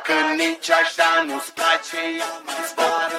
Dacă 0.00 0.34
nici 0.36 0.70
așa 0.70 1.24
nu-ți 1.26 1.52
place, 1.52 2.00
eu 2.20 2.32
mai 2.46 2.54
zboară 2.70 3.18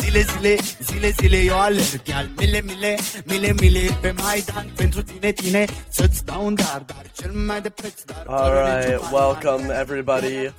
Zile, 0.00 0.20
zile, 0.20 0.56
zile, 0.80 1.10
zile 1.20 1.36
eu 1.36 1.58
alerg 1.58 2.08
Al 2.14 2.28
mile, 2.36 2.60
mile, 2.60 2.96
mile, 3.24 3.52
mile 3.60 3.98
Pe 4.00 4.10
Maidan 4.22 4.66
pentru 4.76 5.02
tine, 5.02 5.32
tine 5.32 5.64
Să-ți 5.88 6.24
dau 6.24 6.46
un 6.46 6.54
dar, 6.54 6.82
dar 6.86 7.10
cel 7.12 7.32
mai 7.32 7.60
de 7.60 7.70
preț 7.70 8.02
dar 8.02 8.24
All 8.26 8.52
right, 8.52 9.10
welcome 9.12 9.74
everybody 9.74 10.52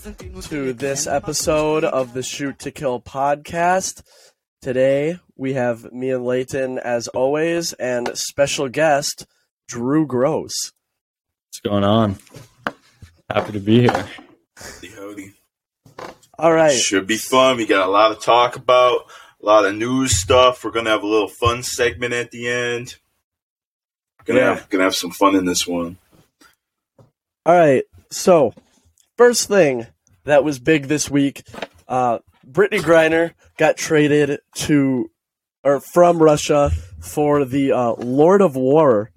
to 0.50 0.74
this 0.78 1.06
episode 1.06 1.86
of 1.86 2.12
the 2.12 2.22
Shoot 2.22 2.58
to 2.58 2.70
Kill 2.70 3.02
podcast. 3.02 4.04
Today 4.60 5.20
we 5.36 5.54
have 5.54 5.78
me 5.92 6.14
and 6.14 6.26
Layton 6.26 6.80
as 6.84 7.08
always, 7.08 7.74
and 7.80 8.10
special 8.14 8.68
guest 8.70 9.26
Drew 9.66 10.06
Gross. 10.06 10.54
What's 11.48 11.62
going 11.64 11.84
on? 11.84 12.18
Happy 13.34 13.54
to 13.54 13.60
be 13.60 13.82
here. 13.82 14.06
Howdy, 14.58 14.88
howdy. 14.96 15.34
All 16.38 16.52
right, 16.52 16.72
Should 16.76 17.08
be 17.08 17.18
fun. 17.18 17.58
We 17.58 17.66
got 17.66 17.88
a 17.88 17.92
lot 17.92 18.10
to 18.10 18.26
talk 18.26 18.56
about, 18.56 19.02
a 19.42 19.46
lot 19.46 19.66
of 19.66 19.76
news 19.76 20.18
stuff. 20.18 20.64
We're 20.64 20.72
gonna 20.72 20.90
have 20.90 21.04
a 21.04 21.08
little 21.08 21.28
fun 21.28 21.64
segment 21.64 22.14
at 22.14 22.32
the 22.32 22.48
end. 22.48 22.98
Gonna 24.26 24.40
Yeah. 24.40 24.56
have, 24.56 24.70
gonna 24.70 24.84
have 24.84 24.96
some 24.96 25.12
fun 25.12 25.36
in 25.36 25.46
this 25.46 25.66
one. 25.68 25.98
all 27.46 27.56
right. 27.56 27.84
So, 28.10 28.54
first 29.18 29.48
thing 29.48 29.88
that 30.26 30.44
was 30.44 30.60
big 30.60 30.88
this 30.88 31.10
week, 31.10 31.44
uh, 31.88 32.20
Brittney 32.46 32.82
Griner 32.82 33.34
got 33.58 33.78
traded 33.78 34.40
to 34.56 35.10
or 35.64 35.80
from 35.80 36.22
Russia 36.22 36.72
for 37.00 37.46
the 37.46 37.72
uh, 37.72 37.94
Lord 37.94 38.42
of 38.42 38.56
War. 38.56 39.12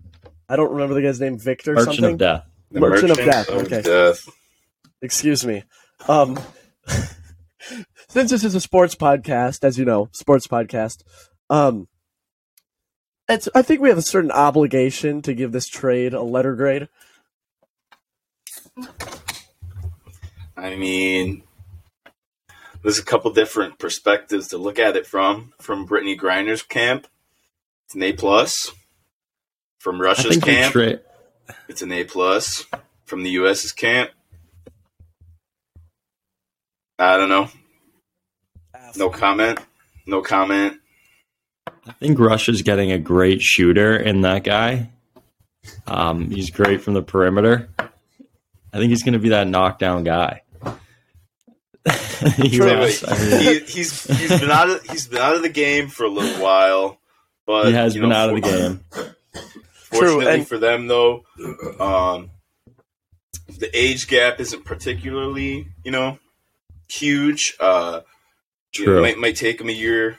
I 0.49 0.57
don't 0.57 0.71
remember 0.73 0.95
the 0.95 1.03
guy's 1.03 1.21
name, 1.21 1.39
Victor 1.39 1.73
Merchant 1.75 1.97
something. 1.97 2.13
of 2.13 2.19
Death. 2.19 2.47
The 2.71 2.81
Merchant 2.81 3.11
of 3.11 3.17
Death, 3.19 3.49
of 3.49 3.63
okay. 3.65 3.83
Death. 3.83 4.29
excuse 5.01 5.47
me. 5.47 5.65
Um, 6.09 6.39
since 8.09 8.31
this 8.31 8.45
is 8.45 8.55
a 8.55 8.61
sports 8.61 8.95
podcast, 8.95 9.65
as 9.65 9.79
you 9.79 9.85
know, 9.85 10.09
sports 10.13 10.47
podcast, 10.47 11.03
um, 11.51 11.89
it's, 13.29 13.49
I 13.55 13.63
think 13.63 13.81
we 13.81 13.89
have 13.89 13.99
a 13.99 14.03
certain 14.03 14.33
obligation 14.33 15.23
to 15.23 15.35
give 15.35 15.53
this 15.53 15.67
trade 15.67 16.15
a 16.15 16.23
letter 16.23 16.55
grade. 16.55 16.89
I 20.57 20.77
mean, 20.77 21.43
there's 22.83 22.99
a 22.99 23.05
couple 23.05 23.33
different 23.33 23.79
perspectives 23.79 24.49
to 24.49 24.59
look 24.59 24.79
at 24.79 24.97
it 24.97 25.07
from. 25.07 25.53
From 25.61 25.89
Brittney 25.89 26.19
Griner's 26.19 26.63
camp, 26.63 27.07
it's 27.87 27.95
an 27.95 28.03
A 28.03 28.13
plus. 28.13 28.71
From 29.79 29.97
I 29.97 30.05
Russia's 30.05 30.37
think 30.37 30.45
camp, 30.45 30.73
tra- 30.73 31.01
it's 31.69 31.83
an 31.83 31.93
A 31.93 32.05
plus. 32.05 32.65
From 33.05 33.23
the 33.23 33.31
U.S.'s 33.33 33.71
camp, 33.73 34.11
I 36.99 37.17
don't 37.17 37.29
know. 37.29 37.49
No 38.97 39.11
comment. 39.11 39.59
No 40.07 40.23
comment. 40.23 40.81
I 41.87 41.93
think 42.01 42.19
Russia's 42.19 42.63
getting 42.63 42.93
a 42.93 42.99
great 42.99 43.43
shooter 43.43 43.97
in 43.97 44.23
that 44.23 44.45
guy. 44.45 44.91
Um, 45.87 46.31
he's 46.31 46.51
great 46.51 46.81
from 46.83 46.95
the 46.95 47.03
perimeter. 47.03 47.69
I 47.79 48.79
think 48.79 48.91
he's 48.91 49.03
going 49.03 49.13
to 49.15 49.19
be 49.19 49.31
that 49.31 49.47
knockdown 49.49 50.05
guy. 50.05 50.43
He 52.37 52.57
True. 52.57 52.79
was- 52.79 53.05
I 53.07 53.19
mean, 53.19 53.41
he, 53.41 53.59
he's 53.61 54.05
he's 54.05 54.41
been 54.41 54.51
out 54.51 54.71
of 54.71 54.83
he's 54.89 55.07
been 55.07 55.21
out 55.21 55.35
of 55.35 55.43
the 55.43 55.51
game 55.51 55.89
for 55.89 56.05
a 56.05 56.09
little 56.09 56.43
while, 56.43 56.99
but 57.47 57.67
he 57.67 57.73
has 57.73 57.95
been 57.95 58.09
know, 58.09 58.17
out 58.17 58.31
of 58.31 58.37
the 58.37 58.41
game. 58.41 58.81
Fortunately 59.95 60.27
and- 60.27 60.49
for 60.49 60.59
them, 60.59 60.87
though, 60.87 61.25
um, 61.81 62.31
the 63.59 63.71
age 63.73 64.07
gap 64.09 64.41
isn't 64.41 64.65
particularly 64.65 65.69
you 65.85 65.91
know 65.91 66.19
huge. 66.89 67.55
Uh, 67.61 68.01
you 68.75 68.87
know, 68.87 68.93
True. 68.93 68.99
it 68.99 69.03
might 69.03 69.19
might 69.19 69.37
take 69.37 69.59
them 69.59 69.69
a 69.69 69.73
year, 69.73 70.19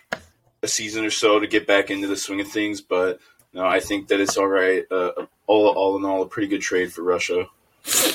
a 0.64 0.68
season 0.68 1.06
or 1.06 1.12
so 1.12 1.40
to 1.40 1.48
get 1.48 1.68
back 1.68 1.90
into 1.92 2.08
the 2.08 2.18
swing 2.18 2.42
of 2.42 2.48
things, 2.48 2.82
but 2.82 3.20
no, 3.54 3.66
I 3.66 3.80
think 3.80 4.08
that 4.10 4.20
it's 4.20 4.38
all 4.38 4.48
right. 4.48 4.84
Uh, 4.90 5.12
all 5.48 5.68
all 5.70 5.98
in 5.98 6.06
all, 6.06 6.22
a 6.22 6.28
pretty 6.28 6.48
good 6.48 6.62
trade 6.62 6.94
for 6.94 7.02
Russia. 7.04 7.48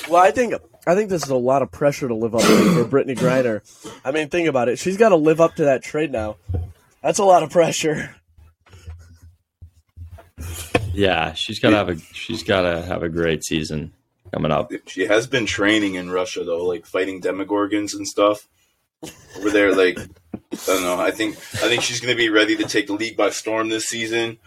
Well, 0.08 0.22
I 0.22 0.30
think 0.30 0.54
I 0.86 0.94
think 0.94 1.10
this 1.10 1.22
is 1.22 1.30
a 1.30 1.36
lot 1.36 1.62
of 1.62 1.70
pressure 1.70 2.08
to 2.08 2.14
live 2.14 2.34
up 2.34 2.40
to 2.42 2.74
for 2.74 2.84
Brittney 2.84 3.16
Griner. 3.16 3.60
I 4.04 4.10
mean, 4.10 4.28
think 4.28 4.48
about 4.48 4.68
it. 4.68 4.78
She's 4.78 4.96
got 4.96 5.10
to 5.10 5.16
live 5.16 5.40
up 5.40 5.56
to 5.56 5.64
that 5.64 5.82
trade 5.82 6.10
now. 6.10 6.36
That's 7.02 7.18
a 7.18 7.24
lot 7.24 7.42
of 7.42 7.50
pressure. 7.50 8.14
Yeah, 10.92 11.32
she's 11.34 11.58
got 11.58 11.70
to 11.70 11.76
have 11.76 11.88
a 11.88 11.98
she's 12.12 12.42
got 12.42 12.62
to 12.62 12.82
have 12.82 13.02
a 13.02 13.08
great 13.08 13.44
season 13.44 13.92
coming 14.32 14.50
up. 14.50 14.72
She 14.86 15.06
has 15.06 15.26
been 15.26 15.46
training 15.46 15.94
in 15.94 16.10
Russia 16.10 16.44
though, 16.44 16.64
like 16.64 16.86
fighting 16.86 17.20
demogorgons 17.20 17.94
and 17.94 18.06
stuff. 18.06 18.48
Over 19.36 19.50
there, 19.50 19.74
like 19.74 19.98
I 19.98 20.66
don't 20.66 20.82
know. 20.82 21.00
I 21.00 21.10
think 21.10 21.36
I 21.36 21.68
think 21.68 21.82
she's 21.82 22.00
going 22.00 22.14
to 22.14 22.18
be 22.18 22.28
ready 22.28 22.56
to 22.56 22.64
take 22.64 22.88
the 22.88 22.92
league 22.92 23.16
by 23.16 23.30
storm 23.30 23.68
this 23.68 23.86
season. 23.86 24.38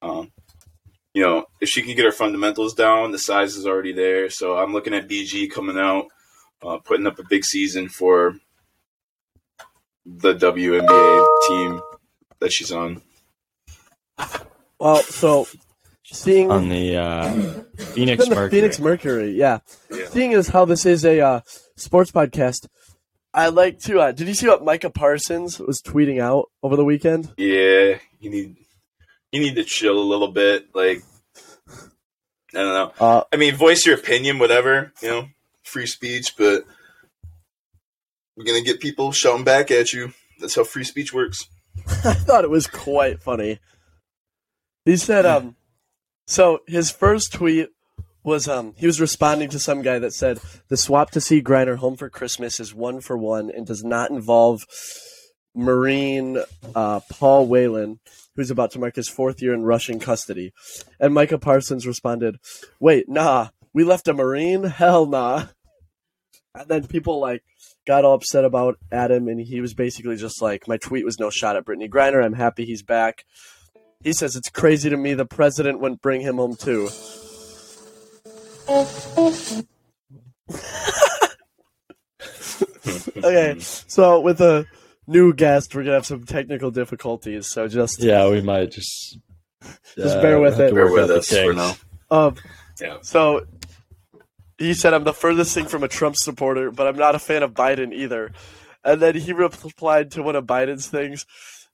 Um, 0.00 0.32
you 1.12 1.22
know, 1.22 1.46
if 1.60 1.68
she 1.68 1.82
can 1.82 1.94
get 1.96 2.04
her 2.04 2.12
fundamentals 2.12 2.74
down, 2.74 3.10
the 3.10 3.18
size 3.18 3.56
is 3.56 3.66
already 3.66 3.92
there. 3.92 4.30
So 4.30 4.56
I'm 4.56 4.72
looking 4.72 4.94
at 4.94 5.08
BG 5.08 5.50
coming 5.50 5.78
out, 5.78 6.06
uh, 6.62 6.78
putting 6.78 7.06
up 7.06 7.18
a 7.18 7.24
big 7.24 7.44
season 7.44 7.88
for 7.88 8.36
the 10.06 10.34
WNBA 10.34 11.26
team 11.48 11.82
that 12.38 12.52
she's 12.52 12.72
on. 12.72 13.02
Well, 14.78 15.02
so 15.02 15.48
seeing 16.12 16.50
On 16.50 16.68
the 16.68 16.96
uh, 16.96 17.32
Phoenix 17.76 18.24
the 18.24 18.34
Mercury. 18.34 18.50
Phoenix 18.50 18.78
Mercury, 18.78 19.30
yeah. 19.32 19.58
Yeah. 19.90 20.06
Seeing 20.08 20.34
as 20.34 20.48
how 20.48 20.64
this 20.64 20.86
is 20.86 21.04
a 21.04 21.20
uh, 21.20 21.40
sports 21.76 22.10
podcast, 22.10 22.66
I 23.34 23.48
like 23.48 23.78
to. 23.80 24.00
Uh, 24.00 24.12
did 24.12 24.28
you 24.28 24.34
see 24.34 24.48
what 24.48 24.64
Micah 24.64 24.90
Parsons 24.90 25.58
was 25.58 25.80
tweeting 25.82 26.20
out 26.20 26.50
over 26.62 26.76
the 26.76 26.84
weekend? 26.84 27.32
Yeah, 27.36 27.98
you 28.20 28.30
need 28.30 28.56
you 29.32 29.40
need 29.40 29.56
to 29.56 29.64
chill 29.64 29.98
a 29.98 30.00
little 30.02 30.32
bit. 30.32 30.74
Like 30.74 31.02
I 31.68 32.58
don't 32.62 32.72
know. 32.72 32.92
Uh, 32.98 33.24
I 33.32 33.36
mean, 33.36 33.54
voice 33.54 33.84
your 33.84 33.96
opinion, 33.96 34.38
whatever, 34.38 34.92
you 35.02 35.08
know, 35.08 35.28
free 35.62 35.86
speech, 35.86 36.34
but 36.36 36.64
we're 38.36 38.44
going 38.44 38.62
to 38.62 38.66
get 38.66 38.80
people 38.80 39.12
shouting 39.12 39.44
back 39.44 39.70
at 39.70 39.92
you. 39.92 40.14
That's 40.40 40.54
how 40.54 40.64
free 40.64 40.84
speech 40.84 41.12
works. 41.12 41.46
I 42.04 42.14
thought 42.14 42.44
it 42.44 42.50
was 42.50 42.66
quite 42.66 43.22
funny. 43.22 43.58
He 44.84 44.96
said, 44.96 45.26
um, 45.26 45.56
so 46.28 46.60
his 46.66 46.90
first 46.90 47.32
tweet 47.32 47.70
was, 48.22 48.46
um, 48.46 48.74
he 48.76 48.86
was 48.86 49.00
responding 49.00 49.48
to 49.48 49.58
some 49.58 49.80
guy 49.80 49.98
that 49.98 50.12
said, 50.12 50.38
the 50.68 50.76
swap 50.76 51.10
to 51.12 51.20
see 51.20 51.42
Griner 51.42 51.78
home 51.78 51.96
for 51.96 52.10
Christmas 52.10 52.60
is 52.60 52.74
one 52.74 53.00
for 53.00 53.16
one 53.16 53.50
and 53.50 53.66
does 53.66 53.82
not 53.82 54.10
involve 54.10 54.66
Marine 55.54 56.38
uh, 56.74 57.00
Paul 57.10 57.46
Whelan, 57.46 58.00
who's 58.36 58.50
about 58.50 58.72
to 58.72 58.78
mark 58.78 58.96
his 58.96 59.08
fourth 59.08 59.40
year 59.40 59.54
in 59.54 59.62
Russian 59.62 59.98
custody. 59.98 60.52
And 61.00 61.14
Micah 61.14 61.38
Parsons 61.38 61.86
responded, 61.86 62.36
wait, 62.78 63.08
nah, 63.08 63.48
we 63.72 63.82
left 63.82 64.08
a 64.08 64.12
Marine? 64.12 64.64
Hell 64.64 65.06
nah. 65.06 65.46
And 66.54 66.68
then 66.68 66.86
people 66.86 67.20
like 67.20 67.42
got 67.88 68.04
all 68.04 68.14
upset 68.14 68.44
about 68.44 68.78
Adam, 68.92 69.28
and 69.28 69.40
he 69.40 69.60
was 69.60 69.74
basically 69.74 70.16
just 70.16 70.42
like, 70.42 70.68
"My 70.68 70.76
tweet 70.76 71.04
was 71.04 71.18
no 71.18 71.30
shot 71.30 71.56
at 71.56 71.64
Brittney 71.64 71.88
Griner. 71.88 72.24
I'm 72.24 72.34
happy 72.34 72.64
he's 72.64 72.82
back." 72.82 73.24
He 74.02 74.12
says 74.12 74.36
it's 74.36 74.50
crazy 74.50 74.90
to 74.90 74.96
me 74.96 75.14
the 75.14 75.26
president 75.26 75.80
wouldn't 75.80 76.00
bring 76.02 76.20
him 76.20 76.36
home 76.36 76.56
too. 76.56 76.88
okay, 83.16 83.56
so 83.58 84.20
with 84.20 84.40
a 84.40 84.66
new 85.06 85.32
guest, 85.32 85.74
we're 85.74 85.82
gonna 85.82 85.94
have 85.94 86.06
some 86.06 86.24
technical 86.24 86.70
difficulties. 86.70 87.46
So 87.48 87.66
just 87.68 88.02
Yeah, 88.02 88.28
we 88.28 88.40
might 88.40 88.70
just 88.70 89.18
Just 89.96 90.20
bear 90.22 90.40
with 90.40 90.60
it. 90.60 90.74
Bear 90.74 90.90
with 90.90 91.10
us 91.10 91.28
for 91.28 91.34
kinks. 91.34 91.56
now. 91.56 91.76
um, 92.10 92.36
Yeah. 92.80 92.98
So 93.02 93.46
he 94.58 94.74
said, 94.74 94.94
I'm 94.94 95.04
the 95.04 95.12
furthest 95.12 95.54
thing 95.54 95.66
from 95.66 95.82
a 95.82 95.88
Trump 95.88 96.16
supporter, 96.16 96.70
but 96.70 96.86
I'm 96.86 96.96
not 96.96 97.14
a 97.14 97.18
fan 97.18 97.42
of 97.42 97.54
Biden 97.54 97.92
either. 97.92 98.32
And 98.84 99.00
then 99.00 99.16
he 99.16 99.32
replied 99.32 100.12
to 100.12 100.22
one 100.22 100.36
of 100.36 100.44
Biden's 100.44 100.86
things, 100.86 101.26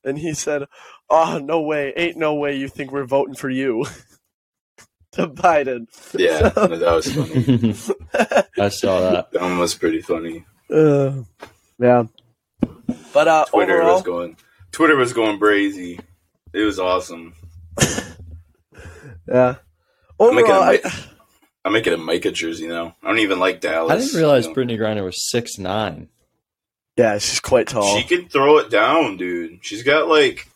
and 0.02 0.18
he 0.18 0.34
said, 0.34 0.64
Oh, 1.10 1.38
no 1.42 1.62
way. 1.62 1.92
Ain't 1.96 2.16
no 2.16 2.34
way 2.34 2.56
you 2.56 2.68
think 2.68 2.90
we're 2.92 3.04
voting 3.04 3.34
for 3.34 3.50
you. 3.50 3.84
to 5.14 5.28
Biden. 5.28 5.86
Yeah, 6.18 6.50
no, 6.56 6.66
that 6.76 6.92
was 6.92 7.12
funny. 7.12 7.74
I 8.64 8.68
saw 8.68 9.00
that. 9.00 9.32
That 9.32 9.42
one 9.42 9.58
was 9.58 9.74
pretty 9.74 10.00
funny. 10.00 10.44
Uh, 10.70 11.22
yeah. 11.78 12.04
But 13.12 13.28
uh, 13.28 13.44
Twitter 13.46 13.80
overall, 13.80 13.94
was 13.94 14.02
going. 14.02 14.36
Twitter 14.72 14.96
was 14.96 15.12
going 15.12 15.38
brazy. 15.38 16.00
It 16.52 16.60
was 16.60 16.78
awesome. 16.78 17.34
yeah. 19.28 19.56
I'm 20.20 20.34
making, 20.34 20.50
a, 20.50 20.54
Overall, 20.54 20.62
I, 20.62 20.72
Mi- 20.72 20.90
I'm 21.64 21.72
making 21.72 21.92
a 21.92 21.96
Micah 21.96 22.32
jersey 22.32 22.66
now. 22.66 22.96
I 23.02 23.08
don't 23.08 23.18
even 23.20 23.38
like 23.38 23.60
Dallas. 23.60 23.92
I 23.92 23.96
didn't 23.98 24.16
realize 24.16 24.46
you 24.46 24.54
know. 24.54 24.62
Brittney 24.62 24.78
Griner 24.78 25.04
was 25.04 25.28
six 25.30 25.58
nine. 25.58 26.08
yeah, 26.96 27.18
she's 27.18 27.40
quite 27.40 27.68
tall. 27.68 27.96
She 27.98 28.04
can 28.04 28.28
throw 28.28 28.58
it 28.58 28.70
down, 28.70 29.16
dude. 29.16 29.64
She's 29.64 29.82
got 29.82 30.08
like 30.08 30.48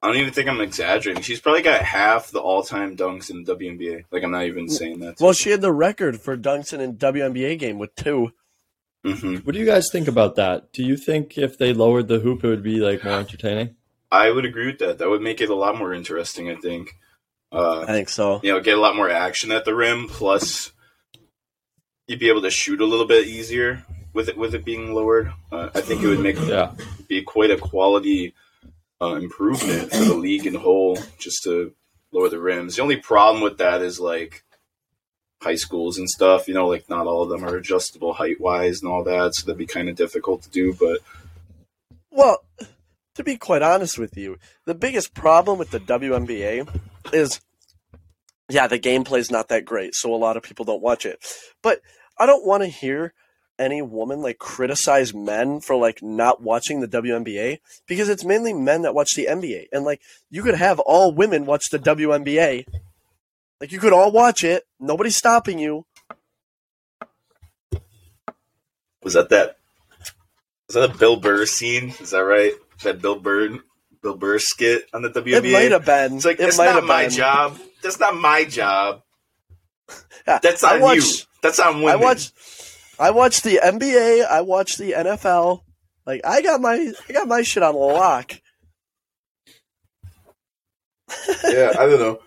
I 0.00 0.06
don't 0.06 0.16
even 0.18 0.32
think 0.32 0.48
I'm 0.48 0.60
exaggerating. 0.60 1.22
She's 1.22 1.40
probably 1.40 1.62
got 1.62 1.82
half 1.82 2.30
the 2.30 2.40
all-time 2.40 2.96
dunks 2.96 3.30
in 3.30 3.42
the 3.42 3.56
WNBA. 3.56 4.04
Like 4.12 4.22
I'm 4.22 4.30
not 4.30 4.44
even 4.44 4.68
saying 4.68 5.00
that. 5.00 5.16
Well, 5.20 5.32
she 5.32 5.50
had 5.50 5.60
the 5.60 5.72
record 5.72 6.20
for 6.20 6.36
dunks 6.36 6.72
in 6.72 6.80
a 6.80 6.92
WNBA 6.92 7.58
game 7.58 7.78
with 7.78 7.94
two. 7.96 8.30
hmm 9.04 9.36
What 9.38 9.54
do 9.54 9.58
you 9.58 9.66
guys 9.66 9.90
think 9.90 10.06
about 10.06 10.36
that? 10.36 10.72
Do 10.72 10.84
you 10.84 10.96
think 10.96 11.36
if 11.36 11.58
they 11.58 11.72
lowered 11.72 12.06
the 12.08 12.20
hoop, 12.20 12.44
it 12.44 12.48
would 12.48 12.62
be 12.62 12.78
like 12.78 13.02
more 13.04 13.14
entertaining? 13.18 13.74
I 14.10 14.30
would 14.30 14.44
agree 14.44 14.66
with 14.66 14.78
that. 14.78 14.98
That 14.98 15.08
would 15.08 15.20
make 15.20 15.40
it 15.40 15.50
a 15.50 15.54
lot 15.54 15.76
more 15.76 15.92
interesting. 15.92 16.48
I 16.48 16.54
think. 16.54 16.96
Uh, 17.50 17.80
I 17.80 17.86
think 17.86 18.08
so. 18.08 18.40
you 18.42 18.52
know, 18.52 18.60
get 18.60 18.78
a 18.78 18.80
lot 18.80 18.94
more 18.94 19.10
action 19.10 19.50
at 19.52 19.64
the 19.64 19.74
rim. 19.74 20.06
Plus, 20.08 20.70
you'd 22.06 22.18
be 22.20 22.28
able 22.28 22.42
to 22.42 22.50
shoot 22.50 22.80
a 22.80 22.84
little 22.86 23.06
bit 23.06 23.26
easier 23.26 23.84
with 24.12 24.28
it 24.28 24.36
with 24.38 24.54
it 24.54 24.64
being 24.64 24.94
lowered. 24.94 25.32
Uh, 25.50 25.70
I 25.74 25.80
think 25.80 26.02
it 26.02 26.06
would 26.06 26.20
make 26.20 26.38
Yeah. 26.40 26.72
be 27.08 27.22
quite 27.22 27.50
a 27.50 27.56
quality 27.56 28.34
uh, 29.00 29.14
improvement 29.16 29.92
for 29.92 30.04
the 30.04 30.14
league 30.14 30.46
in 30.46 30.54
whole, 30.54 30.98
just 31.18 31.42
to 31.44 31.72
lower 32.12 32.28
the 32.28 32.40
rims. 32.40 32.76
The 32.76 32.82
only 32.82 32.96
problem 32.96 33.42
with 33.42 33.58
that 33.58 33.82
is 33.82 34.00
like 34.00 34.44
high 35.40 35.54
schools 35.54 35.98
and 35.98 36.08
stuff. 36.08 36.48
You 36.48 36.54
know, 36.54 36.66
like 36.66 36.88
not 36.88 37.06
all 37.06 37.22
of 37.22 37.28
them 37.28 37.44
are 37.44 37.56
adjustable 37.56 38.14
height 38.14 38.40
wise 38.40 38.82
and 38.82 38.90
all 38.90 39.04
that, 39.04 39.34
so 39.34 39.46
that'd 39.46 39.58
be 39.58 39.66
kind 39.66 39.88
of 39.88 39.96
difficult 39.96 40.42
to 40.42 40.50
do. 40.50 40.74
But 40.74 40.98
Well, 42.10 42.44
to 43.14 43.24
be 43.24 43.36
quite 43.36 43.62
honest 43.62 43.98
with 43.98 44.16
you, 44.16 44.38
the 44.64 44.74
biggest 44.74 45.14
problem 45.14 45.58
with 45.58 45.70
the 45.70 45.80
WNBA 45.80 46.68
is, 47.12 47.40
yeah, 48.48 48.66
the 48.66 48.78
gameplay's 48.78 49.30
not 49.30 49.48
that 49.48 49.64
great, 49.64 49.94
so 49.94 50.14
a 50.14 50.16
lot 50.16 50.36
of 50.36 50.42
people 50.42 50.64
don't 50.64 50.82
watch 50.82 51.04
it. 51.04 51.24
But 51.62 51.80
I 52.18 52.26
don't 52.26 52.46
want 52.46 52.62
to 52.62 52.68
hear 52.68 53.14
any 53.58 53.82
woman 53.82 54.22
like 54.22 54.38
criticize 54.38 55.12
men 55.14 55.60
for 55.60 55.76
like 55.76 56.02
not 56.02 56.42
watching 56.42 56.80
the 56.80 56.88
WNBA 56.88 57.58
because 57.86 58.08
it's 58.08 58.24
mainly 58.24 58.52
men 58.52 58.82
that 58.82 58.94
watch 58.94 59.14
the 59.14 59.26
NBA, 59.30 59.66
and 59.72 59.84
like 59.84 60.00
you 60.30 60.42
could 60.42 60.54
have 60.54 60.78
all 60.80 61.12
women 61.12 61.46
watch 61.46 61.70
the 61.70 61.78
WNBA. 61.78 62.66
Like 63.60 63.72
you 63.72 63.80
could 63.80 63.92
all 63.92 64.12
watch 64.12 64.44
it, 64.44 64.64
nobody's 64.78 65.16
stopping 65.16 65.58
you. 65.58 65.84
was 69.02 69.14
that 69.14 69.28
that? 69.30 69.56
Was 70.68 70.74
that 70.74 70.94
a 70.94 70.98
Bill 70.98 71.16
Burr 71.16 71.46
scene? 71.46 71.94
Is 72.00 72.10
that 72.10 72.18
right? 72.20 72.52
That 72.82 73.00
Bill 73.00 73.18
Burr 73.18 73.58
Bill 74.02 74.16
Burr 74.16 74.38
skit 74.38 74.84
on 74.92 75.02
the 75.02 75.08
WNBA? 75.10 75.32
It 75.38 75.52
might 75.52 75.72
have 75.72 75.84
been. 75.84 76.16
It's 76.16 76.24
like 76.24 76.38
it 76.38 76.42
that's 76.42 76.58
not 76.58 76.84
my 76.84 77.04
been. 77.04 77.10
job. 77.12 77.58
That's 77.82 77.98
not 78.00 78.14
my 78.16 78.44
job. 78.44 79.02
Yeah, 80.26 80.38
That's 80.42 80.62
I 80.62 80.74
on 80.74 80.82
watch- 80.82 80.96
you. 80.98 81.02
That's 81.40 81.58
on 81.58 81.76
women. 81.80 81.88
I 81.88 81.96
watch 81.96 82.32
I 82.98 83.10
watch 83.10 83.42
the 83.42 83.60
NBA, 83.62 84.26
I 84.26 84.40
watch 84.42 84.76
the 84.76 84.92
NFL. 84.92 85.62
Like 86.06 86.22
I 86.24 86.42
got 86.42 86.60
my 86.60 86.92
I 87.08 87.12
got 87.12 87.28
my 87.28 87.42
shit 87.42 87.62
on 87.62 87.74
lock. 87.74 88.32
yeah, 91.44 91.72
I 91.78 91.86
don't 91.86 92.00
know. 92.00 92.18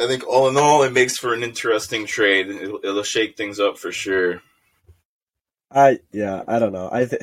I 0.00 0.06
think 0.06 0.26
all 0.26 0.48
in 0.48 0.56
all, 0.56 0.82
it 0.82 0.92
makes 0.92 1.16
for 1.16 1.34
an 1.34 1.42
interesting 1.42 2.06
trade. 2.06 2.48
It'll, 2.48 2.80
it'll 2.84 3.02
shake 3.02 3.36
things 3.36 3.58
up 3.58 3.78
for 3.78 3.90
sure. 3.90 4.42
I 5.70 6.00
yeah, 6.12 6.42
I 6.46 6.58
don't 6.58 6.72
know. 6.72 6.88
I 6.90 7.06
th- 7.06 7.22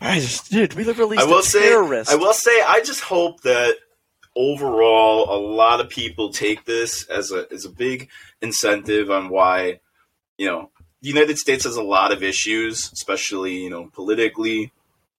I 0.00 0.20
just 0.20 0.50
dude, 0.50 0.74
we 0.74 0.84
released 0.84 1.22
I 1.22 1.26
will 1.26 1.42
say, 1.42 1.60
terrorist. 1.60 2.10
I 2.10 2.16
will 2.16 2.34
say, 2.34 2.60
I 2.66 2.80
just 2.84 3.00
hope 3.00 3.42
that 3.42 3.76
overall, 4.36 5.34
a 5.34 5.38
lot 5.38 5.80
of 5.80 5.88
people 5.88 6.30
take 6.30 6.64
this 6.64 7.04
as 7.08 7.30
a 7.32 7.46
as 7.50 7.64
a 7.64 7.70
big 7.70 8.08
incentive 8.42 9.10
on 9.10 9.28
why, 9.28 9.80
you 10.36 10.46
know, 10.46 10.70
the 11.04 11.10
United 11.10 11.36
States 11.36 11.64
has 11.64 11.76
a 11.76 11.82
lot 11.82 12.12
of 12.12 12.22
issues, 12.22 12.90
especially 12.90 13.58
you 13.64 13.68
know 13.70 13.90
politically, 13.92 14.72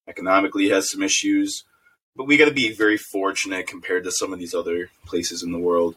economically 0.07 0.69
has 0.69 0.89
some 0.89 1.03
issues, 1.03 1.63
but 2.15 2.25
we 2.25 2.37
got 2.37 2.45
to 2.45 2.51
be 2.53 2.73
very 2.73 2.97
fortunate 2.97 3.67
compared 3.67 4.03
to 4.03 4.11
some 4.11 4.33
of 4.33 4.39
these 4.39 4.55
other 4.55 4.89
places 5.05 5.43
in 5.43 5.51
the 5.51 5.59
world. 5.59 5.95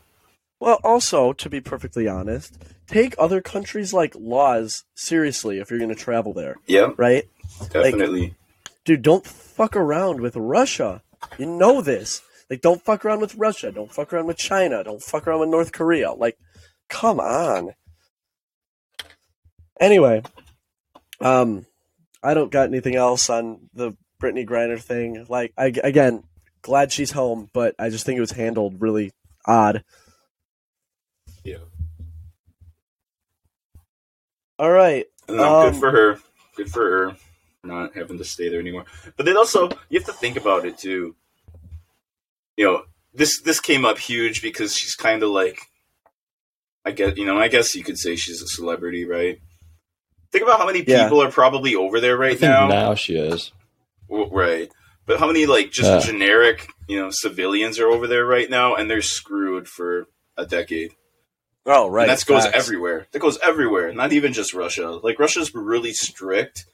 Well, 0.60 0.78
also, 0.84 1.32
to 1.32 1.48
be 1.48 1.60
perfectly 1.62 2.06
honest, 2.06 2.58
take 2.86 3.14
other 3.18 3.40
countries 3.40 3.94
like 3.94 4.14
laws 4.14 4.84
seriously 4.94 5.58
if 5.58 5.70
you're 5.70 5.78
going 5.78 5.94
to 5.94 6.04
travel 6.04 6.34
there, 6.34 6.56
Yeah, 6.66 6.90
right? 6.98 7.24
definitely. 7.70 8.34
Dude, 8.84 9.00
don't 9.02 9.24
fuck 9.26 9.74
around 9.74 10.20
with 10.20 10.36
Russia. 10.36 11.00
You 11.38 11.46
know 11.46 11.80
this. 11.80 12.20
Like, 12.50 12.60
don't 12.60 12.84
fuck 12.84 13.04
around 13.04 13.20
with 13.20 13.36
Russia. 13.36 13.70
Don't 13.72 13.92
fuck 13.92 14.12
around 14.12 14.26
with 14.26 14.36
China. 14.36 14.82
Don't 14.84 15.02
fuck 15.02 15.26
around 15.26 15.40
with 15.40 15.48
North 15.50 15.72
Korea. 15.72 16.12
Like, 16.12 16.36
come 16.88 17.20
on. 17.20 17.74
Anyway, 19.80 20.22
um, 21.20 21.66
I 22.22 22.34
don't 22.34 22.50
got 22.50 22.68
anything 22.68 22.96
else 22.96 23.30
on 23.30 23.68
the 23.74 23.92
Brittney 24.20 24.46
Griner 24.46 24.80
thing. 24.80 25.26
Like, 25.28 25.52
I, 25.56 25.72
again, 25.82 26.24
glad 26.62 26.92
she's 26.92 27.12
home, 27.12 27.48
but 27.52 27.74
I 27.78 27.90
just 27.90 28.04
think 28.04 28.16
it 28.16 28.22
was 28.22 28.32
handled 28.32 28.80
really 28.80 29.12
odd. 29.46 29.84
Yeah. 31.44 31.58
All 34.58 34.70
right. 34.70 35.06
No, 35.28 35.60
Um, 35.60 35.72
good 35.72 35.80
for 35.80 35.90
her. 35.90 36.18
Good 36.56 36.70
for 36.72 36.82
her 36.90 37.16
not 37.64 37.94
having 37.94 38.18
to 38.18 38.24
stay 38.24 38.48
there 38.48 38.60
anymore. 38.60 38.84
But 39.16 39.26
then 39.26 39.36
also 39.36 39.68
you 39.88 39.98
have 39.98 40.06
to 40.06 40.12
think 40.12 40.36
about 40.36 40.64
it 40.64 40.78
too. 40.78 41.14
You 42.56 42.64
know, 42.66 42.82
this 43.14 43.40
this 43.40 43.60
came 43.60 43.84
up 43.84 43.98
huge 43.98 44.42
because 44.42 44.76
she's 44.76 44.94
kind 44.94 45.22
of 45.22 45.30
like 45.30 45.60
I 46.84 46.90
guess 46.92 47.16
you 47.16 47.24
know, 47.24 47.38
I 47.38 47.48
guess 47.48 47.74
you 47.74 47.84
could 47.84 47.98
say 47.98 48.16
she's 48.16 48.42
a 48.42 48.48
celebrity, 48.48 49.04
right? 49.04 49.38
Think 50.32 50.44
about 50.44 50.58
how 50.58 50.66
many 50.66 50.82
Yeah. 50.86 51.04
people 51.04 51.22
are 51.22 51.30
probably 51.30 51.74
over 51.74 52.00
there 52.00 52.16
I 52.16 52.28
right 52.28 52.38
think 52.38 52.52
now. 52.52 52.68
now 52.68 52.94
she 52.94 53.16
is. 53.16 53.52
Right. 54.08 54.70
But 55.06 55.18
how 55.18 55.26
many 55.26 55.46
like 55.46 55.70
just 55.70 55.88
Yeah. 55.90 56.00
generic, 56.12 56.68
you 56.86 56.98
know, 56.98 57.08
civilians 57.10 57.78
are 57.78 57.88
over 57.88 58.06
there 58.06 58.26
right 58.26 58.48
now 58.48 58.74
and 58.74 58.90
they're 58.90 59.02
screwed 59.02 59.68
for 59.68 60.06
a 60.36 60.44
decade. 60.46 60.92
Oh, 61.66 61.88
right. 61.88 62.08
And 62.08 62.16
that 62.18 62.24
goes 62.26 62.44
facts. 62.44 62.56
everywhere. 62.56 63.06
That 63.12 63.18
goes 63.20 63.38
everywhere. 63.42 63.92
Not 63.92 64.12
even 64.12 64.32
just 64.32 64.54
Russia. 64.54 64.90
Like 65.02 65.18
Russia's 65.18 65.54
really 65.54 65.92
strict, 65.92 66.66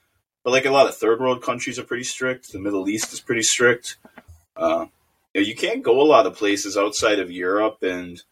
but 0.44 0.50
like 0.52 0.66
a 0.66 0.70
lot 0.70 0.88
of 0.88 0.96
third 0.96 1.20
world 1.20 1.42
countries 1.42 1.78
are 1.78 1.84
pretty 1.84 2.04
strict. 2.04 2.52
The 2.52 2.58
Middle 2.60 2.88
East 2.88 3.12
is 3.12 3.20
pretty 3.20 3.42
strict. 3.42 3.96
Uh, 4.56 4.86
you, 5.32 5.40
know, 5.40 5.46
you 5.46 5.54
can't 5.56 5.82
go 5.82 6.00
a 6.00 6.02
lot 6.06 6.26
of 6.26 6.36
places 6.36 6.76
outside 6.76 7.18
of 7.18 7.30
Europe 7.30 7.82
and 7.82 8.22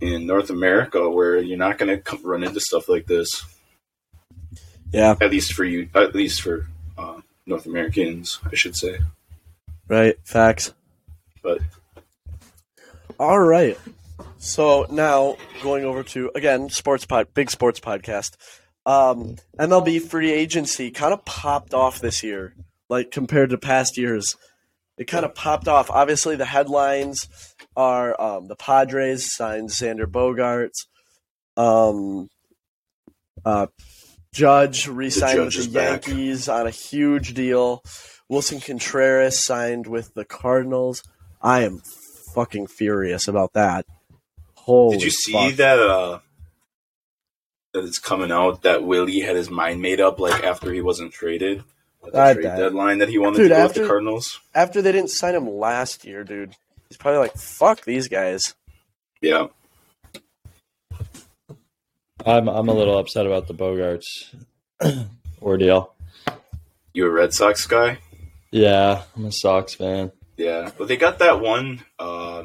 in 0.00 0.26
North 0.26 0.50
America 0.50 1.08
where 1.08 1.38
you're 1.38 1.56
not 1.58 1.78
going 1.78 2.02
to 2.02 2.16
run 2.24 2.42
into 2.42 2.58
stuff 2.60 2.88
like 2.88 3.06
this. 3.06 3.44
Yeah, 4.92 5.16
At 5.20 5.30
least 5.30 5.54
for 5.54 5.64
you. 5.64 5.88
At 5.94 6.14
least 6.14 6.42
for 6.42 6.68
uh, 6.98 7.20
North 7.46 7.66
Americans, 7.66 8.38
I 8.50 8.54
should 8.54 8.76
say. 8.76 8.98
right. 9.88 10.16
Facts. 10.24 10.74
But 11.42 11.60
All 13.18 13.38
right. 13.38 13.78
So 14.38 14.86
now 14.90 15.36
going 15.62 15.84
over 15.84 16.02
to 16.02 16.30
again 16.34 16.68
sports 16.68 17.06
pod, 17.06 17.28
big 17.34 17.50
sports 17.50 17.80
podcast. 17.80 18.36
Um, 18.84 19.36
MLB 19.58 20.02
free 20.02 20.32
agency 20.32 20.90
kind 20.90 21.12
of 21.12 21.24
popped 21.24 21.72
off 21.74 22.00
this 22.00 22.22
year, 22.22 22.54
like 22.88 23.10
compared 23.10 23.50
to 23.50 23.58
past 23.58 23.96
years. 23.96 24.36
It 24.98 25.04
kind 25.04 25.24
of 25.24 25.34
popped 25.34 25.68
off. 25.68 25.90
Obviously, 25.90 26.36
the 26.36 26.44
headlines 26.44 27.28
are 27.76 28.20
um, 28.20 28.46
the 28.46 28.56
Padres 28.56 29.34
signed 29.34 29.70
Xander 29.70 30.06
Bogaerts. 30.06 30.86
Um, 31.56 32.28
uh, 33.44 33.66
Judge 34.32 34.88
re-signed 34.88 35.36
Judge 35.36 35.56
with 35.56 35.72
the 35.72 35.78
back. 35.78 36.06
Yankees 36.06 36.48
on 36.48 36.66
a 36.66 36.70
huge 36.70 37.34
deal. 37.34 37.82
Willson 38.30 38.64
Contreras 38.64 39.44
signed 39.44 39.86
with 39.86 40.14
the 40.14 40.24
Cardinals. 40.24 41.02
I 41.42 41.62
am 41.62 41.82
fucking 42.34 42.68
furious 42.68 43.28
about 43.28 43.52
that. 43.52 43.84
Holy 44.54 44.96
did 44.96 45.04
you 45.04 45.10
see 45.10 45.32
fuck. 45.32 45.54
that? 45.56 45.78
Uh, 45.78 46.20
that 47.74 47.84
it's 47.84 47.98
coming 47.98 48.30
out 48.30 48.62
that 48.62 48.84
Willie 48.84 49.20
had 49.20 49.36
his 49.36 49.50
mind 49.50 49.82
made 49.82 50.00
up 50.00 50.18
like 50.18 50.42
after 50.44 50.72
he 50.72 50.80
wasn't 50.80 51.12
traded. 51.12 51.64
At 52.04 52.12
the 52.12 52.20
I 52.20 52.32
trade 52.34 52.42
deadline 52.42 52.98
that 52.98 53.08
he 53.08 53.18
wanted 53.18 53.38
Dude, 53.38 53.50
to 53.50 53.54
go 53.56 53.62
with 53.64 53.74
the 53.74 53.86
Cardinals. 53.86 54.40
After 54.54 54.82
they 54.82 54.92
didn't 54.92 55.10
sign 55.10 55.34
him 55.34 55.48
last 55.48 56.04
year, 56.04 56.24
dude, 56.24 56.54
he's 56.88 56.96
probably 56.96 57.20
like, 57.20 57.34
fuck 57.36 57.84
these 57.84 58.08
guys. 58.08 58.54
Yeah. 59.20 59.48
I'm 62.26 62.48
I'm 62.48 62.68
a 62.68 62.72
little 62.74 62.98
upset 62.98 63.26
about 63.26 63.48
the 63.48 63.54
Bogaerts 63.54 64.34
ordeal. 65.42 65.94
You 66.94 67.06
a 67.06 67.10
Red 67.10 67.32
Sox 67.32 67.66
guy? 67.66 67.98
Yeah, 68.50 69.02
I'm 69.16 69.24
a 69.26 69.32
Sox 69.32 69.74
fan. 69.74 70.12
Yeah. 70.36 70.70
But 70.76 70.88
they 70.88 70.96
got 70.96 71.18
that 71.20 71.40
one 71.40 71.82
uh, 71.98 72.44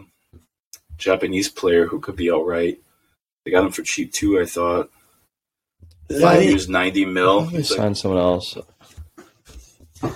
Japanese 0.97 1.49
player 1.49 1.85
who 1.85 1.99
could 1.99 2.15
be 2.15 2.29
all 2.31 2.45
right. 2.45 2.79
They 3.43 3.51
got 3.51 3.65
him 3.65 3.71
for 3.71 3.83
cheap 3.83 4.13
too, 4.13 4.39
I 4.39 4.45
thought. 4.45 4.89
Five 6.21 6.39
The, 6.39 6.45
years, 6.45 6.69
90 6.69 7.05
mil. 7.05 7.41
They 7.41 7.57
It's 7.59 7.71
like, 7.71 7.77
signed 7.77 7.97
someone 7.97 8.19
else. 8.21 8.57
the 10.01 10.11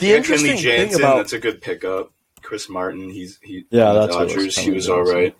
yeah, 0.00 0.16
interesting 0.16 0.56
Kenley 0.56 0.88
thing 0.90 0.94
about 0.94 1.16
that's 1.18 1.32
a 1.34 1.38
good 1.38 1.60
pickup. 1.60 2.12
Chris 2.42 2.68
Martin, 2.68 3.10
he's 3.10 3.38
he 3.42 3.64
Yeah, 3.70 3.92
the 3.92 4.00
that's 4.06 4.14
what 4.16 4.36
was, 4.36 4.56
He 4.56 4.70
was 4.70 4.88
all 4.88 4.98
Jansen. 5.04 5.14
right. 5.16 5.36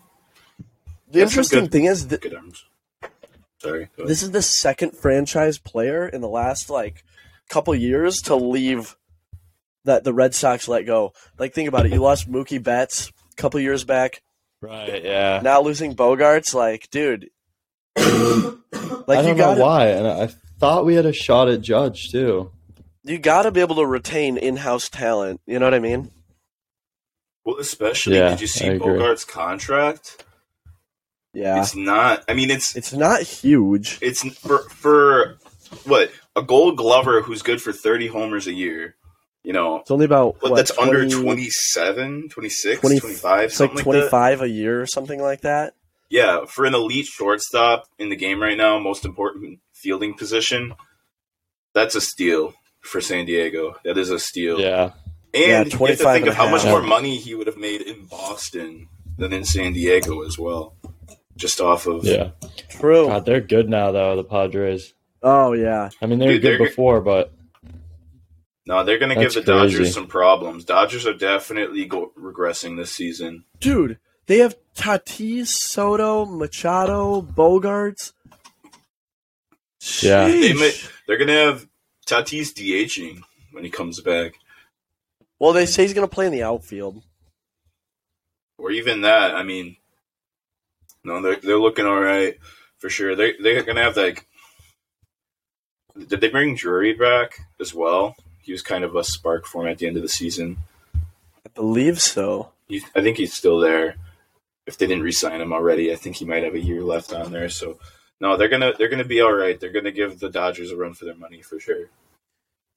the 1.10 1.20
that's 1.20 1.32
interesting 1.32 1.60
good- 1.60 1.72
thing 1.72 1.84
is 1.86 2.08
that 2.08 2.20
Good 2.20 2.34
arms. 2.34 2.64
Sorry. 3.66 3.88
this 3.98 4.22
is 4.22 4.30
the 4.30 4.42
second 4.42 4.96
franchise 4.96 5.58
player 5.58 6.08
in 6.08 6.20
the 6.20 6.28
last 6.28 6.70
like 6.70 7.04
couple 7.48 7.74
years 7.74 8.16
to 8.22 8.34
leave 8.36 8.96
that 9.84 10.04
the 10.04 10.12
Red 10.12 10.34
Sox 10.34 10.68
let 10.68 10.84
go. 10.86 11.12
Like 11.38 11.54
think 11.54 11.68
about 11.68 11.86
it, 11.86 11.92
you 11.92 12.00
lost 12.00 12.30
Mookie 12.30 12.62
Betts 12.62 13.10
a 13.32 13.36
couple 13.36 13.60
years 13.60 13.84
back. 13.84 14.22
Right. 14.60 15.04
Yeah. 15.04 15.40
Now 15.42 15.60
losing 15.60 15.94
Bogaerts, 15.94 16.54
like 16.54 16.90
dude, 16.90 17.30
like 17.96 18.06
I 18.06 19.20
you 19.20 19.28
don't 19.28 19.36
got 19.36 19.56
know 19.56 19.62
why, 19.64 19.88
and 19.88 20.06
I 20.06 20.28
thought 20.58 20.84
we 20.84 20.94
had 20.94 21.06
a 21.06 21.12
shot 21.12 21.48
at 21.48 21.60
Judge 21.60 22.10
too. 22.10 22.50
You 23.04 23.18
got 23.18 23.42
to 23.42 23.52
be 23.52 23.60
able 23.60 23.76
to 23.76 23.86
retain 23.86 24.36
in-house 24.36 24.88
talent. 24.88 25.40
You 25.46 25.60
know 25.60 25.66
what 25.66 25.74
I 25.74 25.78
mean? 25.78 26.10
Well, 27.44 27.58
especially 27.58 28.16
Yeah, 28.16 28.30
did 28.30 28.40
you 28.40 28.48
see 28.48 28.70
Bogart's 28.70 29.24
contract? 29.24 30.24
Yeah, 31.36 31.60
It's 31.60 31.76
not. 31.76 32.24
I 32.28 32.34
mean, 32.34 32.50
it's 32.50 32.74
it's 32.76 32.92
not 32.94 33.20
huge. 33.22 33.98
it's 34.00 34.22
for 34.38 34.60
for 34.70 35.36
what 35.84 36.10
a 36.34 36.42
Gold 36.42 36.76
Glover 36.78 37.20
who's 37.20 37.42
good 37.42 37.60
for 37.60 37.72
thirty 37.72 38.06
homers 38.06 38.46
a 38.46 38.52
year. 38.52 38.96
You 39.44 39.52
know, 39.52 39.76
It's 39.76 39.90
only 39.90 40.06
about 40.06 40.38
but 40.40 40.50
what, 40.50 40.56
that's 40.56 40.76
under 40.78 41.02
20 41.08 41.22
27, 41.22 42.28
26, 42.30 42.80
20 42.80 42.98
25, 43.00 43.04
It's 43.04 43.22
like 43.22 43.50
something 43.52 43.76
like, 43.76 43.76
that. 43.76 43.82
twenty-five 43.84 44.42
a 44.42 44.48
year 44.48 44.80
or 44.80 44.86
something 44.86 45.20
like 45.20 45.42
that. 45.42 45.74
Yeah, 46.08 46.46
for 46.46 46.64
an 46.64 46.74
elite 46.74 47.06
shortstop 47.06 47.84
in 47.98 48.08
the 48.08 48.16
game 48.16 48.40
right 48.40 48.56
now, 48.56 48.78
most 48.78 49.04
important 49.04 49.60
fielding 49.72 50.14
position, 50.14 50.74
that's 51.74 51.94
a 51.94 52.00
steal 52.00 52.54
for 52.80 53.00
San 53.00 53.26
Diego. 53.26 53.76
That 53.84 53.98
is 53.98 54.10
a 54.10 54.18
steal. 54.18 54.60
Yeah, 54.60 54.92
And 55.34 55.42
Yeah, 55.42 55.64
you 55.64 55.86
have 55.86 55.98
to 55.98 56.04
think 56.04 56.26
of 56.26 56.32
a 56.32 56.36
how 56.36 56.48
much 56.48 56.64
more 56.64 56.82
money 56.82 57.16
he 57.16 57.34
would 57.34 57.46
have 57.46 57.56
made 57.58 57.82
in 57.82 58.06
Boston 58.06 58.88
than 59.18 59.32
in 59.32 59.44
San 59.44 59.72
Diego 59.72 60.22
as 60.22 60.38
well. 60.38 60.75
Just 61.36 61.60
off 61.60 61.86
of 61.86 62.04
yeah. 62.04 62.30
True. 62.70 63.06
God, 63.08 63.26
they're 63.26 63.40
good 63.40 63.68
now 63.68 63.92
though. 63.92 64.16
The 64.16 64.24
Padres. 64.24 64.94
Oh 65.22 65.52
yeah. 65.52 65.90
I 66.00 66.06
mean, 66.06 66.18
they 66.18 66.26
were 66.26 66.32
Dude, 66.32 66.42
good 66.42 66.60
they're- 66.60 66.68
before, 66.68 67.00
but 67.00 67.32
No, 68.66 68.82
they're 68.84 68.98
going 68.98 69.10
to 69.10 69.14
give 69.14 69.34
That's 69.34 69.46
the 69.46 69.52
Dodgers 69.52 69.92
some 69.94 70.06
problems. 70.06 70.64
Dodgers 70.64 71.06
are 71.06 71.14
definitely 71.14 71.84
go- 71.84 72.12
regressing 72.18 72.76
this 72.76 72.90
season. 72.92 73.44
Dude, 73.60 73.98
they 74.26 74.38
have 74.38 74.56
Tatis, 74.74 75.48
Soto, 75.48 76.24
Machado, 76.24 77.20
Bogaerts. 77.22 78.12
Yeah. 80.02 80.26
they 80.28 80.52
may- 80.52 80.74
they're 81.06 81.16
going 81.18 81.28
to 81.28 81.34
have 81.34 81.68
Tatis 82.06 82.52
DHing 82.54 83.20
when 83.52 83.62
he 83.64 83.70
comes 83.70 84.00
back, 84.00 84.32
Well, 85.38 85.52
they 85.52 85.66
say 85.66 85.82
he's 85.82 85.94
going 85.94 86.06
to 86.08 86.12
play 86.14 86.26
in 86.26 86.32
the 86.32 86.42
outfield. 86.42 87.02
or 88.58 88.70
even 88.70 89.02
that. 89.02 89.34
I 89.34 89.42
mean, 89.42 89.76
no, 91.06 91.22
they're 91.22 91.36
they're 91.36 91.58
looking 91.58 91.86
all 91.86 92.00
right 92.00 92.36
for 92.78 92.90
sure. 92.90 93.14
They 93.16 93.34
they're 93.40 93.62
going 93.62 93.76
to 93.76 93.82
have 93.82 93.96
like. 93.96 94.26
Did 96.08 96.20
they 96.20 96.28
bring 96.28 96.54
Drury 96.56 96.92
back 96.92 97.38
as 97.58 97.72
well? 97.72 98.16
He 98.42 98.52
was 98.52 98.60
kind 98.60 98.84
of 98.84 98.94
a 98.94 99.02
spark 99.02 99.46
for 99.46 99.62
him 99.62 99.72
at 99.72 99.78
the 99.78 99.86
end 99.86 99.96
of 99.96 100.02
the 100.02 100.08
season. 100.08 100.58
I 100.94 101.48
believe 101.54 102.00
so. 102.00 102.50
He, 102.68 102.82
I 102.94 103.00
think 103.00 103.16
he's 103.16 103.32
still 103.32 103.58
there. 103.60 103.96
If 104.66 104.76
they 104.76 104.86
didn't 104.86 105.04
re-sign 105.04 105.40
him 105.40 105.52
already, 105.52 105.92
I 105.92 105.96
think 105.96 106.16
he 106.16 106.24
might 106.24 106.44
have 106.44 106.54
a 106.54 106.60
year 106.60 106.82
left 106.82 107.12
on 107.14 107.32
there. 107.32 107.48
So, 107.48 107.78
no, 108.20 108.36
they're 108.36 108.48
gonna 108.48 108.72
they're 108.76 108.88
gonna 108.88 109.04
be 109.04 109.20
all 109.20 109.32
right. 109.32 109.58
They're 109.58 109.72
gonna 109.72 109.92
give 109.92 110.18
the 110.18 110.28
Dodgers 110.28 110.70
a 110.70 110.76
run 110.76 110.92
for 110.92 111.06
their 111.06 111.14
money 111.14 111.40
for 111.40 111.58
sure. 111.58 111.88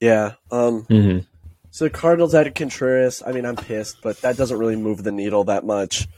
Yeah. 0.00 0.34
Um. 0.50 0.84
Mhm. 0.84 1.26
So 1.72 1.84
the 1.84 1.90
Cardinals 1.90 2.34
added 2.34 2.54
Contreras. 2.54 3.22
I 3.24 3.32
mean, 3.32 3.44
I'm 3.44 3.56
pissed, 3.56 3.98
but 4.02 4.20
that 4.22 4.36
doesn't 4.36 4.58
really 4.58 4.76
move 4.76 5.02
the 5.02 5.12
needle 5.12 5.44
that 5.44 5.64
much. 5.64 6.08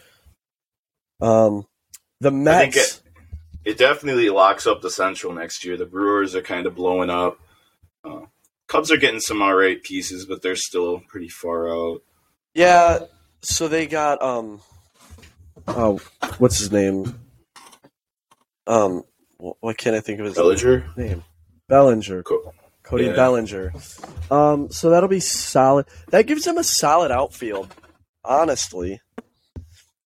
Um, 1.21 1.66
the 2.23 2.31
think 2.31 2.45
Mets. 2.45 2.76
it- 2.76 3.00
It 3.64 3.79
definitely 3.79 4.29
locks 4.31 4.67
up 4.67 4.81
the 4.83 4.91
Central 4.91 5.33
next 5.33 5.64
year. 5.64 5.76
The 5.76 5.87
Brewers 5.87 6.35
are 6.35 6.43
kind 6.43 6.67
of 6.67 6.75
blowing 6.75 7.11
up. 7.11 7.38
Uh, 8.05 8.23
Cubs 8.67 8.91
are 8.91 8.97
getting 8.97 9.21
some 9.21 9.41
all 9.43 9.55
right 9.55 9.81
pieces, 9.83 10.25
but 10.26 10.43
they're 10.43 10.57
still 10.57 11.00
pretty 11.09 11.29
far 11.29 11.69
out. 11.69 12.02
yeah. 12.55 13.00
So 13.43 13.67
they 13.69 13.87
got 13.87 14.23
um. 14.23 14.61
Oh, 15.69 16.00
what's 16.38 16.59
his 16.59 16.71
name? 16.73 17.19
Um, 18.67 19.02
wh- 19.38 19.61
why 19.61 19.73
can't 19.75 19.97
I 19.97 20.00
think 20.00 20.21
of 20.21 20.26
his 20.26 20.35
Bellinger, 20.37 20.87
name? 20.97 21.25
Bellinger. 21.69 22.23
Co- 22.23 22.52
Cody 22.85 23.07
Yeah. 23.07 23.12
Bellinger. 23.14 23.73
Um, 24.31 24.71
so 24.71 24.91
that'll 24.91 25.09
be 25.09 25.21
solid. 25.21 25.87
That 26.09 26.26
gives 26.26 26.45
them 26.45 26.59
a 26.59 26.64
solid 26.64 27.11
outfield, 27.11 27.75
honestly. 28.25 29.00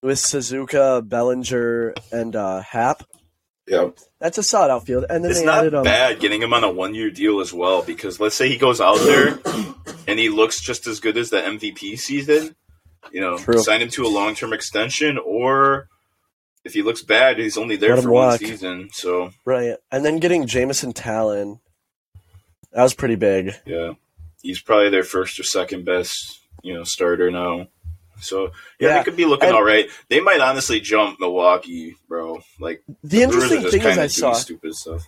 With 0.07 0.21
Suzuki, 0.21 1.01
Bellinger, 1.03 1.95
and 2.13 2.37
uh, 2.37 2.61
Happ, 2.61 3.03
yeah, 3.67 3.89
that's 4.21 4.39
a 4.39 4.43
solid 4.45 4.71
outfield. 4.71 5.07
And 5.11 5.25
then 5.25 5.33
it's 5.33 5.41
they 5.41 5.47
not 5.47 5.59
added 5.59 5.75
um, 5.75 5.83
bad 5.83 6.21
getting 6.21 6.41
him 6.41 6.55
on 6.55 6.63
a 6.63 6.71
one-year 6.71 7.11
deal 7.11 7.41
as 7.41 7.53
well. 7.53 7.83
Because 7.83 8.21
let's 8.21 8.37
say 8.37 8.49
he 8.49 8.57
goes 8.57 8.81
out 8.81 8.99
there 9.01 9.41
and 10.07 10.17
he 10.17 10.29
looks 10.29 10.61
just 10.61 10.87
as 10.87 11.01
good 11.01 11.17
as 11.17 11.31
the 11.31 11.39
MVP 11.39 11.99
season, 11.99 12.55
you 13.11 13.21
know, 13.21 13.37
True. 13.37 13.59
sign 13.59 13.83
him 13.83 13.89
to 13.91 14.05
a 14.05 14.09
long-term 14.09 14.53
extension, 14.53 15.19
or 15.19 15.89
if 16.65 16.73
he 16.73 16.83
looks 16.83 17.03
bad, 17.03 17.41
he's 17.41 17.59
only 17.59 17.75
there 17.75 17.97
Let 17.97 18.05
for 18.05 18.13
one 18.13 18.29
walk. 18.29 18.39
season. 18.39 18.91
So 18.93 19.31
right, 19.45 19.75
and 19.91 20.05
then 20.05 20.21
getting 20.21 20.47
Jameson 20.47 20.93
Taillon. 20.93 21.59
That 22.71 22.85
was 22.85 22.95
pretty 22.95 23.17
big. 23.17 23.55
yeah, 23.67 23.95
he's 24.41 24.63
probably 24.63 24.91
their 24.91 25.03
first 25.03 25.41
or 25.41 25.43
second 25.43 25.85
best, 25.85 26.15
you 26.63 26.75
know, 26.75 26.85
starter 26.85 27.33
now. 27.33 27.67
So 28.21 28.45
yeah, 28.79 28.89
Yeah, 28.89 28.99
they 28.99 29.05
could 29.05 29.17
be 29.17 29.25
looking 29.25 29.49
and- 29.49 29.57
all 29.57 29.63
right. 29.65 29.89
They 30.09 30.21
might 30.21 30.41
honestly 30.41 30.81
jump 30.81 31.19
Milwaukee, 31.21 31.97
bro. 32.09 32.41
Like 32.61 32.83
The 33.05 33.21
are 33.21 33.25
interesting 33.25 33.63
thing 33.71 33.83
is 33.83 33.99
I 33.99 34.07
saw, 34.07 34.33
stupid 34.33 34.75
stuff. 34.75 35.05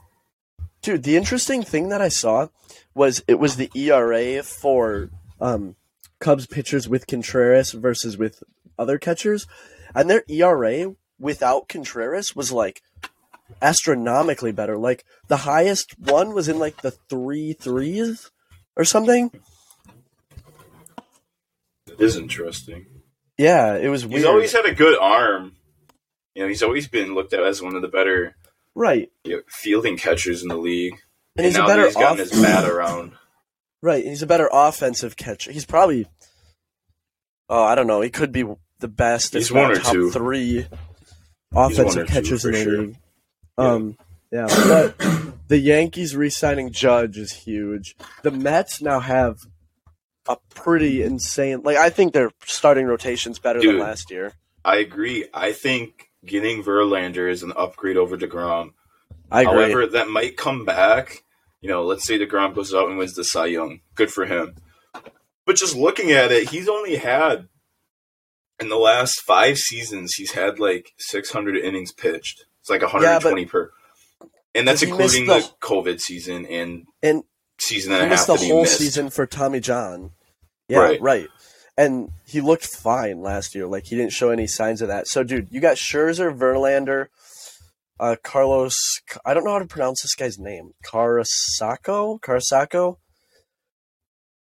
dude. 0.83 1.03
The 1.05 1.17
interesting 1.17 1.63
thing 1.63 1.89
that 1.89 2.01
I 2.03 2.09
saw 2.09 2.49
was 2.95 3.23
it 3.29 3.39
was 3.39 3.57
the 3.57 3.71
ERA 3.75 4.43
for 4.43 5.11
um, 5.41 5.77
Cubs 6.21 6.47
pitchers 6.47 6.89
with 6.89 7.07
Contreras 7.07 7.73
versus 7.73 8.17
with 8.19 8.43
other 8.79 8.99
catchers, 8.99 9.47
and 9.95 10.11
their 10.11 10.25
ERA 10.29 10.95
without 11.19 11.69
Contreras 11.69 12.35
was 12.37 12.53
like 12.53 12.83
astronomically 13.63 14.53
better. 14.53 14.77
Like 14.77 15.05
the 15.29 15.39
highest 15.39 15.99
one 15.99 16.35
was 16.35 16.49
in 16.49 16.59
like 16.59 16.83
the 16.83 16.91
three 16.91 17.53
threes 17.55 18.31
or 18.77 18.85
something. 18.85 19.31
It 21.87 22.01
is 22.01 22.17
interesting. 22.17 22.87
Yeah, 23.39 23.77
it 23.77 23.89
was 23.89 24.05
weird. 24.05 24.19
He's 24.19 24.25
always 24.27 24.53
had 24.53 24.67
a 24.67 24.75
good 24.75 24.99
arm. 24.99 25.53
You 26.35 26.43
know, 26.43 26.49
he's 26.49 26.63
always 26.63 26.89
been 26.89 27.15
looked 27.15 27.33
at 27.33 27.43
as 27.43 27.63
one 27.63 27.77
of 27.77 27.83
the 27.83 27.89
better 27.89 28.37
right, 28.75 29.11
you 29.25 29.37
know, 29.37 29.43
fielding 29.49 29.97
catchers 29.97 30.43
in 30.43 30.49
the 30.49 30.57
league. 30.57 30.95
and 31.37 31.47
he's 31.47 31.57
a 31.57 31.65
better 31.65 31.87
he's 31.87 31.95
gotten 31.95 32.21
off- 32.21 32.31
his 32.31 32.43
bat 32.43 32.69
around. 32.69 33.13
Right, 33.81 34.05
he's 34.05 34.23
a 34.23 34.27
better 34.27 34.51
offensive 34.53 35.17
catcher. 35.17 35.53
He's 35.53 35.65
probably, 35.65 36.09
oh, 37.49 37.63
I 37.63 37.77
don't 37.77 37.87
know. 37.87 38.01
He 38.01 38.11
could 38.11 38.33
be 38.33 38.43
the 38.81 38.89
best. 38.89 39.35
He's 39.35 39.53
one 39.53 39.71
or 39.71 39.77
top 39.77 39.93
two. 39.93 40.11
three 40.11 40.67
offensive 41.55 42.09
catchers 42.09 42.45
in 42.45 42.53
the 42.53 42.63
sure. 42.65 42.79
league. 42.79 42.97
Um, 43.57 43.97
yeah, 44.33 44.47
but 44.49 44.99
the 45.47 45.59
Yankees 45.59 46.17
re-signing 46.17 46.73
Judge 46.73 47.19
is 47.19 47.33
huge. 47.33 47.95
The 48.25 48.33
Mets 48.33 48.83
now 48.83 48.99
have 48.99 49.39
a 50.29 50.37
pretty 50.55 51.03
insane. 51.03 51.63
Like, 51.63 51.77
I 51.77 51.91
think 51.91 52.13
their 52.13 52.31
starting 52.45 52.87
rotation's 52.87 53.39
better 53.39 53.59
Dude. 53.61 53.75
than 53.75 53.81
last 53.81 54.11
year. 54.11 54.35
I 54.65 54.77
agree. 54.77 55.27
I 55.33 55.53
think 55.53 56.09
getting 56.25 56.63
Verlander 56.63 57.31
is 57.31 57.43
an 57.43 57.53
upgrade 57.57 57.97
over 57.97 58.17
Degrom. 58.17 58.73
I 59.31 59.43
agree. 59.43 59.55
However, 59.55 59.87
that 59.89 60.09
might 60.09 60.37
come 60.37 60.65
back. 60.65 61.23
You 61.61 61.69
know, 61.71 61.85
let's 61.85 62.05
say 62.05 62.19
Degrom 62.19 62.55
goes 62.55 62.73
out 62.75 62.89
and 62.89 62.99
wins 62.99 63.15
the 63.15 63.25
Cy 63.25 63.47
Young. 63.47 63.81
Good 63.95 64.13
for 64.13 64.27
him. 64.27 64.55
But 65.47 65.57
just 65.57 65.75
looking 65.75 66.13
at 66.13 66.31
it, 66.31 66.51
he's 66.51 66.69
only 66.69 66.97
had 66.97 67.49
in 68.61 68.69
the 68.69 68.77
last 68.77 69.21
five 69.23 69.57
seasons, 69.57 70.15
he's 70.15 70.33
had 70.33 70.59
like 70.59 70.93
600 70.99 71.57
innings 71.57 71.93
pitched. 71.93 72.45
It's 72.61 72.69
like 72.71 72.83
120 72.83 73.47
per, 73.47 73.71
and 74.55 74.69
that's 74.69 74.83
including 74.83 75.27
the- 75.27 75.39
the 75.41 75.51
COVID 75.61 76.01
season 76.01 76.45
and 76.47 76.87
and 77.03 77.23
season 77.59 77.93
and 77.93 78.03
a 78.03 78.05
half 78.05 78.11
missed 78.11 78.27
the 78.27 78.37
whole 78.37 78.63
missed. 78.63 78.79
season 78.79 79.09
for 79.11 79.27
Tommy 79.27 79.61
John. 79.61 80.11
Yeah, 80.69 80.79
Right. 80.79 81.01
right. 81.01 81.29
And 81.77 82.11
he 82.27 82.41
looked 82.41 82.67
fine 82.67 83.21
last 83.23 83.55
year. 83.55 83.67
Like 83.67 83.85
he 83.87 83.97
didn't 83.97 84.13
show 84.13 84.31
any 84.31 84.47
signs 84.47 84.83
of 84.83 84.89
that. 84.89 85.07
So, 85.07 85.23
dude, 85.23 85.49
you 85.51 85.61
got 85.61 85.77
Scherzer, 85.77 86.37
Verlander, 86.37 87.07
uh, 88.01 88.17
Carlos. 88.23 88.75
I 89.25 89.33
don't 89.33 89.45
know 89.45 89.53
how 89.53 89.59
to 89.61 89.67
pronounce 89.67 90.03
this 90.03 90.15
guy's 90.15 90.39
name. 90.39 90.73
Carasako, 90.85 92.21
Carasako. 92.21 92.97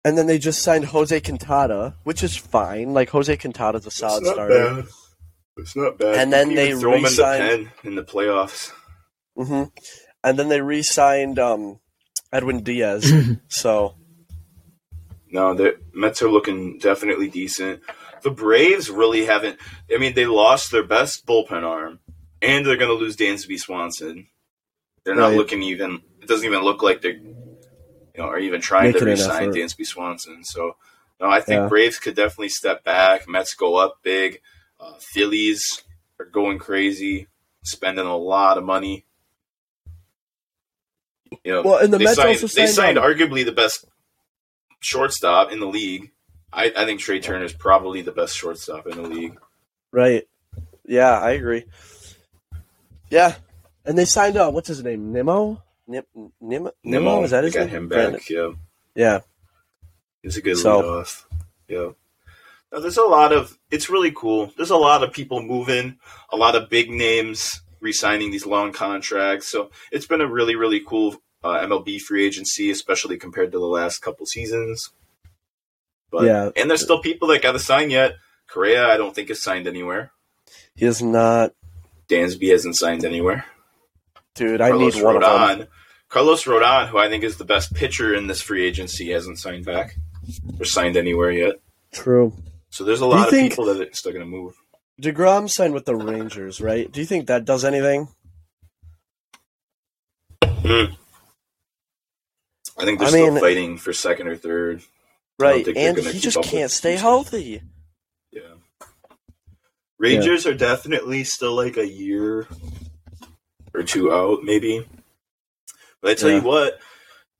And 0.05 0.17
then 0.17 0.27
they 0.27 0.39
just 0.39 0.63
signed 0.63 0.87
Jose 0.87 1.21
Quintana, 1.21 1.97
which 2.05 2.23
is 2.23 2.37
fine. 2.37 2.95
Like 2.95 3.11
Jose 3.11 3.37
Quintana's 3.37 3.85
a 3.87 3.91
solid 3.91 4.21
it's 4.23 4.27
not 4.29 4.35
starter. 4.35 4.75
bad. 4.77 4.85
It's 5.59 5.77
not 5.77 5.99
bad. 5.99 6.15
And 6.15 6.33
then 6.33 6.47
can 6.49 6.57
they 6.57 6.69
even 6.69 6.81
throw 6.81 6.91
him 6.93 6.97
in 6.99 7.03
the 7.03 7.09
re-signed- 7.09 7.67
pen 7.67 7.73
in 7.85 7.95
the 7.95 8.05
playoffs. 8.05 8.73
hmm 9.37 9.65
And 10.25 10.39
then 10.39 10.49
they 10.49 10.63
re-signed 10.63 11.39
um, 11.39 11.81
Edwin 12.33 12.63
Diaz. 12.63 13.13
so 13.49 13.97
No, 15.31 15.55
the 15.55 15.79
Mets 15.93 16.23
are 16.23 16.31
looking 16.31 16.79
definitely 16.79 17.29
decent. 17.29 17.83
The 18.23 18.31
Braves 18.31 18.91
really 18.91 19.25
haven't. 19.27 19.59
I 19.95 19.99
mean, 19.99 20.15
they 20.15 20.27
lost 20.27 20.71
their 20.73 20.83
best 20.83 21.27
bullpen 21.27 21.63
arm, 21.63 22.01
and 22.43 22.65
they're 22.65 22.77
going 22.77 22.91
to 22.91 22.95
lose 22.95 23.17
Dansby 23.17 23.59
Swanson. 23.59 24.29
They're 25.05 25.15
not 25.15 25.29
Right. 25.29 25.37
looking 25.37 25.63
even. 25.63 26.03
It 26.21 26.29
doesn't 26.29 26.47
even 26.47 26.63
look 26.63 26.83
like 26.83 27.01
they're, 27.03 27.13
you 27.13 28.19
know, 28.19 28.25
are 28.25 28.39
even 28.39 28.61
trying 28.61 28.93
Making 28.93 29.01
to 29.01 29.07
re-sign. 29.07 29.53
Dansby 29.53 29.87
Swanson. 29.87 30.45
So, 30.45 30.77
no, 31.21 31.29
I 31.31 31.41
think 31.41 31.63
Yeah. 31.63 31.69
Braves 31.69 31.99
could 31.99 32.17
definitely 32.17 32.49
step 32.49 32.85
back. 32.85 33.29
Mets 33.29 33.55
go 33.55 33.77
up 33.77 33.99
big. 34.03 34.41
Uh, 34.81 34.95
Phillies 35.01 35.83
are 36.19 36.25
going 36.27 36.59
crazy, 36.59 37.29
spending 37.65 38.07
a 38.07 38.17
lot 38.17 38.59
of 38.59 38.65
money. 38.65 39.05
You 41.45 41.53
know, 41.53 41.63
Well, 41.63 41.79
and 41.79 41.93
the 41.93 41.99
they 41.99 42.05
Mets 42.05 42.17
signed, 42.17 42.29
also 42.29 42.47
they 42.49 42.67
signed, 42.67 42.97
signed 42.97 42.99
um, 42.99 43.05
arguably 43.05 43.45
the 43.45 43.53
best 43.53 43.85
shortstop 44.81 45.53
in 45.53 45.61
the 45.61 45.67
league. 45.67 46.11
I, 46.53 46.73
I 46.77 46.85
think 46.85 47.01
Trea 47.01 47.21
Turner 47.21 47.45
is 47.45 47.53
probably 47.53 48.03
the 48.03 48.13
best 48.13 48.37
shortstop 48.37 48.87
in 48.87 48.97
the 48.97 49.09
league. 49.09 49.39
Right. 49.93 50.27
Yeah, 50.87 51.19
I 51.19 51.33
agree. 51.33 51.65
Yeah, 53.11 53.35
and 53.85 53.97
they 53.97 54.05
signed 54.05 54.37
up. 54.37 54.53
What's 54.55 54.69
his 54.69 54.83
name? 54.83 55.13
Nemo. 55.13 55.63
Nim, 55.87 56.05
Nim, 56.41 56.69
Nemo. 56.85 57.23
Is 57.23 57.31
that 57.31 57.45
his 57.45 57.55
got 57.55 57.61
name? 57.67 57.69
him 57.71 57.89
Brandon. 57.89 58.13
back. 58.15 58.29
Yeah, 58.29 58.51
Yeah. 58.95 59.21
he's 60.23 60.37
a 60.37 60.43
good 60.43 60.59
So- 60.59 60.83
leadoff. 60.83 61.25
Yeah. 61.69 61.91
Now, 62.71 62.81
there's 62.81 62.99
a 62.99 63.03
lot 63.05 63.33
of. 63.33 63.59
It's 63.71 63.89
really 63.89 64.13
cool. 64.13 64.53
There's 64.59 64.71
a 64.71 64.77
lot 64.77 65.03
of 65.03 65.13
people 65.15 65.43
moving. 65.43 65.99
A 66.31 66.37
lot 66.37 66.55
of 66.55 66.69
big 66.69 66.91
names 66.91 67.63
re-signing 67.81 68.31
these 68.31 68.45
long 68.45 68.73
contracts. 68.73 69.49
So 69.51 69.71
it's 69.91 70.07
been 70.07 70.21
a 70.21 70.27
really 70.27 70.55
really 70.57 70.81
cool 70.87 71.17
uh, 71.45 71.61
MLB 71.67 72.01
free 72.01 72.27
agency, 72.27 72.71
especially 72.71 73.17
compared 73.19 73.53
to 73.53 73.59
the 73.59 73.67
last 73.67 74.01
couple 74.01 74.27
seasons. 74.27 74.91
But 76.11 76.25
Yeah. 76.25 76.51
and 76.57 76.69
there's 76.71 76.83
still 76.83 77.01
people 77.01 77.29
that 77.29 77.43
got 77.43 77.53
to 77.53 77.59
sign 77.59 77.91
yet. 77.91 78.17
Correa, 78.49 78.87
I 78.89 78.97
don't 78.97 79.15
think 79.15 79.31
is 79.31 79.43
signed 79.43 79.67
anywhere. 79.67 80.11
He 80.75 80.87
is 80.87 81.03
not. 81.03 81.53
Dansby 82.09 82.51
hasn't 82.51 82.77
signed 82.77 83.05
anywhere. 83.05 83.45
Dude, 84.35 84.61
I 84.61 84.71
Carlos 84.71 84.95
need 84.95 85.05
one 85.05 85.17
of 85.17 85.23
them. 85.23 85.31
Rodon. 85.31 85.69
Carlos 86.09 86.45
Rodon, 86.45 86.89
who 86.89 86.97
I 86.97 87.09
think 87.11 87.25
is 87.25 87.37
the 87.37 87.45
best 87.45 87.75
pitcher 87.75 88.15
in 88.15 88.27
this 88.27 88.41
free 88.41 88.65
agency, 88.67 89.11
hasn't 89.11 89.39
signed 89.39 89.67
back 89.67 89.97
or 90.59 90.65
signed 90.65 90.97
anywhere 90.97 91.31
yet. 91.31 91.57
True. 91.93 92.33
So 92.71 92.85
there's 92.85 93.01
a 93.03 93.07
lot 93.07 93.27
of 93.29 93.33
people 93.35 93.67
that 93.67 93.81
are 93.81 93.93
still 93.93 94.13
going 94.13 94.25
to 94.25 94.31
move. 94.31 94.55
Degrom 95.03 95.51
signed 95.51 95.75
with 95.75 95.85
the 95.85 95.95
Rangers, 95.95 96.61
right? 96.61 96.91
Do 96.91 97.01
you 97.01 97.07
think 97.07 97.27
that 97.27 97.45
does 97.45 97.65
anything? 97.65 98.09
I 102.79 102.85
think 102.85 102.99
they're 102.99 103.09
I 103.09 103.11
still 103.11 103.31
mean- 103.33 103.41
fighting 103.41 103.77
for 103.79 103.93
second 103.93 104.29
or 104.29 104.37
third. 104.37 104.83
Right, 105.41 105.65
think 105.65 105.77
and 105.77 105.97
he 105.99 106.19
just 106.19 106.43
can't 106.43 106.71
stay 106.71 106.91
Pacers. 106.95 107.01
healthy. 107.03 107.63
Yeah. 108.33 108.55
Rangers 109.99 110.47
are 110.47 110.55
definitely 110.55 111.25
still 111.25 111.55
like 111.55 111.77
a 111.77 111.87
year 111.87 112.47
or 113.75 113.83
two 113.83 114.13
out, 114.13 114.43
maybe. 114.43 114.87
But 116.01 116.11
I 116.13 116.15
tell 116.15 116.31
Yeah. 116.31 116.37
you 116.37 116.43
what, 116.43 116.81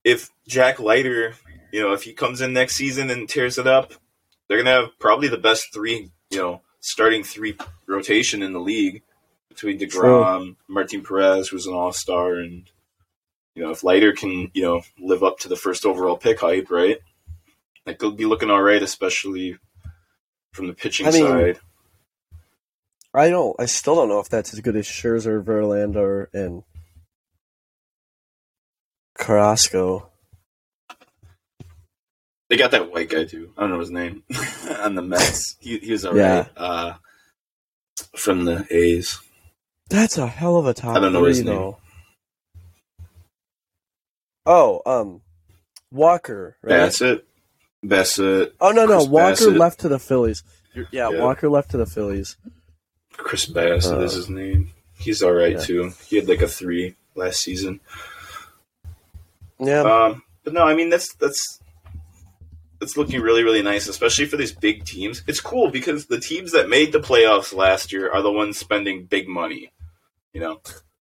if 0.03 0.29
Jack 0.47 0.79
Leiter, 0.79 1.35
you 1.71 1.81
know, 1.81 1.93
if 1.93 2.03
he 2.03 2.13
comes 2.13 2.41
in 2.41 2.53
next 2.53 2.75
season 2.75 3.09
and 3.09 3.27
tears 3.27 3.57
it 3.57 3.67
up, 3.67 3.93
they're 4.47 4.57
gonna 4.57 4.71
have 4.71 4.99
probably 4.99 5.27
the 5.27 5.37
best 5.37 5.73
three, 5.73 6.11
you 6.29 6.37
know, 6.37 6.61
starting 6.79 7.23
three 7.23 7.57
rotation 7.87 8.41
in 8.43 8.53
the 8.53 8.59
league 8.59 9.03
between 9.49 9.77
Degrom, 9.79 10.55
Martin 10.67 11.03
Perez, 11.03 11.49
who's 11.49 11.65
an 11.67 11.73
All 11.73 11.91
Star, 11.93 12.35
and 12.35 12.69
you 13.55 13.63
know, 13.63 13.71
if 13.71 13.83
Leiter 13.83 14.13
can, 14.13 14.51
you 14.53 14.61
know, 14.61 14.81
live 14.99 15.23
up 15.23 15.39
to 15.39 15.47
the 15.49 15.55
first 15.55 15.85
overall 15.85 16.17
pick 16.17 16.39
hype, 16.39 16.69
right? 16.69 16.97
Like 17.85 17.99
they'll 17.99 18.11
be 18.11 18.25
looking 18.25 18.49
all 18.49 18.61
right, 18.61 18.81
especially 18.81 19.57
from 20.53 20.67
the 20.67 20.73
pitching 20.73 21.07
I 21.07 21.11
mean, 21.11 21.25
side. 21.25 21.59
I 23.13 23.29
don't. 23.29 23.55
I 23.59 23.65
still 23.65 23.95
don't 23.95 24.09
know 24.09 24.19
if 24.19 24.29
that's 24.29 24.53
as 24.53 24.59
good 24.59 24.75
as 24.75 24.85
Scherzer, 24.85 25.43
Verlander, 25.43 26.27
and 26.33 26.63
Carrasco. 29.17 30.09
They 32.49 32.57
got 32.57 32.71
that 32.71 32.91
white 32.91 33.09
guy 33.09 33.25
too. 33.25 33.53
I 33.57 33.61
don't 33.61 33.71
know 33.71 33.79
his 33.79 33.91
name 33.91 34.23
on 34.79 34.95
the 34.95 35.01
Mets. 35.01 35.55
He, 35.59 35.77
he 35.77 35.91
was 35.91 36.05
alright. 36.05 36.17
Yeah. 36.17 36.47
Uh, 36.55 36.93
from 38.15 38.45
the 38.45 38.65
A's. 38.71 39.19
That's 39.89 40.17
a 40.17 40.27
hell 40.27 40.57
of 40.57 40.65
a 40.65 40.73
top 40.73 40.95
I 40.95 40.99
don't 40.99 41.13
know 41.13 41.25
his 41.25 41.43
name. 41.43 41.55
though. 41.55 41.77
Oh, 44.51 44.81
um, 44.85 45.21
Walker, 45.91 46.57
right? 46.63 46.71
Bassitt. 46.89 47.21
Bassitt. 47.85 48.51
oh 48.59 48.71
no, 48.71 48.85
no, 48.85 48.97
Chris 48.97 49.07
Walker 49.07 49.35
Bassitt. 49.35 49.57
left 49.57 49.79
to 49.81 49.87
the 49.89 49.99
Phillies. 49.99 50.43
Yeah, 50.91 51.09
Yeah. 51.11 51.19
Walker 51.19 51.49
left 51.49 51.71
to 51.71 51.77
the 51.77 51.85
Phillies. 51.85 52.35
Chris 53.13 53.45
Bassitt 53.45 53.97
Uh, 53.97 54.01
is 54.01 54.13
his 54.13 54.29
name. 54.29 54.71
He's 54.97 55.21
alright 55.23 55.53
yeah. 55.53 55.59
too. 55.59 55.91
He 56.07 56.15
had 56.17 56.27
like 56.27 56.41
a 56.41 56.47
three 56.47 56.95
last 57.15 57.41
season. 57.41 57.79
Yeah, 59.59 59.81
Um, 59.81 60.23
but 60.43 60.53
no, 60.53 60.63
I 60.65 60.73
mean 60.73 60.89
that's 60.89 61.13
that's 61.15 61.59
that's 62.79 62.97
looking 62.97 63.21
really 63.21 63.43
really 63.43 63.61
nice, 63.61 63.87
especially 63.87 64.25
for 64.25 64.37
these 64.37 64.51
big 64.53 64.83
teams. 64.85 65.21
It's 65.27 65.41
cool 65.41 65.69
because 65.69 66.07
the 66.07 66.19
teams 66.19 66.51
that 66.53 66.69
made 66.69 66.91
the 66.91 66.99
playoffs 66.99 67.53
last 67.53 67.91
year 67.93 68.11
are 68.11 68.21
the 68.21 68.31
ones 68.31 68.57
spending 68.57 69.05
big 69.05 69.27
money. 69.27 69.71
You 70.33 70.41
know, 70.41 70.61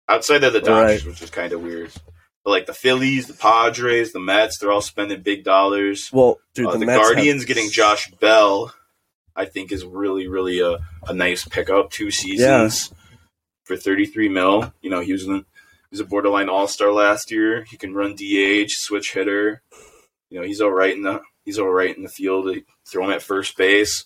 outside 0.10 0.44
of 0.44 0.54
the 0.54 0.62
Dodgers, 0.62 1.06
which 1.06 1.22
is 1.22 1.30
kind 1.30 1.54
of 1.54 1.62
weird. 1.62 1.92
But 2.48 2.52
like 2.54 2.66
the 2.66 2.74
Phillies, 2.74 3.28
the 3.28 3.34
Padres, 3.34 4.14
the 4.14 4.22
Mets, 4.22 4.58
they're 4.58 4.72
all 4.72 4.80
spending 4.80 5.22
big 5.22 5.44
dollars. 5.44 6.10
well, 6.14 6.40
dude, 6.54 6.68
Uh, 6.68 6.72
the, 6.72 6.78
the 6.80 6.86
Mets 6.86 6.98
have- 7.06 7.16
Guardians 7.16 7.44
getting 7.44 7.70
Josh 7.70 8.10
Bell, 8.22 8.74
I 9.36 9.44
think, 9.44 9.74
is 9.74 9.84
really 9.84 10.30
really 10.30 10.62
a, 10.62 10.78
a 11.10 11.14
nice 11.14 11.44
pickup. 11.44 11.92
Two 11.92 12.10
seasons 12.10 12.94
for 13.66 13.76
thirty 13.76 14.06
three 14.06 14.30
mil. 14.30 14.72
You 14.80 14.90
know, 14.90 15.02
he 15.02 15.12
was 15.12 15.26
in, 15.26 15.36
he 15.40 15.44
was 15.92 16.00
a 16.00 16.06
borderline 16.06 16.48
All 16.48 16.70
Star 16.70 16.90
last 16.94 17.32
year. 17.32 17.66
He 17.66 17.76
can 17.76 17.94
run 17.94 18.16
DH, 18.16 18.70
switch 18.70 19.12
hitter. 19.12 19.62
You 20.30 20.40
know, 20.40 20.46
he's 20.48 20.62
all 20.62 20.72
right 20.72 20.96
in 20.96 21.02
the 21.04 21.20
he's 21.44 21.60
all 21.60 21.68
right 21.68 21.94
in 21.98 22.04
the 22.04 22.08
field. 22.08 22.50
Throw 22.90 23.04
him 23.04 23.12
at 23.12 23.22
first 23.22 23.58
base. 23.58 24.06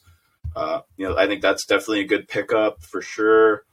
Uh, 0.55 0.81
you 0.97 1.07
know, 1.07 1.15
I 1.15 1.27
think 1.27 1.43
that's 1.43 1.67
definitely 1.67 1.99
a 2.01 2.07
good 2.07 2.27
pickup 2.27 2.81
for 2.81 3.03
sure. 3.03 3.65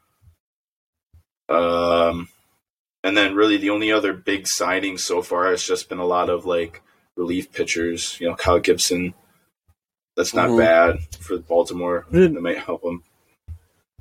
Um, 1.48 2.28
and 3.04 3.16
then 3.16 3.34
really 3.34 3.56
the 3.56 3.70
only 3.70 3.90
other 3.92 4.12
big 4.12 4.46
signing 4.46 4.98
so 4.98 5.22
far 5.22 5.50
has 5.50 5.62
just 5.62 5.88
been 5.88 5.98
a 5.98 6.04
lot 6.06 6.28
of 6.30 6.44
like 6.46 6.82
relief 7.16 7.52
pitchers. 7.52 8.18
You 8.20 8.28
know, 8.28 8.34
Kyle 8.36 8.58
Gibson. 8.60 9.14
That's 10.16 10.34
not 10.34 10.48
Mhm. 10.50 10.58
bad 10.58 10.98
for 11.20 11.38
Baltimore. 11.38 12.06
That 12.10 12.32
might 12.40 12.58
help 12.58 12.82
them 12.82 13.04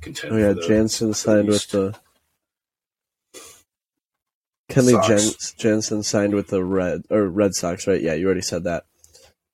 contend. 0.00 0.34
Oh 0.34 0.36
yeah, 0.36 0.52
the- 0.52 0.66
Jansen 0.66 1.14
signed 1.14 1.48
with 1.48 1.68
the. 1.68 1.94
Kenley 4.70 4.90
Sox. 4.92 5.52
Jen- 5.54 5.58
Jansen 5.58 6.02
signed 6.02 6.34
with 6.34 6.48
the 6.48 6.62
Red 6.62 7.04
or 7.10 7.26
Red 7.26 7.54
Sox, 7.54 7.86
right? 7.86 8.00
Yeah, 8.02 8.14
you 8.14 8.26
already 8.26 8.42
said 8.42 8.64
that. 8.64 8.84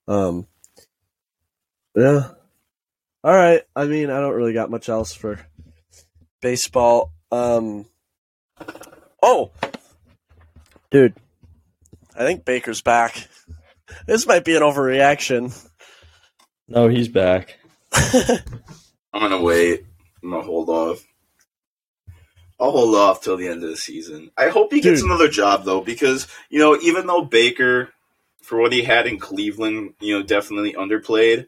Um, 0.09 0.49
yeah. 1.95 2.31
All 3.23 3.33
right. 3.35 3.63
I 3.77 3.85
mean, 3.85 4.11
I 4.11 4.21
don't 4.21 4.35
really 4.35 4.53
got 4.53 4.71
much 4.71 4.89
else 4.89 5.15
for 5.15 5.39
baseball. 6.41 7.13
Um. 7.31 7.87
Oh, 9.27 9.51
dude, 10.91 11.15
I 12.15 12.27
think 12.27 12.45
Baker's 12.45 12.83
back. 12.83 13.27
This 14.07 14.27
might 14.27 14.45
be 14.45 14.57
an 14.57 14.63
overreaction. 14.63 15.55
No, 16.67 16.89
he's 16.89 17.09
back. 17.09 17.59
I'm 17.93 18.41
gonna 19.13 19.41
wait. 19.41 19.85
I'm 20.23 20.31
gonna 20.31 20.43
hold 20.43 20.69
off. 20.69 21.05
I'll 22.59 22.73
hold 22.73 22.97
off 22.97 23.23
till 23.23 23.37
the 23.37 23.47
end 23.47 23.63
of 23.63 23.71
the 23.71 23.77
season. 23.77 24.31
I 24.37 24.49
hope 24.49 24.73
he 24.73 24.81
gets 24.81 25.01
Dude. 25.01 25.11
another 25.11 25.29
job 25.29 25.65
though, 25.65 25.81
because 25.81 26.27
you 26.51 26.59
know, 26.59 26.77
even 26.83 27.07
though 27.07 27.23
Baker, 27.23 27.91
for 28.43 28.61
what 28.61 28.73
he 28.73 28.83
had 28.83 29.07
in 29.07 29.19
Cleveland, 29.19 29.95
you 30.01 30.19
know, 30.19 30.25
definitely 30.25 30.73
underplayed. 30.73 31.47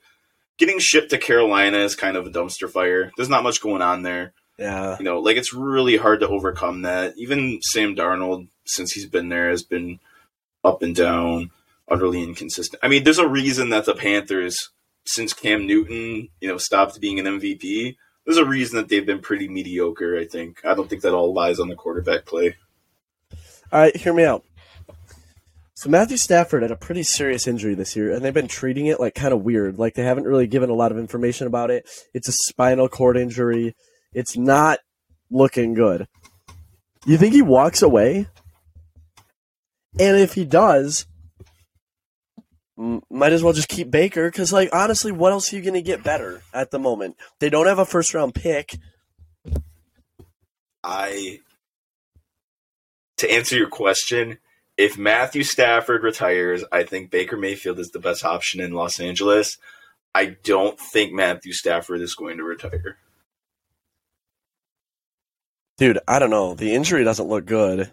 Getting 0.59 0.79
shipped 0.79 1.11
to 1.11 1.19
Carolina 1.19 1.79
is 1.79 1.97
kind 1.97 2.17
of 2.17 2.27
a 2.27 2.31
dumpster 2.31 2.71
fire. 2.71 3.11
There's 3.17 3.29
not 3.29 3.43
much 3.43 3.61
going 3.61 3.83
on 3.83 4.03
there. 4.03 4.33
Yeah. 4.59 4.97
You 4.99 5.05
know, 5.05 5.21
like 5.21 5.37
it's 5.37 5.53
really 5.53 5.97
hard 5.97 6.21
to 6.21 6.29
overcome 6.29 6.83
that. 6.83 7.15
Even 7.17 7.61
Sam 7.63 7.95
Darnold, 7.95 8.49
since 8.65 8.93
he's 8.93 9.07
been 9.07 9.29
there, 9.29 9.51
has 9.51 9.63
been 9.63 10.01
up 10.65 10.83
and 10.83 10.95
down, 10.95 11.51
utterly 11.89 12.23
inconsistent. 12.23 12.81
I 12.83 12.89
mean, 12.89 13.05
there's 13.05 13.19
a 13.19 13.29
reason 13.29 13.71
that 13.71 13.85
the 13.85 13.95
Panthers, 13.95 14.71
since 15.05 15.33
Cam 15.33 15.67
Newton, 15.67 16.29
you 16.41 16.49
know, 16.49 16.59
stopped 16.59 17.01
being 17.01 17.19
an 17.19 17.27
MVP, 17.27 17.97
there's 18.25 18.39
a 18.39 18.45
reason 18.45 18.77
that 18.77 18.89
they've 18.89 19.07
been 19.07 19.21
pretty 19.21 19.49
mediocre, 19.49 20.19
I 20.19 20.27
think. 20.27 20.65
I 20.65 20.75
don't 20.75 20.91
think 20.91 21.03
that 21.03 21.15
all 21.15 21.33
lies 21.33 21.61
on 21.61 21.69
the 21.69 21.77
quarterback 21.77 22.25
play. 22.25 22.57
All 23.73 23.81
right, 23.81 23.97
hear 23.97 24.13
me 24.13 24.25
out. 24.25 24.45
So 25.75 25.91
Matthew 25.91 26.17
Stafford 26.17 26.63
had 26.63 26.71
a 26.71 26.77
pretty 26.77 27.03
serious 27.03 27.47
injury 27.47 27.75
this 27.75 27.95
year, 27.95 28.13
and 28.13 28.25
they've 28.25 28.33
been 28.33 28.49
treating 28.49 28.87
it 28.87 28.99
like 28.99 29.15
kind 29.15 29.35
of 29.35 29.43
weird. 29.43 29.79
Like 29.79 29.95
they 29.95 30.05
haven't 30.05 30.25
really 30.25 30.47
given 30.47 30.71
a 30.71 30.75
lot 30.75 30.91
of 30.91 30.99
information 30.99 31.47
about 31.47 31.71
it. 31.71 31.87
It's 32.15 32.29
a 32.29 32.33
spinal 32.33 32.89
cord 32.89 33.19
injury. 33.19 33.77
It's 34.17 34.35
not 34.35 34.79
looking 35.31 35.75
good. 35.75 36.09
You 37.05 37.19
think 37.19 37.35
he 37.35 37.43
walks 37.43 37.83
away? 37.83 38.29
And 40.01 40.17
if 40.17 40.33
he 40.33 40.47
does, 40.47 41.07
might 42.79 43.35
as 43.35 43.43
well 43.43 43.53
just 43.53 43.69
keep 43.69 43.91
Baker 43.91 44.31
because, 44.31 44.55
like, 44.55 44.71
honestly, 44.73 45.13
what 45.13 45.33
else 45.33 45.53
are 45.53 45.57
you 45.57 45.63
going 45.63 45.75
to 45.75 45.83
get 45.83 46.03
better 46.03 46.41
at 46.55 46.71
the 46.71 46.79
moment? 46.79 47.17
They 47.41 47.51
don't 47.51 47.67
have 47.67 47.79
a 47.79 47.85
first 47.85 48.15
round 48.15 48.35
pick. 48.35 48.79
I 50.83 51.41
to 53.19 53.31
answer 53.31 53.55
your 53.55 53.69
question, 53.69 54.39
if 54.79 54.97
Matthew 54.97 55.43
Stafford 55.43 56.03
retires, 56.03 56.65
I 56.73 56.85
think 56.85 57.11
Baker 57.11 57.37
Mayfield 57.37 57.79
is 57.79 57.91
the 57.91 57.99
best 57.99 58.25
option 58.25 58.61
in 58.63 58.73
Los 58.73 58.99
Angeles. 58.99 59.59
I 60.15 60.37
don't 60.43 60.81
think 60.81 61.13
Matthew 61.13 61.53
Stafford 61.53 62.01
is 62.01 62.15
going 62.15 62.39
to 62.39 62.45
retire. 62.45 62.97
Dude, 65.79 65.99
I 66.09 66.19
don't 66.19 66.31
know. 66.31 66.55
The 66.55 66.75
injury 66.75 67.05
doesn't 67.05 67.29
look 67.29 67.45
good. 67.45 67.91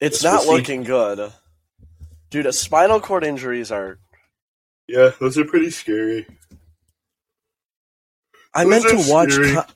It's 0.00 0.22
not 0.22 0.42
see. 0.42 0.50
looking 0.50 0.82
good. 0.82 1.32
Dude, 2.30 2.52
spinal 2.54 3.00
cord 3.00 3.24
injuries 3.24 3.70
are. 3.72 3.98
Yeah, 4.86 5.10
those 5.18 5.38
are 5.38 5.44
pretty 5.46 5.70
scary. 5.70 6.26
I 8.54 8.64
Those 8.64 8.70
meant 8.84 9.06
to 9.06 9.10
watch. 9.10 9.30
Co- 9.34 9.72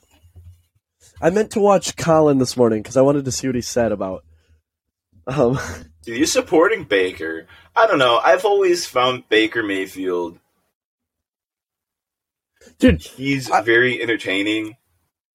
I 1.21 1.29
meant 1.29 1.51
to 1.51 1.59
watch 1.59 1.95
Colin 1.97 2.37
this 2.37 2.55
morning 2.57 2.81
because 2.81 2.97
I 2.97 3.01
wanted 3.01 3.25
to 3.25 3.31
see 3.31 3.47
what 3.47 3.55
he 3.55 3.61
said 3.61 3.91
about. 3.91 4.23
Um, 5.27 5.59
Dude, 6.03 6.17
you 6.19 6.25
supporting 6.25 6.83
Baker? 6.83 7.47
I 7.75 7.85
don't 7.87 7.99
know. 7.99 8.17
I've 8.23 8.45
always 8.45 8.85
found 8.87 9.27
Baker 9.29 9.61
Mayfield. 9.63 10.39
dude, 12.79 13.01
He's 13.01 13.49
I- 13.51 13.61
very 13.61 14.01
entertaining, 14.01 14.77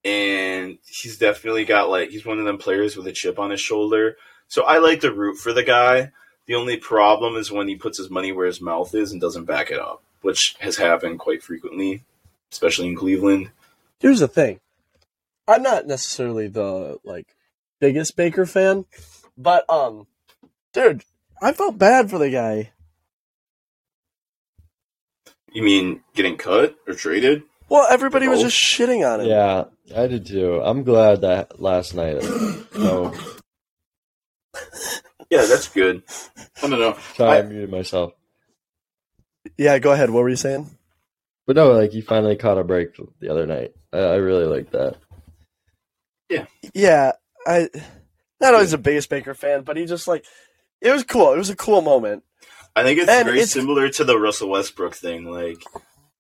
and 0.07 0.79
he's 0.87 1.19
definitely 1.19 1.65
got 1.65 1.91
like 1.91 2.11
he's 2.11 2.25
one 2.25 2.39
of 2.39 2.45
them 2.45 2.59
players 2.59 2.97
with 2.97 3.09
a 3.09 3.13
chip 3.13 3.41
on 3.41 3.51
his 3.51 3.61
shoulder. 3.61 4.17
So 4.47 4.63
I 4.63 4.79
like 4.79 5.01
to 5.01 5.13
root 5.13 5.37
for 5.37 5.53
the 5.53 5.65
guy. 5.65 6.13
The 6.47 6.55
only 6.55 6.77
problem 6.77 7.35
is 7.35 7.51
when 7.51 7.67
he 7.67 7.75
puts 7.75 7.99
his 7.99 8.09
money 8.09 8.31
where 8.31 8.47
his 8.47 8.61
mouth 8.61 8.95
is 8.95 9.11
and 9.11 9.21
doesn't 9.21 9.47
back 9.47 9.73
it 9.73 9.81
up, 9.81 10.05
which 10.23 10.55
has 10.61 10.77
happened 10.77 11.19
quite 11.19 11.43
frequently, 11.43 12.05
especially 12.53 12.87
in 12.87 12.95
Cleveland. 12.95 13.51
here's 13.99 14.21
the 14.21 14.29
thing. 14.29 14.61
I'm 15.49 15.63
not 15.63 15.89
necessarily 15.89 16.47
the 16.47 17.01
like 17.03 17.35
biggest 17.81 18.17
Baker 18.17 18.47
fan, 18.47 18.85
but 19.37 19.69
um, 19.69 20.07
dude, 20.73 21.03
I 21.43 21.53
felt 21.53 21.79
bad 21.79 22.11
for 22.11 22.19
the 22.19 22.31
guy. 22.31 22.71
You 25.53 25.65
mean 25.65 26.03
getting 26.15 26.37
cut 26.37 26.77
or 26.87 26.95
traded? 26.95 27.43
Well, 27.69 27.87
everybody 27.91 28.29
was 28.29 28.41
just 28.41 28.57
shitting 28.57 29.05
on 29.11 29.21
him. 29.21 29.27
Yeah, 29.27 29.65
I 29.95 30.07
did 30.07 30.27
too. 30.27 30.61
I'm 30.63 30.83
glad 30.85 31.21
that 31.23 31.61
last 31.61 31.95
night. 31.95 32.23
No, 32.77 33.15
Yeah, 35.31 35.45
that's 35.47 35.69
good. 35.69 36.03
I 36.63 36.69
don't 36.69 36.79
know. 36.79 36.97
sorry, 37.15 37.37
I, 37.37 37.39
I- 37.39 37.43
muted 37.43 37.71
myself. 37.71 38.13
Yeah, 39.59 39.79
go 39.79 39.93
ahead. 39.93 40.11
What 40.11 40.23
were 40.23 40.29
you 40.29 40.37
saying? 40.37 40.71
But 41.47 41.57
no, 41.57 41.73
like 41.73 41.93
he 41.93 42.01
finally 42.01 42.37
caught 42.37 42.59
a 42.59 42.65
break 42.65 42.89
the 43.21 43.29
other 43.31 43.47
night. 43.47 43.73
I, 43.93 43.99
I 43.99 44.15
really 44.17 44.45
like 44.45 44.71
that. 44.73 44.97
Yeah, 46.29 46.47
Yeah, 46.75 47.13
I 47.47 47.69
not 48.41 48.55
always 48.55 48.73
a 48.73 48.79
biggest 48.79 49.09
Baker 49.09 49.35
fan, 49.35 49.63
but 49.63 49.77
he 49.77 49.87
just 49.87 50.09
like 50.09 50.25
it 50.81 50.91
was 50.91 51.05
cool. 51.05 51.33
It 51.33 51.39
was 51.39 51.51
a 51.51 51.57
cool 51.57 51.81
moment. 51.83 52.25
I 52.75 52.83
think 52.83 52.99
it's 52.99 53.09
And 53.09 53.25
very 53.27 53.39
it's- 53.39 53.53
similar 53.53 53.89
to 53.91 54.05
the 54.05 54.19
Russell 54.19 54.51
Westbrook 54.51 54.95
thing. 54.97 55.25
Like 55.25 55.63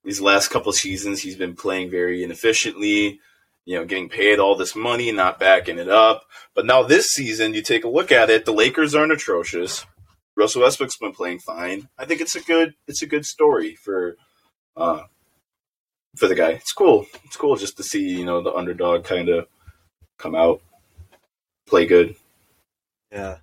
these 0.05 0.20
last 0.20 0.48
couple 0.48 0.72
seasons, 0.72 1.20
he's 1.20 1.37
been 1.37 1.57
playing 1.57 1.90
very 1.90 2.22
inefficiently. 2.22 3.20
You 3.66 3.76
know, 3.76 3.85
getting 3.85 4.09
paid 4.09 4.38
all 4.38 4.57
this 4.57 4.74
money, 4.74 5.12
not 5.12 5.38
backing 5.38 5.79
it 5.79 5.88
up. 5.88 6.22
But 6.55 6.64
now 6.64 6.83
this 6.83 7.09
season, 7.09 7.52
you 7.52 7.62
take 7.62 7.85
a 7.85 7.88
look 7.88 8.11
at 8.11 8.31
it. 8.31 8.46
The 8.46 8.52
Lakers 8.52 8.94
aren't 8.94 9.12
atrocious. 9.12 9.85
Russell 10.37 10.62
Westbrook's 10.62 10.96
been 10.96 11.12
playing 11.12 11.40
fine. 11.40 11.88
I 11.98 12.05
think 12.07 12.20
it's 12.20 12.37
a 12.37 12.40
good 12.40 12.74
it's 12.87 13.02
a 13.02 13.07
good 13.07 13.26
story 13.26 13.74
for 13.74 14.16
uh 14.76 15.02
for 16.16 16.29
the 16.29 16.35
guy. 16.35 16.50
It's 16.52 16.72
cool. 16.72 17.07
It's 17.24 17.37
cool 17.37 17.57
just 17.57 17.76
to 17.76 17.83
see 17.83 18.09
you 18.09 18.24
know 18.24 18.40
the 18.42 18.55
underdog 18.55 19.05
kind 19.05 19.29
of 19.29 19.48
come 20.18 20.35
out, 20.35 20.62
play 21.66 21.87
good. 21.87 22.16
Yeah, 23.11 23.38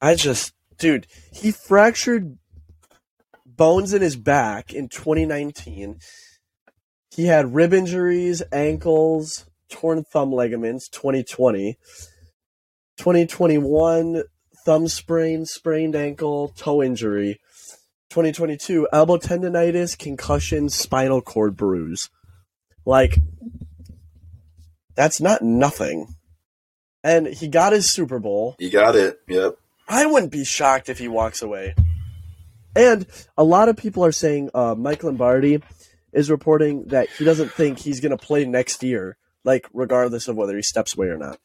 I 0.00 0.14
just, 0.14 0.54
dude, 0.78 1.06
he 1.32 1.52
fractured 1.52 2.38
bones 3.44 3.92
in 3.92 4.02
his 4.02 4.16
back 4.16 4.72
in 4.72 4.88
2019. 4.88 5.98
He 7.10 7.26
had 7.26 7.54
rib 7.54 7.74
injuries, 7.74 8.42
ankles, 8.52 9.46
torn 9.70 10.04
thumb 10.04 10.32
ligaments. 10.32 10.88
2020, 10.88 11.78
2021 12.98 14.24
thumb 14.64 14.88
sprain, 14.88 15.46
sprained 15.46 15.96
ankle, 15.96 16.48
toe 16.56 16.82
injury. 16.82 17.40
2022 18.10 18.88
elbow 18.92 19.16
tendonitis, 19.16 19.96
concussion, 19.96 20.68
spinal 20.68 21.22
cord 21.22 21.56
bruise. 21.56 22.10
Like, 22.84 23.18
that's 24.96 25.20
not 25.20 25.42
nothing. 25.42 26.14
And 27.02 27.26
he 27.28 27.48
got 27.48 27.72
his 27.72 27.88
Super 27.88 28.18
Bowl. 28.18 28.56
he 28.58 28.68
got 28.68 28.96
it. 28.96 29.20
Yep. 29.28 29.56
I 29.88 30.06
wouldn't 30.06 30.32
be 30.32 30.44
shocked 30.44 30.88
if 30.88 30.98
he 30.98 31.08
walks 31.08 31.40
away. 31.40 31.74
And 32.76 33.06
a 33.36 33.44
lot 33.44 33.68
of 33.68 33.76
people 33.76 34.04
are 34.04 34.12
saying 34.12 34.50
uh, 34.54 34.74
Mike 34.76 35.02
Lombardi 35.02 35.62
is 36.12 36.30
reporting 36.30 36.84
that 36.88 37.08
he 37.10 37.24
doesn't 37.24 37.52
think 37.52 37.78
he's 37.78 38.00
going 38.00 38.16
to 38.16 38.24
play 38.26 38.44
next 38.44 38.82
year, 38.82 39.16
like 39.44 39.66
regardless 39.72 40.28
of 40.28 40.36
whether 40.36 40.56
he 40.56 40.62
steps 40.62 40.94
away 40.96 41.08
or 41.08 41.16
not. 41.16 41.38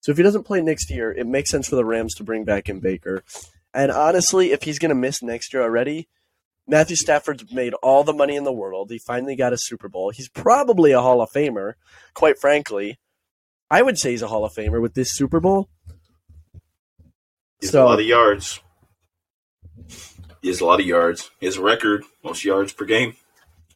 So 0.00 0.10
if 0.10 0.16
he 0.16 0.22
doesn't 0.22 0.44
play 0.44 0.60
next 0.60 0.90
year, 0.90 1.12
it 1.12 1.26
makes 1.26 1.50
sense 1.50 1.68
for 1.68 1.76
the 1.76 1.84
Rams 1.84 2.14
to 2.16 2.24
bring 2.24 2.44
back 2.44 2.68
in 2.68 2.80
Baker. 2.80 3.22
And 3.72 3.90
honestly, 3.92 4.52
if 4.52 4.64
he's 4.64 4.78
going 4.78 4.88
to 4.90 4.94
miss 4.94 5.22
next 5.22 5.52
year 5.52 5.62
already, 5.62 6.08
Matthew 6.66 6.96
Stafford's 6.96 7.52
made 7.52 7.74
all 7.74 8.04
the 8.04 8.12
money 8.12 8.36
in 8.36 8.44
the 8.44 8.52
world. 8.52 8.90
He 8.90 8.98
finally 8.98 9.36
got 9.36 9.52
a 9.52 9.58
Super 9.58 9.88
Bowl. 9.88 10.10
He's 10.10 10.28
probably 10.28 10.92
a 10.92 11.00
Hall 11.00 11.20
of 11.20 11.30
Famer, 11.30 11.74
quite 12.14 12.38
frankly. 12.38 12.98
I 13.70 13.82
would 13.82 13.98
say 13.98 14.10
he's 14.10 14.22
a 14.22 14.28
Hall 14.28 14.44
of 14.44 14.52
Famer 14.52 14.80
with 14.80 14.94
this 14.94 15.12
Super 15.14 15.40
Bowl. 15.40 15.68
He 17.60 17.66
has 17.66 17.70
So- 17.70 17.84
a 17.84 17.86
lot 17.86 18.00
of 18.00 18.06
yards. 18.06 18.60
He 20.40 20.48
has 20.48 20.60
a 20.60 20.64
lot 20.66 20.80
of 20.80 20.86
yards. 20.86 21.30
He 21.38 21.46
has 21.46 21.56
a 21.56 21.62
record, 21.62 22.04
most 22.24 22.44
yards 22.44 22.72
per 22.72 22.84
game. 22.84 23.16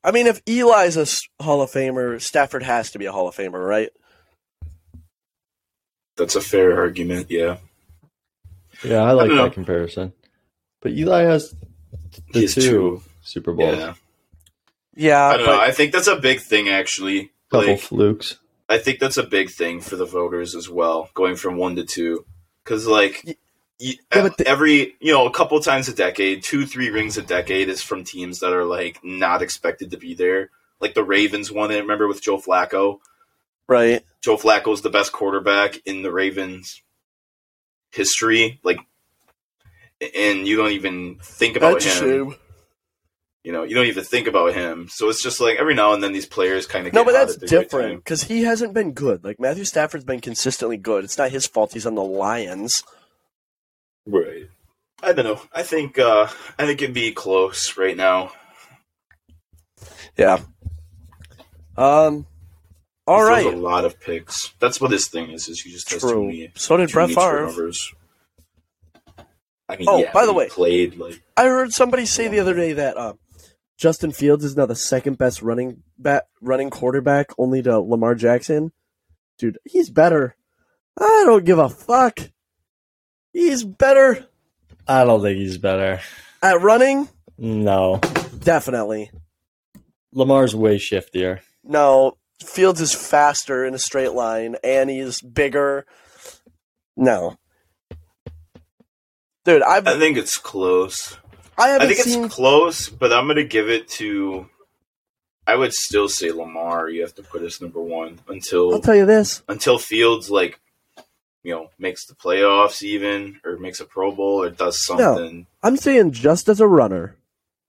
I 0.05 0.11
mean, 0.13 0.27
if 0.27 0.41
Eli's 0.47 0.97
a 0.97 1.43
Hall 1.43 1.63
of 1.63 1.71
Famer, 1.71 2.21
Stafford 2.21 2.63
has 2.63 2.91
to 2.93 2.99
be 2.99 3.07
a 3.07 3.13
Hall 3.13 3.29
of 3.29 3.35
Famer, 3.35 3.67
right? 3.67 3.91
That's 6.17 6.37
a 6.37 6.41
fair 6.41 6.79
argument, 6.79 7.31
yeah. 7.31 7.59
Yeah, 8.85 9.03
I 9.03 9.13
like 9.13 9.29
don't 9.29 9.37
know. 9.37 9.45
that 9.45 9.53
comparison. 9.53 10.13
But 10.81 10.93
Eli 10.93 11.23
has 11.23 11.55
the 12.33 12.41
has 12.41 12.55
two, 12.55 12.61
two. 12.61 13.03
Super 13.23 13.53
Bowls, 13.53 13.77
Yeah. 13.79 13.95
Yeah, 14.99 15.25
I 15.27 15.37
don't 15.37 15.47
but 15.47 15.53
know. 15.57 15.61
I 15.61 15.73
think 15.73 15.93
that's 15.93 16.07
a 16.07 16.17
big 16.17 16.41
thing, 16.41 16.69
actually. 16.71 17.31
couple 17.51 17.73
Like, 17.73 17.81
flukes. 17.81 18.39
I 18.69 18.79
think 18.79 18.99
that's 18.99 19.19
a 19.19 19.23
big 19.25 19.51
thing 19.51 19.81
for 19.81 19.97
the 19.97 20.07
voters 20.07 20.55
as 20.55 20.71
well, 20.71 21.11
going 21.15 21.37
from 21.37 21.57
one 21.57 21.77
to 21.77 21.85
two. 21.85 22.25
Because, 22.65 22.87
like, 22.87 23.23
Y- 23.27 23.35
y- 23.35 23.37
Yeah, 23.79 23.95
the- 24.11 24.45
every, 24.47 24.97
you 25.01 25.12
know, 25.12 25.27
a 25.27 25.31
couple 25.31 25.61
times 25.61 25.89
a 25.89 25.95
decade, 25.95 26.43
two, 26.43 26.65
three 26.67 26.91
rings 26.91 27.19
a 27.19 27.23
decade 27.23 27.69
is 27.69 27.83
from 27.83 28.05
teams 28.05 28.41
that 28.41 28.53
are, 28.53 28.65
like, 28.65 28.99
not 29.05 29.43
expected 29.43 29.91
to 29.91 29.97
be 29.99 30.15
there. 30.15 30.51
Like 30.81 30.95
the 30.95 31.05
Ravens 31.05 31.51
won 31.51 31.71
it, 31.71 31.81
remember, 31.81 32.09
with 32.09 32.23
Joe 32.23 32.39
Flacco? 32.39 32.99
right. 33.69 34.03
Joe 34.23 34.37
Flacco 34.37 34.73
is 34.73 34.83
the 34.83 34.91
best 34.91 35.12
quarterback 35.12 35.79
in 35.87 36.03
the 36.03 36.11
Ravens 36.12 36.83
history. 37.93 38.61
Like, 38.65 38.79
and 40.17 40.47
you 40.47 40.57
don't 40.57 40.73
even 40.73 41.17
think 41.23 41.57
about 41.57 41.81
That's 41.81 42.01
him. 42.01 42.35
You 43.45 43.53
know, 43.53 43.62
you 43.62 43.77
don't 43.77 43.87
even 43.87 44.03
think 44.03 44.27
about 44.27 44.55
him. 44.55 44.89
So 44.91 45.09
it's 45.09 45.23
just 45.23 45.41
like 45.41 45.59
every 45.59 45.75
now 45.75 45.93
and 45.93 46.03
then 46.03 46.12
these 46.12 46.27
players 46.27 46.67
kind 46.67 46.87
of 46.87 46.93
No, 46.93 47.05
but 47.05 47.12
that's 47.12 47.39
right 47.39 47.49
different 47.49 48.05
because 48.05 48.25
he 48.25 48.43
hasn't 48.43 48.75
been 48.75 48.93
good. 48.93 49.23
Like 49.23 49.39
Matthew 49.39 49.65
Stafford's 49.65 50.05
been 50.05 50.21
consistently 50.21 50.77
good. 50.77 51.05
It's 51.05 51.17
not 51.17 51.31
his 51.31 51.47
fault. 51.47 51.73
He's 51.73 51.87
on 51.87 51.95
the 51.95 52.03
Lions. 52.03 52.83
Right. 54.07 54.49
I 55.03 55.12
don't 55.12 55.25
know. 55.25 55.40
I 55.53 55.62
think 55.62 55.99
uh 55.99 56.29
I 56.59 56.66
think 56.66 56.81
it'd 56.83 56.95
be 56.95 57.12
close 57.12 57.77
right 57.77 57.97
now. 57.97 58.33
Yeah. 60.16 60.40
Um. 61.77 62.27
All 63.07 63.23
right. 63.23 63.47
a 63.47 63.51
lot 63.51 63.85
of 63.85 64.01
picks. 64.01 64.53
That's 64.59 64.81
what 64.81 64.90
his 64.90 65.09
thing 65.09 65.31
is. 65.31 65.49
Is 65.49 65.61
he 65.61 65.71
just 65.71 65.88
too 65.88 65.99
True. 66.01 66.25
many, 66.27 66.51
So 66.57 66.77
did 66.77 66.90
Brett 66.90 67.11
Favre. 67.11 67.21
turnovers. 67.21 67.92
I 69.69 69.77
mean, 69.77 69.87
Oh, 69.88 69.99
yeah, 69.99 70.12
by 70.12 70.27
the 70.27 70.33
way- 70.33 70.49
played 70.49 70.97
like 70.97 71.23
I 71.37 71.45
heard 71.45 71.73
somebody 71.73 72.07
say 72.07 72.29
the 72.29 72.40
other 72.40 72.55
day 72.55 72.73
that 72.75 72.97
uh, 72.97 73.14
Justin 73.79 74.12
Fields 74.12 74.45
is 74.45 74.57
now 74.57 74.66
the 74.66 74.75
second 74.77 75.19
best 75.19 75.42
running 75.42 75.83
bat 75.99 76.27
running 76.40 76.71
quarterback, 76.71 77.27
only 77.38 77.62
to 77.62 77.79
Lamar 77.81 78.14
Jackson. 78.14 78.73
Dude, 79.38 79.59
he's 79.64 79.90
better. 79.90 80.35
I 80.99 81.25
don't 81.27 81.45
give 81.45 81.59
a 81.59 81.69
fuck. 81.69 82.21
He's 83.37 83.64
better 83.64 84.27
I 84.88 85.05
don't 85.05 85.20
think 85.20 85.37
he's 85.38 85.59
better. 85.59 86.01
at 86.42 86.61
running. 86.62 87.09
No, 87.37 88.01
Definitely. 88.38 89.11
Lamar's 90.12 90.55
way 90.55 90.79
shiftier. 90.79 91.40
No, 91.64 92.16
Fields 92.42 92.81
is 92.81 92.94
faster 92.94 93.64
in 93.66 93.75
a 93.75 93.79
straight 93.79 94.12
line, 94.12 94.57
and 94.64 94.88
he's 94.88 95.20
bigger. 95.20 95.85
No, 96.96 97.37
dude, 99.44 99.62
I've 99.62 99.87
I 99.87 99.99
think 99.99 100.16
it's 100.16 100.38
close. 100.38 101.18
I 101.59 101.64
I 101.64 101.68
haven't 101.70 101.88
think 101.88 102.01
seen. 102.01 102.25
it's 102.25 102.35
close, 102.35 102.88
but 102.88 103.12
I'm 103.12 103.27
gonna 103.27 103.44
give 103.44 103.68
it 103.68 103.88
to. 103.99 104.49
I 105.46 105.57
would 105.57 105.72
still 105.75 106.09
say 106.09 106.31
Lamar. 106.33 106.88
You 106.88 107.03
have 107.03 107.14
to 107.16 107.22
put 107.22 107.42
as 107.42 107.61
number 107.61 107.81
one 107.83 108.18
until 108.29 108.72
I'll 108.72 108.81
tell 108.81 108.96
you 108.96 109.05
this. 109.07 109.42
until 109.49 109.79
Fields 109.79 110.31
like, 110.31 110.59
you 111.47 111.55
know, 111.55 111.71
makes 111.79 112.07
the 112.07 112.15
playoffs 112.15 112.83
even 112.83 113.41
or 113.45 113.57
makes 113.57 113.79
a 113.79 113.85
Pro 113.85 114.11
Bowl 114.11 114.43
or 114.43 114.51
does 114.51 114.85
something. 114.85 115.39
No, 115.39 115.47
I'm 115.63 115.77
saying 115.77 116.11
just 116.11 116.49
as 116.49 116.61
a 116.61 116.67
runner, 116.67 117.15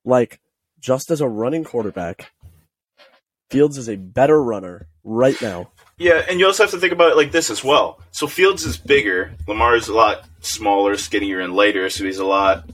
like 0.04 0.40
just 0.80 1.12
as 1.12 1.22
a 1.22 1.28
running 1.28 1.64
quarterback, 1.64 2.32
Fields 3.52 3.78
is 3.78 3.88
a 3.88 3.96
better 3.96 4.42
runner 4.42 4.88
right 5.04 5.40
now. 5.44 5.70
Yeah, 6.00 6.26
and 6.28 6.40
you 6.40 6.48
also 6.48 6.64
have 6.64 6.72
to 6.72 6.80
think 6.80 6.92
about 6.92 7.12
it 7.12 7.18
like 7.18 7.32
this 7.32 7.52
as 7.52 7.64
well. 7.64 8.00
So 8.10 8.26
Fields 8.26 8.66
is 8.66 8.78
bigger, 8.78 9.36
Lamar 9.48 9.76
is 9.76 9.90
a 9.90 9.94
lot 9.94 10.26
smaller, 10.40 10.98
skinnier, 10.98 11.40
and 11.40 11.54
lighter, 11.54 11.88
so 11.92 12.04
he's 12.04 12.18
a 12.18 12.26
lot, 12.26 12.68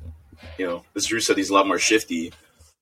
you 0.57 0.65
know, 0.65 0.85
as 0.95 1.07
Drew 1.07 1.19
said, 1.19 1.35
he's 1.35 1.49
a 1.49 1.53
lot 1.53 1.67
more 1.67 1.79
shifty. 1.79 2.31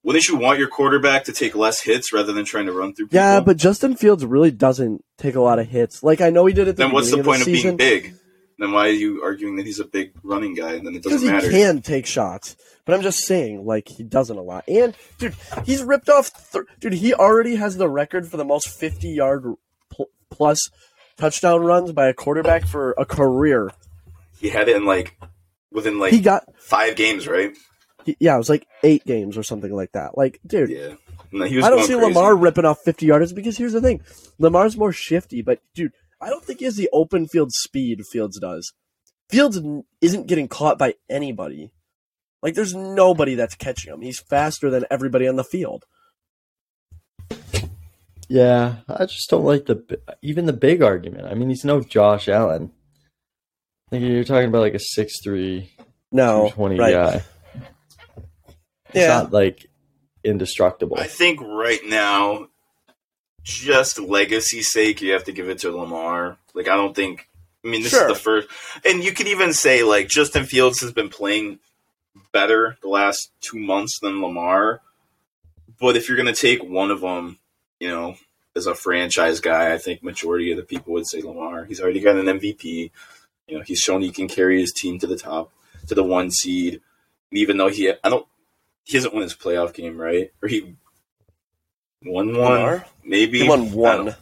Wouldn't 0.03 0.27
you 0.27 0.35
want 0.37 0.57
your 0.57 0.67
quarterback 0.67 1.25
to 1.25 1.33
take 1.33 1.55
less 1.55 1.79
hits 1.81 2.11
rather 2.11 2.33
than 2.33 2.43
trying 2.43 2.65
to 2.65 2.71
run 2.73 2.93
through 2.93 3.07
people? 3.07 3.19
Yeah, 3.19 3.39
but 3.39 3.57
Justin 3.57 3.95
Fields 3.95 4.25
really 4.25 4.49
doesn't 4.49 5.05
take 5.17 5.35
a 5.35 5.41
lot 5.41 5.59
of 5.59 5.67
hits. 5.67 6.01
Like 6.01 6.21
I 6.21 6.31
know 6.31 6.45
he 6.45 6.53
did 6.53 6.67
it. 6.67 6.75
the 6.75 6.83
then 6.83 6.91
what's 6.91 7.11
the 7.11 7.23
point 7.23 7.41
of, 7.41 7.45
the 7.45 7.55
season, 7.55 7.77
being 7.77 8.01
big? 8.01 8.15
Then 8.57 8.71
why 8.71 8.87
are 8.87 8.91
you 8.91 9.23
arguing 9.23 9.55
that 9.57 9.65
he's 9.65 9.79
a 9.79 9.85
big 9.85 10.13
running 10.23 10.55
guy 10.55 10.73
and 10.73 10.85
then 10.85 10.95
it 10.95 11.03
doesn't 11.03 11.27
matter. 11.27 11.47
he 11.47 11.51
can 11.51 11.81
take 11.81 12.05
shots, 12.05 12.55
but 12.85 12.93
I'm 12.93 13.01
just 13.01 13.19
saying, 13.25 13.65
like 13.65 13.87
he 13.87 14.03
doesn't 14.03 14.37
a 14.37 14.41
lot. 14.41 14.63
And 14.67 14.95
dude, 15.17 15.35
he's 15.65 15.83
ripped 15.83 16.09
off. 16.09 16.51
Th- 16.51 16.65
dude, 16.79 16.93
he 16.93 17.13
already 17.13 17.55
has 17.55 17.77
the 17.77 17.89
record 17.89 18.27
for 18.27 18.37
the 18.37 18.45
most 18.45 18.69
50 18.69 19.09
yard 19.09 19.45
pl- 19.89 20.09
plus 20.29 20.69
touchdown 21.17 21.61
runs 21.61 21.91
by 21.91 22.07
a 22.07 22.13
quarterback 22.13 22.65
for 22.65 22.93
a 22.97 23.05
career. 23.05 23.71
He 24.39 24.49
had 24.49 24.67
it 24.67 24.75
in 24.75 24.85
like 24.85 25.19
within 25.71 25.99
like 25.99 26.11
He 26.11 26.19
got, 26.19 26.43
five 26.57 26.95
games, 26.95 27.27
right? 27.27 27.55
He, 28.05 28.17
yeah, 28.19 28.35
it 28.35 28.37
was 28.37 28.49
like 28.49 28.67
eight 28.83 29.05
games 29.05 29.37
or 29.37 29.43
something 29.43 29.73
like 29.73 29.91
that. 29.93 30.17
Like, 30.17 30.39
dude, 30.45 30.69
Yeah. 30.69 30.95
No, 31.33 31.45
he 31.45 31.55
was 31.55 31.65
I 31.65 31.69
don't 31.69 31.81
see 31.85 31.93
crazy. 31.93 32.13
Lamar 32.13 32.35
ripping 32.35 32.65
off 32.65 32.79
50 32.83 33.05
yards 33.05 33.31
because 33.31 33.57
here's 33.57 33.71
the 33.73 33.79
thing: 33.81 34.01
Lamar's 34.37 34.75
more 34.75 34.91
shifty, 34.91 35.41
but 35.41 35.61
dude, 35.73 35.93
I 36.19 36.29
don't 36.29 36.43
think 36.43 36.59
he 36.59 36.65
has 36.65 36.75
the 36.75 36.89
open 36.91 37.27
field 37.27 37.51
speed 37.53 38.01
Fields 38.11 38.37
does. 38.39 38.73
Fields 39.29 39.59
isn't 40.01 40.27
getting 40.27 40.49
caught 40.49 40.77
by 40.77 40.95
anybody. 41.09 41.71
Like, 42.43 42.53
there's 42.55 42.75
nobody 42.75 43.35
that's 43.35 43.55
catching 43.55 43.93
him. 43.93 44.01
He's 44.01 44.19
faster 44.19 44.69
than 44.69 44.83
everybody 44.91 45.27
on 45.27 45.35
the 45.37 45.43
field. 45.43 45.85
Yeah, 48.27 48.77
I 48.87 49.05
just 49.05 49.29
don't 49.29 49.43
like 49.43 49.65
the 49.65 49.99
even 50.21 50.45
the 50.45 50.53
big 50.53 50.81
argument. 50.81 51.27
I 51.27 51.33
mean, 51.33 51.49
he's 51.49 51.65
no 51.65 51.81
Josh 51.81 52.27
Allen. 52.29 52.71
I 53.87 53.89
think 53.91 54.05
you're 54.05 54.23
talking 54.23 54.47
about 54.47 54.61
like 54.61 54.73
a 54.73 54.79
6'3", 54.99 55.67
No, 56.13 56.49
220 56.49 56.79
right? 56.79 56.93
guy. 56.93 57.23
He's 58.93 59.01
Yeah, 59.03 59.07
not 59.07 59.33
like 59.33 59.67
indestructible. 60.23 60.97
I 60.99 61.07
think 61.07 61.41
right 61.41 61.81
now, 61.85 62.47
just 63.43 63.99
legacy 63.99 64.61
sake, 64.61 65.01
you 65.01 65.13
have 65.13 65.23
to 65.25 65.31
give 65.31 65.49
it 65.49 65.59
to 65.59 65.71
Lamar. 65.75 66.37
Like 66.53 66.67
I 66.67 66.75
don't 66.75 66.95
think. 66.95 67.27
I 67.63 67.67
mean, 67.67 67.83
this 67.83 67.91
Sure. 67.91 68.07
is 68.09 68.13
the 68.17 68.19
first, 68.19 68.47
and 68.85 69.03
you 69.03 69.11
could 69.11 69.27
even 69.27 69.53
say 69.53 69.83
like 69.83 70.07
Justin 70.09 70.45
Fields 70.45 70.81
has 70.81 70.91
been 70.91 71.09
playing 71.09 71.59
better 72.31 72.77
the 72.81 72.89
last 72.89 73.31
two 73.41 73.59
months 73.59 73.99
than 73.99 74.21
Lamar. 74.21 74.81
But 75.79 75.95
if 75.95 76.07
you're 76.07 76.17
going 76.17 76.33
to 76.33 76.39
take 76.39 76.63
one 76.63 76.89
of 76.91 77.01
them, 77.01 77.37
you 77.79 77.87
know, 77.87 78.15
as 78.55 78.65
a 78.67 78.75
franchise 78.75 79.39
guy, 79.39 79.73
I 79.73 79.77
think 79.77 80.03
majority 80.03 80.51
of 80.51 80.57
the 80.57 80.63
people 80.63 80.93
would 80.93 81.07
say 81.07 81.21
Lamar. 81.21 81.65
He's 81.65 81.79
already 81.79 81.99
got 81.99 82.15
an 82.17 82.25
MVP. 82.25 82.91
You 83.47 83.57
know, 83.57 83.63
he's 83.63 83.79
shown 83.79 84.01
he 84.01 84.11
can 84.11 84.27
carry 84.27 84.59
his 84.59 84.71
team 84.73 84.99
to 84.99 85.07
the 85.07 85.17
top, 85.17 85.51
to 85.87 85.95
the 85.95 86.03
one 86.03 86.31
seed. 86.31 86.81
And 87.31 87.37
even 87.39 87.57
though 87.57 87.69
he, 87.69 87.91
I 88.03 88.09
don't, 88.09 88.25
he 88.83 88.97
hasn't 88.97 89.13
won 89.13 89.23
his 89.23 89.35
playoff 89.35 89.73
game, 89.73 89.97
right? 89.99 90.31
Or 90.41 90.47
he 90.49 90.75
won 92.03 92.27
one, 92.27 92.33
Lamar? 92.33 92.85
maybe 93.03 93.41
he 93.41 93.47
won 93.49 93.71
one. 93.71 94.15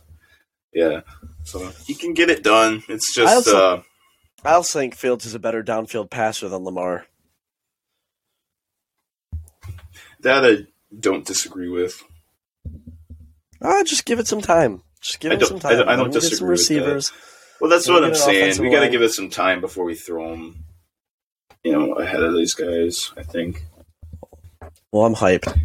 Yeah, 0.73 1.01
so 1.43 1.67
he 1.85 1.95
can 1.95 2.13
get 2.13 2.29
it 2.29 2.43
done. 2.43 2.83
It's 2.87 3.17
I 3.17 3.21
just, 3.21 3.35
also- 3.47 3.57
uh, 3.57 3.81
I 4.45 4.53
also 4.53 4.79
think 4.79 4.95
Fields 4.95 5.25
is 5.25 5.33
a 5.35 5.39
better 5.39 5.63
downfield 5.63 6.09
passer 6.09 6.47
than 6.47 6.63
Lamar. 6.63 7.05
that 10.21 10.45
I 10.45 10.67
don't 10.97 11.25
disagree 11.25 11.69
with. 11.69 12.03
Ah, 13.61 13.83
just 13.83 14.05
give 14.05 14.19
it 14.19 14.27
some 14.27 14.41
time. 14.41 14.83
Just 15.01 15.19
give 15.19 15.31
I 15.31 15.35
don't- 15.35 15.47
some 15.47 15.57
I 15.57 15.59
time. 15.61 15.77
don't- 15.77 15.87
I 15.89 15.95
don't 15.95 16.11
get 16.11 16.21
some 16.21 16.29
disagree 16.29 16.49
with 16.51 16.67
that. 16.67 16.73
receivers. 16.75 17.11
Well, 17.61 17.69
that's 17.69 17.87
what 17.89 18.03
I'm 18.03 18.15
saying. 18.15 18.61
We 18.61 18.69
got 18.69 18.81
to 18.81 18.89
give 18.89 19.01
it 19.01 19.11
some 19.11 19.29
time 19.29 19.59
before 19.61 19.83
we 19.83 19.95
throw 19.95 20.33
him, 20.33 20.63
you 21.63 21.71
know, 21.73 21.93
ahead 21.95 22.23
of 22.23 22.33
these 22.33 22.53
guys. 22.53 23.11
I 23.17 23.23
think. 23.23 23.65
Well, 24.91 25.05
I'm 25.05 25.15
hyped. 25.15 25.55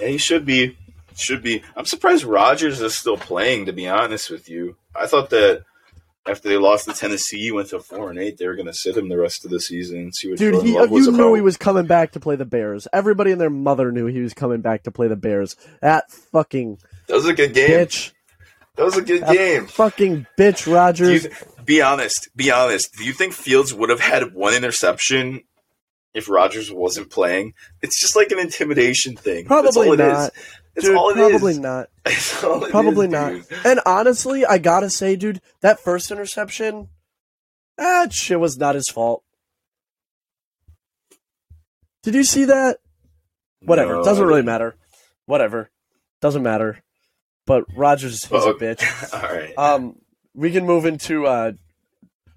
Yeah, 0.00 0.08
he 0.08 0.18
should 0.18 0.44
be. 0.46 0.76
Should 1.16 1.42
be. 1.42 1.62
I'm 1.76 1.84
surprised 1.84 2.24
Rodgers 2.24 2.80
is 2.80 2.94
still 2.96 3.16
playing. 3.16 3.66
To 3.66 3.72
be 3.72 3.88
honest 3.88 4.30
with 4.30 4.48
you, 4.48 4.76
I 4.94 5.06
thought 5.06 5.30
that 5.30 5.64
after 6.26 6.48
they 6.48 6.56
lost 6.56 6.86
to 6.86 6.94
Tennessee, 6.94 7.50
went 7.50 7.68
to 7.70 7.80
four 7.80 8.10
and 8.10 8.18
eight, 8.18 8.38
they 8.38 8.46
were 8.46 8.54
going 8.54 8.66
to 8.66 8.72
sit 8.72 8.96
him 8.96 9.08
the 9.08 9.18
rest 9.18 9.44
of 9.44 9.50
the 9.50 9.60
season 9.60 9.98
and 9.98 10.14
see 10.14 10.30
what. 10.30 10.38
Dude, 10.38 10.62
he, 10.64 10.78
Love 10.78 10.90
was 10.90 11.06
you 11.06 11.12
knew 11.12 11.24
about. 11.28 11.34
he 11.34 11.40
was 11.42 11.56
coming 11.56 11.86
back 11.86 12.12
to 12.12 12.20
play 12.20 12.36
the 12.36 12.44
Bears. 12.46 12.86
Everybody 12.92 13.32
and 13.32 13.40
their 13.40 13.50
mother 13.50 13.90
knew 13.92 14.06
he 14.06 14.20
was 14.20 14.32
coming 14.34 14.60
back 14.60 14.84
to 14.84 14.90
play 14.90 15.08
the 15.08 15.16
Bears. 15.16 15.56
That 15.82 16.10
fucking 16.10 16.78
That 17.08 17.14
was 17.16 17.26
a 17.26 17.34
good 17.34 17.52
game. 17.52 17.70
bitch. 17.70 18.12
That 18.76 18.84
was 18.84 18.96
a 18.96 19.02
good 19.02 19.22
That 19.22 19.34
game. 19.34 19.66
fucking 19.66 20.26
bitch, 20.38 20.64
Do 20.64 20.70
you, 20.70 20.76
Rodgers. 20.76 21.26
be 21.66 21.82
honest. 21.82 22.28
Be 22.36 22.50
honest. 22.50 22.94
Do 22.96 23.04
you 23.04 23.12
think 23.12 23.34
Fields 23.34 23.74
would 23.74 23.90
have 23.90 24.00
had 24.00 24.32
one 24.32 24.54
interception 24.54 25.42
if 26.14 26.28
Rodgers 26.28 26.70
wasn't 26.72 27.10
playing? 27.10 27.54
It's 27.82 28.00
just 28.00 28.16
like 28.16 28.30
an 28.30 28.38
intimidation 28.38 29.16
thing. 29.16 29.46
Probably 29.46 29.96
not. 29.96 30.32
is. 30.34 30.44
It's 30.76 30.86
Dude, 30.86 30.96
all 30.96 31.10
it 31.10 31.14
probably 31.16 31.52
is. 31.52 31.58
not. 31.60 31.88
It's 32.06 32.44
all 32.44 32.64
it 32.64 32.70
Probably 32.70 33.06
is, 33.06 33.12
not. 33.12 33.32
dude. 33.32 33.44
And 33.64 33.80
honestly, 33.84 34.46
I 34.46 34.58
gotta 34.58 34.88
say, 34.88 35.16
dude, 35.16 35.40
that 35.62 35.80
first 35.80 36.10
interception, 36.10 36.88
that 37.76 38.12
shit 38.12 38.38
was 38.40 38.56
not 38.56 38.76
his 38.76 38.88
fault. 38.88 39.24
Did 42.02 42.14
you 42.14 42.24
see 42.24 42.46
that? 42.46 42.78
Whatever. 43.62 43.94
No, 43.94 44.04
Doesn't 44.04 44.24
really 44.26 44.42
matter. 44.42 44.76
Whatever. 45.26 45.70
Doesn't 46.20 46.42
matter. 46.42 46.82
But 47.46 47.64
Rodgers 47.76 48.14
is 48.14 48.28
Oh, 48.30 48.50
a 48.50 48.54
bitch. 48.58 49.12
All 49.12 49.20
right. 49.34 49.52
Um, 49.58 49.96
we 50.34 50.50
can 50.50 50.64
move 50.66 50.86
into 50.86 51.26
uh. 51.26 51.52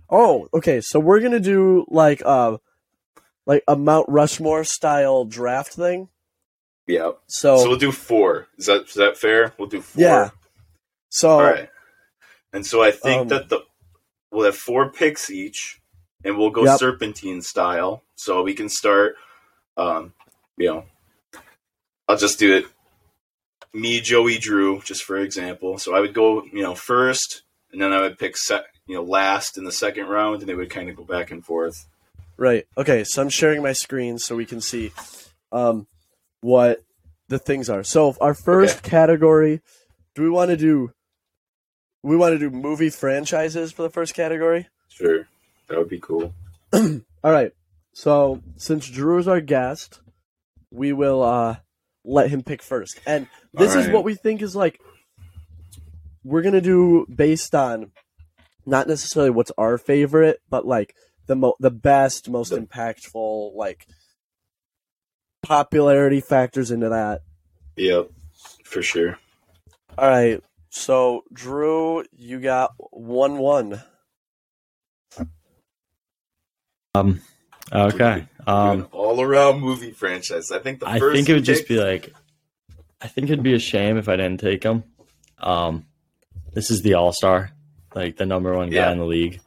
Oh, 0.10 0.48
okay. 0.54 0.82
So 0.82 1.00
we're 1.00 1.20
gonna 1.22 1.40
do 1.40 1.86
like 1.88 2.22
uh, 2.26 2.58
like 3.46 3.64
a 3.68 3.76
Mount 3.76 4.08
Rushmore 4.10 4.64
style 4.64 5.26
draft 5.26 5.74
thing. 5.74 6.10
yeah. 6.88 7.12
So, 7.28 7.58
So 7.58 7.70
we'll 7.70 7.78
do 7.78 7.92
four. 7.92 8.48
Is 8.58 8.66
that 8.68 8.84
is 8.88 8.94
that 8.96 9.18
fair? 9.18 9.54
We'll 9.58 9.68
do 9.70 9.82
four. 9.82 10.02
yeah. 10.04 10.30
So 11.10 11.30
All 11.30 11.42
right. 11.44 11.70
And 12.52 12.66
so 12.66 12.82
I 12.84 12.92
think 12.92 13.24
Um, 13.24 13.28
that 13.30 13.50
the 13.50 13.60
we'll 14.32 14.46
have 14.46 14.56
four 14.58 14.92
picks 14.92 15.30
each, 15.30 15.82
and 16.24 16.38
we'll 16.38 16.50
go 16.52 16.66
Yep. 16.66 16.80
serpentine 16.80 17.42
style. 17.42 18.04
So 18.16 18.44
we 18.44 18.54
can 18.54 18.70
start. 18.70 19.16
Um, 19.78 20.14
you 20.58 20.68
know, 20.70 20.86
I'll 22.08 22.18
just 22.18 22.40
do 22.40 22.56
it. 22.56 22.66
Me, 23.74 24.00
Joey, 24.02 24.38
Drew, 24.38 24.82
just 24.82 25.04
for 25.04 25.18
example. 25.18 25.80
So 25.80 25.96
I 25.96 26.00
would 26.00 26.14
go, 26.14 26.44
you 26.46 26.62
know, 26.62 26.76
first, 26.76 27.42
and 27.72 27.82
then 27.82 27.92
I 27.92 28.02
would 28.02 28.20
pick 28.20 28.36
you 28.86 28.96
know, 28.96 29.02
last 29.04 29.58
in 29.58 29.64
the 29.64 29.72
second 29.72 30.08
round, 30.08 30.42
and 30.42 30.48
they 30.50 30.54
would 30.54 30.70
kind 30.70 30.90
of 30.90 30.96
go 30.96 31.04
back 31.04 31.32
and 31.32 31.44
forth. 31.44 31.88
Right. 32.44 32.66
Okay. 32.78 33.06
So 33.06 33.22
I'm 33.22 33.30
sharing 33.30 33.64
my 33.64 33.72
screen 33.72 34.20
so 34.20 34.36
we 34.36 34.46
can 34.46 34.60
see 34.60 34.92
um, 35.54 35.88
what 36.42 36.84
the 37.30 37.40
things 37.40 37.70
are. 37.70 37.86
So 37.86 38.18
our 38.20 38.34
first 38.34 38.84
category, 38.84 39.62
do 40.14 40.24
we 40.24 40.30
want 40.30 40.50
to 40.50 40.58
do? 40.58 40.92
We 42.04 42.18
want 42.18 42.34
to 42.34 42.40
do 42.40 42.50
movie 42.50 42.90
franchises 42.90 43.72
for 43.72 43.84
the 43.84 43.90
first 43.90 44.14
category. 44.14 44.68
Sure, 44.90 45.26
that 45.70 45.78
would 45.78 45.88
be 45.88 46.02
cool. 46.02 46.34
All 46.74 47.32
right. 47.32 47.54
So 47.94 48.42
since 48.58 48.90
Drew 48.90 49.20
is 49.20 49.28
our 49.30 49.40
guest, 49.40 50.02
we 50.70 50.92
will 50.92 51.24
uh, 51.24 51.56
let 52.04 52.30
him 52.30 52.44
pick 52.44 52.62
first. 52.62 53.00
And 53.08 53.28
this 53.54 53.74
All 53.74 53.84
is 53.84 53.88
what 53.88 54.04
we 54.04 54.16
think 54.16 54.42
is 54.42 54.54
like. 54.54 54.82
We're 56.26 56.42
gonna 56.42 56.60
do 56.60 57.06
based 57.06 57.56
on 57.56 57.94
not 58.66 58.90
necessarily 58.90 59.30
what's 59.30 59.54
our 59.58 59.78
favorite, 59.78 60.42
but 60.50 60.68
like 60.68 60.94
the 61.28 61.36
mo- 61.36 61.56
the 61.60 61.72
best, 61.72 62.30
most 62.30 62.50
The- 62.50 62.58
impactful, 62.62 63.56
like 63.56 63.88
popularity 65.42 66.22
factors 66.22 66.72
into 66.72 66.90
that. 66.90 67.22
Yep, 67.76 68.10
for 68.64 68.82
sure. 68.82 69.18
All 69.98 70.08
right. 70.10 70.42
So 70.70 71.24
Drew, 71.32 72.04
you 72.16 72.40
got 72.40 72.72
one 72.92 73.38
one. 73.38 73.82
Um, 76.96 77.22
okay. 77.72 78.28
Um, 78.46 78.88
all 78.92 79.22
around 79.22 79.60
movie 79.62 79.92
franchise. 79.92 80.52
I 80.52 80.60
think 80.60 80.80
the 80.80 80.88
I 80.88 81.00
think 81.00 81.30
it 81.30 81.34
would 81.34 81.46
just 81.46 81.68
be 81.68 81.78
like, 81.80 82.14
I 83.02 83.08
think 83.08 83.30
it'd 83.30 83.44
be 83.44 83.54
a 83.54 83.60
shame 83.60 83.98
if 83.98 84.08
I 84.10 84.16
didn't 84.16 84.40
take 84.40 84.64
him. 84.64 84.84
Um, 85.40 85.86
this 86.54 86.70
is 86.70 86.82
the 86.82 86.94
All 86.96 87.12
Star, 87.14 87.52
like 87.96 88.18
the 88.18 88.26
number 88.26 88.54
one 88.56 88.70
guy 88.70 88.76
Yeah. 88.78 88.92
in 88.92 88.98
the 89.00 89.06
league. 89.06 89.40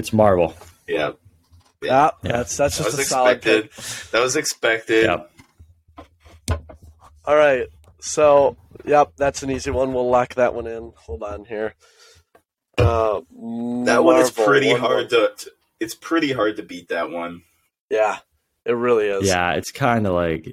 It's 0.00 0.12
Marvel. 0.14 0.54
yeah. 0.88 1.12
Yeah, 1.82 2.10
Yeah. 2.22 2.32
that's 2.32 2.56
that's 2.56 2.78
That 2.78 2.84
just 2.84 2.96
was 2.96 3.06
a 3.06 3.08
solid 3.08 3.36
expected. 3.36 3.70
pick. 3.70 4.10
That 4.12 4.20
was 4.22 4.36
expected. 4.36 5.04
Yep. 5.04 5.30
All 7.26 7.36
right. 7.36 7.66
So, 8.00 8.56
yep, 8.86 9.12
that's 9.16 9.42
an 9.42 9.50
easy 9.50 9.70
one. 9.70 9.92
We'll 9.92 10.08
lock 10.08 10.34
that 10.36 10.54
one 10.54 10.66
in. 10.66 10.92
Hold 10.96 11.22
on 11.22 11.44
here. 11.44 11.74
Uh, 12.78 13.20
That 13.84 14.02
one 14.04 14.20
is 14.20 14.30
pretty 14.30 14.70
one 14.72 14.80
hard 14.80 15.12
more. 15.12 15.28
to, 15.28 15.34
to. 15.36 15.50
It's 15.80 15.94
pretty 15.94 16.32
hard 16.32 16.56
to 16.56 16.62
beat 16.62 16.88
that 16.88 17.10
one. 17.10 17.42
Yeah, 17.90 18.18
it 18.64 18.72
really 18.72 19.06
is. 19.08 19.26
Yeah, 19.26 19.52
it's 19.52 19.70
kind 19.72 20.06
of 20.06 20.14
like 20.14 20.48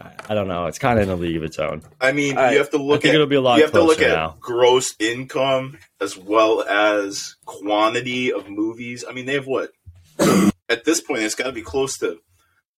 I, 0.00 0.12
I 0.30 0.34
don't 0.34 0.48
know. 0.48 0.66
It's 0.66 0.78
kind 0.78 0.98
of 0.98 1.04
in 1.04 1.10
a 1.10 1.16
league 1.16 1.36
of 1.36 1.42
its 1.42 1.58
own. 1.58 1.82
I 2.00 2.12
mean, 2.12 2.36
All 2.36 2.42
right. 2.44 2.52
you 2.52 2.58
have 2.58 2.70
to 2.70 2.78
look 2.78 3.00
I 3.00 3.02
think 3.02 3.10
at 3.10 3.14
it'll 3.16 3.26
be 3.26 3.36
a 3.36 3.40
lot 3.40 3.56
you 3.56 3.62
have 3.64 3.72
to 3.72 3.82
look 3.82 4.00
at 4.02 4.10
now. 4.10 4.36
gross 4.40 4.94
income 4.98 5.78
as 6.00 6.16
well 6.16 6.62
as 6.62 7.36
quantity 7.46 8.32
of 8.32 8.48
movies. 8.48 9.04
I 9.08 9.12
mean, 9.12 9.26
they 9.26 9.34
have 9.34 9.46
what 9.46 9.70
at 10.68 10.84
this 10.84 11.00
point 11.00 11.20
it's 11.22 11.34
got 11.34 11.44
to 11.44 11.52
be 11.52 11.62
close 11.62 11.98
to 11.98 12.18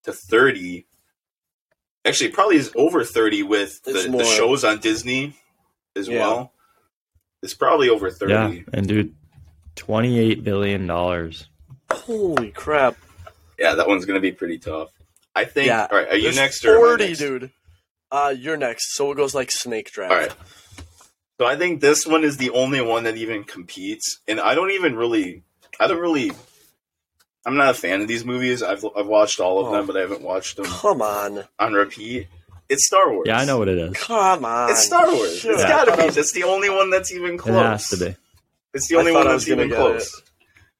to 0.04 0.12
thirty. 0.12 0.86
Actually, 2.04 2.28
it 2.30 2.34
probably 2.34 2.56
is 2.56 2.72
over 2.76 3.04
thirty 3.04 3.42
with 3.42 3.82
the, 3.82 3.92
the 3.92 4.24
shows 4.24 4.64
on 4.64 4.78
Disney 4.78 5.36
as 5.96 6.08
Yeah. 6.08 6.20
well. 6.20 6.52
It's 7.42 7.54
probably 7.54 7.88
over 7.88 8.10
thirty. 8.10 8.32
Yeah, 8.32 8.62
and 8.72 8.86
dude, 8.86 9.14
twenty 9.74 10.18
eight 10.18 10.42
billion 10.44 10.86
dollars. 10.86 11.48
Holy 11.90 12.50
crap! 12.52 12.96
Yeah, 13.58 13.74
that 13.74 13.88
one's 13.88 14.04
gonna 14.04 14.20
be 14.20 14.32
pretty 14.32 14.58
tough. 14.58 14.90
I 15.38 15.44
think. 15.44 15.66
Yeah. 15.68 15.86
All 15.90 15.98
right, 15.98 16.08
are 16.08 16.16
you 16.16 16.24
There's 16.24 16.36
next 16.36 16.64
or 16.64 16.70
am 16.76 16.76
I 16.76 16.86
forty, 16.88 17.06
next? 17.08 17.18
dude. 17.18 17.50
Uh, 18.10 18.34
you're 18.36 18.56
next. 18.56 18.94
So 18.96 19.12
it 19.12 19.16
goes 19.16 19.34
like 19.34 19.50
snake 19.50 19.90
draft. 19.90 20.12
All 20.12 20.18
right. 20.18 20.34
So 21.40 21.46
I 21.46 21.56
think 21.56 21.80
this 21.80 22.06
one 22.06 22.24
is 22.24 22.36
the 22.36 22.50
only 22.50 22.80
one 22.80 23.04
that 23.04 23.16
even 23.16 23.44
competes, 23.44 24.18
and 24.26 24.40
I 24.40 24.54
don't 24.54 24.72
even 24.72 24.96
really, 24.96 25.42
I 25.78 25.86
don't 25.86 26.00
really, 26.00 26.32
I'm 27.46 27.56
not 27.56 27.70
a 27.70 27.74
fan 27.74 28.00
of 28.00 28.08
these 28.08 28.24
movies. 28.24 28.62
I've 28.62 28.84
I've 28.96 29.06
watched 29.06 29.38
all 29.40 29.60
of 29.60 29.68
Oh. 29.68 29.72
them, 29.72 29.86
but 29.86 29.96
I 29.96 30.00
haven't 30.00 30.22
watched 30.22 30.56
them 30.56 30.66
Come 30.66 31.00
on, 31.02 31.44
on 31.58 31.72
repeat. 31.74 32.26
It's 32.68 32.86
Star 32.86 33.10
Wars. 33.12 33.24
Yeah, 33.26 33.38
I 33.38 33.44
know 33.46 33.56
what 33.58 33.68
it 33.68 33.78
is. 33.78 33.94
come 33.96 34.44
on. 34.44 34.70
It's 34.70 34.84
Star 34.84 35.06
Wars. 35.10 35.38
Shit, 35.38 35.52
It's 35.52 35.62
I 35.62 35.68
got 35.68 35.84
to 35.86 35.96
be. 35.96 36.04
was- 36.06 36.16
That's 36.16 36.32
the 36.32 36.44
only 36.44 36.68
one 36.68 36.90
that's 36.90 37.12
even 37.12 37.38
close. 37.38 37.54
It 37.54 37.60
close. 37.60 37.64
has 37.64 37.88
to 37.90 38.04
be. 38.04 38.16
It's 38.74 38.88
the 38.88 38.96
only 38.96 39.12
one 39.12 39.26
that's 39.26 39.48
even 39.48 39.68
get 39.68 39.76
close. 39.76 40.22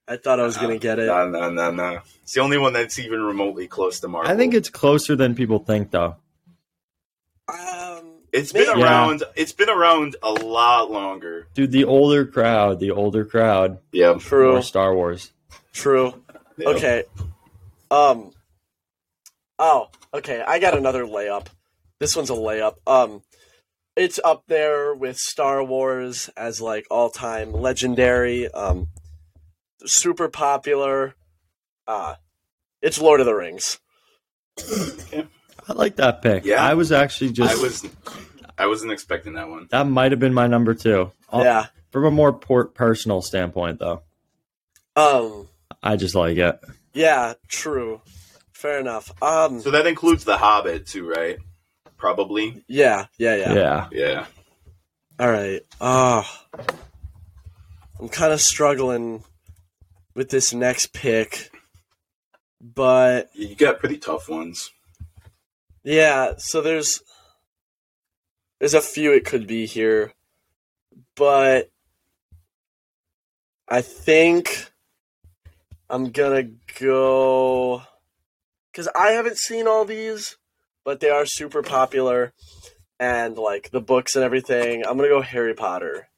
I 0.08 0.16
thought 0.16 0.40
I 0.40 0.44
was 0.44 0.56
gonna 0.56 0.78
get 0.78 0.98
it. 0.98 1.06
No, 1.06 1.28
no, 1.28 1.50
no, 1.50 1.70
no. 1.70 2.00
It's 2.22 2.32
the 2.34 2.40
only 2.40 2.56
one 2.58 2.72
that's 2.72 2.98
even 2.98 3.20
remotely 3.22 3.66
close 3.66 4.00
to 4.00 4.08
Marvel. 4.08 4.30
I 4.30 4.36
think 4.36 4.54
it's 4.54 4.70
closer 4.70 5.14
than 5.16 5.34
people 5.34 5.58
think, 5.58 5.90
though. 5.90 6.16
Um, 7.48 8.12
it's 8.32 8.52
been 8.52 8.66
maybe- 8.66 8.80
Yeah. 8.80 8.84
around. 8.86 9.22
It's 9.36 9.52
been 9.52 9.70
around 9.70 10.16
a 10.22 10.32
lot 10.32 10.90
longer. 10.90 11.46
Dude, 11.54 11.72
the 11.72 11.84
older 11.84 12.26
crowd, 12.26 12.80
the 12.80 12.90
older 12.90 13.24
crowd, 13.24 13.78
Yeah. 13.92 14.14
True. 14.14 14.52
more 14.52 14.62
Star 14.62 14.94
Wars. 14.94 15.32
True. 15.72 16.22
Yeah. 16.56 16.68
Okay. 16.68 17.04
Um. 17.90 18.32
Oh, 19.58 19.88
okay. 20.14 20.42
I 20.46 20.58
got 20.58 20.76
another 20.76 21.04
layup. 21.04 21.46
This 22.00 22.14
one's 22.14 22.30
a 22.30 22.34
layup. 22.34 22.76
Um, 22.86 23.22
it's 23.96 24.20
up 24.24 24.44
there 24.46 24.94
with 24.94 25.16
Star 25.16 25.64
Wars 25.64 26.28
as 26.36 26.60
like 26.60 26.86
all 26.90 27.10
time 27.10 27.52
legendary. 27.52 28.48
Um, 28.52 28.88
super 29.86 30.28
popular. 30.28 31.14
Uh 31.86 32.14
it's 32.82 33.00
Lord 33.00 33.20
of 33.20 33.26
the 33.26 33.34
Rings. 33.34 33.78
I 34.58 35.72
like 35.74 35.96
that 35.96 36.22
pick. 36.22 36.44
Yeah. 36.44 36.62
I 36.64 36.74
was 36.74 36.92
actually 36.92 37.32
just. 37.32 37.56
I 37.58 37.60
was. 37.62 37.86
I 38.56 38.66
wasn't 38.66 38.92
expecting 38.92 39.34
that 39.34 39.48
one. 39.48 39.68
That 39.70 39.86
might 39.86 40.12
have 40.12 40.18
been 40.20 40.34
my 40.34 40.46
number 40.46 40.74
two. 40.74 41.12
Uh, 41.32 41.42
Yeah. 41.44 41.66
From 41.90 42.04
a 42.04 42.10
more 42.10 42.32
por- 42.32 42.66
personal 42.68 43.22
standpoint, 43.22 43.78
though, 43.78 44.02
Um. 44.96 45.48
I 45.82 45.96
just 45.96 46.14
like 46.14 46.36
it. 46.38 46.58
Yeah. 46.92 47.34
True. 47.48 48.00
Fair 48.52 48.80
enough. 48.80 49.10
Um. 49.22 49.60
So 49.60 49.70
that 49.72 49.86
includes 49.86 50.24
The 50.24 50.36
Hobbit 50.36 50.86
too, 50.86 51.08
right? 51.08 51.38
Probably. 51.96 52.64
Yeah. 52.68 53.06
Yeah. 53.18 53.36
Yeah. 53.36 53.54
Yeah. 53.54 53.88
Yeah. 53.92 54.26
All 55.20 55.30
right. 55.30 55.60
Ah, 55.80 56.44
I'm 58.00 58.08
kind 58.08 58.32
of 58.32 58.40
struggling 58.40 59.22
with 60.18 60.30
this 60.30 60.52
next 60.52 60.92
pick, 60.92 61.48
but 62.60 63.30
You 63.34 63.54
got 63.54 63.78
pretty 63.78 63.98
tough 63.98 64.28
ones. 64.28 64.72
yeah. 65.84 66.32
So 66.38 66.60
there's 66.60 67.00
there's 68.58 68.74
a 68.74 68.80
few 68.80 69.12
it 69.12 69.24
could 69.24 69.46
be 69.46 69.64
here, 69.64 70.12
but 71.14 71.70
I 73.68 73.80
think 73.80 74.72
I'm 75.88 76.10
gonna 76.10 76.48
go 76.80 77.82
because 78.72 78.88
I 78.96 79.10
haven't 79.10 79.38
seen 79.38 79.68
all 79.68 79.84
these, 79.84 80.36
but 80.84 80.98
they 80.98 81.10
are 81.10 81.26
super 81.26 81.62
popular 81.62 82.32
and 82.98 83.38
like 83.38 83.70
the 83.70 83.80
books 83.80 84.16
and 84.16 84.24
everything. 84.24 84.84
I'm 84.84 84.96
gonna 84.96 85.10
go 85.10 85.20
Harry 85.20 85.54
Potter. 85.54 86.08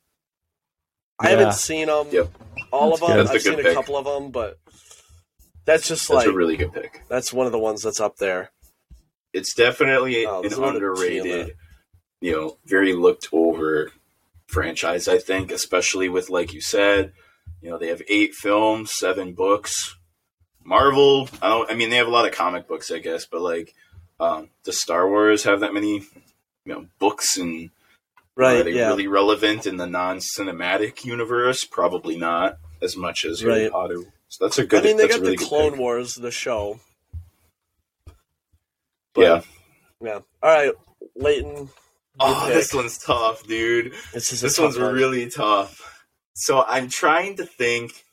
I 1.21 1.25
Yeah. 1.31 1.37
haven't 1.37 1.55
seen 1.55 1.87
them, 1.87 2.09
Yep. 2.11 2.29
all 2.73 2.91
That's 2.91 3.03
of 3.03 3.09
them. 3.09 3.17
That's 3.19 3.31
a 3.31 3.33
I've 3.35 3.45
good 3.45 3.65
seen 3.65 3.67
a 3.67 3.75
couple 3.75 3.97
of 3.97 4.05
them, 4.07 4.31
but 4.31 4.59
that's 5.67 5.87
just 5.87 6.09
That's 6.09 6.25
like 6.25 6.29
a 6.29 6.33
really 6.33 6.57
good 6.57 6.73
pick. 6.73 7.03
that's 7.09 7.33
one 7.33 7.47
of 7.47 7.53
the 7.53 7.59
ones 7.59 7.83
that's 7.83 8.01
up 8.01 8.17
there. 8.17 8.51
It's 9.33 9.55
definitely 9.55 10.27
Oh, 10.27 10.37
an 10.37 10.43
there's 10.43 10.55
another 10.59 10.95
T 10.95 11.19
in 11.19 11.27
underrated, 11.27 11.57
you 12.21 12.33
know, 12.33 12.57
very 12.65 12.95
looked 12.95 13.29
over 13.33 13.93
franchise. 14.47 15.07
I 15.07 15.19
think, 15.19 15.51
especially 15.53 16.09
with 16.09 16.31
like 16.31 16.53
you 16.53 16.61
said, 16.61 17.13
you 17.61 17.71
know, 17.71 17.79
they 17.79 17.89
have 17.89 18.03
eight 18.09 18.35
films, 18.35 18.91
seven 18.99 19.33
books. 19.35 19.97
Marvel, 20.65 21.29
I 21.41 21.49
don't. 21.49 21.71
I 21.71 21.75
mean, 21.75 21.91
they 21.91 21.97
have 21.97 22.07
a 22.07 22.11
lot 22.11 22.27
of 22.27 22.33
comic 22.33 22.67
books, 22.69 22.91
I 22.91 22.99
guess, 22.99 23.25
but 23.27 23.41
like, 23.41 23.75
um, 24.19 24.51
does 24.65 24.81
Star 24.81 25.09
Wars 25.09 25.45
have 25.45 25.61
that 25.61 25.73
many, 25.75 25.97
you 26.65 26.73
know, 26.73 26.87
books 26.99 27.37
and 27.37 27.71
Right? 28.37 28.61
Are 28.61 28.65
they 28.65 28.73
yeah. 28.73 28.89
really 28.89 29.07
relevant 29.07 29.67
in 29.67 29.77
the 29.77 29.87
non-cinematic 29.87 31.05
universe? 31.05 31.65
Probably 31.65 32.17
not 32.17 32.59
as 32.81 32.97
much 32.97 33.25
as 33.25 33.41
Harry 33.41 33.65
Right. 33.65 33.73
Potter. 33.73 34.03
So 34.29 34.45
that's 34.45 34.59
a 34.59 34.65
good. 34.65 34.83
I 34.83 34.87
mean, 34.87 34.97
they 34.97 35.09
got 35.09 35.21
really 35.21 35.37
the 35.37 35.45
Clone. 35.45 35.77
Wars, 35.79 36.15
the 36.15 36.31
show. 36.31 36.81
Yeah. 39.17 39.43
Yeah. 40.01 40.21
All 40.43 40.51
right, 40.51 40.73
Leighton. 41.17 41.69
Oh, 42.19 42.45
pick. 42.47 42.55
this 42.55 42.73
one's 42.75 42.99
tough, 42.99 43.47
dude. 43.47 43.93
This 44.13 44.31
This 44.31 44.57
tough 44.57 44.65
one's 44.65 44.79
one. 44.79 44.95
really 44.95 45.29
tough. 45.29 46.05
So 46.35 46.63
I'm 46.63 46.89
trying 46.89 47.37
to 47.37 47.45
think. 47.45 48.05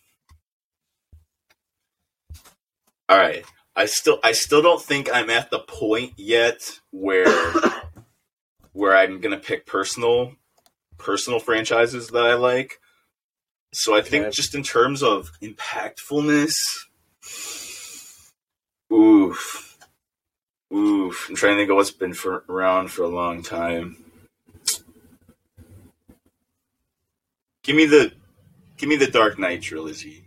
All 3.09 3.17
right, 3.17 3.45
I 3.75 3.85
still, 3.85 4.19
I 4.23 4.33
still 4.33 4.61
don't 4.61 4.81
think 4.81 5.09
I'm 5.13 5.29
at 5.29 5.49
the 5.49 5.59
point 5.59 6.13
yet 6.17 6.79
where, 6.91 7.25
where 8.77 8.95
I'm 8.95 9.19
gonna 9.19 9.39
pick 9.39 9.65
personal, 9.65 10.33
personal 10.99 11.39
franchises 11.39 12.09
that 12.09 12.25
I 12.25 12.35
like. 12.35 12.79
So 13.73 13.95
I 13.95 14.01
think 14.01 14.25
Okay. 14.25 14.35
just 14.35 14.53
in 14.53 14.61
terms 14.61 15.01
of 15.01 15.31
impactfulness, 15.41 16.53
oof, 18.93 19.77
oof. 20.73 21.25
I'm 21.27 21.35
trying 21.35 21.53
to 21.53 21.57
think 21.61 21.71
of 21.71 21.75
what's 21.75 21.91
been 21.91 22.13
for, 22.13 22.43
around 22.47 22.91
for 22.91 23.01
a 23.03 23.07
long 23.07 23.41
time. 23.41 23.97
Give 27.63 27.75
me 27.75 27.85
the, 27.87 28.13
give 28.77 28.87
me 28.89 28.95
the 28.95 29.07
Dark 29.07 29.39
Knight 29.39 29.61
trilogy. 29.63 30.23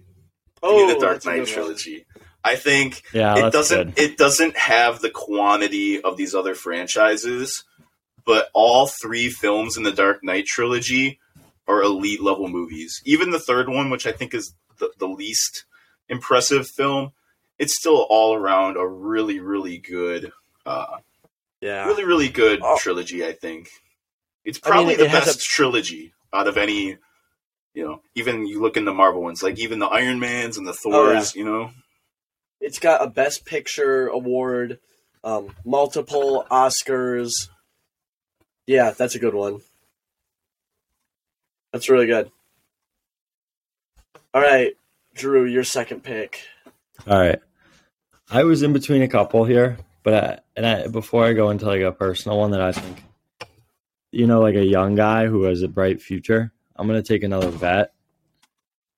Give 0.69 0.77
me 0.77 0.83
Oh, 0.85 0.95
the 0.95 0.99
Dark 1.01 1.25
Knight 1.25 1.37
good 1.37 1.49
one. 1.49 1.55
trilogy. 1.55 2.07
I 2.45 2.57
think 2.57 3.03
Yeah, 3.13 3.37
it 3.37 3.53
doesn't 3.53 3.87
good. 3.87 3.99
it 3.99 4.19
doesn't 4.19 4.57
have 4.57 5.01
the 5.01 5.11
quantity 5.11 6.01
of 6.03 6.17
these 6.17 6.35
other 6.35 6.55
franchises, 6.55 7.65
but 8.25 8.49
all 8.55 8.87
three 8.87 9.29
films 9.31 9.77
in 9.77 9.83
the 9.83 9.93
Dark 9.93 10.23
Knight 10.23 10.47
trilogy 10.47 11.19
are 11.69 11.83
elite 11.83 12.21
level 12.23 12.49
movies. 12.49 13.01
Even 13.05 13.31
the 13.31 13.39
third 13.39 13.69
one, 13.69 13.91
which 13.91 14.07
I 14.07 14.13
think 14.13 14.35
is 14.35 14.55
the, 14.79 14.91
the 14.99 15.07
least 15.07 15.65
impressive 16.09 16.67
film, 16.69 17.13
it's 17.59 17.77
still 17.77 18.07
all 18.11 18.35
around 18.35 18.77
a 18.77 18.87
really 18.87 19.39
really 19.41 19.79
good 19.79 20.33
uh 20.67 20.97
Yeah. 21.61 21.87
really 21.87 22.05
really 22.05 22.29
good 22.29 22.61
Oh. 22.63 22.77
trilogy, 22.79 23.25
I 23.25 23.33
think. 23.33 23.69
It's 24.45 24.59
I 24.65 24.69
mean, 24.69 24.73
probably 24.73 24.95
it 24.95 24.99
the 24.99 25.09
has 25.09 25.23
a- 25.23 25.27
best 25.27 25.41
trilogy 25.43 26.13
out 26.33 26.49
of 26.49 26.57
any 26.57 26.97
you 27.73 27.85
know, 27.85 28.03
even 28.17 28.47
you 28.47 28.61
look 28.61 28.77
in 28.77 28.85
the 28.85 28.93
Marvel 28.93 29.23
ones, 29.23 29.45
like 29.45 29.59
even 29.61 29.79
the 29.79 29.87
Iron 29.87 30.19
Mans 30.19 30.59
and 30.59 30.67
the 30.67 30.73
Oh, 30.87 30.91
Thors, 30.91 31.37
you 31.37 31.45
know. 31.45 31.71
It's 32.61 32.81
got 32.81 33.01
a 33.03 33.07
Best 33.09 33.45
Picture 33.47 34.09
award, 34.09 34.81
um, 35.23 35.55
multiple 35.65 36.45
Oscars. 36.51 37.49
Yeah, 38.67 38.91
that's 38.91 39.15
a 39.15 39.19
good 39.19 39.35
one. 39.35 39.61
That's 41.73 41.89
really 41.89 42.07
good. 42.07 42.31
All 44.33 44.41
right, 44.41 44.75
Drew, 45.15 45.45
your 45.45 45.65
second 45.65 46.03
pick. 46.03 46.41
All 47.07 47.19
right. 47.19 47.41
I 48.31 48.45
was 48.45 48.63
in 48.63 48.73
between 48.73 49.03
a 49.03 49.09
couple 49.09 49.45
here, 49.45 49.79
but 50.05 50.15
I, 50.15 50.39
and 50.57 50.67
I, 50.67 50.87
before 50.87 51.25
I 51.25 51.33
go 51.33 51.51
into 51.51 51.67
like 51.67 51.81
a 51.81 51.91
personal 51.91 52.39
one 52.39 52.53
that 52.53 52.61
I 52.61 52.71
think, 52.73 53.03
you 54.13 54.27
know, 54.27 54.41
like 54.41 54.55
a 54.55 54.65
young 54.65 54.95
guy 54.95 55.27
who 55.27 55.45
has 55.45 55.63
a 55.63 55.69
bright 55.69 56.01
future, 56.01 56.53
I'm 56.77 56.87
gonna 56.87 57.03
take 57.03 57.25
another 57.25 57.51
vet, 57.51 57.93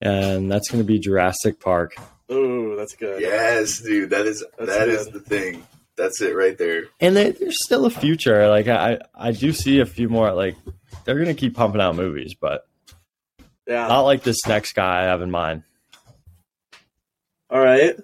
and 0.03 0.51
that's 0.53 0.71
gonna 0.71 0.85
be 0.85 0.99
Jurassic 0.99 1.61
Park. 1.61 1.95
Ooh, 2.31 2.77
that's 2.77 2.95
good. 2.95 3.21
Yes, 3.23 3.81
dude, 3.81 4.11
that 4.11 4.27
is 4.27 4.45
That's 4.59 4.71
that 4.77 4.89
is 4.89 5.05
good. 5.07 5.15
the 5.15 5.21
thing. 5.21 5.67
That's 5.97 6.21
it 6.23 6.35
right 6.35 6.57
there. 6.57 6.85
And 7.01 7.15
there, 7.15 7.33
there's 7.33 7.63
still 7.63 7.85
a 7.85 7.91
future. 7.91 8.49
Like 8.49 8.67
I, 8.69 8.99
I 9.15 9.33
do 9.33 9.53
see 9.53 9.81
a 9.81 9.87
few 9.87 10.09
more. 10.09 10.33
Like 10.33 10.57
they're 11.05 11.19
gonna 11.19 11.35
keep 11.35 11.55
pumping 11.55 11.81
out 11.81 11.97
movies, 11.97 12.35
but 12.35 12.67
Yeah. 13.67 13.87
not 13.89 14.03
like 14.03 14.23
this 14.23 14.47
next 14.47 14.73
guy 14.75 15.01
I 15.01 15.05
have 15.05 15.21
in 15.23 15.31
mind. 15.31 15.63
All 17.51 17.61
right. 17.61 17.97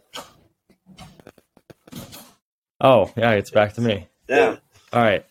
Oh 2.81 3.11
yeah, 3.17 3.33
it's 3.33 3.51
back 3.51 3.75
to 3.75 3.81
me. 3.81 4.07
Yeah. 4.29 4.57
All 4.93 5.03
right. 5.03 5.25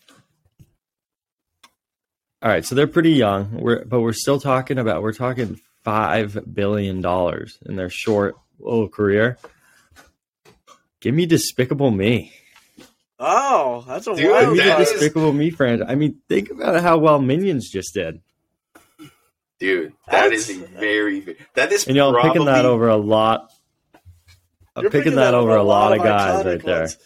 All 2.40 2.48
right, 2.50 2.64
so 2.64 2.74
they're 2.74 2.86
pretty 2.86 3.12
young. 3.12 3.52
We're 3.60 3.84
but 3.84 4.00
we're 4.00 4.12
still 4.12 4.38
talking 4.40 4.78
about 4.78 5.02
we're 5.02 5.12
talking 5.12 5.60
five 5.82 6.38
billion 6.52 7.00
dollars 7.00 7.58
in 7.66 7.76
their 7.76 7.90
short 7.90 8.36
little 8.58 8.88
career. 8.88 9.38
Give 11.00 11.14
me 11.14 11.26
Despicable 11.26 11.90
Me. 11.90 12.32
Oh, 13.20 13.84
that's 13.88 14.06
a 14.06 14.14
Dude, 14.14 14.30
wild 14.30 14.44
Give 14.44 14.52
me 14.52 14.58
that 14.70 14.76
the 14.76 14.82
is- 14.84 14.90
Despicable 14.92 15.32
Me 15.32 15.50
franchise. 15.50 15.86
I 15.90 15.94
mean, 15.96 16.20
think 16.28 16.50
about 16.50 16.80
how 16.82 16.98
well 16.98 17.20
Minions 17.20 17.68
just 17.68 17.92
did. 17.94 18.20
Dude, 19.58 19.92
that 20.06 20.24
That's- 20.30 20.48
is 20.48 20.56
a 20.62 20.66
very, 20.66 21.20
very 21.20 21.36
that 21.54 21.72
is 21.72 21.86
And 21.88 21.96
y'all 21.96 22.12
probably, 22.12 22.30
picking 22.30 22.46
that 22.46 22.64
over 22.64 22.88
a 22.88 22.96
lot. 22.96 23.50
I'm 24.76 24.82
You're 24.82 24.90
picking, 24.92 25.16
that, 25.16 25.34
over 25.34 25.56
a 25.56 25.62
lot 25.64 25.92
of 25.92 26.04
guys 26.04 26.44
iconic 26.44 26.46
right 26.46 26.62
there. 26.64 26.78
ones. 26.82 26.98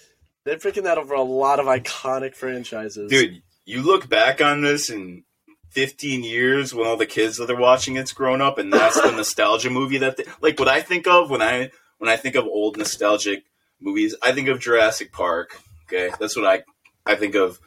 They're 0.45 0.59
picking 0.59 0.83
that 0.85 0.99
over 0.99 1.15
a 1.15 1.23
lot 1.23 1.59
of 1.61 1.65
iconic 1.67 2.35
franchises. 2.35 3.11
Dude, 3.11 3.43
you 3.65 3.81
look 3.81 4.11
back 4.11 4.43
on 4.43 4.61
this 4.61 4.91
in 4.91 5.25
15 5.71 6.23
years 6.23 6.75
when 6.75 6.87
all 6.87 6.99
the 6.99 7.07
kids 7.07 7.39
that 7.39 7.51
are 7.51 7.57
watching 7.57 7.97
it's 7.97 8.13
grown 8.13 8.43
up, 8.43 8.59
and 8.59 8.71
that's 8.71 9.01
the 9.01 9.11
nostalgia 9.17 9.71
movie 9.71 9.97
that 9.99 10.19
they, 10.19 10.25
like 10.43 10.59
what 10.59 10.69
I 10.69 10.83
think 10.83 11.07
of 11.07 11.31
when 11.31 11.41
I 11.41 11.71
when 11.97 12.11
I 12.11 12.17
think 12.19 12.35
of 12.35 12.45
old 12.45 12.77
nostalgic 12.77 13.45
movies. 13.81 14.15
I 14.23 14.33
think 14.33 14.49
of 14.49 14.61
Jurassic 14.61 15.11
Park. 15.11 15.59
Okay, 15.93 16.14
that's 16.18 16.36
what 16.36 16.47
I 16.47 16.62
I 17.05 17.16
think 17.16 17.34
of. 17.34 17.61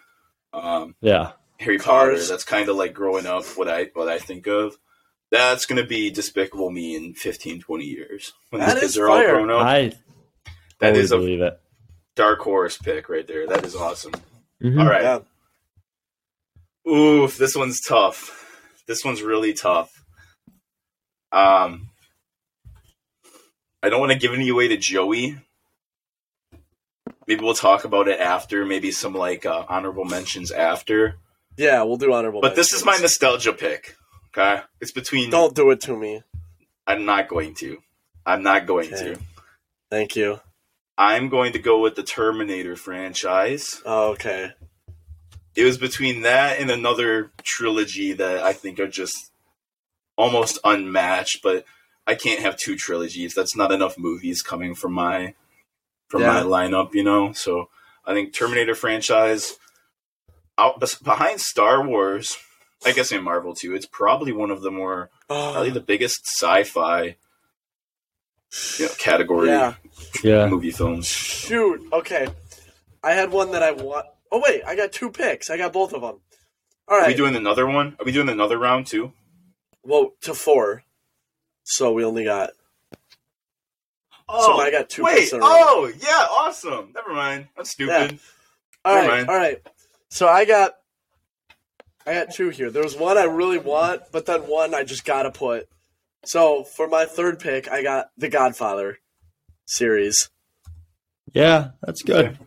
Um, 0.54 0.96
Yeah. 1.02 1.34
Harry 1.60 1.78
Potter. 1.78 2.12
Cars. 2.12 2.30
That's 2.30 2.44
kind 2.44 2.70
of 2.70 2.76
like 2.76 2.94
growing 2.94 3.26
up. 3.26 3.46
What 3.58 3.68
I 3.68 3.90
what 3.94 4.08
I 4.10 4.20
think 4.20 4.48
of. 4.48 4.78
That's 5.32 5.66
gonna 5.66 5.86
be 5.86 6.10
Despicable 6.12 6.70
Me 6.72 6.96
in 6.96 7.14
15, 7.14 7.60
20 7.62 7.86
years 7.86 8.34
when 8.50 8.62
That 8.62 8.76
these 8.76 8.82
kids 8.82 8.94
is 8.94 8.98
are 9.00 9.10
all 9.10 9.22
grown 9.24 9.52
up. 9.52 9.62
I 9.66 9.82
that 10.80 10.88
totally 10.90 11.00
is 11.02 11.12
a 11.12 11.18
believe 11.18 11.42
it. 11.42 11.60
dark 12.16 12.40
horse 12.40 12.78
pick 12.78 13.10
right 13.10 13.28
there. 13.28 13.48
That 13.48 13.66
is 13.66 13.76
awesome. 13.76 14.14
Mhm. 14.64 14.80
All 14.80 14.88
right. 14.90 15.02
Yeah. 15.04 15.20
Oof, 16.92 17.38
this 17.38 17.56
one's 17.56 17.82
tough. 17.82 18.42
This 18.88 19.04
one's 19.04 19.22
really 19.22 19.54
tough. 19.54 19.92
Um, 21.32 21.90
I 23.82 23.90
don't 23.90 24.00
want 24.00 24.12
to 24.12 24.18
give 24.18 24.34
any 24.34 24.50
away 24.50 24.68
to 24.70 24.78
Joey. 24.78 25.38
Maybe 27.28 27.44
we'll 27.44 27.54
talk 27.56 27.86
about 27.86 28.08
it 28.08 28.20
after. 28.20 28.66
Maybe 28.66 28.92
some 28.92 29.14
like 29.14 29.46
uh, 29.46 29.66
honorable 29.68 30.06
mentions 30.06 30.52
after. 30.52 31.16
Yeah, 31.58 31.82
we'll 31.84 31.98
do 31.98 32.14
honorable. 32.14 32.42
But 32.42 32.56
this 32.56 32.74
is 32.74 32.84
my 32.86 32.98
nostalgia 32.98 33.54
pick. 33.54 33.96
Okay, 34.38 34.62
it's 34.82 34.92
between. 34.92 35.30
Don't 35.30 35.56
do 35.56 35.72
it 35.72 35.82
to 35.82 35.96
me. 35.98 36.22
I'm 36.86 37.06
not 37.06 37.28
going 37.30 37.56
to. 37.56 37.78
I'm 38.26 38.44
not 38.44 38.66
going 38.68 38.94
Okay. 38.94 39.14
to. 39.14 39.20
Thank 39.90 40.16
you. 40.16 40.40
I'm 40.98 41.30
going 41.30 41.54
to 41.54 41.60
go 41.60 41.80
with 41.80 41.96
the 41.96 42.04
Terminator 42.04 42.76
franchise. 42.76 43.82
Oh, 43.86 44.12
okay. 44.12 44.54
it 45.56 45.64
was 45.64 45.78
between 45.78 46.22
that 46.24 46.60
and 46.60 46.70
another 46.70 47.32
trilogy 47.44 48.14
that 48.14 48.44
I 48.44 48.54
think 48.54 48.80
are 48.80 48.88
just 48.88 49.32
almost 50.18 50.60
unmatched. 50.64 51.42
But 51.44 51.66
I 52.08 52.16
can't 52.16 52.42
have 52.42 52.58
two 52.58 52.76
trilogies. 52.76 53.34
That's 53.34 53.56
not 53.56 53.72
enough 53.72 53.98
movies 53.98 54.42
coming 54.42 54.76
from 54.76 54.94
my 54.94 55.34
from 56.08 56.22
my 56.24 56.42
lineup, 56.42 56.94
you 56.94 57.04
know. 57.04 57.34
So 57.34 57.70
I 58.06 58.14
think 58.14 58.34
Terminator 58.34 58.76
franchise 58.76 59.58
out 60.58 60.82
behind 61.04 61.42
Star 61.42 61.86
Wars. 61.86 62.38
I 62.86 62.92
guess 62.92 63.12
in 63.12 63.24
Marvel 63.24 63.56
too. 63.56 63.74
It's 63.74 63.88
probably 63.88 64.32
one 64.32 64.52
of 64.52 64.62
the 64.62 64.70
more 64.72 65.10
probably 65.28 65.70
Oh, 65.72 65.74
the 65.74 65.80
biggest 65.80 66.28
sci-fi 66.28 67.16
you 68.80 68.86
know, 68.86 68.92
category 68.98 69.50
yeah. 69.50 69.74
Yeah. 70.24 70.48
movie 70.48 70.72
films. 70.72 71.08
Shoot. 71.08 71.82
Okay. 71.92 72.28
I 73.04 73.14
had 73.14 73.32
one 73.32 73.52
that 73.54 73.64
I 73.64 73.72
want. 73.72 74.06
Oh 74.32 74.42
wait, 74.46 74.62
I 74.66 74.76
got 74.76 74.92
two 74.92 75.10
picks. 75.12 75.50
I 75.50 75.58
got 75.58 75.74
both 75.74 75.94
of 75.94 76.02
them. 76.02 76.20
All 76.88 76.98
right. 76.98 77.06
Are 77.06 77.08
we 77.08 77.16
doing 77.16 77.36
another 77.36 77.66
one? 77.66 77.96
Are 78.00 78.06
we 78.06 78.12
doing 78.12 78.30
another 78.30 78.58
round 78.58 78.88
too? 78.88 79.14
well, 79.84 80.12
to 80.22 80.34
four. 80.34 80.84
So 81.64 81.92
we 81.94 82.04
only 82.04 82.24
got. 82.24 82.52
Oh, 84.28 84.58
I 84.60 84.72
got 84.72 84.90
two 84.90 85.04
Wait, 85.04 85.18
picks 85.18 85.34
in 85.34 85.40
a 85.40 85.42
row. 85.42 85.48
oh, 85.50 85.92
yeah, 86.00 86.26
awesome. 86.32 86.92
Never 86.96 87.14
mind. 87.14 87.48
I'm 87.58 87.66
stupid. 87.66 88.20
All 88.84 88.96
Never 88.96 89.08
right. 89.08 89.18
mind. 89.18 89.30
All 89.30 89.36
right. 89.36 89.68
So 90.10 90.28
I 90.28 90.46
got. 90.46 90.74
I 92.08 92.14
got 92.14 92.34
two 92.34 92.50
here. 92.50 92.70
There 92.70 92.84
was 92.84 92.96
one 92.96 93.18
I 93.18 93.24
really 93.24 93.58
want, 93.58 94.04
but 94.12 94.26
then 94.28 94.42
one 94.42 94.74
I 94.76 94.84
just 94.84 95.06
gotta 95.06 95.32
put. 95.32 95.68
So 96.24 96.64
for 96.64 96.88
my 96.88 97.06
third 97.06 97.40
pick, 97.40 97.68
I 97.72 97.82
got 97.84 98.08
the 98.18 98.30
Godfather 98.30 99.00
series. 99.66 100.30
Yeah, 101.34 101.72
that's 101.82 102.04
good. 102.04 102.26
Okay. 102.28 102.38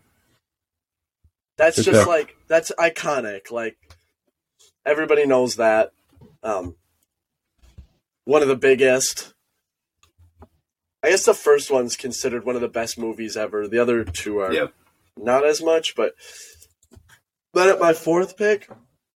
That's 1.57 1.77
Good 1.77 1.85
just 1.87 1.99
pick. 2.01 2.07
like 2.07 2.37
that's 2.47 2.71
iconic. 2.79 3.51
Like 3.51 3.77
everybody 4.87 5.27
knows 5.27 5.57
that. 5.57 5.91
Um, 6.43 6.77
one 8.25 8.43
of 8.43 8.49
the 8.49 8.57
biggest. 8.57 9.35
I 11.03 11.11
guess 11.11 11.25
the 11.25 11.35
first 11.35 11.71
one's 11.71 11.97
considered 11.97 12.45
one 12.45 12.55
of 12.57 12.61
the 12.61 12.69
best 12.69 12.99
movies 12.99 13.37
ever. 13.37 13.69
The 13.69 13.79
other 13.79 14.05
two 14.05 14.39
are 14.39 14.53
Yep. 14.53 14.75
not 15.17 15.45
as 15.47 15.63
much, 15.63 15.95
but 15.95 16.15
then 17.55 17.69
at 17.69 17.79
my 17.81 17.93
fourth 17.93 18.37
pick, 18.37 18.69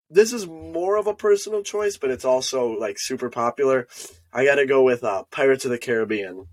this 0.09 0.33
is 0.33 0.47
more 0.47 0.97
of 0.97 1.07
a 1.07 1.14
personal 1.14 1.62
choice, 1.62 1.97
but 1.97 2.11
it's 2.11 2.24
also 2.24 2.66
like 2.78 2.97
super 2.99 3.30
popular. 3.30 3.89
I 4.33 4.45
got 4.45 4.57
to 4.57 4.66
go 4.66 4.83
with 4.83 5.03
uh, 5.05 5.24
Pirates 5.30 5.64
of 5.64 5.70
the 5.70 5.78
Caribbean. 5.78 6.47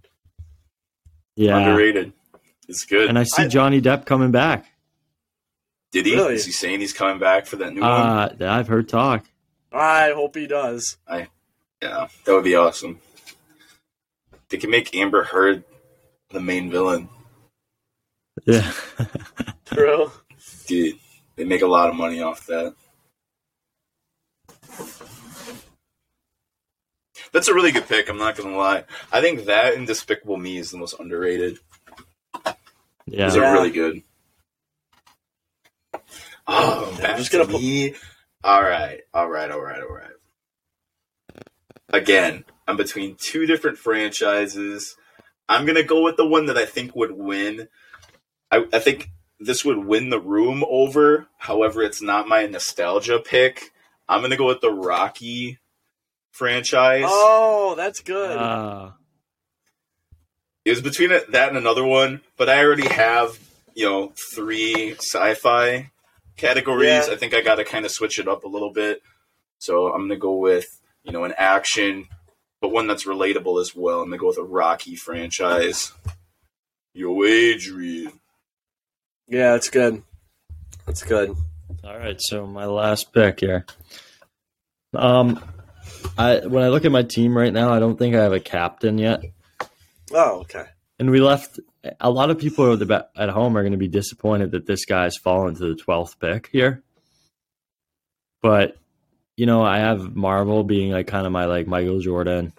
Yeah. 1.35 1.57
Underrated. 1.57 2.13
It's 2.67 2.85
good. 2.85 3.09
And 3.09 3.17
I 3.17 3.23
see 3.23 3.43
I- 3.43 3.47
Johnny 3.47 3.81
Depp 3.81 4.05
coming 4.05 4.31
back. 4.31 4.65
Did 5.91 6.05
he? 6.05 6.13
Really? 6.15 6.35
Is 6.35 6.45
he 6.45 6.51
saying 6.51 6.81
he's 6.81 6.93
coming 6.93 7.17
back 7.19 7.47
for 7.47 7.55
that 7.57 7.73
new 7.73 7.81
one? 7.81 7.89
Uh, 7.89 8.35
I've 8.41 8.67
heard 8.67 8.87
talk. 8.87 9.25
I 9.71 10.11
hope 10.11 10.35
he 10.35 10.45
does. 10.45 10.97
I 11.07 11.29
Yeah, 11.81 12.07
that 12.25 12.33
would 12.33 12.43
be 12.43 12.55
awesome. 12.55 12.99
They 14.49 14.57
can 14.57 14.69
make 14.71 14.95
Amber 14.95 15.23
Heard 15.23 15.63
the 16.31 16.39
main 16.39 16.69
villain. 16.71 17.09
Yeah. 18.45 18.71
Bro. 19.73 20.11
Dude, 20.67 20.95
they 21.35 21.43
make 21.43 21.61
a 21.61 21.67
lot 21.67 21.89
of 21.89 21.95
money 21.95 22.21
off 22.21 22.45
that. 22.47 22.73
That's 27.31 27.47
a 27.47 27.53
really 27.53 27.71
good 27.71 27.87
pick. 27.87 28.09
I'm 28.09 28.17
not 28.17 28.35
gonna 28.35 28.55
lie. 28.55 28.85
I 29.11 29.21
think 29.21 29.45
that 29.45 29.75
and 29.75 29.85
Despicable 29.85 30.37
Me 30.37 30.57
is 30.57 30.71
the 30.71 30.77
most 30.77 30.99
underrated. 30.99 31.59
yeah. 33.05 33.25
Those 33.27 33.35
Yeah. 33.35 33.49
are 33.49 33.53
really 33.53 33.71
good. 33.71 34.03
Oh, 36.47 36.97
I'm 37.03 37.17
just 37.17 37.31
gonna 37.31 37.45
put- 37.45 37.61
me. 37.61 37.95
All 38.43 38.63
right, 38.63 39.01
all 39.13 39.27
right, 39.29 39.51
all 39.51 39.61
right, 39.61 39.81
all 39.81 39.93
right. 39.93 40.15
Again, 41.89 42.45
I'm 42.69 42.77
between 42.77 43.15
two 43.19 43.47
different 43.47 43.79
franchises. 43.79 44.95
I'm 45.47 45.65
gonna 45.65 45.81
go 45.83 46.03
with 46.03 46.17
the 46.17 46.25
one 46.27 46.45
that 46.45 46.57
I 46.57 46.65
think 46.65 46.95
would 46.95 47.11
win. 47.11 47.67
I, 48.51 48.65
I 48.71 48.77
think 48.77 49.09
this 49.39 49.65
would 49.65 49.79
win 49.85 50.09
the 50.11 50.19
room 50.19 50.63
over. 50.69 51.27
However, 51.39 51.81
it's 51.81 52.01
not 52.01 52.27
my 52.27 52.45
nostalgia 52.45 53.17
pick. 53.19 53.71
I'm 54.07 54.21
gonna 54.21 54.37
go 54.37 54.45
with 54.47 54.61
the 54.61 54.71
Rocky 54.71 55.57
franchise. 56.29 57.05
Oh, 57.07 57.73
that's 57.75 58.01
good. 58.01 58.37
Uh, 58.37 58.91
It 60.63 60.69
was 60.69 60.81
between 60.81 61.09
that 61.09 61.49
and 61.49 61.57
another 61.57 61.83
one, 61.85 62.21
but 62.37 62.49
I 62.49 62.63
already 62.63 62.87
have, 62.87 63.39
you 63.73 63.85
know, 63.85 64.13
three 64.35 64.91
sci-fi 64.91 65.89
categories. 66.37 67.07
Yeah. 67.07 67.13
I 67.13 67.15
think 67.15 67.33
I 67.33 67.41
got 67.41 67.55
to 67.55 67.65
kind 67.65 67.85
of 67.85 67.91
switch 67.91 68.19
it 68.19 68.27
up 68.27 68.43
a 68.43 68.47
little 68.47 68.71
bit. 68.71 69.01
So 69.57 69.91
I'm 69.91 70.07
to 70.09 70.17
go 70.17 70.35
with, 70.35 70.79
you 71.03 71.11
know, 71.11 71.23
an 71.23 71.33
action, 71.35 72.07
but 72.61 72.71
one 72.71 72.87
that's 72.87 73.05
relatable 73.05 73.61
as 73.61 73.75
well. 73.75 74.01
And 74.01 74.11
they 74.11 74.17
go 74.17 74.27
with 74.27 74.37
a 74.37 74.43
Rocky 74.43 74.95
franchise. 74.95 75.91
Yo, 76.93 77.23
Adrian. 77.23 78.11
yeah, 79.27 79.55
it's 79.55 79.69
good. 79.69 80.01
That's 80.85 81.03
good. 81.03 81.35
all 81.83 81.97
right, 81.97 82.19
so 82.19 82.45
my 82.47 82.65
last 82.65 83.13
pick 83.13 83.39
here. 83.41 83.65
Um, 84.93 85.39
I 86.17 86.39
when 86.47 86.63
I 86.63 86.69
look 86.69 86.83
at 86.85 86.91
my 86.91 87.03
team 87.03 87.37
right 87.37 87.53
now, 87.53 87.71
I 87.71 87.79
don't 87.79 87.97
think 87.97 88.15
I 88.15 88.23
have 88.23 88.33
a 88.33 88.39
captain 88.39 88.97
yet, 88.97 89.21
Oh, 90.11 90.39
okay. 90.41 90.65
and 90.97 91.11
we 91.11 91.19
left. 91.21 91.59
A 92.01 92.09
lot 92.09 92.29
of 92.29 92.37
people 92.39 92.73
at, 92.73 92.79
the, 92.79 93.07
at 93.15 93.29
home 93.29 93.55
are 93.55 93.61
going 93.61 93.71
to 93.71 93.77
be 93.77 93.87
disappointed 93.87 94.51
that 94.51 94.65
this 94.65 94.83
guy's 94.85 95.15
fallen 95.15 95.55
to 95.55 95.69
the 95.69 95.75
twelfth 95.75 96.19
pick 96.19 96.49
here. 96.51 96.83
But 98.41 98.75
you 99.39 99.45
know, 99.45 99.63
I 99.63 99.77
have 99.79 100.17
Marvel 100.17 100.65
being 100.65 100.91
like 100.91 101.07
kind 101.07 101.25
of 101.25 101.31
my 101.31 101.45
like 101.45 101.65
Michael 101.65 102.01
Jordan, 102.01 102.51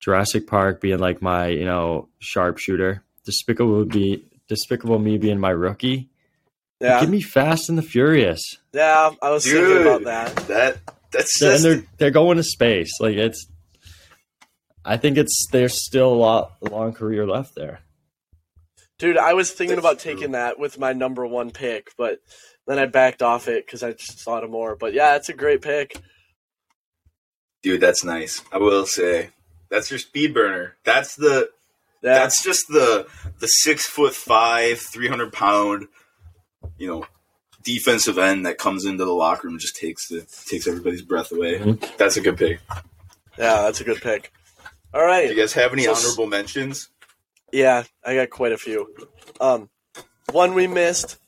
Jurassic 0.00 0.46
Park 0.46 0.80
being 0.80 0.98
like 0.98 1.20
my 1.20 1.48
you 1.48 1.66
know 1.66 2.08
sharpshooter, 2.20 3.04
Despicable 3.26 3.84
be 3.84 4.24
Despicable 4.48 4.98
Me 4.98 5.18
being 5.18 5.38
my 5.38 5.50
rookie. 5.50 6.08
Yeah, 6.80 7.00
Give 7.00 7.10
me 7.10 7.20
Fast 7.20 7.68
and 7.68 7.76
the 7.76 7.82
Furious. 7.82 8.40
yeah. 8.72 9.10
I 9.20 9.30
was 9.30 9.44
thinking 9.44 9.82
about 9.82 10.04
that. 10.04 10.34
that 10.48 10.78
that's 11.12 11.40
and 11.42 11.50
just 11.50 11.62
they're 11.62 11.84
they're 11.98 12.10
going 12.10 12.38
to 12.38 12.42
space. 12.42 12.98
Like 12.98 13.16
it's, 13.16 13.46
I 14.86 14.96
think 14.96 15.18
it's 15.18 15.46
there's 15.52 15.84
still 15.84 16.12
a 16.12 16.16
lot 16.16 16.52
a 16.62 16.70
long 16.70 16.94
career 16.94 17.26
left 17.26 17.54
there. 17.54 17.80
Dude, 18.98 19.18
I 19.18 19.34
was 19.34 19.50
thinking 19.50 19.76
That's 19.76 19.86
about 19.86 19.98
true. 19.98 20.14
taking 20.14 20.32
that 20.32 20.58
with 20.58 20.78
my 20.78 20.94
number 20.94 21.26
one 21.26 21.50
pick, 21.50 21.90
but 21.98 22.20
Then 22.66 22.78
I 22.78 22.86
backed 22.86 23.22
off 23.22 23.46
it 23.48 23.66
because 23.66 23.82
I 23.82 23.92
just 23.92 24.20
thought 24.20 24.44
of 24.44 24.50
more. 24.50 24.74
But 24.76 24.94
yeah, 24.94 25.16
it's 25.16 25.28
a 25.28 25.34
great 25.34 25.60
pick. 25.62 26.00
Dude, 27.62 27.80
that's 27.80 28.04
nice. 28.04 28.42
I 28.52 28.58
will 28.58 28.86
say. 28.86 29.30
That's 29.70 29.90
your 29.90 29.98
speed 29.98 30.34
burner. 30.34 30.76
That's 30.84 31.16
the 31.16 31.50
Yeah, 32.02 32.14
that's 32.14 32.42
just 32.42 32.66
the 32.68 33.06
the 33.40 33.46
six 33.46 33.86
foot 33.86 34.14
five, 34.14 34.78
three 34.78 35.08
hundred 35.08 35.32
pound, 35.32 35.88
you 36.78 36.86
know, 36.86 37.06
defensive 37.62 38.18
end 38.18 38.46
that 38.46 38.58
comes 38.58 38.84
into 38.84 39.04
the 39.04 39.12
locker 39.12 39.46
room 39.46 39.54
and 39.54 39.60
just 39.60 39.76
takes 39.76 40.08
the 40.08 40.26
takes 40.46 40.66
everybody's 40.66 41.02
breath 41.02 41.32
away. 41.32 41.58
Mhm. 41.58 41.96
That's 41.96 42.16
a 42.16 42.20
good 42.20 42.36
pick. 42.36 42.60
yeah, 43.38 43.62
that's 43.62 43.80
a 43.80 43.84
good 43.84 44.00
pick. 44.00 44.30
All 44.92 45.04
right. 45.04 45.26
Do 45.28 45.34
you 45.34 45.40
guys 45.40 45.52
have 45.54 45.72
any 45.72 45.84
So- 45.84 45.94
honorable 45.94 46.26
mentions? 46.26 46.88
Yeah, 47.52 47.84
I 48.04 48.14
got 48.14 48.30
quite 48.30 48.52
a 48.52 48.58
few. 48.58 48.94
Um, 49.40 49.70
one 50.32 50.54
we 50.54 50.66
missed 50.66 51.18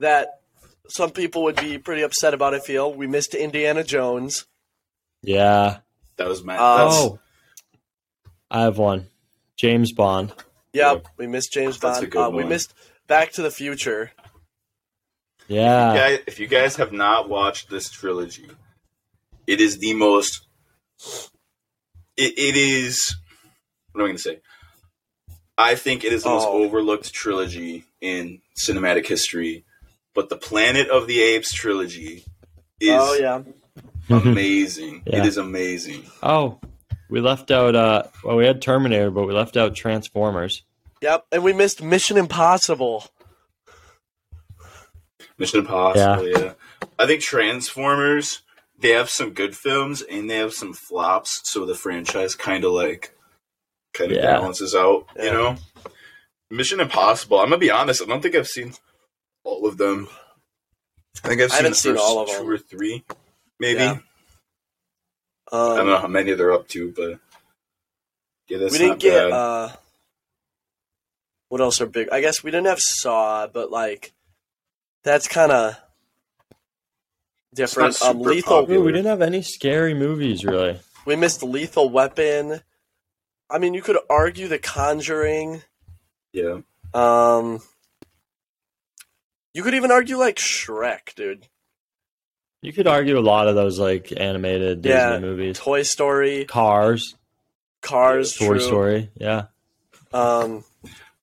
that 0.00 0.40
some 0.88 1.10
people 1.10 1.42
would 1.44 1.56
be 1.56 1.78
pretty 1.78 2.02
upset 2.02 2.34
about. 2.34 2.54
I 2.54 2.60
feel 2.60 2.92
we 2.92 3.06
missed 3.06 3.34
Indiana 3.34 3.82
Jones. 3.84 4.46
Yeah. 5.22 5.78
That 6.16 6.28
was 6.28 6.44
Matt. 6.44 6.60
Uh, 6.60 6.88
Oh, 6.90 7.18
I 8.50 8.62
have 8.62 8.78
one. 8.78 9.06
James 9.56 9.92
Bond. 9.92 10.32
Yep, 10.72 11.06
we 11.16 11.26
missed 11.26 11.52
James 11.52 11.78
That's 11.78 11.98
a 11.98 12.00
Bond. 12.02 12.12
good 12.12 12.26
Uh, 12.26 12.30
we 12.30 12.44
missed 12.44 12.74
Back 13.06 13.32
to 13.32 13.42
the 13.42 13.50
Future. 13.50 14.12
Yeah. 15.48 15.94
guys, 15.94 16.20
if 16.26 16.40
you 16.40 16.46
guys 16.46 16.76
have 16.76 16.92
not 16.92 17.28
watched 17.28 17.70
this 17.70 17.90
trilogy, 17.90 18.48
it 19.46 19.60
is 19.60 19.78
the 19.78 19.94
most. 19.94 20.46
It, 22.16 22.38
it 22.38 22.56
is. 22.56 23.16
What 23.92 24.00
am 24.00 24.04
I 24.04 24.08
going 24.08 24.16
to 24.16 24.22
say? 24.22 24.40
I 25.56 25.74
think 25.76 26.02
it 26.04 26.12
is 26.12 26.24
the 26.24 26.30
most 26.30 26.46
Oh. 26.48 26.64
overlooked 26.64 27.12
trilogy 27.12 27.84
in 28.00 28.40
cinematic 28.58 29.06
history. 29.06 29.64
But 30.14 30.28
the 30.28 30.36
Planet 30.36 30.88
of 30.88 31.06
the 31.06 31.20
Apes 31.20 31.52
trilogy 31.52 32.24
is 32.80 32.90
oh 32.94 33.14
yeah, 33.14 33.42
amazing. 34.16 35.02
Yeah. 35.06 35.18
It 35.18 35.26
is 35.26 35.36
amazing. 35.36 36.04
Oh, 36.22 36.60
we 37.10 37.20
left 37.20 37.50
out. 37.50 37.74
Uh, 37.74 38.04
well, 38.22 38.36
we 38.36 38.46
had 38.46 38.62
Terminator, 38.62 39.10
but 39.10 39.26
we 39.26 39.34
left 39.34 39.56
out 39.56 39.74
Transformers. 39.74 40.62
yep, 41.02 41.26
and 41.32 41.42
we 41.42 41.52
missed 41.52 41.82
Mission 41.82 42.16
Impossible. 42.16 43.06
Mission 45.38 45.60
Impossible, 45.60 46.28
yeah. 46.28 46.52
I 46.98 47.06
think 47.06 47.20
Transformers, 47.20 48.42
they 48.78 48.90
have 48.90 49.10
some 49.10 49.30
good 49.32 49.56
films 49.56 50.00
and 50.02 50.30
they 50.30 50.36
have 50.36 50.52
some 50.54 50.72
flops, 50.72 51.40
so 51.44 51.66
the 51.66 51.74
franchise 51.74 52.36
kind 52.36 52.64
of 52.64 52.72
like 52.72 53.12
kind 53.92 54.12
of 54.12 54.18
Yeah. 54.18 54.26
balances 54.26 54.74
out, 54.74 55.06
Yeah. 55.16 55.24
you 55.24 55.30
know. 55.32 55.56
Mission 56.50 56.78
Impossible. 56.78 57.40
I'm 57.40 57.46
gonna 57.46 57.58
be 57.58 57.70
honest. 57.70 58.00
I 58.02 58.04
don't 58.06 58.20
think 58.22 58.36
I've 58.36 58.46
seen 58.46 58.74
all 59.44 59.66
of 59.68 59.76
them. 59.76 60.08
I 61.24 61.28
think 61.28 61.40
I've 61.42 61.52
I 61.52 61.54
seen 61.54 61.56
haven't 61.58 61.70
the 61.72 61.76
seen 61.76 61.92
first 61.94 62.04
all 62.04 62.22
of 62.22 62.28
two 62.28 62.48
or 62.48 62.58
three, 62.58 63.04
maybe. 63.60 63.80
Yeah. 63.80 63.98
I 65.52 65.56
don't 65.56 65.80
Um, 65.80 65.86
know 65.86 65.98
how 65.98 66.08
many 66.08 66.32
they're 66.32 66.52
up 66.52 66.66
to, 66.68 66.92
but 66.92 67.20
yeah, 68.48 68.58
that's 68.58 68.72
we 68.72 68.78
didn't 68.78 68.90
not 68.92 68.98
get 69.00 69.30
bad. 69.30 69.32
uh, 69.32 69.68
what 71.48 71.60
else 71.60 71.80
are 71.80 71.86
big? 71.86 72.08
I 72.10 72.20
guess 72.20 72.42
we 72.42 72.50
didn't 72.50 72.66
have 72.66 72.80
Saw, 72.80 73.46
but 73.46 73.70
like 73.70 74.12
that's 75.04 75.28
kind 75.28 75.52
of 75.52 75.76
different. 77.54 78.00
Um, 78.02 78.20
Lethal. 78.22 78.60
popular. 78.62 78.84
We 78.84 78.92
didn't 78.92 79.06
have 79.06 79.22
any 79.22 79.42
scary 79.42 79.94
movies 79.94 80.44
really. 80.44 80.80
We 81.06 81.14
missed 81.16 81.42
Lethal 81.42 81.90
Weapon. 81.90 82.60
I 83.50 83.58
mean, 83.58 83.74
you 83.74 83.82
could 83.82 83.98
argue 84.10 84.48
The 84.48 84.58
Conjuring. 84.58 85.62
yeah, 86.32 86.60
Um, 86.94 87.60
you 89.54 89.62
could 89.62 89.74
even 89.74 89.90
argue 89.90 90.16
like 90.16 90.36
Shrek, 90.36 91.14
dude. 91.14 91.48
You 92.62 92.72
could 92.72 92.86
argue 92.86 93.18
a 93.18 93.20
lot 93.20 93.46
of 93.48 93.54
those 93.54 93.78
like 93.78 94.12
animated 94.16 94.82
Disney 94.82 94.98
Yeah. 94.98 95.18
movies. 95.20 95.58
Toy 95.58 95.82
Story, 95.82 96.44
Cars, 96.46 97.14
Cars, 97.82 98.34
Toy 98.34 98.46
true. 98.46 98.60
Story. 98.60 99.10
Yeah. 99.16 99.46
Um, 100.12 100.64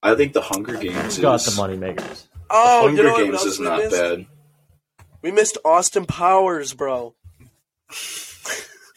I 0.04 0.16
think 0.16 0.34
the 0.34 0.42
Hunger 0.42 0.78
Games 0.78 0.96
Who's 0.96 1.18
is 1.18 1.22
got 1.22 1.42
the 1.42 1.56
money 1.56 1.78
makers? 1.78 2.28
oh, 2.50 2.88
Hunger 2.88 3.02
you 3.04 3.08
know 3.08 3.14
what 3.14 3.24
Games 3.26 3.44
is 3.46 3.60
not 3.60 3.80
missed? 3.80 3.92
bad. 3.92 4.26
We 5.24 5.32
missed 5.32 5.58
Austin 5.66 6.06
Powers, 6.06 6.74
bro. 6.74 7.16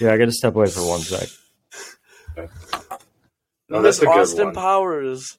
Yeah, 0.01 0.13
I 0.13 0.19
got 0.19 0.25
to 0.27 0.33
step 0.33 0.55
away 0.55 0.69
for 0.69 0.87
one 0.87 1.01
sec. 1.01 1.29
No, 2.37 2.49
we 3.79 3.83
that's 3.83 3.83
missed 3.83 4.03
a 4.03 4.07
good 4.07 4.19
Austin 4.21 4.45
one. 4.47 4.55
Powers. 4.55 5.39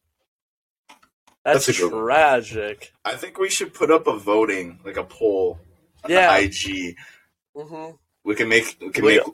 That's, 1.46 1.68
That's 1.68 1.78
a 1.78 1.82
good 1.84 1.94
one. 1.94 2.04
tragic. 2.06 2.92
I 3.06 3.16
think 3.16 3.38
we 3.38 3.50
should 3.50 3.74
put 3.74 3.92
up 3.92 4.08
a 4.08 4.18
voting, 4.18 4.80
like 4.84 4.98
a 4.98 5.04
poll 5.04 5.60
on 6.04 6.10
Yeah. 6.12 6.36
the 6.38 6.46
IG. 6.46 6.96
hmm 7.56 7.92
We 8.24 8.34
can 8.36 8.50
make 8.50 8.76
we 8.82 8.90
can 8.90 9.06
We- 9.06 9.18
make 9.20 9.28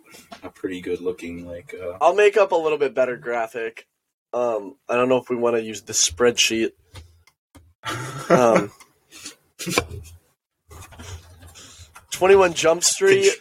a 0.44 0.50
pretty 0.50 0.82
good 0.82 1.00
looking 1.00 1.48
like 1.48 1.74
uh 1.74 1.98
I'll 2.02 2.14
make 2.16 2.36
up 2.38 2.52
a 2.52 2.56
little 2.56 2.78
bit 2.78 2.94
better 2.94 3.16
graphic. 3.16 3.88
Um, 4.34 4.76
I 4.90 4.96
don't 4.96 5.08
know 5.10 5.18
if 5.18 5.30
we 5.30 5.36
want 5.38 5.56
to 5.56 5.62
use 5.62 5.82
the 5.84 5.94
spreadsheet. 5.94 6.72
Um, 8.30 8.72
Twenty 12.12 12.36
One 12.36 12.54
Jump 12.54 12.84
Street. 12.84 13.32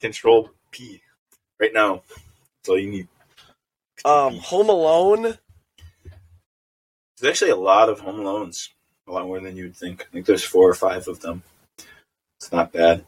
control 0.00 0.50
P 0.70 1.00
right 1.60 1.72
now. 1.72 2.02
That's 2.58 2.68
all 2.68 2.78
you 2.78 2.90
need. 2.90 3.08
Um, 4.04 4.34
Home 4.38 4.68
Alone. 4.68 5.38
There's 7.20 7.32
actually 7.34 7.50
a 7.50 7.56
lot 7.56 7.88
of 7.88 8.00
Home 8.00 8.16
Alones. 8.20 8.68
A 9.06 9.12
lot 9.12 9.26
more 9.26 9.40
than 9.40 9.56
you'd 9.56 9.76
think. 9.76 10.02
I 10.02 10.12
think 10.12 10.26
there's 10.26 10.44
four 10.44 10.68
or 10.70 10.74
five 10.74 11.06
of 11.08 11.20
them. 11.20 11.42
It's 12.38 12.52
not 12.52 12.72
bad. 12.72 13.04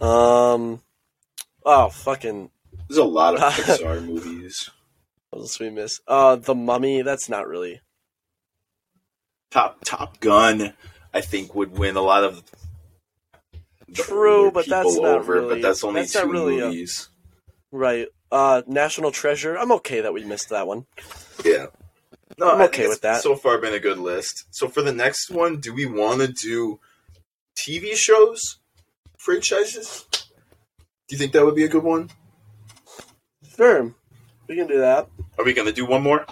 Um, 0.00 0.80
oh 1.64 1.88
fucking 1.90 2.50
There's 2.88 2.98
a 2.98 3.04
lot 3.04 3.34
of 3.34 3.40
Pixar 3.54 4.04
movies. 4.04 4.70
what 5.30 5.40
else 5.40 5.60
we 5.60 5.68
miss? 5.70 6.00
Uh, 6.06 6.36
The 6.36 6.54
Mummy. 6.54 7.02
That's 7.02 7.28
not 7.28 7.46
really. 7.46 7.80
Top 9.50 9.78
Top 9.84 10.20
Gun, 10.20 10.72
I 11.12 11.20
think, 11.20 11.54
would 11.54 11.72
win 11.76 11.96
a 11.96 12.00
lot 12.02 12.24
of 12.24 12.42
True, 13.92 14.52
but 14.52 14.66
that's 14.68 14.88
people 14.88 15.02
not 15.02 15.18
over, 15.18 15.32
really- 15.34 15.48
But 15.56 15.62
that's 15.62 15.82
only 15.84 16.02
that's 16.02 16.12
two 16.12 16.26
really 16.30 16.60
a- 16.60 16.66
movies. 16.66 17.08
Right. 17.72 18.06
Uh, 18.32 18.62
National 18.66 19.10
Treasure. 19.10 19.56
I'm 19.56 19.72
okay 19.72 20.00
that 20.00 20.12
we 20.12 20.24
missed 20.24 20.48
that 20.50 20.66
one. 20.66 20.86
Yeah. 21.44 21.66
No, 22.38 22.50
I'm 22.52 22.60
okay 22.62 22.86
with 22.88 23.00
that. 23.02 23.22
So 23.22 23.34
far, 23.34 23.58
been 23.58 23.74
a 23.74 23.80
good 23.80 23.98
list. 23.98 24.46
So 24.50 24.68
for 24.68 24.82
the 24.82 24.92
next 24.92 25.30
one, 25.30 25.60
do 25.60 25.74
we 25.74 25.84
want 25.86 26.20
to 26.20 26.28
do 26.28 26.80
TV 27.56 27.94
shows, 27.94 28.58
franchises? 29.18 30.06
Do 30.12 31.16
you 31.16 31.18
think 31.18 31.32
that 31.32 31.44
would 31.44 31.56
be 31.56 31.64
a 31.64 31.68
good 31.68 31.82
one? 31.82 32.08
Sure, 33.56 33.92
we 34.46 34.56
can 34.56 34.66
do 34.68 34.78
that, 34.78 35.08
Are 35.36 35.44
we 35.44 35.52
gonna 35.52 35.72
do 35.72 35.84
one 35.84 36.02
more? 36.02 36.24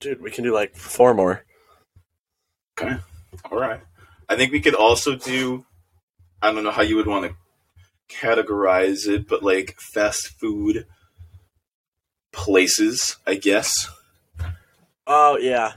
dude. 0.00 0.22
We 0.22 0.30
can 0.30 0.44
do 0.44 0.52
like 0.54 0.76
four 0.76 1.14
more. 1.14 1.44
Okay. 2.78 2.96
All 3.50 3.58
right. 3.58 3.80
I 4.28 4.36
think 4.36 4.52
we 4.52 4.60
could 4.60 4.74
also 4.74 5.14
do. 5.16 5.64
I 6.42 6.52
don't 6.52 6.62
know 6.64 6.70
how 6.70 6.82
you 6.82 6.96
would 6.96 7.06
want 7.06 7.26
to 7.26 7.36
categorize 8.20 9.08
it, 9.08 9.28
but 9.28 9.42
like 9.42 9.76
fast 9.92 10.28
food 10.40 10.86
places, 12.32 13.16
I 13.26 13.36
guess. 13.36 13.88
Oh 15.06 15.38
yeah, 15.38 15.72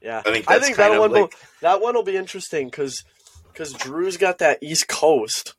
yeah. 0.00 0.22
I 0.24 0.32
think 0.32 0.50
I 0.50 0.58
think 0.58 0.76
that 0.76 0.98
one 0.98 1.10
will 1.10 1.30
that 1.60 1.80
one 1.80 1.94
will 1.94 2.02
be 2.02 2.16
interesting 2.16 2.68
because 2.68 3.04
because 3.52 3.72
Drew's 3.72 4.16
got 4.16 4.38
that 4.38 4.58
East 4.62 4.88
Coast. 4.88 5.54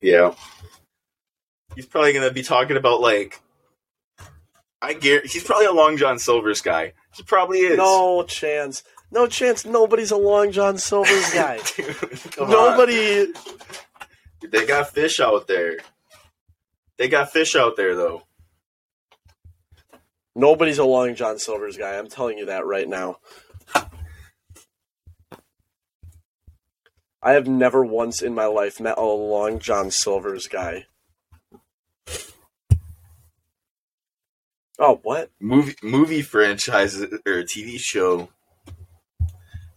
Yeah. 0.00 0.34
He's 1.74 1.86
probably 1.86 2.12
gonna 2.12 2.30
be 2.30 2.42
talking 2.42 2.76
about 2.76 3.00
like. 3.00 3.40
I 4.80 4.92
guarantee 4.92 5.28
he's 5.30 5.44
probably 5.44 5.64
a 5.64 5.72
Long 5.72 5.96
John 5.96 6.18
Silver's 6.18 6.60
guy. 6.60 6.92
He 7.16 7.22
probably 7.22 7.60
is. 7.60 7.78
No 7.78 8.22
chance. 8.24 8.82
No 9.10 9.26
chance. 9.26 9.64
Nobody's 9.64 10.10
a 10.10 10.16
Long 10.16 10.52
John 10.52 10.76
Silver's 10.76 11.32
guy. 11.32 11.58
Dude, 11.76 11.96
come 12.32 12.50
on. 12.50 13.32
They 14.50 14.66
got 14.66 14.90
fish 14.90 15.20
out 15.20 15.46
there. 15.46 15.78
They 16.96 17.08
got 17.08 17.32
fish 17.32 17.56
out 17.56 17.76
there 17.76 17.94
though. 17.96 18.22
Nobody's 20.36 20.78
a 20.78 20.84
Long 20.84 21.14
John 21.14 21.38
Silver's 21.38 21.76
guy. 21.76 21.96
I'm 21.96 22.08
telling 22.08 22.38
you 22.38 22.46
that 22.46 22.66
right 22.66 22.88
now. 22.88 23.18
I 27.22 27.32
have 27.32 27.46
never 27.46 27.84
once 27.84 28.20
in 28.20 28.34
my 28.34 28.46
life 28.46 28.80
met 28.80 28.98
a 28.98 29.02
Long 29.02 29.58
John 29.58 29.90
Silver's 29.90 30.46
guy. 30.46 30.86
Oh, 34.78 35.00
what? 35.02 35.30
movie 35.40 35.76
movie 35.82 36.20
franchises 36.20 37.04
or 37.24 37.42
TV 37.44 37.78
show 37.78 38.28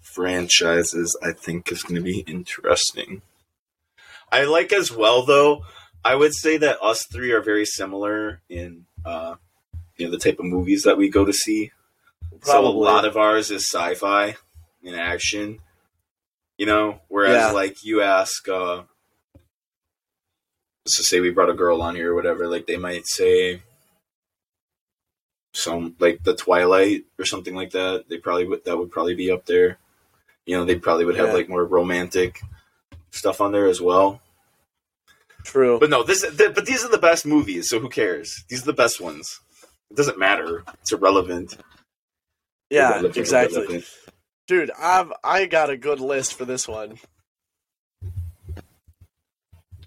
franchises 0.01 1.15
I 1.24 1.32
think 1.32 1.72
is 1.72 1.84
going 1.84 1.95
to 1.95 2.01
be 2.01 2.22
interesting. 2.22 3.22
I 4.32 4.43
like 4.45 4.73
as 4.73 4.91
well 4.91 5.23
though. 5.25 5.63
I 6.03 6.15
would 6.15 6.34
say 6.34 6.57
that 6.57 6.82
us 6.82 7.05
three 7.11 7.32
are 7.32 7.41
very 7.41 7.65
similar 7.65 8.41
in 8.49 8.86
uh, 9.05 9.36
you 9.97 10.05
know 10.05 10.11
the 10.11 10.17
type 10.19 10.39
of 10.39 10.45
movies 10.45 10.84
that 10.84 10.97
we 10.97 11.09
go 11.09 11.25
to 11.25 11.34
see. 11.34 11.71
So 12.43 12.65
a 12.65 12.67
lot 12.67 13.05
of 13.05 13.17
ours 13.17 13.51
is 13.51 13.63
sci-fi. 13.69 14.36
in 14.84 14.93
action. 14.95 15.59
You 16.57 16.65
know, 16.65 17.01
whereas 17.09 17.47
Yeah. 17.47 17.51
like 17.51 17.84
you 17.84 18.01
ask, 18.01 18.47
uh, 18.47 18.84
let's 20.86 20.97
just 20.97 21.09
say 21.09 21.19
we 21.19 21.30
brought 21.30 21.49
a 21.49 21.53
girl 21.53 21.82
on 21.82 21.95
here 21.95 22.11
or 22.13 22.15
whatever, 22.15 22.47
like 22.47 22.67
they 22.67 22.78
might 22.78 23.05
say 23.07 23.61
some 25.53 25.95
like 25.99 26.23
the 26.23 26.36
Twilight 26.36 27.05
or 27.19 27.25
something 27.25 27.55
like 27.55 27.71
that. 27.71 28.05
They 28.07 28.17
probably 28.17 28.47
would 28.47 28.63
that 28.65 28.78
would 28.78 28.91
probably 28.91 29.15
be 29.15 29.32
up 29.32 29.45
there. 29.45 29.78
You 30.45 30.57
know, 30.57 30.63
they 30.65 30.75
probably 30.75 31.05
would 31.05 31.17
have 31.17 31.30
Yeah. 31.30 31.34
like 31.34 31.49
more 31.49 31.65
romantic 31.65 32.39
stuff 33.11 33.41
on 33.41 33.51
there 33.51 33.67
as 33.67 33.81
well. 33.81 34.21
True. 35.43 35.79
But 35.79 35.89
no, 35.89 36.03
this 36.03 36.21
th- 36.21 36.53
but 36.55 36.65
these 36.65 36.83
are 36.83 36.89
the 36.89 36.97
best 36.97 37.25
movies, 37.25 37.69
so 37.69 37.79
who 37.79 37.89
cares? 37.89 38.43
These 38.49 38.63
are 38.63 38.65
the 38.65 38.73
best 38.73 38.99
ones. 38.99 39.39
It 39.89 39.95
doesn't 39.95 40.19
matter. 40.19 40.63
It's 40.81 40.91
irrelevant. 40.91 41.55
yeah, 42.69 42.89
Irrelevant, 42.89 43.17
exactly. 43.17 43.57
irrelevant. 43.59 43.85
Dude, 44.47 44.71
I've 44.77 45.11
I 45.23 45.45
got 45.45 45.69
a 45.69 45.77
good 45.77 45.99
list 46.01 46.33
for 46.33 46.43
this 46.45 46.67
one. 46.67 46.97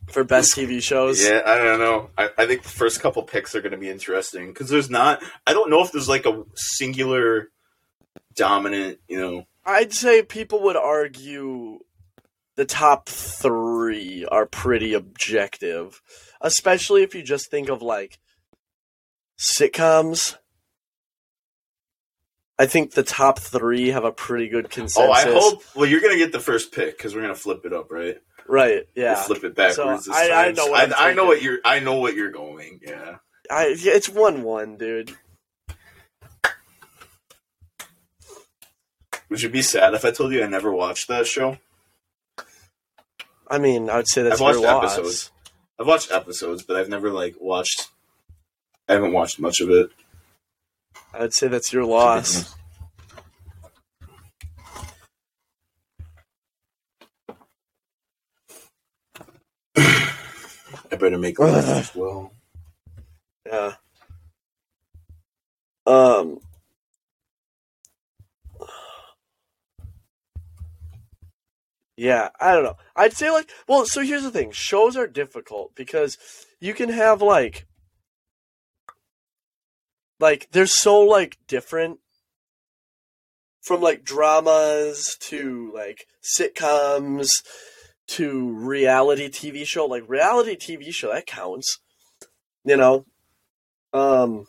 For 0.09 0.25
best 0.25 0.57
TV 0.57 0.83
shows. 0.83 1.23
Yeah, 1.23 1.43
I 1.47 1.57
don't 1.59 1.79
know. 1.79 2.11
I, 2.19 2.31
I 2.37 2.47
think 2.47 2.63
the 2.65 2.69
first 2.69 3.01
couple 3.01 3.23
picks 3.23 3.55
are 3.55 3.61
going 3.61 3.71
to 3.73 3.79
be 3.79 3.89
interesting 3.89 4.49
because 4.49 4.69
there's 4.69 4.91
not. 4.91 5.23
I 5.47 5.53
don't 5.53 5.71
know 5.71 5.83
if 5.85 5.93
there's 5.93 6.09
like 6.09 6.27
a 6.27 6.43
singular 6.57 7.49
dominant. 8.35 8.99
You 9.07 9.21
know, 9.21 9.45
I'd 9.65 9.93
say 9.93 10.23
people 10.23 10.63
would 10.65 10.77
argue 10.77 11.79
the 12.61 12.67
top 12.67 13.09
three 13.09 14.27
are 14.27 14.45
pretty 14.45 14.93
objective, 14.93 16.03
especially 16.43 17.03
if 17.03 17.15
you 17.15 17.23
just 17.23 17.51
think 17.51 17.71
of 17.71 17.81
like 17.81 18.19
sitcoms. 19.39 20.37
I 22.59 22.67
think 22.67 22.93
the 22.93 23.03
top 23.03 23.39
three 23.39 23.89
have 23.89 24.05
a 24.05 24.13
pretty 24.13 24.49
good 24.49 24.69
consensus. 24.69 24.99
oh, 25.09 25.11
I 25.11 25.23
hope. 25.23 25.63
Well, 25.75 25.87
you're 25.87 26.03
going 26.03 26.13
to 26.13 26.19
get 26.19 26.33
the 26.33 26.39
first 26.39 26.71
pick 26.71 26.99
because 26.99 27.15
we're 27.15 27.23
going 27.23 27.33
to 27.33 27.41
flip 27.41 27.65
it 27.65 27.73
up, 27.73 27.91
right? 27.91 28.19
Right? 28.47 28.85
We'll 28.95 29.05
Yeah. 29.07 29.15
flip 29.15 29.43
it 29.43 29.55
backwards. 29.55 30.05
So, 30.05 30.11
this 30.13 30.31
I-. 30.31 30.49
I 30.49 30.53
know 30.53 30.67
what 30.67 30.93
I, 30.95 31.13
I 31.13 31.15
know 31.15 31.25
what 31.25 31.41
you're. 31.41 31.61
I 31.65 31.79
know 31.79 31.95
what 31.95 32.15
you're 32.15 32.31
going. 32.31 32.81
Yeah. 32.83 33.17
I 33.51 33.75
it's 33.75 34.11
one 34.11 34.43
one, 34.43 34.77
dude. 34.77 35.17
Would 39.31 39.41
you 39.41 39.49
be 39.49 39.63
sad 39.63 39.95
if 39.95 40.05
I 40.05 40.11
told 40.11 40.35
you 40.35 40.45
I 40.45 40.47
never 40.47 40.71
watched 40.71 41.09
that 41.09 41.27
show? 41.27 41.57
I 43.51 43.59
mean, 43.59 43.91
I 43.91 43.97
would 43.97 44.09
say 44.09 44.23
that's 44.23 44.37
I've 44.37 44.41
watched 44.41 44.61
your 44.61 44.73
loss. 44.73 44.97
episodes. 44.97 45.33
I've 45.79 45.87
watched 45.87 46.13
episodes, 46.13 46.63
but 46.63 46.77
I've 46.77 46.89
never 46.89 47.11
like 47.11 47.35
watched. 47.41 47.89
I 48.89 48.93
haven't 48.95 49.13
watched 49.13 49.41
much 49.41 49.61
of 49.61 49.71
it. 49.71 49.91
I 51.13 51.21
would 51.21 51.35
say 51.35 51.49
that's 51.49 51.73
your 51.73 51.85
loss. 51.85 52.55
I 59.77 60.97
better 60.97 61.19
make 61.19 61.39
a 61.39 61.43
as 61.45 61.95
well. 61.95 62.33
Yeah. 63.47 63.75
Um. 65.87 66.41
Yeah, 72.01 72.31
I 72.41 72.55
don't 72.55 72.65
know. 72.65 72.79
I'd 72.97 73.13
say 73.13 73.31
like, 73.31 73.51
well, 73.69 73.85
so 73.85 74.01
here's 74.01 74.23
the 74.23 74.31
thing: 74.31 74.53
shows 74.53 74.97
are 74.97 75.07
difficult 75.07 75.75
because 75.75 76.17
you 76.59 76.73
can 76.73 76.89
have 76.89 77.21
like, 77.21 77.67
like 80.19 80.49
they're 80.51 80.65
so 80.65 81.01
like 81.01 81.37
different 81.47 82.01
from 83.61 83.83
like 83.83 84.03
dramas 84.03 85.15
to 85.21 85.71
like 85.75 86.07
sitcoms 86.23 87.29
to 88.07 88.51
reality 88.51 89.29
TV 89.29 89.67
show. 89.67 89.85
Like 89.85 90.05
reality 90.09 90.57
TV 90.57 90.95
show 90.95 91.13
that 91.13 91.27
counts, 91.27 91.81
you 92.65 92.79
know. 92.79 93.05
Um, 93.93 94.47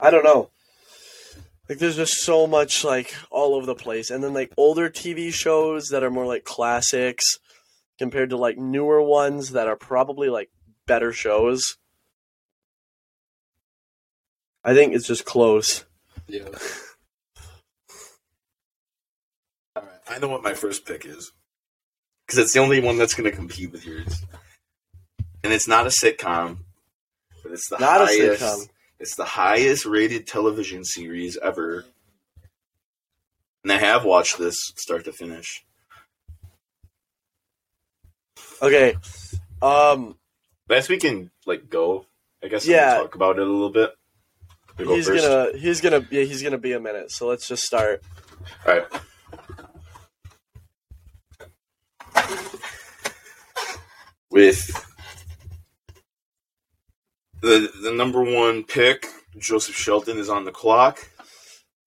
I 0.00 0.10
don't 0.10 0.24
know. 0.24 0.50
Like, 1.68 1.78
there's 1.78 1.96
just 1.96 2.20
so 2.22 2.46
much 2.46 2.84
like 2.84 3.14
all 3.30 3.54
over 3.54 3.66
the 3.66 3.74
place, 3.74 4.10
and 4.10 4.22
then 4.22 4.34
like 4.34 4.52
older 4.56 4.90
TV 4.90 5.32
shows 5.32 5.88
that 5.88 6.02
are 6.02 6.10
more 6.10 6.26
like 6.26 6.44
classics 6.44 7.38
compared 7.98 8.30
to 8.30 8.36
like 8.36 8.58
newer 8.58 9.00
ones 9.00 9.50
that 9.52 9.68
are 9.68 9.76
probably 9.76 10.28
like 10.28 10.50
better 10.86 11.12
shows. 11.12 11.76
I 14.64 14.74
think 14.74 14.94
it's 14.94 15.06
just 15.06 15.24
close. 15.24 15.84
Yeah. 16.26 16.44
All 19.76 19.82
right, 19.82 20.00
I 20.08 20.18
know 20.18 20.28
what 20.28 20.42
my 20.42 20.54
first 20.54 20.84
pick 20.84 21.06
is 21.06 21.32
because 22.26 22.38
it's 22.38 22.52
the 22.52 22.60
only 22.60 22.80
one 22.80 22.98
that's 22.98 23.14
going 23.14 23.30
to 23.30 23.36
compete 23.36 23.72
with 23.72 23.86
yours, 23.86 24.24
and 25.42 25.52
it's 25.52 25.68
not 25.68 25.86
a 25.86 25.90
sitcom, 25.90 26.58
but 27.42 27.52
it's 27.52 27.68
the 27.68 27.78
Not 27.78 28.02
a 28.02 28.06
highest. 28.06 28.68
It's 29.02 29.16
the 29.16 29.24
highest 29.24 29.84
rated 29.84 30.28
television 30.28 30.84
series 30.84 31.36
ever, 31.36 31.84
and 33.64 33.72
I 33.72 33.78
have 33.78 34.04
watched 34.04 34.38
this 34.38 34.56
start 34.76 35.06
to 35.06 35.12
finish. 35.12 35.64
Okay. 38.62 38.94
Um, 39.60 40.16
Last 40.68 40.88
we 40.88 40.98
can 40.98 41.32
like 41.46 41.68
go. 41.68 42.06
I 42.44 42.46
guess 42.46 42.64
Yeah. 42.64 42.92
I'll 42.92 43.02
talk 43.02 43.16
about 43.16 43.40
it 43.40 43.42
a 43.42 43.50
little 43.50 43.70
bit. 43.70 43.90
He's 44.78 45.08
gonna 45.08 45.48
he's 45.58 45.80
gonna 45.80 46.06
yeah 46.08 46.22
he's 46.22 46.40
gonna 46.40 46.56
be 46.56 46.72
a 46.72 46.78
minute. 46.78 47.10
So 47.10 47.26
let's 47.26 47.48
just 47.48 47.64
start. 47.64 48.04
All 48.64 48.78
right. 48.78 48.86
With 54.30 54.91
the 57.42 57.70
the 57.82 57.92
number 57.92 58.22
one 58.22 58.64
pick, 58.64 59.06
Joseph 59.36 59.76
Shelton 59.76 60.18
is 60.18 60.28
on 60.28 60.44
the 60.44 60.52
clock. 60.52 60.98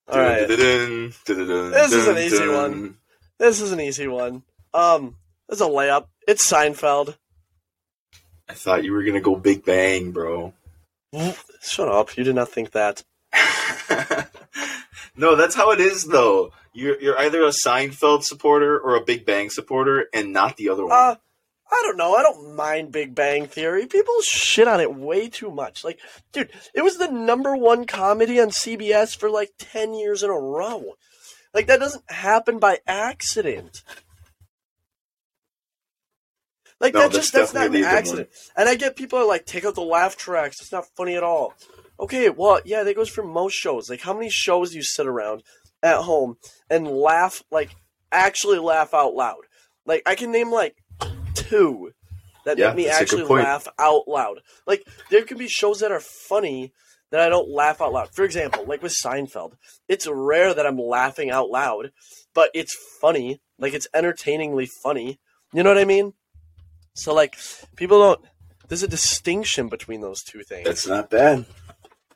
All 0.08 0.20
right. 0.20 0.48
This 0.48 1.92
is 1.92 2.08
an 2.08 2.18
easy 2.18 2.48
one. 2.48 2.98
This 3.40 3.62
is 3.62 3.72
an 3.72 3.82
easy 3.82 4.08
one. 4.08 4.44
Um, 4.74 5.16
this 5.50 5.60
is 5.60 5.66
a 5.66 5.70
layup. 5.70 6.08
It's 6.28 6.50
Seinfeld. 6.50 7.18
I 8.48 8.54
thought 8.54 8.84
you 8.84 8.94
were 8.94 9.04
gonna 9.04 9.22
go 9.22 9.36
Big 9.36 9.66
Bang, 9.66 10.12
bro. 10.12 10.54
Shut 11.62 11.88
up. 11.88 12.16
You 12.18 12.24
did 12.24 12.36
not 12.36 12.50
think 12.50 12.72
that. 12.72 13.04
no, 15.16 15.36
that's 15.36 15.56
how 15.56 15.72
it 15.72 15.80
is, 15.80 16.06
though. 16.06 16.52
You're 16.74 17.02
you're 17.02 17.18
either 17.18 17.44
a 17.44 17.52
Seinfeld 17.66 18.24
supporter 18.24 18.78
or 18.78 18.96
a 18.96 19.02
Big 19.02 19.26
Bang 19.26 19.50
supporter, 19.50 20.08
and 20.14 20.34
not 20.34 20.58
the 20.58 20.70
other 20.70 20.86
one. 20.86 20.94
Uh, 20.94 21.16
I 21.72 21.82
don't 21.84 21.98
know. 21.98 22.14
I 22.14 22.22
don't 22.22 22.56
mind 22.56 22.92
Big 22.92 23.16
Bang 23.16 23.48
Theory. 23.48 23.88
People 23.88 24.14
shit 24.22 24.68
on 24.68 24.80
it 24.80 24.96
way 24.96 25.30
too 25.30 25.50
much. 25.50 25.84
Like, 25.84 26.00
dude, 26.32 26.52
it 26.74 26.84
was 26.84 26.98
the 26.98 27.08
number 27.08 27.56
one 27.56 27.86
comedy 27.86 28.40
on 28.40 28.50
CBS 28.50 29.18
for 29.18 29.30
like 29.30 29.52
10 29.58 29.94
years 29.94 30.22
in 30.22 30.30
a 30.30 30.40
row. 30.40 30.94
Like, 31.54 31.68
that 31.68 31.80
doesn't 31.80 32.10
happen 32.12 32.60
by 32.60 32.80
accident. 32.86 33.82
Like, 36.80 36.94
No, 36.94 37.02
that 37.02 37.12
that's 37.14 37.32
just, 37.32 37.34
that's 37.34 37.54
not 37.54 37.68
an 37.68 37.72
definitely 37.72 37.88
a 37.88 37.90
good 37.90 37.98
accident. 37.98 38.30
And 38.58 38.70
I 38.70 38.76
get 38.76 38.96
people 38.96 39.20
are 39.20 39.28
like, 39.28 39.46
take 39.46 39.66
out 39.66 39.76
the 39.76 39.82
laugh 39.82 40.18
tracks. 40.18 40.62
It's 40.62 40.72
not 40.72 40.86
funny 40.96 41.16
at 41.16 41.24
all. 41.24 41.54
Okay, 42.00 42.30
well, 42.30 42.60
yeah, 42.66 42.84
that 42.84 42.96
goes 42.96 43.10
for 43.10 43.24
most 43.24 43.54
shows. 43.54 43.90
Like, 43.90 44.02
how 44.02 44.14
many 44.14 44.30
shows 44.30 44.72
do 44.72 44.78
you 44.78 44.84
sit 44.84 45.08
around 45.08 45.44
at 45.82 46.02
home 46.02 46.38
and 46.70 46.88
laugh, 46.88 47.42
like, 47.52 47.76
actually 48.12 48.60
laugh 48.60 48.94
out 48.94 49.14
loud? 49.14 49.46
Like, 49.86 50.04
I 50.06 50.16
can 50.16 50.32
name, 50.32 50.52
like, 50.52 50.76
two 51.50 51.92
that 52.46 52.58
Yeah, 52.58 52.68
make 52.68 52.76
me 52.76 52.86
that's 52.86 53.12
a 53.12 53.16
good 53.16 53.22
actually 53.24 53.44
laugh 53.44 53.68
out 53.78 54.08
loud. 54.08 54.42
Like, 54.66 54.88
there 55.10 55.24
can 55.24 55.38
be 55.38 55.48
shows 55.48 55.80
that 55.80 55.92
are 55.92 56.00
funny 56.00 56.74
that 57.12 57.20
I 57.20 57.30
don't 57.30 57.50
laugh 57.50 57.82
out 57.82 57.94
loud. 57.94 58.10
For 58.14 58.24
example, 58.24 58.66
like 58.66 58.82
with 58.82 58.94
Seinfeld, 58.94 59.54
it's 59.88 60.08
rare 60.08 60.54
that 60.54 60.66
I'm 60.66 60.78
laughing 60.78 61.32
out 61.32 61.50
loud, 61.50 61.92
but 62.34 62.52
it's 62.54 62.76
funny. 63.02 63.42
Like, 63.60 63.74
it's 63.74 63.88
entertainingly 63.94 64.70
funny. 64.84 65.20
You 65.54 65.64
know 65.64 65.70
what 65.70 65.80
I 65.80 65.86
mean? 65.86 66.14
So, 66.94 67.14
like, 67.14 67.38
people 67.76 68.00
don't. 68.00 68.22
There's 68.68 68.84
a 68.84 68.88
distinction 68.88 69.68
between 69.68 70.02
those 70.02 70.24
two 70.24 70.42
things. 70.44 70.66
That's 70.66 70.88
not 70.88 71.10
bad. 71.10 71.46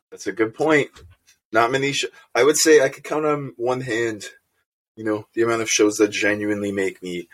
That's 0.10 0.28
a 0.28 0.32
good 0.32 0.56
point. 0.56 0.90
Not 1.52 1.72
many. 1.72 1.92
Sh- 1.92 2.06
I 2.34 2.44
would 2.44 2.58
say 2.58 2.82
I 2.82 2.90
could 2.90 3.04
count 3.04 3.26
on 3.26 3.54
one 3.58 3.82
hand. 3.82 4.26
You 4.96 5.06
know 5.06 5.28
the 5.34 5.44
amount 5.44 5.62
of 5.62 5.70
shows 5.70 5.96
that 5.98 6.10
genuinely 6.10 6.74
make 6.74 7.02
me 7.02 7.30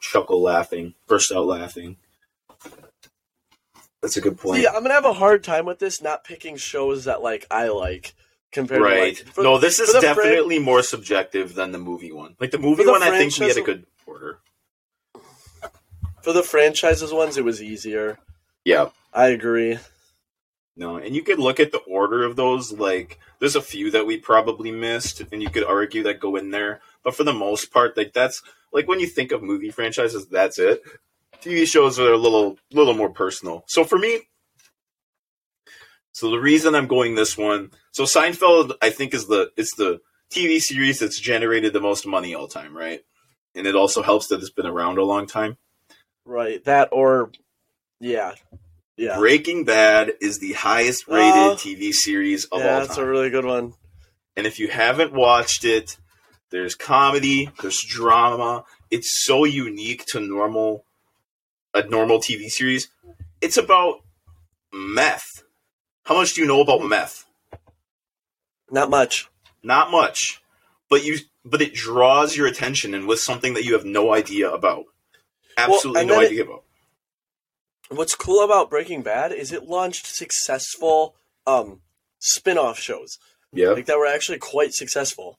chuckle, 0.00 0.42
laughing, 0.42 0.94
burst 1.06 1.32
out 1.32 1.46
laughing. 1.46 1.96
That's 4.02 4.16
a 4.16 4.20
good 4.20 4.38
point. 4.38 4.60
See, 4.60 4.66
I'm 4.66 4.82
gonna 4.82 4.94
have 4.94 5.04
a 5.04 5.12
hard 5.12 5.42
time 5.42 5.66
with 5.66 5.78
this, 5.78 6.02
not 6.02 6.24
picking 6.24 6.56
shows 6.56 7.04
that 7.04 7.22
like 7.22 7.46
I 7.50 7.68
like 7.68 8.14
compared 8.52 8.82
right. 8.82 9.16
to 9.16 9.24
like. 9.24 9.34
for- 9.34 9.42
no, 9.42 9.58
this 9.58 9.80
is 9.80 9.90
for 9.90 10.00
the 10.00 10.14
fran- 10.14 10.16
definitely 10.16 10.58
more 10.58 10.82
subjective 10.82 11.54
than 11.54 11.72
the 11.72 11.78
movie 11.78 12.12
one. 12.12 12.36
Like 12.38 12.50
the 12.50 12.58
movie 12.58 12.84
the 12.84 12.92
one, 12.92 13.02
I 13.02 13.10
think 13.10 13.36
we 13.38 13.48
had 13.48 13.56
a 13.56 13.62
good 13.62 13.86
order. 14.06 14.38
for 16.22 16.32
the 16.32 16.42
franchises 16.42 17.12
ones, 17.12 17.36
it 17.36 17.44
was 17.44 17.62
easier. 17.62 18.18
Yeah. 18.64 18.90
I 19.12 19.28
agree. 19.28 19.78
No, 20.76 20.96
and 20.98 21.16
you 21.16 21.22
could 21.22 21.38
look 21.38 21.58
at 21.58 21.72
the 21.72 21.78
order 21.78 22.24
of 22.24 22.36
those. 22.36 22.70
Like, 22.70 23.18
there's 23.38 23.56
a 23.56 23.62
few 23.62 23.90
that 23.92 24.06
we 24.06 24.18
probably 24.18 24.70
missed, 24.70 25.22
and 25.32 25.42
you 25.42 25.48
could 25.48 25.64
argue 25.64 26.02
that 26.02 26.20
go 26.20 26.36
in 26.36 26.50
there. 26.50 26.80
But 27.06 27.14
for 27.14 27.22
the 27.22 27.32
most 27.32 27.70
part, 27.72 27.96
like 27.96 28.12
that's 28.12 28.42
like 28.72 28.88
when 28.88 28.98
you 28.98 29.06
think 29.06 29.30
of 29.30 29.40
movie 29.40 29.70
franchises, 29.70 30.26
that's 30.26 30.58
it. 30.58 30.82
TV 31.40 31.64
shows 31.64 32.00
are 32.00 32.12
a 32.12 32.16
little, 32.16 32.58
little 32.72 32.94
more 32.94 33.10
personal. 33.10 33.62
So 33.68 33.84
for 33.84 33.96
me, 33.96 34.22
so 36.10 36.30
the 36.30 36.38
reason 36.40 36.74
I'm 36.74 36.88
going 36.88 37.14
this 37.14 37.38
one, 37.38 37.70
so 37.92 38.02
Seinfeld, 38.04 38.72
I 38.82 38.90
think 38.90 39.14
is 39.14 39.28
the 39.28 39.50
it's 39.56 39.74
the 39.76 40.00
TV 40.32 40.60
series 40.60 40.98
that's 40.98 41.20
generated 41.20 41.72
the 41.72 41.80
most 41.80 42.06
money 42.08 42.34
all 42.34 42.48
time, 42.48 42.76
right? 42.76 43.00
And 43.54 43.68
it 43.68 43.76
also 43.76 44.02
helps 44.02 44.26
that 44.28 44.40
it's 44.40 44.50
been 44.50 44.66
around 44.66 44.98
a 44.98 45.04
long 45.04 45.28
time. 45.28 45.58
Right. 46.24 46.64
That 46.64 46.88
or 46.90 47.30
yeah. 48.00 48.32
Yeah. 48.96 49.16
Breaking 49.18 49.64
Bad 49.64 50.14
is 50.20 50.40
the 50.40 50.54
highest 50.54 51.06
rated 51.06 51.30
uh, 51.34 51.50
Oh. 51.52 51.54
TV 51.56 51.92
series 51.92 52.46
of 52.46 52.58
yeah, 52.60 52.66
all 52.66 52.78
time. 52.80 52.86
that's 52.88 52.98
a 52.98 53.06
really 53.06 53.30
good 53.30 53.44
one. 53.44 53.74
and 54.36 54.44
if 54.46 54.58
you 54.58 54.66
haven't 54.68 55.12
watched 55.12 55.64
it, 55.64 55.98
there's 56.50 56.74
comedy, 56.74 57.50
there's 57.60 57.82
drama. 57.82 58.64
It's 58.90 59.24
so 59.24 59.44
unique 59.44 60.04
to 60.08 60.20
normal 60.20 60.84
a 61.74 61.82
normal 61.86 62.18
TV 62.18 62.48
series. 62.48 62.88
It's 63.40 63.56
about 63.56 64.00
meth. 64.72 65.42
How 66.04 66.14
much 66.14 66.34
do 66.34 66.40
you 66.40 66.46
know 66.46 66.60
about 66.60 66.82
meth? 66.84 67.24
Not 68.70 68.90
much. 68.90 69.28
Not 69.62 69.90
much. 69.90 70.40
But 70.88 71.04
you 71.04 71.18
but 71.44 71.62
it 71.62 71.74
draws 71.74 72.36
your 72.36 72.46
attention 72.46 72.94
and 72.94 73.06
with 73.06 73.20
something 73.20 73.54
that 73.54 73.64
you 73.64 73.74
have 73.74 73.84
no 73.84 74.12
idea 74.12 74.50
about. 74.50 74.84
Absolutely 75.56 76.00
and 76.02 76.08
no 76.08 76.14
then 76.14 76.22
it- 76.24 76.26
idea 76.26 76.44
about. 76.44 76.62
What's 77.88 78.16
cool 78.16 78.44
about 78.44 78.68
Breaking 78.68 79.02
Bad 79.02 79.30
is 79.30 79.52
it 79.52 79.64
launched 79.64 80.06
successful 80.06 81.14
um 81.46 81.80
spin-off 82.18 82.78
shows. 82.80 83.18
Yeah. 83.52 83.68
Like 83.70 83.86
that 83.86 83.98
were 83.98 84.06
actually 84.06 84.38
quite 84.38 84.72
successful. 84.74 85.38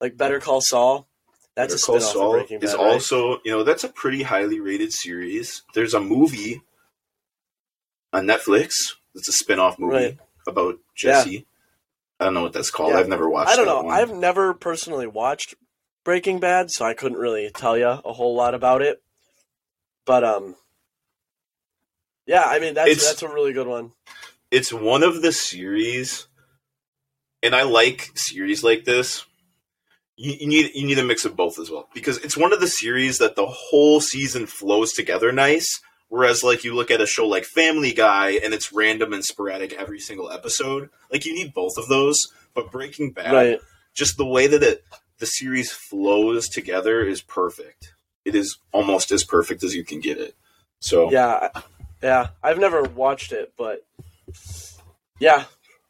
Like 0.00 0.16
Better 0.16 0.40
Call 0.40 0.60
Saul. 0.60 1.06
That's 1.54 1.72
Better 1.74 1.82
a 1.82 1.86
Call 1.86 2.00
Saul 2.00 2.26
of 2.34 2.40
Breaking 2.40 2.60
Bad. 2.60 2.66
is 2.66 2.74
right? 2.74 2.80
also, 2.92 3.40
you 3.44 3.50
know, 3.50 3.62
that's 3.62 3.84
a 3.84 3.88
pretty 3.88 4.22
highly 4.22 4.60
rated 4.60 4.92
series. 4.92 5.62
There's 5.74 5.94
a 5.94 6.00
movie 6.00 6.62
on 8.12 8.26
Netflix. 8.26 8.72
It's 9.14 9.28
a 9.28 9.32
spin-off 9.32 9.78
movie 9.78 9.94
Right. 9.94 10.18
about 10.46 10.78
Jesse. 10.94 11.46
I 12.20 12.24
don't 12.26 12.34
know 12.34 12.42
what 12.42 12.52
that's 12.52 12.70
called. 12.70 12.92
Yeah. 12.92 12.98
I've 13.00 13.08
never 13.08 13.28
watched 13.28 13.50
I 13.50 13.56
don't 13.56 13.66
know. 13.66 13.82
one. 13.82 13.94
I've 13.94 14.12
never 14.12 14.52
personally 14.54 15.06
watched 15.06 15.54
Breaking 16.04 16.38
Bad, 16.40 16.70
so 16.70 16.84
I 16.84 16.94
couldn't 16.94 17.18
really 17.18 17.50
tell 17.50 17.76
you 17.76 17.86
a 17.88 18.12
whole 18.12 18.34
lot 18.34 18.54
about 18.54 18.82
it. 18.82 19.02
But 20.04 20.24
um 20.24 20.56
yeah, 22.26 22.44
I 22.44 22.58
mean 22.58 22.74
that's 22.74 22.90
It's- 22.90 23.06
that's 23.06 23.22
a 23.22 23.28
really 23.28 23.52
good 23.52 23.66
one. 23.66 23.92
It's 24.50 24.72
one 24.72 25.02
of 25.02 25.22
the 25.22 25.32
series 25.32 26.26
and 27.42 27.54
I 27.54 27.62
like 27.62 28.10
series 28.14 28.62
like 28.64 28.84
this. 28.84 29.24
You, 30.16 30.32
you 30.40 30.46
need 30.48 30.70
you 30.74 30.86
need 30.86 30.98
a 30.98 31.04
mix 31.04 31.24
of 31.24 31.36
both 31.36 31.58
as 31.58 31.70
well 31.70 31.88
because 31.94 32.16
it's 32.18 32.36
one 32.36 32.52
of 32.52 32.60
the 32.60 32.66
series 32.68 33.18
that 33.18 33.36
the 33.36 33.46
whole 33.46 34.00
season 34.00 34.46
flows 34.46 34.92
together 34.92 35.30
nice. 35.32 35.80
Whereas, 36.08 36.44
like 36.44 36.62
you 36.64 36.72
look 36.74 36.90
at 36.90 37.00
a 37.00 37.06
show 37.06 37.26
like 37.26 37.44
Family 37.44 37.92
Guy 37.92 38.38
and 38.42 38.54
it's 38.54 38.72
random 38.72 39.12
and 39.12 39.24
sporadic 39.24 39.72
every 39.72 39.98
single 39.98 40.30
episode. 40.30 40.88
Like 41.12 41.26
you 41.26 41.34
need 41.34 41.52
both 41.52 41.76
of 41.76 41.88
those. 41.88 42.18
But 42.54 42.70
Breaking 42.70 43.10
Bad, 43.12 43.32
Right. 43.34 43.60
just 43.92 44.16
the 44.16 44.24
way 44.24 44.46
that 44.46 44.62
it 44.62 44.84
the 45.18 45.26
series 45.26 45.72
flows 45.72 46.48
together 46.48 47.02
is 47.04 47.20
perfect. 47.22 47.92
It 48.24 48.34
is 48.34 48.56
almost 48.72 49.10
as 49.12 49.24
perfect 49.24 49.62
as 49.64 49.74
you 49.74 49.84
can 49.84 50.00
get 50.00 50.18
it. 50.18 50.34
So 50.80 51.10
Yeah. 51.10 51.48
Yeah. 52.02 52.28
I've 52.42 52.58
never 52.58 52.82
watched 52.84 53.32
it, 53.32 53.52
but 53.58 53.84
yeah, 55.18 55.44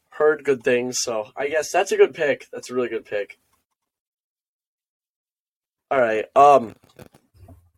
heard 0.09 0.43
good 0.43 0.63
things, 0.63 0.99
so 1.01 1.31
I 1.35 1.47
guess 1.47 1.71
that's 1.71 1.91
a 1.91 1.97
good 1.97 2.13
pick. 2.13 2.47
That's 2.51 2.69
a 2.69 2.73
really 2.73 2.89
good 2.89 3.05
pick. 3.05 3.37
All 5.91 5.99
right. 5.99 6.25
Um 6.35 6.75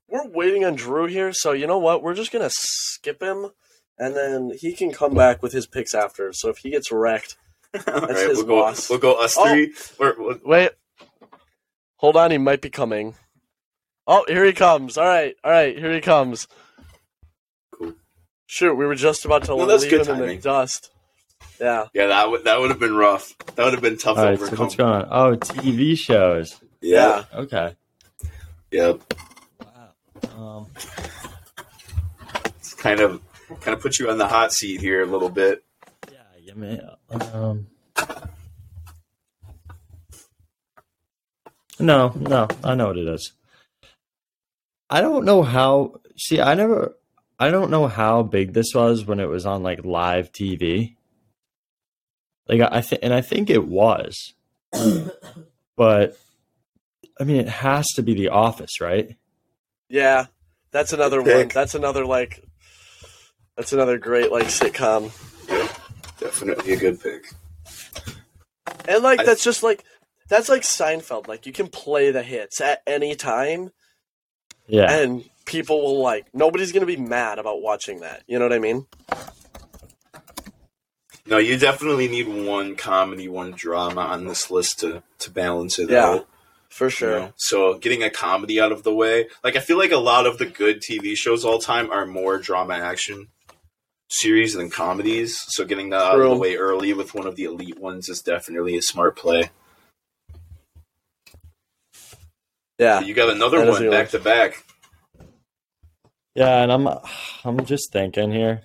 we're 0.08 0.28
waiting 0.28 0.66
on 0.66 0.76
Drew 0.76 1.06
here, 1.06 1.32
so 1.34 1.52
you 1.52 1.68
know 1.68 1.78
what? 1.78 2.02
We're 2.02 2.16
just 2.16 2.32
going 2.32 2.42
to 2.44 2.50
skip 2.52 3.22
him 3.22 3.52
and 4.00 4.16
then 4.16 4.52
he 4.60 4.74
can 4.74 4.92
come 4.92 5.14
back 5.14 5.44
with 5.44 5.52
his 5.54 5.68
picks 5.68 5.94
after. 5.94 6.34
So 6.34 6.50
if 6.50 6.58
he 6.58 6.72
gets 6.72 6.92
wrecked, 6.92 7.38
all 7.88 7.94
right, 8.02 8.10
his 8.18 8.38
we'll 8.44 8.48
go. 8.48 8.74
We'll 8.90 8.98
go 8.98 9.22
us 9.24 9.36
Oh. 9.38 9.48
three. 9.48 9.74
We're- 10.00 10.16
we'll- 10.18 10.40
Wait. 10.44 10.72
Hold 11.98 12.16
on, 12.16 12.32
he 12.32 12.40
might 12.40 12.62
be 12.62 12.72
coming. 12.72 13.14
Oh, 14.08 14.26
here 14.28 14.46
he 14.46 14.54
comes. 14.54 14.98
All 14.98 15.06
right, 15.06 15.36
all 15.44 15.52
right, 15.52 15.78
here 15.78 15.94
he 15.94 16.02
comes. 16.02 16.48
Cool. 17.72 17.94
Shoot, 18.48 18.74
we 18.76 18.88
were 18.88 18.96
just 18.96 19.26
about 19.26 19.44
to 19.44 19.56
Well, 19.56 19.68
that's 19.68 19.84
leave 19.84 19.92
good 19.92 20.08
him 20.08 20.22
in 20.24 20.28
the 20.28 20.38
dust. 20.38 20.90
Yeah. 21.62 21.86
yeah, 21.94 22.08
that 22.08 22.32
would 22.32 22.46
that 22.46 22.60
would 22.60 22.72
have 22.72 22.80
been 22.80 22.96
rough. 22.96 23.38
That 23.56 23.66
would 23.66 23.74
have 23.74 23.84
been 23.84 23.98
tough 23.98 24.18
All 24.18 24.24
to 24.24 24.30
right, 24.32 24.40
so 24.40 24.56
what's 24.56 24.76
going 24.76 25.04
on? 25.04 25.08
Oh, 25.12 25.36
TV 25.38 25.96
shows. 25.98 26.60
yeah, 26.82 27.26
Okay. 27.36 27.76
Yeah. 28.72 28.94
Um, 30.38 30.68
It's 32.58 32.74
kind 32.74 33.00
of 33.00 33.22
kind 33.62 33.76
of 33.76 33.82
put 33.82 34.00
you 34.00 34.10
on 34.10 34.18
the 34.18 34.28
hot 34.28 34.54
seat 34.54 34.80
here 34.80 35.02
a 35.02 35.06
little 35.06 35.30
bit. 35.30 35.64
yeah, 36.12 36.20
give 36.46 36.58
me. 36.58 36.80
Um, 37.34 37.68
no, 41.80 42.14
no, 42.16 42.48
I 42.64 42.76
know 42.76 42.88
what 42.88 42.98
it 42.98 43.08
is. 43.08 43.34
I 44.90 45.02
don't 45.02 45.26
know 45.26 45.44
how. 45.44 46.00
See, 46.18 46.42
I 46.42 46.54
never. 46.54 46.96
I 47.40 47.50
don't 47.52 47.72
know 47.72 47.88
how 47.88 48.24
big 48.24 48.54
this 48.54 48.74
was 48.76 49.06
when 49.06 49.20
it 49.20 49.30
was 49.30 49.46
on 49.46 49.64
like 49.64 49.86
live 49.86 50.32
TV. 50.32 50.96
Like 52.48 52.62
I 52.72 52.82
think, 52.82 53.02
and 53.04 53.14
I 53.14 53.22
think 53.22 53.50
it 53.50 53.66
was, 53.68 54.34
but 55.78 56.18
I 57.20 57.24
mean, 57.26 57.38
it 57.38 57.50
has 57.50 57.88
to 57.96 58.04
be 58.04 58.14
The 58.14 58.30
Office, 58.30 58.80
right? 58.82 59.16
Yeah. 59.90 60.28
That's 60.72 60.94
another 60.94 61.22
Good 61.24 61.36
one. 61.38 61.48
That's 61.54 61.76
another 61.76 62.06
like 62.06 62.44
that's 63.58 63.74
another 63.74 63.98
great 63.98 64.32
like 64.32 64.46
sitcom. 64.46 65.12
Yeah, 65.50 65.68
Definitely 66.20 66.74
a 66.74 66.78
good 66.78 67.02
pick. 67.02 67.26
And 68.88 69.04
like 69.04 69.20
I- 69.20 69.26
that's 69.26 69.44
just 69.44 69.64
like 69.64 69.84
that's 70.28 70.48
like 70.48 70.62
Seinfeld. 70.62 71.28
Like 71.28 71.46
you 71.48 71.52
can 71.52 71.68
play 71.68 72.12
the 72.12 72.22
hits 72.24 72.62
at 72.62 72.84
any 72.86 73.16
time 73.16 73.72
Yeah, 74.68 74.92
and 74.92 75.28
people 75.46 75.82
will 75.82 76.02
like 76.04 76.28
nobody's 76.34 76.72
going 76.72 76.82
to 76.88 76.96
be 76.96 76.98
mad 77.02 77.40
about 77.40 77.62
watching 77.64 78.02
that. 78.02 78.24
You 78.28 78.38
know 78.38 78.46
what 78.46 78.54
I 78.54 78.60
mean? 78.60 78.86
No, 81.26 81.38
you 81.38 81.58
definitely 81.58 82.08
need 82.08 82.28
one 82.28 82.76
comedy, 82.76 83.28
one 83.28 83.52
drama 83.52 84.02
on 84.02 84.26
this 84.26 84.50
list 84.52 84.80
to 84.82 85.04
to 85.20 85.32
balance 85.32 85.80
it 85.80 85.90
Yeah. 85.90 86.06
out. 86.06 86.28
For 86.70 86.86
you 86.86 86.92
sure. 86.92 87.20
know? 87.20 87.34
So 87.38 87.78
getting 87.78 88.04
a 88.04 88.10
comedy 88.10 88.60
out 88.60 88.72
of 88.72 88.84
the 88.84 88.94
way, 88.94 89.28
like 89.44 89.56
I 89.56 89.60
feel 89.60 89.78
like 89.78 89.92
a 89.92 89.98
lot 89.98 90.26
of 90.26 90.38
the 90.38 90.46
good 90.46 90.82
TV 90.82 91.16
shows 91.16 91.44
all 91.44 91.60
time 91.60 91.92
are 91.92 92.06
more 92.06 92.38
drama 92.38 92.76
action 92.76 93.28
series 94.10 94.54
than 94.54 94.70
comedies. 94.70 95.44
So 95.50 95.66
getting 95.66 95.90
that 95.90 96.02
out 96.02 96.20
of 96.20 96.30
the 96.30 96.38
way 96.38 96.56
early 96.56 96.94
with 96.94 97.14
one 97.14 97.28
of 97.28 97.36
the 97.36 97.46
elite 97.46 97.80
ones 97.80 98.10
is 98.10 98.22
definitely 98.22 98.78
a 98.78 98.82
smart 98.82 99.16
play. 99.16 99.50
Yeah. 102.78 103.02
You 103.02 103.14
got 103.14 103.30
another 103.30 103.66
one 103.70 103.84
the 103.84 103.90
back 103.90 104.10
to 104.10 104.20
back. 104.20 104.64
Yeah, 106.36 106.64
and 106.64 106.72
I'm 106.72 106.88
I'm 107.44 107.66
just 107.66 107.92
thinking 107.92 108.32
here. 108.32 108.62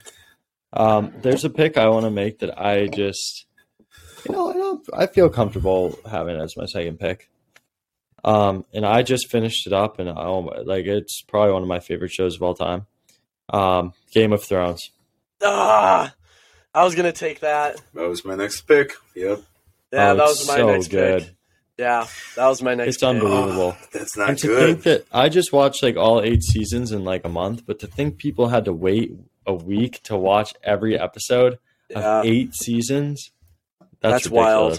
Um, 0.73 1.13
there's 1.23 1.45
a 1.45 1.51
pick 1.51 1.77
I 1.77 1.89
want 1.89 2.05
to 2.05 2.11
make 2.11 2.41
that 2.41 2.61
I 2.61 2.89
just, 2.89 3.47
you 4.27 4.35
know, 4.35 4.51
I 4.51 4.55
don't, 4.55 4.89
I 4.93 5.07
feel 5.07 5.29
comfortable 5.29 5.99
having 6.09 6.37
as 6.37 6.57
my 6.57 6.67
second 6.67 6.99
pick. 6.99 7.29
Um, 8.25 8.65
and 8.73 8.87
I 8.87 9.03
just 9.03 9.31
finished 9.31 9.67
it 9.67 9.73
up, 9.73 9.99
and 9.99 10.09
oh, 10.09 10.43
my- 10.43 10.59
like 10.63 10.87
it's 10.87 11.23
probably 11.23 11.53
one 11.53 11.63
of 11.63 11.69
my 11.69 11.81
favorite 11.81 12.11
shows 12.11 12.37
of 12.37 12.43
all 12.43 12.55
time. 12.55 12.87
Um, 13.51 13.93
Game 14.13 14.33
of 14.33 14.43
Thrones. 14.43 14.91
Ah, 15.43 16.15
I 16.75 16.85
was 16.85 16.95
gonna 16.95 17.13
take 17.13 17.41
that. 17.41 17.81
That 17.95 18.09
was 18.09 18.25
my 18.25 18.35
next 18.35 18.63
pick. 18.63 18.93
Yep. 19.15 19.43
Yeah, 19.93 20.13
Oh, 20.13 20.17
that 20.17 20.25
was 20.25 20.49
my 20.49 20.57
so 20.57 20.67
next 20.67 20.89
good. 20.89 21.23
pick. 21.23 21.31
Yeah, 21.77 22.07
that 22.37 22.47
was 22.47 22.63
my 22.63 22.75
next. 22.75 22.89
It's 22.89 22.97
pick. 22.99 23.09
unbelievable. 23.11 23.77
Oh, 23.79 23.87
that's 23.93 24.17
not 24.17 24.31
and 24.31 24.39
to 24.39 24.47
good. 24.47 24.67
think 24.67 24.83
that 24.85 25.05
I 25.13 25.29
just 25.29 25.53
watched 25.53 25.83
like 25.83 25.97
all 25.97 26.23
eight 26.23 26.43
seasons 26.43 26.93
in 26.93 27.05
like 27.05 27.25
a 27.25 27.29
month, 27.29 27.67
but 27.67 27.79
to 27.81 27.87
think 27.87 28.17
people 28.19 28.49
had 28.49 28.65
to 28.65 28.73
wait 28.73 29.13
a 29.47 29.53
week 29.53 30.03
to 30.05 30.17
watch 30.17 30.55
every 30.63 30.99
episode 30.99 31.59
Yeah, 31.91 32.21
of 32.21 32.25
eight 32.25 32.55
seasons, 32.55 33.31
that's, 34.01 34.25
That's 34.25 34.31
wild. 34.31 34.79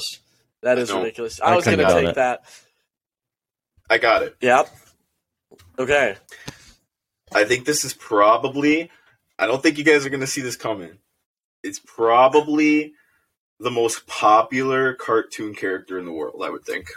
that 0.63 0.79
is 0.79 0.89
No, 0.89 0.99
ridiculous. 1.01 1.39
I 1.41 1.53
I 1.53 1.55
was 1.55 1.65
gonna 1.65 1.85
take 1.87 2.09
it. 2.09 2.15
that. 2.15 2.43
I 3.89 3.97
got 3.97 4.23
it. 4.23 4.35
Yep. 4.41 4.69
Okay. 5.79 6.15
I 7.33 7.43
think 7.45 7.65
this 7.65 7.83
is 7.83 7.93
probably. 7.93 8.89
I 9.37 9.47
don't 9.47 9.61
think 9.61 9.77
you 9.77 9.83
guys 9.83 10.05
are 10.05 10.09
going 10.09 10.21
to 10.21 10.27
see 10.27 10.41
this 10.41 10.55
coming. 10.55 10.97
It's 11.63 11.79
probably 11.79 12.93
the 13.59 13.71
most 13.71 14.07
popular 14.07 14.93
cartoon 14.93 15.53
character 15.55 15.97
in 15.99 16.05
the 16.05 16.11
world. 16.11 16.41
I 16.43 16.49
would 16.49 16.63
think. 16.65 16.87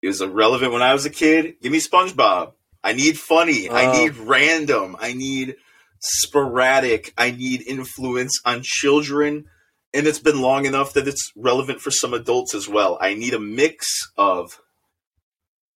It 0.00 0.06
was 0.08 0.20
irrelevant 0.20 0.72
when 0.72 0.82
I 0.82 0.92
was 0.92 1.06
a 1.06 1.10
kid. 1.10 1.56
Give 1.60 1.72
me 1.72 1.80
SpongeBob. 1.80 2.52
I 2.84 2.92
need 2.92 3.18
funny. 3.18 3.68
I 3.68 3.86
Oh. 3.86 3.92
need 3.92 4.16
random. 4.16 4.96
I 5.00 5.12
need 5.12 5.56
sporadic. 6.00 7.12
I 7.18 7.32
need 7.32 7.62
influence 7.66 8.40
on 8.44 8.60
children, 8.62 9.46
and 9.94 10.06
it's 10.06 10.18
been 10.18 10.40
long 10.40 10.66
enough 10.66 10.92
that 10.94 11.08
it's 11.08 11.32
relevant 11.36 11.80
for 11.80 11.90
some 11.90 12.14
adults 12.14 12.54
as 12.54 12.68
well. 12.68 12.98
I 13.00 13.14
need 13.14 13.34
a 13.34 13.38
mix 13.40 13.86
of 14.16 14.60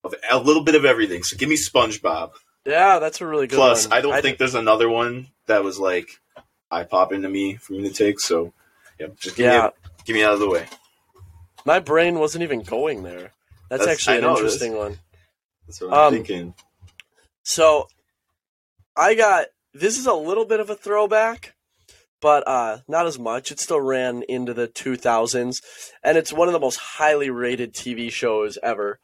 of 0.04 0.14
a 0.30 0.38
little 0.38 0.64
bit 0.64 0.74
of 0.74 0.84
everything. 0.84 1.22
So 1.22 1.36
give 1.36 1.48
me 1.48 1.56
SpongeBob. 1.56 2.32
Yeah, 2.64 2.98
that's 2.98 3.20
a 3.20 3.26
really 3.26 3.46
good 3.46 3.56
Plus, 3.56 3.84
one. 3.84 3.90
Plus, 3.90 3.98
I 3.98 4.00
don't 4.02 4.22
think 4.22 4.38
there's 4.38 4.54
another 4.54 4.88
one 4.88 5.28
that 5.46 5.62
was 5.64 5.78
like 5.78 6.08
eye 6.70 6.84
popping 6.84 7.22
to 7.22 7.28
me 7.28 7.54
for 7.56 7.72
me 7.74 7.82
to 7.88 7.94
take. 7.94 8.18
So 8.20 8.52
yeah, 8.98 9.08
just 9.18 9.36
give, 9.36 9.46
Yeah. 9.46 9.66
me, 9.66 9.90
give 10.04 10.14
me 10.14 10.24
out 10.24 10.34
of 10.34 10.40
the 10.40 10.48
way. 10.48 10.66
my 11.64 11.78
brain 11.78 12.18
wasn't 12.18 12.42
even 12.42 12.62
going 12.62 13.02
there. 13.04 13.32
That's, 13.68 13.80
That's- 13.84 13.88
actually 13.96 14.14
I 14.14 14.16
an 14.18 14.22
know, 14.24 14.36
interesting 14.36 14.76
one. 14.76 14.98
That's 15.66 15.80
what 15.80 15.92
I'm 15.92 15.98
Um, 16.08 16.12
thinking. 16.14 16.54
So 17.44 17.88
I 18.96 19.14
got 19.14 19.46
this 19.72 19.98
is 19.98 20.06
a 20.06 20.12
little 20.14 20.44
bit 20.44 20.60
of 20.60 20.68
a 20.68 20.74
throwback, 20.74 21.54
but 22.22 22.46
uh, 22.46 22.78
not 22.88 23.06
as 23.06 23.18
much. 23.18 23.50
It 23.50 23.60
still 23.60 23.80
ran 23.80 24.22
into 24.28 24.54
the 24.54 24.68
2000s, 24.68 25.56
and 26.02 26.16
it's 26.16 26.32
one 26.32 26.48
of 26.48 26.54
the 26.54 26.60
most 26.60 26.76
highly 26.76 27.28
rated 27.28 27.74
TV 27.74 28.10
shows 28.10 28.56
ever. 28.62 29.00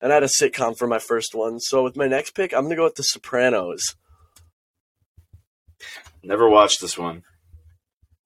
And 0.00 0.10
I 0.10 0.16
had 0.16 0.24
a 0.24 0.26
sitcom 0.26 0.76
for 0.76 0.88
my 0.88 0.98
first 0.98 1.34
one. 1.34 1.60
So 1.60 1.84
with 1.84 1.96
my 1.96 2.08
next 2.08 2.32
pick, 2.32 2.52
I'm 2.52 2.64
gonna 2.64 2.74
go 2.74 2.84
with 2.84 2.96
The 2.96 3.04
Sopranos. 3.04 3.94
Never 6.24 6.48
watched 6.48 6.80
this 6.80 6.98
one. 6.98 7.22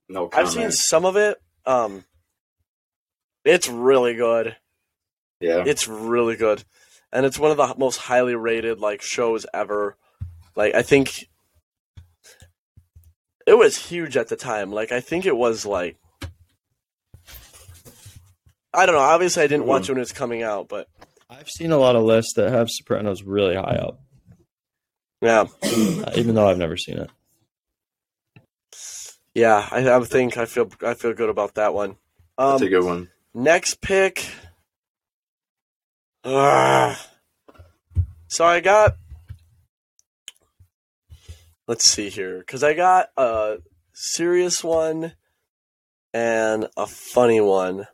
No 0.09 0.31
I've 0.33 0.49
seen 0.49 0.71
some 0.71 1.05
of 1.05 1.17
it. 1.17 1.39
Um, 1.67 2.05
it's 3.45 3.69
really 3.69 4.15
good. 4.15 4.57
yeah. 5.41 5.65
It's 5.67 5.89
really 5.89 6.37
good, 6.37 6.63
and 7.13 7.27
it's 7.27 7.39
one 7.39 7.51
of 7.51 7.57
the 7.57 7.75
most 7.77 7.97
highly 7.97 8.37
rated 8.37 8.79
like 8.79 9.03
shows 9.03 9.45
ever. 9.53 9.97
Like 10.55 10.75
I 10.75 10.83
think 10.83 11.29
it 13.47 13.55
was 13.57 13.77
huge 13.77 14.17
at 14.17 14.29
the 14.29 14.37
time. 14.37 14.71
Like 14.73 14.93
I 14.93 15.01
think 15.01 15.25
it 15.27 15.37
was 15.37 15.65
like 15.65 15.97
I 18.75 18.85
don't 18.85 18.95
know. 18.95 19.01
Obviously, 19.01 19.43
I 19.43 19.47
didn't 19.47 19.67
watch 19.67 19.89
it 19.89 19.93
when 19.93 19.99
it 19.99 20.01
was 20.01 20.13
coming 20.13 20.43
out, 20.43 20.69
but 20.69 20.89
I've 21.31 21.49
seen 21.49 21.73
a 21.73 21.79
lot 21.79 21.97
of 21.97 22.03
lists 22.05 22.35
that 22.37 22.51
have 22.53 22.69
Sopranos 22.71 23.23
really 23.23 23.55
high 23.57 23.77
up, 23.77 24.01
yeah, 25.23 25.47
uh, 25.63 26.11
even 26.17 26.35
though 26.35 26.47
I've 26.49 26.59
never 26.59 26.77
seen 26.77 26.99
it. 26.99 27.11
yeah. 29.35 29.67
I, 29.71 29.89
I 29.91 30.01
think 30.05 30.37
I 30.37 30.45
feel 30.45 30.71
I 30.83 30.95
feel 30.95 31.15
good 31.15 31.31
about 31.31 31.55
that 31.55 31.73
one. 31.75 31.97
That's 32.39 32.61
a 32.63 32.65
Um, 32.67 32.71
good 32.71 32.85
one. 32.85 33.11
next 33.35 33.81
pick. 33.81 34.27
Ugh. 36.25 36.97
So 38.29 38.45
I 38.45 38.61
got. 38.61 38.97
Let's 41.69 41.85
see 41.85 42.11
here, 42.11 42.39
because 42.39 42.63
I 42.63 42.75
got 42.75 43.09
a 43.17 43.57
serious 43.93 44.63
one 44.63 45.15
and 46.15 46.69
a 46.77 46.87
funny 46.87 47.41
one. 47.41 47.87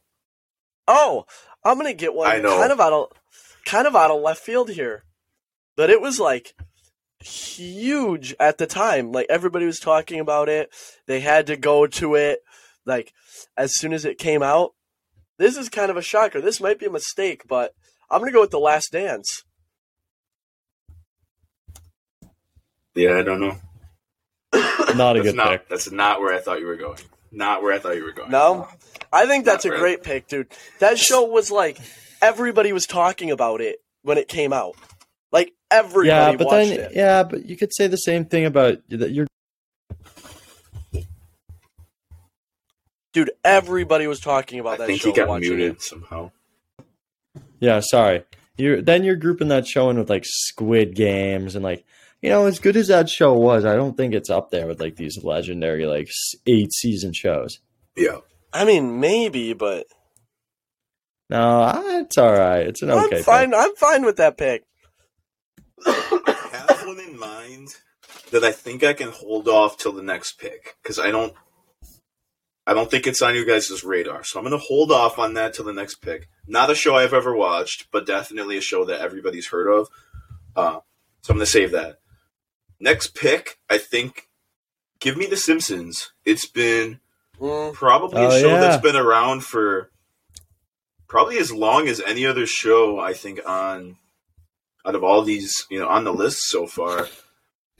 Oh, 0.87 1.25
I'm 1.65 1.79
gonna 1.79 1.95
get 1.95 2.15
one 2.15 2.31
I 2.31 2.39
know. 2.39 2.59
kind 2.59 2.73
of 2.73 2.81
out 2.81 2.93
of 2.93 3.09
kind 3.65 3.87
of 3.87 3.97
out 3.97 4.11
of 4.11 4.21
left 4.21 4.43
field 4.43 4.71
here, 4.71 5.05
but 5.77 5.89
it 5.89 6.01
was 6.01 6.21
like 6.21 6.55
huge 7.21 8.35
at 8.39 8.59
the 8.59 8.67
time. 8.67 9.11
Like 9.11 9.27
everybody 9.31 9.65
was 9.65 9.79
talking 9.79 10.21
about 10.21 10.49
it. 10.49 10.71
They 11.07 11.21
had 11.21 11.47
to 11.47 11.57
go 11.57 11.87
to 11.87 12.15
it. 12.15 12.41
Like 12.85 13.13
as 13.57 13.75
soon 13.75 13.93
as 13.93 14.05
it 14.05 14.19
came 14.19 14.43
out. 14.43 14.73
This 15.39 15.57
is 15.57 15.69
kind 15.69 15.91
of 15.91 15.97
a 15.97 16.03
shocker. 16.03 16.41
This 16.41 16.61
might 16.61 16.79
be 16.79 16.87
a 16.87 16.91
mistake, 16.91 17.43
but 17.49 17.73
I'm 18.11 18.21
gonna 18.21 18.33
go 18.33 18.43
with 18.43 18.51
the 18.51 18.61
Last 18.61 18.93
Dance. 18.93 19.45
Yeah, 22.95 23.19
I 23.19 23.23
don't 23.23 23.41
know. 23.41 23.57
Not 24.95 25.17
a 25.17 25.21
That's 25.23 25.31
good 25.31 25.37
not. 25.37 25.51
pick. 25.51 25.69
That's 25.69 25.91
not 25.91 26.21
where 26.21 26.35
I 26.35 26.41
thought 26.41 26.61
you 26.61 26.67
were 26.67 26.77
going. 26.77 26.99
Not 27.31 27.63
where 27.63 27.73
I 27.73 27.79
thought 27.79 27.97
you 27.97 28.05
were 28.05 28.13
going. 28.13 28.31
No, 28.31 28.69
I 29.11 29.27
think 29.27 29.47
that's 29.47 29.65
a 29.65 29.69
Not 29.71 29.79
great 29.79 30.03
pick, 30.03 30.29
dude. 30.29 30.49
That 30.81 30.99
show 30.99 31.23
was 31.25 31.51
like 31.51 31.79
everybody 32.21 32.73
was 32.75 32.87
talking 32.87 33.31
about 33.31 33.63
it 33.63 33.77
when 34.03 34.19
it 34.19 34.29
came 34.29 34.53
out. 34.53 34.75
Like 35.31 35.55
everybody 35.71 36.09
Yeah, 36.09 36.37
but 36.37 36.47
watched 36.49 36.69
then 36.71 36.81
it. 36.81 36.93
yeah, 36.95 37.23
but 37.23 37.47
you 37.47 37.57
could 37.57 37.73
say 37.75 37.87
the 37.87 37.97
same 37.97 38.27
thing 38.27 38.45
about 38.45 38.79
that. 38.91 39.11
You're 39.11 39.27
Dude, 43.13 43.31
everybody 43.45 44.07
was 44.07 44.21
talking 44.21 44.59
about 44.59 44.75
I 44.75 44.77
that 44.79 44.83
I 44.85 44.87
think 44.87 45.03
he 45.03 45.13
got 45.13 45.41
muted 45.41 45.73
It. 45.77 45.83
somehow. 45.83 46.31
yeah. 47.61 47.81
Sorry, 47.81 48.25
you 48.57 48.81
then 48.83 49.05
you're 49.05 49.17
grouping 49.17 49.49
that 49.49 49.67
show 49.67 49.91
in 49.91 49.99
with 49.99 50.09
like 50.11 50.25
Squid 50.27 50.95
Games 50.95 51.55
and 51.55 51.63
like 51.65 51.85
you 52.23 52.31
know 52.31 52.47
as 52.47 52.59
good 52.61 52.77
as 52.77 52.89
that 52.89 53.11
show 53.11 53.35
was, 53.35 53.65
I 53.67 53.75
don't 53.77 53.97
think 53.97 54.15
it's 54.15 54.31
up 54.31 54.51
there 54.51 54.67
with 54.67 54.81
like 54.81 54.97
these 54.97 55.23
legendary 55.23 55.85
like 55.87 56.09
eight 56.47 56.73
season 56.73 57.13
shows. 57.13 57.59
Yeah. 57.97 58.19
I 58.53 58.65
mean, 58.65 59.01
maybe, 59.01 59.53
but 59.53 59.87
No, 61.29 61.61
I- 61.63 62.01
it's 62.05 62.17
all 62.19 62.33
right. 62.33 62.67
It's 62.67 62.83
an 62.83 62.91
okay. 62.91 63.03
I'm 63.03 63.11
pick. 63.11 63.25
fine. 63.25 63.55
I'm 63.55 63.75
fine 63.77 64.05
with 64.05 64.17
that 64.17 64.37
pick. 64.39 64.65
I 65.87 66.67
have 66.69 66.87
one 66.87 67.01
in 67.01 67.19
mind 67.19 67.69
that 68.31 68.45
I 68.45 68.53
think 68.53 68.85
I 68.85 68.93
can 68.93 69.11
hold 69.11 69.49
off 69.49 69.77
till 69.77 69.93
the 69.93 70.03
next 70.03 70.39
pick 70.39 70.77
because 70.83 70.99
I 70.99 71.11
don't. 71.11 71.35
I 72.65 72.75
don't 72.75 72.89
think 72.89 73.09
it's 73.09 73.23
on 73.23 73.35
you 73.35 73.45
guys' 73.45 73.83
radar, 73.83 74.23
so 74.23 74.39
I'm 74.39 74.45
going 74.47 74.57
to 74.57 74.65
hold 74.65 74.93
off 74.93 75.19
on 75.19 75.35
that 75.35 75.53
till 75.55 75.65
the 75.65 75.73
next 75.73 75.97
pick. 75.97 76.29
Not 76.47 76.71
a 76.71 76.77
show 76.77 76.95
I've 76.95 77.13
ever 77.13 77.35
watched, 77.35 77.89
but 77.91 78.07
definitely 78.07 78.57
a 78.57 78.61
show 78.61 78.85
that 78.85 79.01
everybody's 79.01 79.49
heard 79.49 79.67
of. 79.69 79.89
Uh, 80.55 80.79
so 81.23 81.31
I'm 81.33 81.39
going 81.39 81.41
to 81.41 81.47
save 81.47 81.73
that. 81.73 81.99
Next 82.83 83.15
pick, 83.15 83.59
I 83.71 83.79
think. 83.79 84.29
Give 84.99 85.17
me 85.17 85.27
The 85.27 85.37
Simpsons. 85.37 86.13
It's 86.25 86.47
been 86.47 86.99
Mm, 87.41 87.73
probably 87.75 88.23
a 88.23 88.27
Oh, 88.29 88.41
show 88.41 88.49
yeah. 88.49 88.61
that's 88.61 88.83
been 88.83 88.95
around 88.97 89.45
for 89.45 89.91
probably 91.09 91.39
as 91.39 91.51
long 91.53 91.89
as 91.89 92.01
any 92.01 92.25
other 92.27 92.47
show 92.47 92.99
I 93.01 93.15
think 93.15 93.41
on 93.47 93.97
out 94.85 94.95
of 94.97 95.03
all 95.05 95.23
these 95.23 95.67
you 95.71 95.79
know 95.81 95.89
on 95.89 96.05
the 96.05 96.13
list 96.13 96.43
so 96.49 96.67
far. 96.67 97.09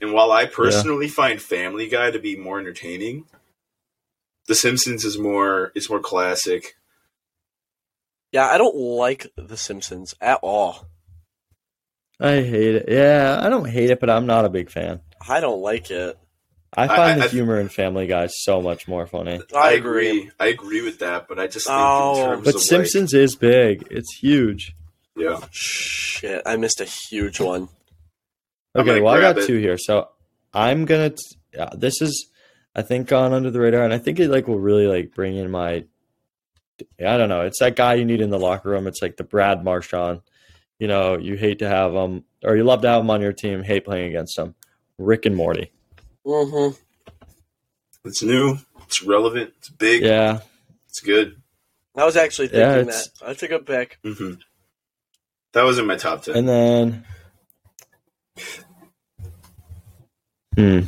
And 0.01 0.11
while 0.13 0.31
I 0.31 0.45
personally 0.47 1.07
find 1.07 1.41
Family 1.41 1.87
Guy 1.87 2.11
to 2.11 2.19
be 2.19 2.35
more 2.35 2.59
entertaining, 2.59 3.25
The 4.47 4.55
Simpsons 4.55 5.05
is 5.05 5.17
more 5.17 5.71
it's 5.75 5.89
more 5.89 6.01
classic. 6.01 6.75
yeah, 8.31 8.47
I 8.47 8.57
don't 8.57 8.75
like 8.75 9.27
The 9.37 9.57
Simpsons 9.57 10.15
at 10.19 10.39
all. 10.41 10.87
I 12.23 12.41
hate 12.41 12.75
it. 12.75 12.85
Yeah, 12.87 13.39
I 13.41 13.49
don't 13.49 13.67
hate 13.69 13.89
it, 13.89 13.99
but 13.99 14.09
I'm 14.09 14.25
not 14.25 14.45
a 14.45 14.49
big 14.49 14.69
fan. 14.69 15.01
I 15.27 15.39
don't 15.41 15.61
like 15.61 15.91
it. 15.91 16.17
I 16.75 16.85
I- 16.85 16.87
find 16.87 16.99
I- 16.99 17.17
the 17.19 17.23
I- 17.25 17.27
humor 17.27 17.59
in 17.59 17.69
Family 17.69 18.07
Guy 18.07 18.27
so 18.27 18.61
much 18.61 18.87
more 18.87 19.05
funny. 19.05 19.41
I 19.55 19.73
agree. 19.73 20.31
I 20.39 20.47
agree 20.47 20.81
with 20.81 20.99
that, 20.99 21.27
but 21.27 21.37
I 21.37 21.47
just 21.47 21.67
think 21.67 21.77
Oh. 21.79 22.15
in 22.23 22.29
terms 22.29 22.45
But 22.45 22.55
of 22.55 22.61
Simpsons 22.61 23.13
is 23.13 23.35
big. 23.35 23.85
It's 23.91 24.15
huge. 24.17 24.75
yeah. 25.17 25.39
Shit, 25.51 26.41
I 26.45 26.55
missed 26.55 26.79
a 26.81 26.85
huge 26.85 27.39
one. 27.39 27.67
Okay, 28.75 29.01
well, 29.01 29.13
I 29.13 29.19
got 29.19 29.37
it. 29.37 29.45
two 29.45 29.57
here. 29.59 29.77
So 29.77 30.07
I'm 30.53 30.85
gonna. 30.85 31.11
T- 31.11 31.17
yeah, 31.53 31.69
this 31.75 32.01
is, 32.01 32.29
I 32.75 32.81
think, 32.81 33.07
gone 33.07 33.33
under 33.33 33.51
the 33.51 33.59
radar, 33.59 33.83
and 33.83 33.93
I 33.93 33.99
think 33.99 34.19
it 34.19 34.29
like 34.29 34.47
will 34.47 34.59
really 34.59 34.87
like 34.87 35.13
bring 35.13 35.35
in 35.35 35.51
my. 35.51 35.83
I 36.99 37.17
don't 37.17 37.29
know. 37.29 37.41
It's 37.41 37.59
that 37.59 37.75
guy 37.75 37.95
you 37.95 38.05
need 38.05 38.21
in 38.21 38.29
the 38.31 38.39
locker 38.39 38.69
room. 38.69 38.87
It's 38.87 39.01
like 39.01 39.17
the 39.17 39.23
Brad 39.23 39.63
Marchand. 39.63 40.21
You 40.79 40.87
know, 40.87 41.17
you 41.17 41.35
hate 41.37 41.59
to 41.59 41.69
have 41.69 41.93
them, 41.93 42.25
or 42.43 42.55
you 42.57 42.63
love 42.63 42.81
to 42.81 42.89
have 42.89 43.01
them 43.01 43.09
on 43.09 43.21
your 43.21 43.33
team. 43.33 43.63
Hate 43.63 43.85
playing 43.85 44.09
against 44.09 44.35
them. 44.35 44.55
Rick 44.97 45.25
and 45.25 45.35
Morty. 45.35 45.71
Mm-hmm. 46.25 46.77
It's 48.05 48.21
new, 48.23 48.57
it's 48.81 49.01
relevant, 49.03 49.53
it's 49.59 49.69
big, 49.69 50.01
Yeah, 50.03 50.39
it's 50.89 50.99
good. 50.99 51.41
I 51.95 52.03
was 52.05 52.17
actually 52.17 52.47
Yeah, 52.47 52.73
thinking 52.73 52.89
it's- 52.89 53.07
that. 53.19 53.25
That's 53.27 53.43
a 53.43 53.47
good 53.47 53.65
pick. 53.65 53.99
hmm 54.03 54.33
That 55.53 55.63
was 55.63 55.79
in 55.79 55.85
my 55.87 55.95
top 55.95 56.23
ten. 56.23 56.35
and 56.35 56.49
then. 56.49 57.05
Hmm. 60.55 60.81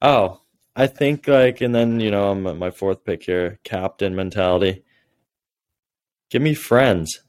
Oh, 0.00 0.40
I 0.76 0.86
think 0.86 1.26
like, 1.28 1.60
and 1.60 1.74
then 1.74 2.00
you 2.00 2.10
know, 2.10 2.30
I'm 2.30 2.46
at 2.46 2.56
my 2.56 2.70
fourth 2.70 3.04
pick 3.04 3.22
here, 3.24 3.58
captain 3.64 4.14
mentality. 4.14 4.84
Give 6.32 6.40
me 6.40 6.54
friends. 6.54 7.20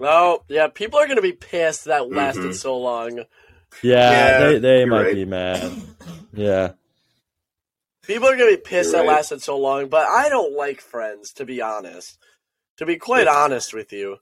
Oh, 0.00 0.42
yeah, 0.48 0.66
people 0.66 0.98
are 0.98 1.06
going 1.06 1.16
to 1.16 1.22
be 1.22 1.30
pissed 1.30 1.84
that 1.84 2.10
lasted 2.10 2.46
Mhm. 2.50 2.54
so 2.56 2.76
long. 2.76 3.18
Yeah, 3.18 3.24
Yeah, 4.10 4.38
they 4.40 4.58
they 4.58 4.84
might 4.84 5.02
right. 5.04 5.14
be 5.14 5.24
mad. 5.24 5.72
Yeah, 6.34 6.72
People 8.04 8.26
are 8.28 8.36
going 8.36 8.50
to 8.50 8.56
be 8.56 8.60
pissed 8.60 8.90
You're 8.90 9.02
that 9.02 9.08
right. 9.08 9.16
lasted 9.18 9.40
so 9.42 9.56
long, 9.56 9.86
but 9.88 10.08
I 10.08 10.28
don't 10.28 10.52
like 10.56 10.80
Friends, 10.80 11.32
to 11.34 11.44
be 11.44 11.62
honest. 11.62 12.18
To 12.78 12.84
be 12.86 12.96
quite 12.96 13.26
Yeah. 13.26 13.36
honest 13.36 13.72
with 13.72 13.92
you, 13.92 14.18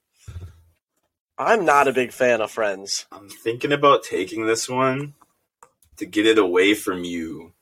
I'm 1.39 1.65
not 1.65 1.87
a 1.87 1.91
big 1.93 2.11
fan 2.13 2.41
of 2.41 2.51
Friends. 2.51 3.07
I'm 3.11 3.29
thinking 3.29 3.71
about 3.71 4.03
taking 4.03 4.45
this 4.45 4.69
one 4.69 5.15
to 5.97 6.05
get 6.05 6.27
it 6.27 6.37
away 6.37 6.75
from 6.75 7.03
you. 7.03 7.53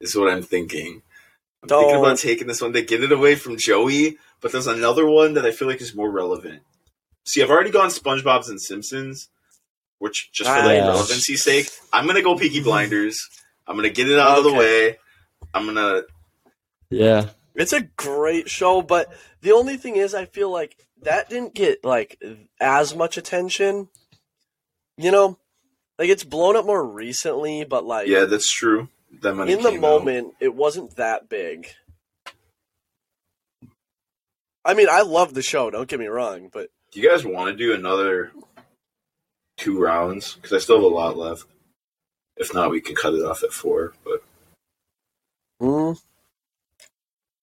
Is 0.00 0.14
what 0.14 0.30
I'm 0.30 0.42
thinking. 0.42 1.02
I'm 1.64 1.68
thinking 1.68 1.88
Don't. 1.94 2.04
about 2.04 2.18
taking 2.18 2.46
this 2.46 2.60
one 2.62 2.72
to 2.74 2.82
get 2.82 3.02
it 3.02 3.10
away 3.10 3.34
from 3.34 3.56
Joey, 3.58 4.18
but 4.40 4.52
there's 4.52 4.66
another 4.66 5.06
one 5.06 5.34
that 5.34 5.46
I 5.46 5.50
feel 5.50 5.68
like 5.68 5.80
is 5.80 5.94
more 5.94 6.10
relevant. 6.10 6.62
See, 7.24 7.42
I've 7.42 7.50
already 7.50 7.70
gone 7.70 7.88
SpongeBob's 7.88 8.48
and 8.48 8.60
Simpsons, 8.60 9.28
which 9.98 10.30
just 10.32 10.50
for 10.50 10.56
like 10.56 10.76
yeah. 10.76 10.88
relevancy's 10.88 11.42
sake, 11.42 11.70
I'm 11.92 12.06
gonna 12.06 12.22
go 12.22 12.36
Peaky 12.36 12.56
mm-hmm. 12.56 12.64
Blinders. 12.64 13.28
I'm 13.66 13.76
gonna 13.76 13.90
get 13.90 14.08
it 14.10 14.18
out 14.18 14.38
of 14.38 14.44
the 14.44 14.52
way. 14.52 14.98
I'm 15.54 15.66
gonna 15.66 16.02
Yeah. 16.90 17.30
It's 17.54 17.72
a 17.72 17.82
great 17.82 18.50
show, 18.50 18.82
but 18.82 19.12
the 19.40 19.52
only 19.52 19.76
thing 19.76 19.96
is, 19.96 20.12
I 20.12 20.24
feel 20.24 20.50
like 20.50 20.76
that 21.02 21.30
didn't 21.30 21.54
get 21.54 21.84
like 21.84 22.20
as 22.60 22.94
much 22.94 23.16
attention. 23.16 23.88
You 24.96 25.10
know, 25.10 25.38
like 25.98 26.08
it's 26.08 26.24
blown 26.24 26.56
up 26.56 26.66
more 26.66 26.84
recently, 26.84 27.64
but 27.64 27.84
like 27.84 28.08
yeah, 28.08 28.24
that's 28.24 28.52
true. 28.52 28.88
That 29.22 29.34
money 29.34 29.52
in 29.52 29.62
the 29.62 29.70
came 29.70 29.84
out. 29.84 30.04
moment, 30.04 30.34
it 30.40 30.54
wasn't 30.54 30.96
that 30.96 31.28
big. 31.28 31.68
I 34.64 34.74
mean, 34.74 34.88
I 34.90 35.02
love 35.02 35.34
the 35.34 35.42
show. 35.42 35.70
Don't 35.70 35.88
get 35.88 36.00
me 36.00 36.06
wrong, 36.06 36.48
but 36.52 36.70
Do 36.92 37.00
you 37.00 37.08
guys 37.08 37.24
want 37.24 37.50
to 37.50 37.56
do 37.56 37.74
another 37.74 38.32
two 39.56 39.78
rounds? 39.80 40.34
Because 40.34 40.52
I 40.52 40.58
still 40.58 40.76
have 40.76 40.84
a 40.84 40.94
lot 40.94 41.16
left. 41.16 41.44
If 42.36 42.52
not, 42.54 42.70
we 42.70 42.80
can 42.80 42.96
cut 42.96 43.14
it 43.14 43.24
off 43.24 43.42
at 43.44 43.52
four. 43.52 43.92
But 44.04 44.22
mm, 45.60 46.00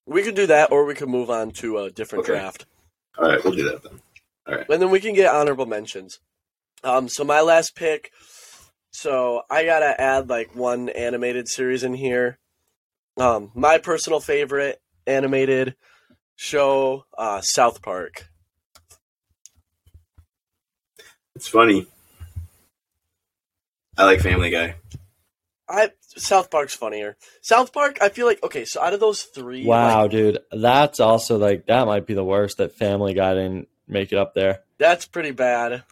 we 0.05 0.23
could 0.23 0.35
do 0.35 0.47
that, 0.47 0.71
or 0.71 0.85
we 0.85 0.95
could 0.95 1.09
move 1.09 1.29
on 1.29 1.51
to 1.51 1.77
a 1.79 1.91
different 1.91 2.23
Okay. 2.25 2.33
draft. 2.33 2.65
all 3.17 3.29
right, 3.29 3.43
we'll 3.43 3.53
do 3.55 3.69
that 3.69 3.83
then. 3.83 4.01
All 4.47 4.55
right, 4.55 4.69
and 4.69 4.81
then 4.81 4.89
we 4.89 4.99
can 4.99 5.13
get 5.13 5.33
honorable 5.33 5.65
mentions. 5.65 6.19
Um, 6.83 7.07
so 7.07 7.23
my 7.23 7.41
last 7.41 7.75
pick. 7.75 8.11
So 8.93 9.43
I 9.49 9.63
gotta 9.63 9.99
add 10.01 10.27
like 10.29 10.55
one 10.55 10.89
animated 10.89 11.47
series 11.47 11.83
in 11.83 11.93
here. 11.93 12.39
Um, 13.17 13.51
my 13.53 13.77
personal 13.77 14.19
favorite 14.19 14.81
animated 15.07 15.75
show, 16.41 17.05
uh, 17.17 17.39
South 17.41 17.81
Park. 17.83 18.27
It's 21.35 21.47
funny. 21.47 21.85
I 23.97 24.05
like 24.05 24.21
Family 24.21 24.49
Guy. 24.49 24.75
I 25.69 25.91
South 25.99 26.49
Park's 26.49 26.75
funnier. 26.75 27.15
South 27.41 27.71
Park, 27.71 27.99
I 28.01 28.09
feel 28.09 28.25
like 28.25 28.43
okay. 28.43 28.65
So 28.65 28.81
out 28.81 28.93
of 28.93 28.99
those 28.99 29.21
three, 29.23 29.65
Wow, 29.65 30.01
like, 30.03 30.11
dude. 30.11 30.39
That's 30.51 30.99
also 30.99 31.37
like 31.37 31.67
that 31.67 31.85
might 31.85 32.07
be 32.07 32.15
the 32.15 32.23
worst 32.23 32.57
that 32.57 32.75
Family 32.75 33.13
Guy 33.13 33.35
didn't 33.35 33.67
make 33.87 34.11
it 34.11 34.17
up 34.17 34.33
there. 34.33 34.63
that's 34.79 35.05
pretty 35.05 35.31
bad. 35.31 35.83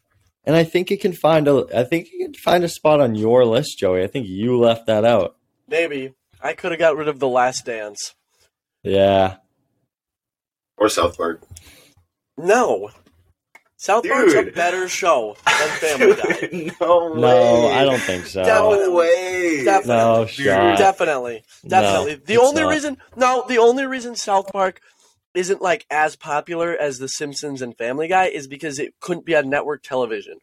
And 0.45 0.56
I 0.56 0.64
think 0.64 0.89
it 0.89 1.00
can 1.00 1.14
find 1.14 1.47
a 1.47 1.66
I 1.74 1.84
think 1.84 2.10
you 2.12 2.26
can 2.26 2.34
find 2.34 2.64
a 2.64 2.70
spot 2.70 3.00
on 3.00 3.14
your 3.16 3.45
list, 3.45 3.78
Joey. 3.78 4.04
I 4.04 4.08
think 4.08 4.28
you 4.28 4.58
left 4.58 4.88
that 4.88 5.06
out. 5.06 5.38
Maybe 5.68 6.14
I 6.41 6.54
could 6.54 6.72
have 6.72 6.80
got 6.80 6.97
rid 6.97 7.08
of 7.08 7.20
the 7.20 7.28
Last 7.28 7.66
Dance. 7.66 8.16
Yeah. 8.84 9.38
Or 10.80 10.89
South 10.89 11.17
Park. 11.17 11.41
No, 12.38 12.89
South 13.77 14.07
Park's 14.07 14.34
a 14.34 14.43
better 14.43 14.88
show 14.88 15.36
than 15.45 15.69
Family 15.80 16.15
Guy. 16.15 16.71
no 16.82 17.11
way. 17.13 17.21
No, 17.21 17.67
I 17.67 17.84
don't 17.86 17.99
think 17.99 18.25
so. 18.25 18.43
Definitely. 18.43 18.86
No 18.88 18.93
way. 18.93 19.63
Definitely. 19.65 19.95
No 19.95 20.25
Dude. 20.25 20.30
shot. 20.34 20.77
Definitely, 20.77 21.43
definitely. 21.67 22.15
No, 22.15 22.21
the 22.25 22.38
only 22.38 22.61
not. 22.63 22.69
reason, 22.69 22.97
no, 23.15 23.45
the 23.47 23.57
only 23.57 23.86
reason 23.86 24.15
South 24.15 24.47
Park 24.51 24.80
isn't 25.34 25.61
like 25.61 25.86
as 25.91 26.15
popular 26.15 26.75
as 26.75 26.97
The 26.99 27.07
Simpsons 27.09 27.61
and 27.61 27.77
Family 27.77 28.07
Guy 28.07 28.25
is 28.25 28.47
because 28.47 28.80
it 28.80 28.93
couldn't 28.99 29.25
be 29.25 29.36
on 29.36 29.49
network 29.49 29.84
television. 29.84 30.39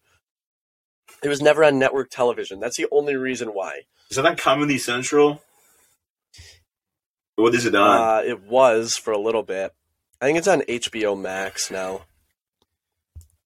It 1.23 1.29
was 1.29 1.41
never 1.41 1.65
on 1.65 1.79
network 1.79 2.11
television. 2.11 2.61
That's 2.61 2.77
the 2.77 2.87
only 2.93 3.17
reason 3.17 3.49
why. 3.49 3.83
Is 4.11 4.17
that 4.17 4.27
on 4.27 4.37
Comedy 4.37 4.79
Central? 4.79 5.43
What 7.37 7.55
is 7.55 7.67
it 7.67 7.75
on? 7.75 8.01
Uh, 8.01 8.23
it 8.25 8.43
was 8.43 8.97
for 8.97 9.13
a 9.13 9.19
little 9.19 9.43
bit. 9.43 9.73
I 10.21 10.27
think 10.27 10.39
it's 10.39 10.49
on 10.49 10.63
HBO 10.63 11.21
Max 11.21 11.71
now, 11.71 12.03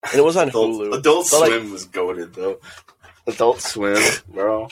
and 0.04 0.14
it 0.14 0.24
was 0.24 0.36
on 0.36 0.48
Adult, 0.48 0.70
Hulu. 0.70 0.98
Adult 0.98 1.28
But, 1.30 1.40
like, 1.40 1.50
Swim 1.50 1.72
was 1.72 1.84
goaded 1.86 2.34
though. 2.34 2.60
Adult 3.26 3.60
Swim, 3.60 4.02
bro. 4.28 4.68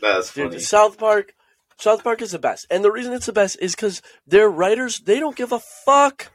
That's 0.00 0.30
funny. 0.30 0.50
Dude, 0.50 0.62
South 0.62 0.98
Park, 0.98 1.34
South 1.78 2.02
Park 2.02 2.22
is 2.22 2.32
the 2.32 2.38
best, 2.38 2.66
and 2.70 2.84
the 2.84 2.90
reason 2.90 3.12
it's 3.12 3.26
the 3.26 3.32
best 3.32 3.58
is 3.60 3.74
because 3.74 4.02
their 4.26 4.48
writers 4.48 5.00
they 5.04 5.20
don't 5.20 5.36
give 5.36 5.52
a 5.52 5.60
fuck. 5.60 6.32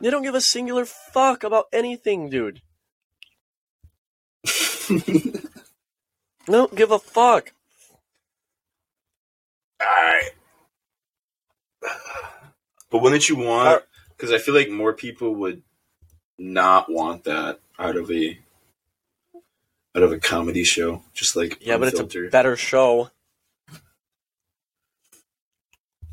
They 0.00 0.10
don't 0.10 0.22
give 0.22 0.34
a 0.34 0.40
singular 0.40 0.84
fuck 0.84 1.44
about 1.44 1.66
anything, 1.72 2.28
dude. 2.28 2.60
They 6.46 6.52
don't 6.52 6.74
give 6.74 6.90
a 6.90 6.98
fuck. 6.98 7.52
Alright. 9.82 10.30
But 12.90 13.02
wouldn't 13.02 13.28
you 13.28 13.36
want? 13.36 13.82
Because 14.16 14.32
I 14.32 14.38
feel 14.38 14.54
like 14.54 14.70
more 14.70 14.92
people 14.92 15.34
would 15.34 15.62
not 16.38 16.90
want 16.90 17.24
that 17.24 17.60
out 17.78 17.96
of 17.96 18.10
a 18.10 18.38
out 19.96 20.02
of 20.02 20.12
a 20.12 20.18
comedy 20.18 20.64
show, 20.64 21.02
just 21.12 21.36
like 21.36 21.58
Yeah, 21.60 21.78
but 21.78 21.88
it's 21.88 22.00
a 22.00 22.28
better 22.28 22.56
show. 22.56 23.10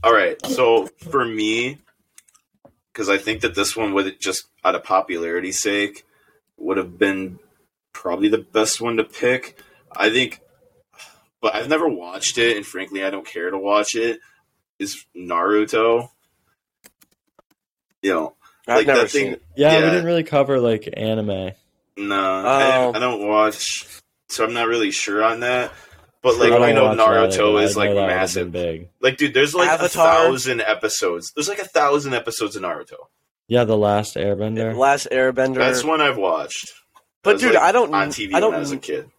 All 0.04 0.14
right, 0.14 0.44
so 0.48 0.88
for 0.88 1.24
me, 1.24 1.78
because 2.92 3.08
I 3.08 3.18
think 3.20 3.42
that 3.42 3.54
this 3.54 3.76
one 3.76 3.94
would 3.94 4.20
just 4.20 4.46
out 4.64 4.74
of 4.74 4.84
popularity 4.84 5.52
sake 5.52 6.06
would 6.58 6.78
have 6.78 6.98
been 6.98 7.40
probably 7.94 8.28
the 8.28 8.40
best 8.40 8.82
one 8.82 8.98
to 8.98 9.04
pick. 9.04 9.60
I 9.92 10.10
think, 10.10 10.42
but 11.40 11.54
I've 11.54 11.70
never 11.70 11.88
watched 11.88 12.38
it, 12.38 12.58
and 12.58 12.66
frankly, 12.66 13.04
I 13.04 13.12
don't 13.12 13.26
care 13.26 13.52
to 13.52 13.58
watch 13.58 13.94
it. 13.96 14.20
Is 14.80 15.06
Naruto? 15.16 16.10
You 18.02 18.14
know, 18.14 18.36
I've 18.68 18.78
like 18.78 18.88
never 18.88 19.02
that 19.02 19.10
seen 19.12 19.24
thing. 19.26 19.34
it. 19.34 19.44
Yeah, 19.56 19.76
we 19.84 19.90
didn't 19.90 20.06
really 20.06 20.24
cover 20.24 20.60
like 20.60 20.90
anime. 20.96 21.52
No, 21.98 22.16
I, 22.46 22.78
Oh. 22.86 22.92
I 22.96 23.00
don't 23.00 23.28
watch, 23.28 23.86
so 24.30 24.44
I'm 24.46 24.54
not 24.54 24.68
really 24.68 24.92
sure 24.92 25.24
on 25.24 25.42
that. 25.42 25.72
But 26.24 26.38
like, 26.38 26.52
I 26.52 26.70
I 26.70 26.72
know 26.74 26.86
Naruto 26.96 27.56
either. 27.56 27.64
is 27.66 27.76
I 27.78 27.80
like 27.82 27.90
know 27.90 27.96
that 27.96 28.02
would've 28.04 28.18
massive. 28.18 28.52
big. 28.52 28.90
Like, 29.02 29.18
dude, 29.18 29.34
there's 29.34 29.54
like 29.56 29.68
Avatar. 29.70 30.08
a 30.08 30.28
thousand 30.30 30.62
episodes. 30.62 31.32
There's 31.36 31.50
like 31.50 31.60
a 31.60 31.68
thousand 31.68 32.14
episodes 32.14 32.56
of 32.56 32.62
Naruto. 32.64 32.96
Yeah, 33.48 33.64
the 33.66 33.78
last 33.78 34.16
Airbender. 34.16 34.76
Last 34.78 35.08
Airbender. 35.12 35.56
That's 35.56 35.84
one 35.84 36.00
I've 36.00 36.18
watched. 36.18 36.72
but 37.24 37.40
dude, 37.40 37.56
like, 37.56 37.64
I 37.64 37.72
don't. 37.72 37.94
on 37.94 38.10
TV 38.10 38.34
I 38.36 38.40
don't. 38.40 38.52
when 38.52 38.58
I 38.58 38.60
was 38.60 38.72
a 38.72 38.78
kid. 38.78 39.10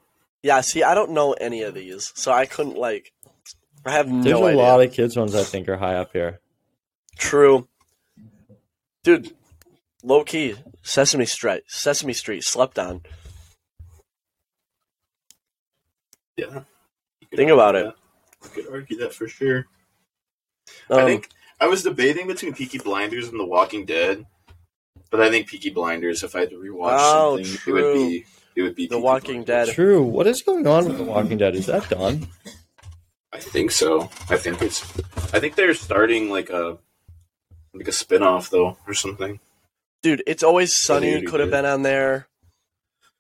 yeah, 0.43 0.61
see, 0.61 0.83
I 0.85 0.95
don't 0.95 1.11
know 1.11 1.33
any 1.33 1.63
of 1.63 1.75
these, 1.75 2.13
so 2.15 2.33
I 2.33 2.47
couldn't 2.47 2.77
like. 2.77 3.13
I 3.85 3.91
have 3.93 4.07
There's 4.07 4.25
no 4.25 4.31
There's 4.31 4.41
a 4.41 4.45
idea. 4.47 4.57
lot 4.63 4.81
of 4.81 4.93
kids 4.93 5.17
ones 5.17 5.35
I 5.35 5.43
think 5.43 5.69
are 5.69 5.77
high 5.77 5.97
up 5.97 6.13
here. 6.13 6.41
True, 7.19 7.67
dude. 9.05 9.35
Low 10.05 10.25
key, 10.25 10.57
Sesame 10.83 11.27
Street. 11.27 11.63
Sesame 11.69 12.13
Street 12.13 12.43
slept 12.43 12.79
on. 12.79 13.03
Yeah, 16.37 16.63
Think 17.31 17.51
argue 17.51 17.55
about 17.55 17.75
it. 17.77 17.85
that. 17.85 17.95
You 18.57 18.63
could 18.65 18.73
argue 18.73 18.97
that 18.99 19.15
for 19.15 19.29
sure. 19.29 19.67
Um, 20.91 20.99
I 21.01 21.05
think 21.05 21.29
I 21.61 21.67
was 21.69 21.83
debating 21.83 22.27
between 22.27 22.55
Peaky 22.55 22.79
Blinders 22.79 23.29
and 23.29 23.39
The 23.39 23.45
Walking 23.45 23.85
Dead, 23.85 24.27
but 25.11 25.21
I 25.21 25.31
think 25.31 25.47
Peaky 25.47 25.71
Blinders. 25.71 26.23
If 26.23 26.35
I 26.35 26.41
had 26.41 26.51
to 26.51 26.57
rewatch 26.57 26.97
Oh, 26.99 27.37
something, 27.37 27.55
it 27.55 27.59
true. 27.59 27.75
would 27.75 27.95
be 27.95 28.25
it 28.57 28.63
would 28.63 28.75
be 28.75 28.87
The 28.87 28.97
Peaky 28.97 29.03
Walking 29.05 29.45
Blinders. 29.45 29.67
Dead. 29.69 29.75
True. 29.75 30.03
What 30.03 30.27
is 30.27 30.43
going 30.43 30.67
on 30.67 30.87
with 30.87 30.99
The 30.99 31.05
Walking 31.05 31.39
Dead? 31.39 31.55
Is 31.55 31.67
that 31.67 31.89
done? 31.89 32.27
I 33.33 33.39
think 33.39 33.71
so. 33.71 34.11
I 34.31 34.37
think 34.37 34.61
it's. 34.63 34.83
I 35.33 35.39
think 35.39 35.55
they're 35.55 35.75
starting 35.75 36.29
like 36.31 36.51
a 36.51 36.79
like 37.75 37.89
a 37.89 37.93
spin 37.93 38.23
off 38.23 38.51
though 38.51 38.77
or 38.87 38.95
something. 38.95 39.41
dude, 40.03 40.23
it's 40.27 40.43
always 40.43 40.77
sunny. 40.77 41.11
already 41.11 41.27
Could 41.27 41.41
have 41.41 41.51
been 41.51 41.65
on 41.65 41.83
there. 41.83 42.29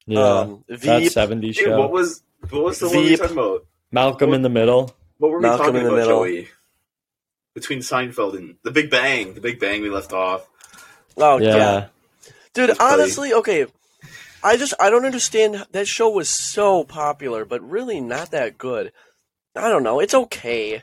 Yeah. 0.06 0.20
Um, 0.20 0.64
that 0.68 0.80
Veep. 0.80 1.12
70s 1.12 1.40
Dude, 1.40 1.56
show. 1.56 1.78
what 1.78 1.90
was 1.92 2.22
what 2.50 2.64
was 2.64 2.78
the 2.80 2.88
one 2.88 2.96
we 2.96 3.16
talking 3.16 3.38
about? 3.38 3.66
Malcolm 3.92 4.32
in 4.34 4.42
the 4.42 4.48
Middle. 4.48 4.94
What 5.18 5.30
were 5.30 5.38
we 5.38 5.42
Malcolm 5.42 5.66
talking 5.66 5.80
in 5.80 5.84
the 5.84 5.92
about, 5.92 5.96
Middle. 6.00 6.18
Joey? 6.24 6.48
Between 7.54 7.78
Seinfeld 7.80 8.36
and 8.36 8.56
The 8.64 8.70
Big 8.70 8.90
Bang, 8.90 9.34
The 9.34 9.40
Big 9.40 9.60
Bang, 9.60 9.82
we 9.82 9.90
left 9.90 10.12
off. 10.12 10.48
Oh 11.18 11.38
yeah. 11.38 11.56
yeah, 11.56 11.86
dude. 12.54 12.70
It's 12.70 12.78
funny. 12.78 13.02
Honestly, 13.02 13.32
okay. 13.34 13.66
I 14.42 14.56
just 14.56 14.74
I 14.80 14.90
don't 14.90 15.04
understand. 15.04 15.66
That 15.72 15.86
show 15.86 16.08
was 16.08 16.28
so 16.28 16.82
popular, 16.84 17.44
but 17.44 17.60
really 17.62 18.00
not 18.00 18.30
that 18.32 18.58
good. 18.58 18.90
I 19.54 19.68
don't 19.68 19.82
know. 19.84 20.00
It's 20.00 20.14
okay. 20.14 20.82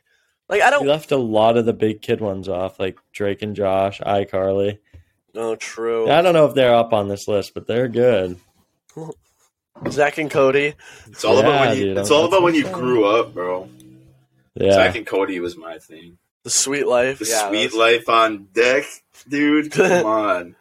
Like 0.50 0.62
I 0.64 0.72
don't. 0.72 0.88
left 0.88 1.12
a 1.12 1.18
lot 1.18 1.58
of 1.58 1.66
the 1.66 1.74
big 1.74 2.02
kid 2.02 2.20
ones 2.22 2.50
off, 2.50 2.80
like 2.80 2.98
Drake 3.14 3.42
and 3.44 3.56
Josh, 3.56 4.02
iCarly. 4.02 4.80
Oh, 5.36 5.56
true. 5.56 6.10
I 6.10 6.22
don't 6.24 6.34
know 6.34 6.48
if 6.48 6.56
they're 6.56 6.74
up 6.74 6.92
on 6.92 7.08
this 7.08 7.28
list, 7.28 7.54
but 7.54 7.68
they're 7.68 7.88
good. 7.88 8.38
Zack 9.90 10.18
and 10.18 10.30
Cody. 10.30 10.74
It's 11.08 11.24
all 11.24 11.38
about 11.40 11.68
when 11.70 11.78
you. 11.78 11.86
dude, 11.86 11.98
it's 12.00 12.12
all 12.12 12.26
about 12.26 12.42
when 12.42 12.54
you 12.56 12.62
insane. 12.62 12.74
grew 12.76 13.06
up, 13.06 13.34
bro. 13.34 13.70
Yeah. 14.56 14.74
Zack 14.74 14.96
and 14.96 15.06
Cody 15.08 15.40
was 15.40 15.56
my 15.56 15.78
thing. 15.78 16.18
The 16.44 16.50
Suite 16.50 16.88
Life. 16.88 17.20
The 17.20 17.26
yeah, 17.28 17.48
sweet 17.48 17.72
that's- 17.72 17.76
life 17.76 18.10
on 18.10 18.48
deck, 18.54 18.86
dude. 19.28 19.72
Come 19.72 20.06
on, 20.06 20.56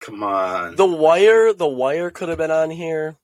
come 0.00 0.22
on. 0.22 0.76
The 0.76 0.86
Wire. 0.86 1.52
The 1.52 1.68
Wire 1.68 2.10
could 2.10 2.28
have 2.30 2.38
been 2.38 2.50
on 2.50 2.70
here. 2.70 3.16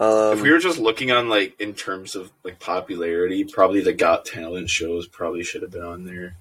Um, 0.00 0.32
if 0.38 0.42
we 0.42 0.50
were 0.50 0.58
just 0.58 0.78
looking 0.78 1.12
on 1.12 1.28
like 1.28 1.60
in 1.60 1.74
terms 1.74 2.16
of 2.16 2.32
like 2.42 2.58
popularity, 2.58 3.44
probably 3.44 3.82
the 3.82 3.92
Got 3.92 4.24
Talent 4.24 4.70
shows 4.70 5.06
probably 5.06 5.42
should 5.44 5.60
have 5.62 5.70
been 5.70 5.84
on 5.84 6.04
there. 6.04 6.36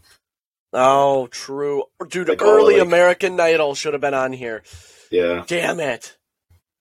oh, 0.71 1.27
true, 1.27 1.83
dude. 2.07 2.29
Like 2.29 2.41
all, 2.41 2.47
early 2.49 2.75
like- 2.77 2.87
American 2.87 3.37
Idol 3.39 3.75
should 3.75 3.93
have 3.93 4.01
been 4.01 4.13
on 4.13 4.31
here. 4.33 4.63
Yeah. 5.11 5.43
Damn 5.45 5.79
it. 5.81 6.15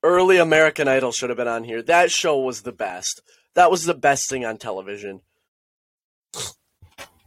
Early 0.01 0.37
American 0.37 0.87
Idol 0.87 1.11
should 1.11 1.29
have 1.29 1.35
been 1.37 1.49
on 1.49 1.65
here. 1.65 1.81
That 1.81 2.09
show 2.11 2.39
was 2.39 2.61
the 2.61 2.71
best. 2.71 3.21
That 3.55 3.69
was 3.69 3.83
the 3.83 3.93
best 3.93 4.29
thing 4.29 4.45
on 4.45 4.55
television. 4.57 5.19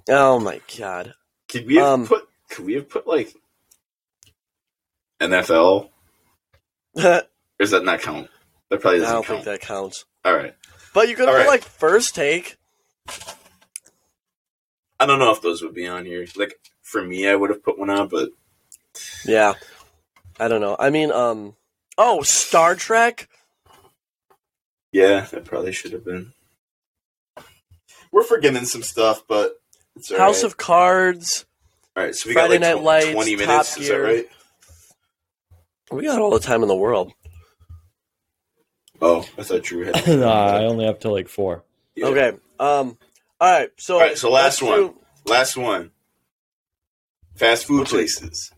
Oh 0.08 0.40
my 0.40 0.62
god. 0.78 1.12
Could 1.48 1.66
we 1.66 1.74
have 1.76 1.86
Um, 1.86 2.06
put? 2.06 2.26
Could 2.48 2.64
we 2.64 2.74
have 2.74 2.88
put 2.88 3.06
like 3.06 3.34
NFL? 5.20 5.90
Does 6.94 7.70
that 7.70 7.84
not 7.84 8.00
count? 8.00 8.28
That 8.72 8.80
probably 8.80 9.00
doesn't 9.00 9.14
don't 9.14 9.26
count. 9.26 9.44
think 9.44 9.60
that 9.60 9.66
counts. 9.66 10.06
All 10.24 10.34
right. 10.34 10.54
But 10.94 11.10
you 11.10 11.14
could 11.14 11.26
have 11.28 11.34
All 11.34 11.40
right. 11.42 11.46
like 11.46 11.62
first 11.62 12.14
take. 12.14 12.56
I 14.98 15.04
don't 15.04 15.18
know 15.18 15.30
if 15.30 15.42
those 15.42 15.62
would 15.62 15.74
be 15.74 15.86
on 15.86 16.06
here. 16.06 16.26
Like 16.36 16.54
for 16.80 17.02
me, 17.02 17.28
I 17.28 17.34
would 17.34 17.50
have 17.50 17.62
put 17.62 17.78
one 17.78 17.90
on, 17.90 18.08
but 18.08 18.30
Yeah. 19.26 19.54
I 20.40 20.48
don't 20.48 20.62
know. 20.62 20.74
I 20.78 20.88
mean, 20.88 21.12
um 21.12 21.54
Oh, 21.98 22.22
Star 22.22 22.74
Trek? 22.74 23.28
yeah, 24.90 25.26
that 25.32 25.44
probably 25.44 25.72
should 25.72 25.92
have 25.92 26.04
been. 26.06 26.32
We're 28.10 28.22
forgetting 28.24 28.64
some 28.64 28.82
stuff, 28.82 29.22
but 29.28 29.52
it's 29.96 30.10
all 30.10 30.16
House 30.18 30.42
right. 30.42 30.50
of 30.50 30.56
Cards. 30.56 31.44
All 31.94 32.04
right, 32.04 32.14
so 32.14 32.28
we 32.30 32.32
Friday 32.32 32.58
got 32.58 32.76
Night 32.76 32.82
like 32.82 33.02
tw- 33.02 33.06
Lights, 33.06 33.12
twenty 33.14 33.36
Top 33.36 33.46
minutes. 33.48 33.76
Is 33.76 33.88
that 33.88 33.96
right? 33.96 34.26
We 35.90 36.04
got 36.04 36.20
all 36.22 36.30
the 36.30 36.38
time 36.40 36.62
in 36.62 36.68
the 36.68 36.74
world. 36.76 37.12
Oh, 39.04 39.26
I 39.36 39.42
thought 39.42 39.70
you 39.70 39.80
had. 39.80 40.06
nah, 40.20 40.46
I 40.58 40.64
only 40.64 40.86
up 40.86 41.00
to 41.00 41.10
like 41.10 41.28
four. 41.28 41.64
Yeah. 41.96 42.06
Okay. 42.06 42.28
Um 42.60 42.96
all 43.40 43.58
right. 43.58 43.70
So 43.76 43.94
All 43.94 44.00
right, 44.00 44.16
so 44.16 44.30
last 44.30 44.62
let's 44.62 44.62
one. 44.62 44.78
do- 44.80 44.98
Last 45.26 45.56
one. 45.56 45.90
Fast 47.36 47.66
food 47.66 47.80
Which 47.80 47.90
places. 47.90 48.52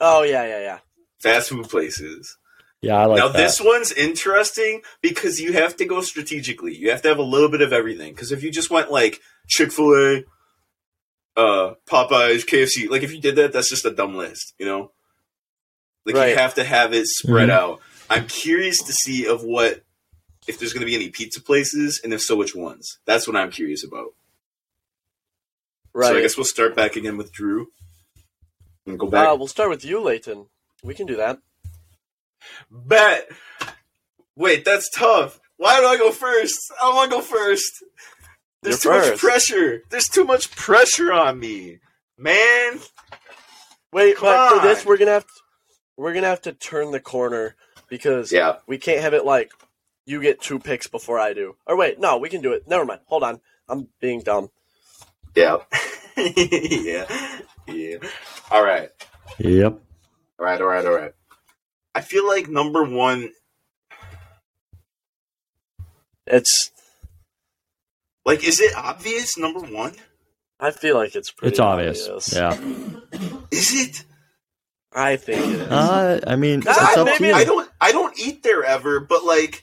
Oh 0.00 0.22
yeah, 0.22 0.44
yeah, 0.46 0.60
yeah. 0.60 0.78
Fast 1.22 1.50
food 1.50 1.68
places. 1.68 2.36
Yeah, 2.80 2.96
I 2.96 3.04
like 3.06 3.18
now 3.18 3.28
that. 3.28 3.36
this 3.36 3.60
one's 3.60 3.92
interesting 3.92 4.82
because 5.02 5.40
you 5.40 5.52
have 5.52 5.76
to 5.76 5.84
go 5.84 6.00
strategically. 6.00 6.74
You 6.76 6.90
have 6.90 7.02
to 7.02 7.08
have 7.08 7.18
a 7.18 7.22
little 7.22 7.48
bit 7.48 7.60
of 7.62 7.72
everything. 7.72 8.12
Because 8.12 8.32
if 8.32 8.42
you 8.42 8.50
just 8.50 8.70
went 8.70 8.90
like 8.90 9.20
Chick 9.48 9.70
Fil 9.70 9.94
A, 9.94 10.24
uh, 11.40 11.74
Popeyes, 11.86 12.44
KFC, 12.44 12.88
like 12.90 13.02
if 13.02 13.12
you 13.12 13.20
did 13.20 13.36
that, 13.36 13.52
that's 13.52 13.68
just 13.70 13.84
a 13.84 13.90
dumb 13.90 14.16
list. 14.16 14.54
You 14.58 14.66
know, 14.66 14.90
like 16.04 16.16
Right. 16.16 16.30
you 16.30 16.36
have 16.36 16.54
to 16.54 16.64
have 16.64 16.92
it 16.92 17.06
spread 17.06 17.48
Mhm. 17.48 17.52
out. 17.52 17.80
I'm 18.12 18.26
curious 18.26 18.82
to 18.82 18.92
see 18.92 19.26
of 19.26 19.42
what 19.42 19.82
if 20.46 20.58
there's 20.58 20.74
going 20.74 20.82
to 20.82 20.86
be 20.86 20.94
any 20.94 21.08
pizza 21.08 21.40
places, 21.40 22.00
and 22.04 22.12
if 22.12 22.20
so, 22.20 22.36
which 22.36 22.54
ones. 22.54 22.98
That's 23.06 23.26
what 23.26 23.36
I'm 23.36 23.50
curious 23.50 23.84
about. 23.84 24.08
Right. 25.94 26.08
So 26.08 26.16
I 26.16 26.20
guess 26.20 26.36
we'll 26.36 26.44
start 26.44 26.76
back 26.76 26.96
again 26.96 27.16
with 27.16 27.32
Drew. 27.32 27.68
And 28.86 28.98
go 28.98 29.06
back. 29.06 29.28
Uh, 29.28 29.36
we'll 29.36 29.46
start 29.46 29.70
with 29.70 29.84
you, 29.84 30.00
Layton. 30.00 30.46
We 30.84 30.94
can 30.94 31.06
do 31.06 31.16
that. 31.16 31.38
Bet. 32.70 33.30
Wait, 34.36 34.64
that's 34.64 34.90
tough. 34.90 35.40
Why 35.56 35.80
do 35.80 35.86
I 35.86 35.96
go 35.96 36.10
first? 36.10 36.72
I 36.80 36.84
don't 36.84 36.96
want 36.96 37.10
to 37.10 37.16
go 37.16 37.22
first. 37.22 37.84
There's 38.62 38.84
You're 38.84 39.00
too 39.00 39.10
much 39.10 39.18
pressure. 39.20 39.82
There's 39.90 40.08
too 40.08 40.24
much 40.24 40.50
pressure 40.54 41.12
on 41.12 41.38
me, 41.38 41.78
man. 42.18 42.78
Wait, 43.92 44.16
Come 44.16 44.26
but 44.26 44.60
for 44.60 44.66
this, 44.66 44.84
we're 44.84 44.96
gonna 44.96 45.12
have 45.12 45.26
to, 45.26 45.32
we're 45.96 46.14
gonna 46.14 46.28
have 46.28 46.42
to 46.42 46.52
turn 46.52 46.90
the 46.90 47.00
corner 47.00 47.56
because 47.92 48.32
Yeah. 48.32 48.56
we 48.66 48.78
can't 48.78 49.02
have 49.02 49.12
it 49.12 49.26
like 49.26 49.52
you 50.06 50.22
get 50.22 50.40
two 50.40 50.58
picks 50.58 50.86
before 50.86 51.20
I 51.20 51.34
do. 51.34 51.56
Or 51.66 51.76
wait, 51.76 52.00
no, 52.00 52.16
we 52.16 52.30
can 52.30 52.40
do 52.40 52.54
it. 52.54 52.66
Never 52.66 52.86
mind. 52.86 53.00
Hold 53.04 53.22
on, 53.22 53.38
I'm 53.68 53.88
being 54.00 54.22
dumb. 54.22 54.48
Yeah. 55.34 55.58
yeah. 56.16 57.04
Yeah. 57.68 57.96
All 58.50 58.64
right. 58.64 58.88
Yep. 59.38 59.78
All 60.38 60.44
right. 60.46 60.58
All 60.60 60.66
right. 60.66 60.86
All 60.86 60.94
right. 60.94 61.12
I 61.94 62.00
feel 62.00 62.26
like 62.26 62.48
number 62.48 62.82
one, 62.82 63.28
It's. 66.26 66.70
like, 68.24 68.42
is 68.42 68.58
it 68.58 68.74
obvious? 68.74 69.36
Number 69.36 69.60
one, 69.60 69.92
I 70.58 70.70
feel 70.70 70.96
like 70.96 71.14
it's 71.14 71.30
pretty 71.30 71.50
It's 71.50 71.60
obvious. 71.60 72.08
Yeah. 72.34 72.58
is 73.50 73.74
it? 73.74 74.04
I 74.94 75.16
think 75.16 75.44
it 75.44 75.60
is. 75.60 75.68
Uh, 75.68 76.20
I 76.26 76.36
mean, 76.36 76.62
Ah, 76.66 76.88
it's 76.88 76.96
up 76.96 77.06
to 77.06 77.12
maybe- 77.12 77.26
you. 77.28 77.34
I 77.34 77.44
don't. 77.44 77.61
I 78.12 78.14
don't 78.14 78.26
eat 78.26 78.42
there 78.42 78.64
ever, 78.64 79.00
but 79.00 79.24
like, 79.24 79.62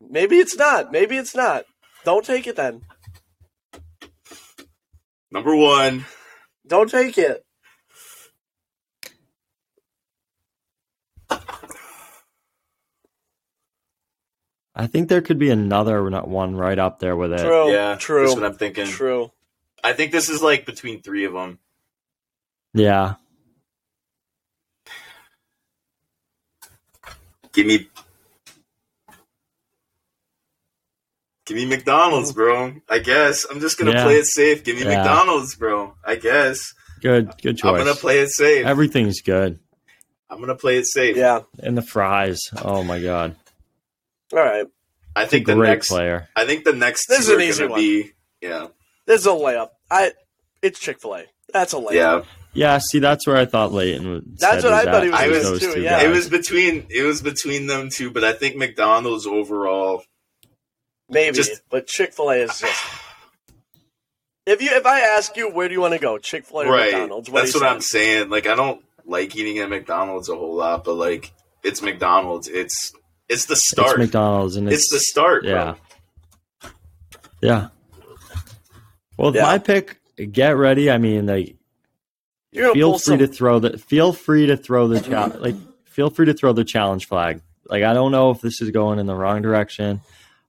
Maybe 0.00 0.36
it's 0.36 0.56
not. 0.56 0.92
Maybe 0.92 1.16
it's 1.16 1.34
not. 1.34 1.64
Don't 2.04 2.24
take 2.24 2.46
it 2.46 2.56
then. 2.56 2.82
number 5.30 5.54
one, 5.56 6.04
Don't 6.66 6.90
take 6.90 7.18
it. 7.18 7.44
I 14.76 14.88
think 14.88 15.08
there 15.08 15.22
could 15.22 15.38
be 15.38 15.50
another 15.50 16.02
one 16.22 16.56
right 16.56 16.78
up 16.78 16.98
there 16.98 17.16
with 17.16 17.32
it. 17.32 17.38
True. 17.38 17.70
yeah, 17.70 17.94
True. 17.94 18.24
That's 18.26 18.34
what 18.34 18.44
I'm 18.44 18.54
thinking. 18.54 18.86
True. 18.86 19.30
I 19.84 19.92
think 19.92 20.10
this 20.10 20.28
is 20.28 20.42
like 20.42 20.66
between 20.66 21.00
three 21.00 21.24
of 21.26 21.32
them. 21.32 21.60
Yeah. 22.72 23.14
Give 27.54 27.66
me, 27.66 27.88
give 31.46 31.56
me 31.56 31.66
McDonald's, 31.66 32.30
oh. 32.30 32.34
bro. 32.34 32.74
I 32.88 32.98
guess 32.98 33.46
I'm 33.48 33.60
just 33.60 33.78
gonna 33.78 33.92
Yeah. 33.92 34.02
play 34.04 34.16
it 34.16 34.26
safe. 34.26 34.64
Give 34.64 34.76
me 34.76 34.82
Yeah. 34.82 34.96
McDonald's, 34.96 35.54
bro. 35.54 35.94
I 36.04 36.16
guess 36.16 36.72
Good. 37.00 37.30
Good 37.42 37.58
choice. 37.58 37.70
I'm 37.70 37.76
gonna 37.76 37.94
play 37.94 38.18
it 38.20 38.30
safe. 38.30 38.64
Everything's 38.66 39.20
good. 39.20 39.58
I'm 40.30 40.40
gonna 40.40 40.54
play 40.56 40.78
it 40.78 40.86
safe. 40.86 41.16
Yeah. 41.16 41.42
And 41.58 41.76
the 41.76 41.82
fries. 41.82 42.40
Oh 42.62 42.82
my 42.82 43.00
god. 43.00 43.36
All 44.32 44.38
right. 44.38 44.66
I 45.14 45.26
think 45.26 45.46
the 45.46 45.54
next. 45.54 45.88
player. 45.88 46.28
I 46.34 46.44
think 46.46 46.64
the 46.64 46.72
next 46.72 47.06
This 47.06 47.20
is 47.20 47.28
an 47.28 47.40
easy 47.40 47.66
one. 47.66 47.78
be. 47.78 48.12
Yeah. 48.40 48.68
This 49.06 49.20
is 49.20 49.26
a 49.26 49.30
layup. 49.30 49.68
I. 49.90 50.12
It's 50.64 50.78
Chick 50.80 51.00
Fil 51.00 51.14
A. 51.16 51.24
That's 51.52 51.72
a 51.72 51.76
layup. 51.76 51.92
Yeah. 51.92 52.22
Yeah. 52.54 52.78
See, 52.78 52.98
that's 52.98 53.26
where 53.26 53.36
I 53.36 53.44
thought 53.44 53.72
Leighton. 53.72 54.08
would- 54.10 54.38
That's 54.38 54.64
what 54.64 54.72
I 54.72 54.84
thought 54.84 55.02
he 55.02 55.10
was 55.10 55.20
gonna 55.20 55.32
those 55.32 55.60
do, 55.60 55.74
two 55.74 55.80
yeah. 55.82 56.02
It 56.02 56.08
was 56.08 56.28
between. 56.28 56.86
It 56.88 57.02
was 57.02 57.20
between 57.20 57.66
them 57.66 57.88
two, 57.90 58.10
but 58.10 58.24
I 58.24 58.32
think 58.32 58.56
McDonald's 58.56 59.26
overall. 59.26 60.02
Maybe, 61.08 61.36
Just- 61.36 61.62
but 61.70 61.86
Chick 61.86 62.12
Fil 62.14 62.30
A 62.30 62.36
is 62.36 62.58
just. 62.58 62.82
If 64.46 64.60
you 64.60 64.68
if 64.72 64.84
I 64.84 65.00
ask 65.00 65.34
you 65.38 65.50
where 65.50 65.68
do 65.68 65.74
you 65.74 65.80
want 65.80 65.94
to 65.94 65.98
go, 65.98 66.18
Chick 66.18 66.44
Fil 66.44 66.60
A 66.60 66.66
or 66.66 66.72
right. 66.72 66.92
McDonald's? 66.92 67.30
That's 67.30 67.54
what 67.54 67.62
you 67.62 67.66
I'm 67.68 67.80
saying. 67.80 68.28
Like 68.28 68.46
I 68.46 68.54
don't 68.54 68.84
like 69.06 69.34
eating 69.36 69.58
at 69.60 69.70
McDonald's 69.70 70.28
a 70.28 70.36
whole 70.36 70.54
lot, 70.56 70.84
but 70.84 70.94
like 70.96 71.32
it's 71.62 71.80
McDonald's. 71.80 72.46
It's 72.48 72.92
it's 73.26 73.46
the 73.46 73.54
It's 73.54 73.70
start. 73.70 73.98
McDonald's, 73.98 74.56
and 74.56 74.68
it's, 74.68 74.82
It's 74.82 74.92
the 74.92 74.98
start, 75.00 75.44
bro. 75.44 75.50
yeah, 76.62 76.70
yeah. 77.40 77.68
Well, 79.16 79.28
with 79.28 79.36
Yeah. 79.36 79.44
my 79.44 79.56
pick, 79.58 79.98
get 80.16 80.56
ready. 80.56 80.90
I 80.90 80.98
mean, 80.98 81.26
like, 81.26 81.56
You're 82.52 82.74
feel 82.74 82.92
free 82.92 82.98
some. 82.98 83.18
to 83.18 83.26
throw 83.26 83.58
the 83.58 83.78
feel 83.78 84.12
free 84.12 84.46
to 84.46 84.56
throw 84.56 84.88
the 84.88 85.00
cha- 85.00 85.32
like 85.38 85.56
feel 85.84 86.10
free 86.10 86.26
to 86.26 86.34
throw 86.34 86.52
the 86.52 86.64
challenge 86.64 87.06
flag. 87.06 87.40
Like, 87.66 87.82
I 87.82 87.94
don't 87.94 88.12
know 88.12 88.30
if 88.30 88.40
this 88.40 88.60
is 88.60 88.70
going 88.70 88.98
in 88.98 89.06
the 89.06 89.14
wrong 89.14 89.42
direction, 89.42 90.00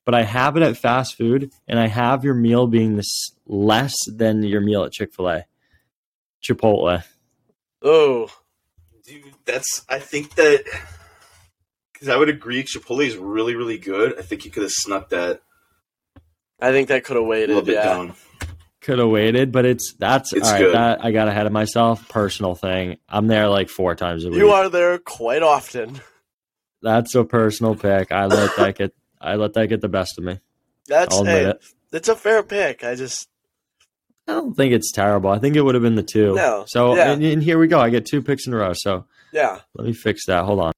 but 0.04 0.14
I 0.14 0.24
have 0.24 0.58
it 0.58 0.64
at 0.64 0.78
fast 0.78 1.16
food, 1.16 1.52
and 1.68 1.80
I 1.80 1.88
have 1.88 2.24
your 2.24 2.34
meal 2.34 2.68
being 2.68 2.98
this 2.98 3.30
less 3.48 3.96
than 4.08 4.44
your 4.44 4.62
meal 4.62 4.84
at 4.84 4.92
Chick 4.92 5.14
Fil 5.14 5.30
A, 5.30 5.46
Chipotle. 6.44 7.04
oh, 7.82 8.30
Dude, 9.06 9.24
that's. 9.46 9.86
I 9.88 10.00
think 10.00 10.34
that 10.36 10.64
because 11.94 12.10
I 12.10 12.18
would 12.18 12.28
agree. 12.28 12.64
Chipotle 12.64 13.06
is 13.06 13.16
really, 13.16 13.56
really 13.56 13.78
good. 13.78 14.18
I 14.18 14.24
think 14.24 14.46
you 14.46 14.52
could 14.52 14.64
have 14.64 14.72
snuck 14.72 15.10
that 15.10 15.42
I 16.60 16.72
think 16.72 16.88
that 16.88 17.04
could 17.04 17.18
have 17.18 17.26
a 17.26 17.30
little 17.30 17.62
bit 17.62 17.76
yeah. 17.76 17.84
down. 17.84 18.14
Could 18.86 19.00
have 19.00 19.10
waited, 19.10 19.52
but 19.52 19.66
it's 19.66 19.94
that's 19.94 20.32
It's 20.32 20.46
all 20.46 20.54
right. 20.54 20.60
good. 20.60 20.76
That 20.76 21.04
I 21.04 21.12
got 21.12 21.28
ahead 21.28 21.48
of 21.48 21.52
myself. 21.52 22.08
Personal 22.08 22.54
thing. 22.54 22.98
I'm 23.10 23.26
there 23.26 23.48
like 23.50 23.68
four 23.68 23.96
times 23.96 24.26
a 24.26 24.30
week. 24.30 24.38
You 24.38 24.52
are 24.52 24.70
there 24.70 25.00
quite 25.00 25.42
often. 25.42 26.00
That's 26.84 27.16
a 27.16 27.24
personal 27.24 27.76
pick. 27.76 28.12
I 28.12 28.28
let 28.28 28.56
that 28.58 28.78
get. 28.78 28.94
I 29.20 29.38
let 29.38 29.54
that 29.54 29.70
get 29.70 29.82
the 29.82 29.90
best 29.90 30.20
of 30.20 30.24
me. 30.24 30.40
That's 30.88 31.16
I'll 31.16 31.22
admit 31.22 31.44
hey, 31.46 31.50
it. 31.50 31.66
it's 31.94 32.10
a 32.10 32.16
fair 32.16 32.44
pick. 32.44 32.84
I 32.84 32.94
just 32.94 33.28
I 34.28 34.34
don't 34.34 34.54
think 34.54 34.72
it's 34.72 34.92
terrible. 34.92 35.32
I 35.32 35.40
think 35.40 35.56
it 35.56 35.62
would 35.64 35.74
have 35.74 35.82
been 35.82 35.96
the 35.96 36.04
two. 36.04 36.36
No. 36.36 36.66
So 36.68 36.96
Yeah. 36.96 37.12
and, 37.12 37.24
and 37.24 37.42
here 37.42 37.58
we 37.58 37.68
go. 37.68 37.80
I 37.80 37.90
get 37.90 38.06
two 38.06 38.22
picks 38.22 38.46
in 38.46 38.54
a 38.54 38.58
row. 38.58 38.74
So 38.74 39.08
yeah. 39.34 39.62
let 39.74 39.88
me 39.88 39.94
fix 39.94 40.28
that. 40.28 40.44
Hold 40.46 40.60
on. 40.60 40.74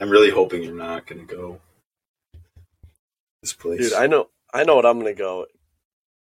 I'm 0.00 0.08
really 0.08 0.30
hoping 0.30 0.62
you're 0.62 0.74
not 0.74 1.06
going 1.06 1.26
to 1.26 1.34
go 1.34 1.60
this 3.42 3.52
place. 3.52 3.80
Dude, 3.80 3.92
I 3.92 4.06
know 4.06 4.28
I 4.54 4.62
know 4.64 4.76
what 4.76 4.86
I'm 4.86 4.98
gonna 4.98 5.14
go. 5.14 5.46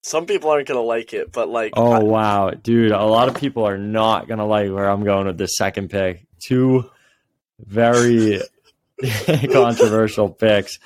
Some 0.03 0.25
people 0.25 0.49
aren't 0.51 0.69
gonna 0.69 0.81
like 0.81 1.13
it, 1.13 1.33
but 1.33 1.49
like 1.49 1.73
Oh 1.77 1.91
I- 1.93 1.99
wow, 2.03 2.51
dude! 2.51 2.93
A 2.93 3.05
lot 3.05 3.29
of 3.29 3.35
people 3.35 3.65
are 3.67 3.77
not 3.77 4.29
gonna 4.29 4.47
like 4.47 4.71
where 4.71 4.89
I'm 4.89 5.05
going 5.05 5.27
with 5.27 5.37
this 5.37 5.57
second 5.57 5.91
pick. 5.91 6.27
Two 6.43 6.89
very 7.59 8.41
controversial 9.53 10.31
picks. 10.31 10.79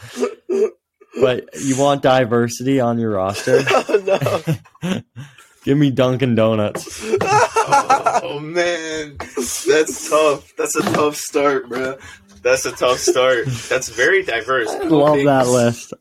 But 1.20 1.48
you 1.60 1.76
want 1.78 2.02
diversity 2.02 2.80
on 2.80 2.98
your 2.98 3.10
roster? 3.10 3.62
no. 4.82 5.00
Give 5.64 5.78
me 5.78 5.90
Dunkin' 5.90 6.34
Donuts. 6.34 7.00
oh 7.22 8.38
man, 8.42 9.16
that's 9.18 10.10
tough. 10.10 10.52
That's 10.58 10.74
a 10.76 10.82
tough 10.82 11.16
start, 11.16 11.68
bro. 11.68 11.96
That's 12.42 12.66
a 12.66 12.72
tough 12.72 12.98
start. 12.98 13.46
That's 13.68 13.88
very 13.88 14.22
diverse. 14.24 14.68
I 14.70 14.78
Love 14.80 15.14
think- 15.14 15.26
that 15.26 15.46
list. 15.46 15.94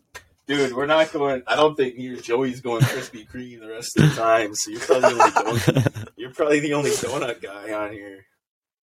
Dude. 0.48 0.74
We're 0.74 0.86
not 0.86 1.12
going. 1.12 1.44
I 1.48 1.56
don't 1.56 1.76
think 1.76 1.98
me 1.98 2.10
or 2.10 2.18
Joey's 2.18 2.62
going 2.62 2.82
Krispy 2.82 3.28
Kreme 3.28 3.60
the 3.60 3.70
rest 3.70 3.98
of 3.98 4.10
the 4.10 4.16
time. 4.16 4.54
So 4.56 4.72
you're 4.72 4.80
probably 4.80 5.14
the 5.14 5.44
only 5.46 5.60
donut, 5.60 6.12
you're 6.18 6.32
probably 6.32 6.60
the 6.60 6.74
only 6.74 6.92
donut 6.92 7.42
guy 7.42 7.74
on 7.74 7.92
here. 7.92 8.26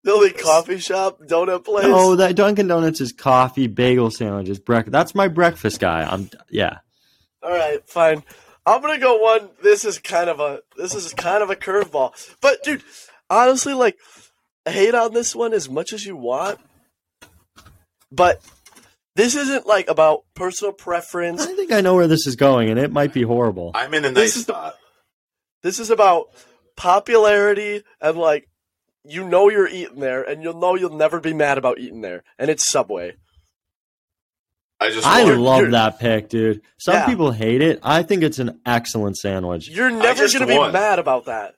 The 0.03 0.13
only 0.13 0.31
coffee 0.31 0.79
shop, 0.79 1.21
donut 1.21 1.65
place. 1.65 1.85
oh, 1.87 2.17
that 2.17 2.35
Dunkin' 2.35 2.69
Donuts 2.69 3.03
is 3.03 3.13
coffee, 3.13 3.67
bagel 3.67 4.11
sandwiches, 4.11 4.59
breakfast. 4.59 4.93
That's 4.93 5.15
my 5.15 5.29
breakfast 5.29 5.79
guy. 5.79 6.03
I'm 6.05 6.31
yeah. 6.51 6.79
All 7.43 7.51
right, 7.51 7.87
fine. 7.87 8.23
I'm 8.65 8.81
gonna 8.81 8.99
go 8.99 9.17
one. 9.19 9.51
This 9.63 9.85
is 9.85 9.99
kind 9.99 10.31
of 10.31 10.41
a 10.41 10.61
this 10.77 10.95
is 10.95 11.13
kind 11.13 11.43
of 11.43 11.51
a 11.51 11.57
curveball, 11.57 12.13
but 12.41 12.63
dude, 12.63 12.83
honestly, 13.29 13.75
like 13.75 13.99
hate 14.67 14.95
on 14.95 15.13
this 15.13 15.35
one 15.35 15.53
as 15.53 15.69
much 15.69 15.93
as 15.93 16.05
you 16.05 16.17
want, 16.17 16.59
but 18.11 18.41
this 19.21 19.35
isn't 19.35 19.67
like 19.67 19.89
about 19.91 20.25
personal 20.35 20.73
preference. 20.73 21.43
I 21.43 21.55
think 21.55 21.73
I 21.73 21.83
know 21.83 21.95
where 21.95 22.09
this 22.09 22.27
is 22.27 22.37
going, 22.37 22.71
and 22.71 22.79
it 22.79 22.91
might 22.91 23.13
be 23.13 23.23
horrible. 23.23 23.71
I'm 23.75 23.93
in 23.93 24.05
a 24.05 24.09
This 24.09 24.17
nice 24.17 24.37
is 24.37 24.47
the- 24.47 24.53
spot. 24.55 24.75
This 25.63 25.79
is 25.79 25.91
about 25.91 26.29
popularity 26.77 27.83
and 28.01 28.17
like 28.17 28.49
you 29.05 29.27
know 29.29 29.51
you're 29.51 29.69
eating 29.69 30.01
there, 30.01 30.23
and 30.23 30.43
you'll 30.43 30.59
know 30.59 30.75
you'll 30.75 30.97
never 30.97 31.21
be 31.21 31.33
mad 31.35 31.59
about 31.59 31.79
eating 31.79 32.01
there, 32.01 32.23
and 32.39 32.51
it's 32.51 32.71
Subway. 32.71 33.17
I 34.81 34.91
just. 34.91 35.07
I 35.07 35.25
want- 35.25 35.39
love 35.41 35.59
you're- 35.61 35.73
that 35.73 35.99
pick, 35.99 36.29
dude. 36.31 36.63
Some 36.79 36.95
Yeah. 36.95 37.07
people 37.07 37.31
hate 37.33 37.61
it. 37.63 37.81
I 37.83 38.03
think 38.03 38.23
it's 38.23 38.39
an 38.39 38.61
excellent 38.65 39.19
sandwich. 39.19 39.69
You're 39.69 39.91
never 39.91 40.29
gonna 40.29 40.47
be 40.47 40.59
mad 40.73 40.99
about 40.99 41.27
that. 41.27 41.55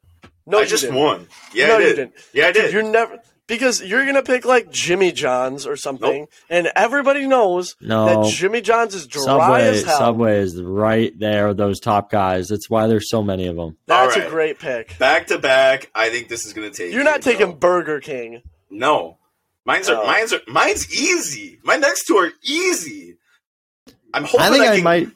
No, 0.47 0.59
I 0.59 0.63
you 0.63 0.67
just 0.67 0.83
didn't. 0.83 0.97
won. 0.97 1.29
Yeah, 1.55 1.69
No, 1.69 1.75
I 1.77 1.79
you 1.79 1.85
did. 1.85 1.97
didn't. 1.97 2.15
Yeah, 2.33 2.47
I 2.49 2.53
did. 2.53 2.73
You're 2.73 2.83
never 2.83 3.21
because 3.47 3.83
you're 3.83 4.07
gonna 4.07 4.23
pick 4.23 4.45
like 4.45 4.71
Jimmy 4.71 5.13
John's 5.13 5.67
or 5.67 5.77
something, 5.77 6.27
and 6.49 6.71
everybody 6.77 7.27
knows 7.27 7.77
No. 7.81 8.07
that 8.25 8.33
Jimmy 8.33 8.61
John's 8.61 8.95
is 8.95 9.07
dry 9.07 9.23
Subway, 9.25 9.63
as 9.69 9.83
hell. 9.85 9.99
Subway 9.99 10.39
is 10.39 10.61
right 10.63 11.13
there. 11.19 11.53
Those 11.55 11.81
top 11.81 12.11
guys. 12.11 12.49
That's 12.49 12.71
why 12.71 12.87
there's 12.87 13.11
so 13.11 13.23
many 13.23 13.47
of 13.47 13.57
them. 13.57 13.77
That's 13.87 14.17
a 14.17 14.29
great 14.29 14.59
pick. 14.59 14.97
Back 14.99 15.27
to 15.29 15.39
back. 15.39 15.91
I 15.95 16.09
think 16.11 16.29
this 16.29 16.47
is 16.47 16.53
gonna 16.53 16.71
take. 16.71 16.93
You're 16.93 17.05
not 17.05 17.19
it, 17.19 17.23
taking 17.23 17.49
no. 17.51 17.55
Burger 17.55 18.01
King. 18.01 18.43
No, 18.71 19.19
mine's 19.67 19.89
are 19.91 20.03
Oh. 20.03 20.07
mine's 20.07 20.33
are 20.33 20.41
mine's 20.47 20.93
easy. 20.95 21.59
My 21.65 21.77
next 21.77 22.05
two 22.07 22.17
are 22.17 22.31
easy. 22.43 23.17
I'm 24.15 24.25
hoping 24.25 24.41
I 24.41 24.51
think 24.51 24.65
I, 24.65 24.75
can, 24.77 24.85
might. 24.85 25.09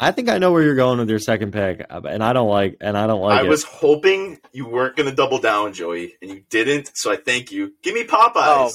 I 0.00 0.12
think 0.12 0.28
I 0.28 0.38
know 0.38 0.52
where 0.52 0.62
you're 0.62 0.76
going 0.76 0.98
with 0.98 1.10
your 1.10 1.18
second 1.18 1.52
pick, 1.52 1.84
uh, 1.90 2.00
and 2.08 2.22
I 2.22 2.32
don't 2.32 2.48
like, 2.48 2.76
and 2.80 2.96
I 2.96 3.06
don't 3.08 3.20
like 3.20 3.40
I 3.40 3.44
it. 3.44 3.48
was 3.48 3.64
hoping 3.64 4.38
you 4.52 4.66
weren't 4.66 4.96
gonna 4.96 5.14
double 5.14 5.38
down, 5.38 5.72
Joey, 5.72 6.14
and 6.22 6.30
you 6.30 6.42
didn't. 6.50 6.90
So 6.94 7.10
I 7.12 7.16
thank 7.16 7.50
you. 7.50 7.74
Give 7.82 7.94
me 7.94 8.04
Popeyes. 8.04 8.74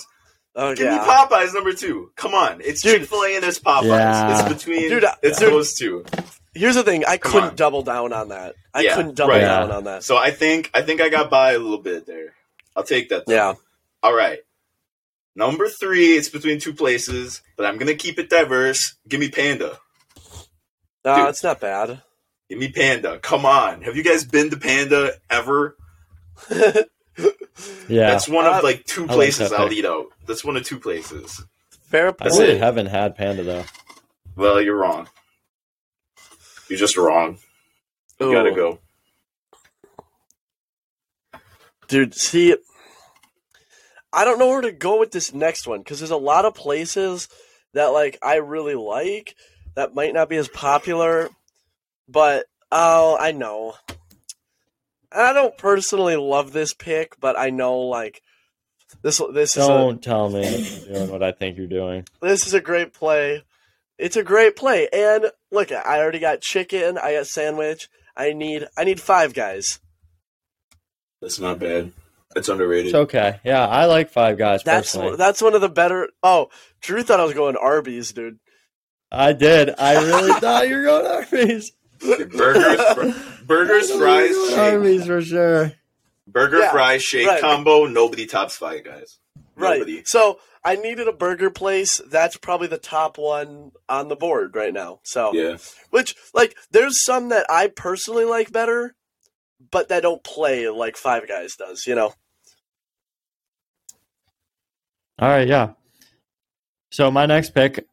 Oh 0.55 0.75
Give 0.75 0.87
me. 0.91 0.97
Popeyes 0.97 1.53
number 1.53 1.73
two. 1.73 2.11
Come 2.15 2.33
on, 2.35 2.59
it's 2.61 2.81
Chick 2.81 3.05
Fil 3.05 3.23
A 3.23 3.35
and 3.37 3.43
it's 3.45 3.57
Popeyes. 3.59 3.85
Yeah. 3.85 4.41
It's 4.41 4.53
between. 4.53 4.89
Dude, 4.89 5.05
I- 5.05 5.15
it's 5.23 5.39
dude. 5.39 5.51
those 5.53 5.73
two. 5.75 6.05
Here's 6.53 6.75
the 6.75 6.83
thing. 6.83 7.03
I 7.05 7.17
Come 7.17 7.31
couldn't 7.31 7.49
on. 7.51 7.55
double 7.55 7.81
down 7.83 8.13
on 8.13 8.29
that. 8.29 8.53
I 8.73 8.81
Yeah, 8.81 8.95
couldn't 8.95 9.15
double 9.15 9.31
right. 9.33 9.39
down 9.41 9.71
on 9.71 9.85
that. 9.85 10.03
So 10.03 10.17
I 10.17 10.29
think 10.31 10.69
I 10.73 10.81
think 10.83 11.01
I 11.01 11.09
got 11.09 11.29
by 11.31 11.53
a 11.53 11.57
little 11.59 11.79
bit 11.81 12.05
there. 12.05 12.35
I'll 12.75 12.83
take 12.83 13.09
that. 13.09 13.25
though. 13.25 13.33
Yeah. 13.33 13.53
All 14.03 14.13
right. 14.13 14.39
Number 15.35 15.67
three, 15.67 16.15
it's 16.15 16.29
between 16.29 16.59
two 16.59 16.73
places, 16.73 17.41
but 17.57 17.65
I'm 17.65 17.77
gonna 17.77 17.95
keep 17.95 18.19
it 18.19 18.29
diverse. 18.29 18.95
Give 19.07 19.19
me 19.19 19.29
Panda. 19.29 19.79
No, 21.05 21.15
Dude. 21.17 21.29
it's 21.29 21.43
not 21.43 21.59
bad. 21.59 22.01
Give 22.49 22.59
me 22.59 22.71
Panda. 22.71 23.19
Come 23.19 23.45
on. 23.45 23.81
Have 23.83 23.95
you 23.97 24.03
guys 24.03 24.23
been 24.25 24.49
to 24.51 24.57
Panda 24.57 25.13
ever? 25.29 25.75
yeah, 26.49 26.71
That's 27.87 28.27
one 28.27 28.45
Uh, 28.45 28.57
of 28.57 28.63
like 28.63 28.85
two 28.85 29.05
like 29.05 29.15
places 29.15 29.49
that 29.49 29.59
I'll 29.59 29.67
pick. 29.69 29.79
eat 29.79 29.85
out. 29.85 30.07
That's 30.25 30.43
one 30.43 30.55
of 30.57 30.63
two 30.65 30.79
places. 30.79 31.43
Fair 31.87 32.13
I 32.19 32.27
really 32.27 32.57
haven't 32.57 32.87
had 32.87 33.15
panda 33.15 33.43
though. 33.43 33.63
Well, 34.35 34.59
you're 34.61 34.75
wrong. 34.75 35.07
You're 36.69 36.79
just 36.79 36.97
wrong. 36.97 37.37
You 38.19 38.31
gotta 38.31 38.51
go. 38.51 38.79
Dude, 41.87 42.15
see, 42.15 42.55
I 44.11 44.25
don't 44.25 44.39
know 44.39 44.47
where 44.47 44.61
to 44.61 44.71
go 44.71 44.99
with 44.99 45.11
this 45.11 45.33
next 45.33 45.67
one 45.67 45.79
because 45.79 45.99
there's 45.99 46.11
a 46.11 46.17
lot 46.17 46.45
of 46.45 46.55
places 46.55 47.27
that 47.73 47.87
like 47.87 48.17
I 48.23 48.35
really 48.37 48.75
like 48.75 49.35
that 49.75 49.95
might 49.95 50.13
not 50.13 50.29
be 50.29 50.37
as 50.37 50.47
popular, 50.47 51.29
but 52.07 52.45
oh, 52.71 53.17
I 53.19 53.31
know. 53.31 53.75
I 55.11 55.33
don't 55.33 55.57
personally 55.57 56.15
love 56.15 56.53
this 56.53 56.73
pick, 56.73 57.19
but 57.19 57.37
I 57.37 57.49
know 57.49 57.79
like 57.79 58.21
this 59.01 59.21
this 59.33 59.57
is 59.57 59.63
a, 59.63 59.67
Don't 59.67 60.01
tell 60.01 60.29
me 60.29 60.41
you're 60.87 60.93
doing 60.93 61.11
what 61.11 61.23
I 61.23 61.31
think 61.31 61.57
you're 61.57 61.67
doing. 61.67 62.05
this 62.21 62.47
is 62.47 62.53
a 62.53 62.61
great 62.61 62.93
play. 62.93 63.43
It's 63.99 64.17
a 64.17 64.23
great 64.23 64.55
play, 64.55 64.87
and 64.91 65.31
look, 65.51 65.71
I 65.71 65.99
already 65.99 66.19
got 66.19 66.41
chicken. 66.41 66.97
I 66.97 67.13
got 67.13 67.27
sandwich. 67.27 67.89
I 68.17 68.33
need 68.33 68.67
I 68.77 68.83
need 68.83 68.99
five 68.99 69.33
guys. 69.33 69.79
That's 71.21 71.39
not 71.39 71.59
bad. 71.59 71.93
It's 72.35 72.49
underrated. 72.49 72.87
It's 72.87 72.95
okay. 72.95 73.39
Yeah, 73.43 73.67
I 73.67 73.85
like 73.85 74.09
Five 74.09 74.37
Guys 74.37 74.63
That's 74.63 74.91
personally. 74.91 75.17
that's 75.17 75.41
one 75.41 75.53
of 75.53 75.61
the 75.61 75.69
better. 75.69 76.09
Oh, 76.23 76.49
Drew 76.81 77.03
thought 77.03 77.19
I 77.19 77.25
was 77.25 77.33
going 77.35 77.55
Arby's, 77.55 78.11
dude. 78.11 78.39
I 79.13 79.33
did. 79.33 79.69
I 79.77 80.03
really 80.03 80.33
thought 80.39 80.67
you 80.67 80.75
were 80.77 80.83
going 80.83 81.05
Arby's. 81.05 81.71
burgers, 81.99 82.81
fr- 82.93 83.43
burgers, 83.45 83.91
fries, 83.91 84.35
shake. 84.49 84.57
Arby's 84.57 85.05
for 85.05 85.21
sure. 85.21 85.71
burger, 86.27 86.59
Yeah, 86.59 86.71
fries, 86.71 87.03
shake 87.03 87.27
right. 87.27 87.39
combo. 87.41 87.85
Nobody 87.85 88.25
tops 88.25 88.57
five 88.57 88.83
guys. 88.83 89.19
Right. 89.55 89.79
Nobody. 89.79 90.01
So 90.05 90.39
I 90.65 90.75
needed 90.77 91.07
a 91.07 91.13
burger 91.13 91.49
place. 91.51 92.01
That's 92.09 92.37
probably 92.37 92.67
the 92.67 92.77
top 92.79 93.17
one 93.19 93.71
on 93.87 94.07
the 94.07 94.15
board 94.15 94.55
right 94.55 94.73
now. 94.73 94.99
So, 95.03 95.31
Yeah. 95.33 95.57
which 95.91 96.15
like, 96.33 96.55
there's 96.71 97.03
some 97.03 97.29
that 97.29 97.45
I 97.49 97.67
personally 97.67 98.25
like 98.25 98.51
better, 98.51 98.95
but 99.71 99.89
that 99.89 100.01
don't 100.01 100.23
play 100.23 100.67
like 100.69 100.97
Five 100.97 101.27
Guys 101.27 101.55
does. 101.55 101.85
You 101.85 101.93
know. 101.95 102.13
All 105.19 105.29
right, 105.29 105.47
yeah. 105.47 105.73
So 106.91 107.11
my 107.11 107.25
next 107.25 107.51
pick, 107.51 107.85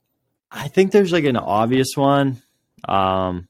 I 0.50 0.68
think 0.68 0.92
there's 0.92 1.12
like 1.12 1.24
an 1.24 1.36
obvious 1.36 1.96
one. 1.96 2.42
Um, 2.88 3.46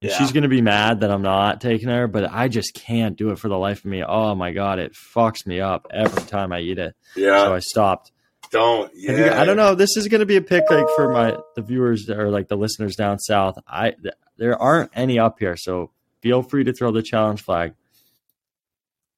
Yeah. 0.00 0.16
she's 0.16 0.32
gonna 0.32 0.48
be 0.48 0.62
mad 0.62 1.00
that 1.00 1.10
I'm 1.10 1.22
not 1.22 1.60
taking 1.60 1.88
her, 1.88 2.06
but 2.06 2.30
I 2.32 2.48
just 2.48 2.74
can't 2.74 3.16
do 3.16 3.30
it 3.30 3.38
for 3.38 3.48
the 3.48 3.58
life 3.58 3.80
of 3.80 3.86
me. 3.86 4.02
Oh 4.02 4.34
my 4.34 4.52
god, 4.52 4.78
it 4.78 4.92
fucks 4.94 5.46
me 5.46 5.60
up 5.60 5.86
every 5.92 6.22
time 6.22 6.52
I 6.52 6.60
eat 6.60 6.78
it. 6.78 6.94
Yeah. 7.16 7.44
So 7.44 7.54
I 7.54 7.58
stopped. 7.58 8.12
don't. 8.50 8.90
Yeah. 8.94 9.40
I 9.40 9.44
don't 9.44 9.56
know. 9.56 9.74
This 9.74 9.96
is 9.96 10.08
gonna 10.08 10.26
be 10.26 10.36
a 10.36 10.42
pick 10.42 10.70
like 10.70 10.86
for 10.96 11.12
my 11.12 11.36
the 11.54 11.62
viewers 11.62 12.08
or 12.08 12.30
like 12.30 12.48
the 12.48 12.56
listeners 12.56 12.96
down 12.96 13.18
south. 13.18 13.58
I 13.66 13.90
th- 13.92 14.14
there 14.38 14.60
aren't 14.60 14.90
any 14.94 15.18
up 15.18 15.38
here, 15.38 15.56
so 15.56 15.90
feel 16.22 16.42
free 16.42 16.64
to 16.64 16.72
throw 16.72 16.90
the 16.92 17.02
challenge 17.02 17.42
flag. 17.42 17.74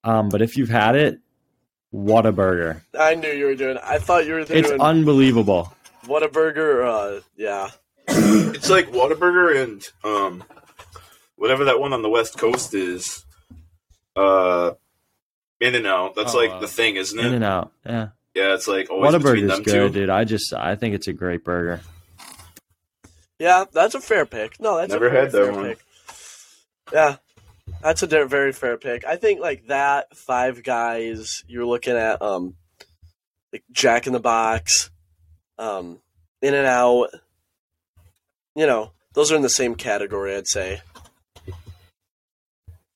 Um, 0.04 0.28
but 0.30 0.42
if 0.42 0.56
you've 0.56 0.68
had 0.68 0.96
it, 0.96 1.20
Whataburger! 1.94 2.80
I 2.98 3.14
knew 3.14 3.28
you 3.30 3.44
were 3.46 3.54
doing. 3.54 3.76
I 3.82 3.98
thought 3.98 4.26
you 4.26 4.32
were 4.34 4.44
doing 4.44 4.60
It's 4.64 4.70
unbelievable. 4.72 5.72
What 6.06 6.22
a 6.22 6.28
burger. 6.28 6.84
Uh, 6.84 7.20
yeah. 7.36 7.70
It's 8.08 8.70
like 8.70 8.88
Whataburger 8.90 9.62
and 9.62 9.82
um, 10.04 10.44
whatever 11.36 11.64
that 11.64 11.80
one 11.80 11.92
on 11.92 12.02
the 12.02 12.08
West 12.10 12.38
Coast 12.38 12.74
is. 12.74 13.24
Uh, 14.14 14.72
In-N-Out. 15.60 16.14
That's 16.14 16.34
Oh, 16.34 16.38
like 16.38 16.50
uh, 16.50 16.58
the 16.60 16.68
thing, 16.68 16.96
isn't 16.96 17.18
it? 17.18 17.24
In-N-Out, 17.26 17.72
yeah. 17.84 18.08
yeah, 18.34 18.54
it's 18.54 18.68
like 18.68 18.90
always 18.90 19.12
between 19.12 19.44
Whataburger's 19.46 19.48
them 19.56 19.62
good, 19.64 19.92
two. 19.92 20.00
dude. 20.00 20.10
I 20.10 20.24
just 20.24 20.52
I 20.52 20.76
think 20.76 20.94
it's 20.94 21.08
a 21.08 21.12
great 21.12 21.42
burger. 21.44 21.80
Yeah, 23.40 23.64
that's 23.72 23.94
a 23.96 24.00
fair 24.00 24.26
pick. 24.26 24.60
No, 24.60 24.76
that's 24.76 24.92
Never 24.92 25.06
a 25.06 25.10
very 25.10 25.22
had 25.24 25.32
that 25.32 25.44
fair 25.44 25.52
one. 25.52 25.64
pick. 25.70 25.78
Yeah, 26.92 27.16
that's 27.82 28.02
a 28.04 28.06
very 28.26 28.52
fair 28.52 28.76
pick. 28.76 29.04
I 29.04 29.16
think 29.16 29.40
like 29.40 29.66
that 29.68 30.16
Five 30.16 30.62
Guys. 30.62 31.42
You're 31.48 31.66
looking 31.66 31.96
at 31.96 32.22
um, 32.22 32.54
like 33.52 33.64
Jack 33.72 34.06
in 34.06 34.12
the 34.12 34.20
Box, 34.20 34.90
um, 35.58 36.00
In-N-Out. 36.40 37.10
You 38.54 38.66
know, 38.66 38.92
those 39.14 39.32
are 39.32 39.36
in 39.36 39.42
the 39.42 39.48
same 39.48 39.74
category. 39.74 40.36
I'd 40.36 40.46
say. 40.48 40.80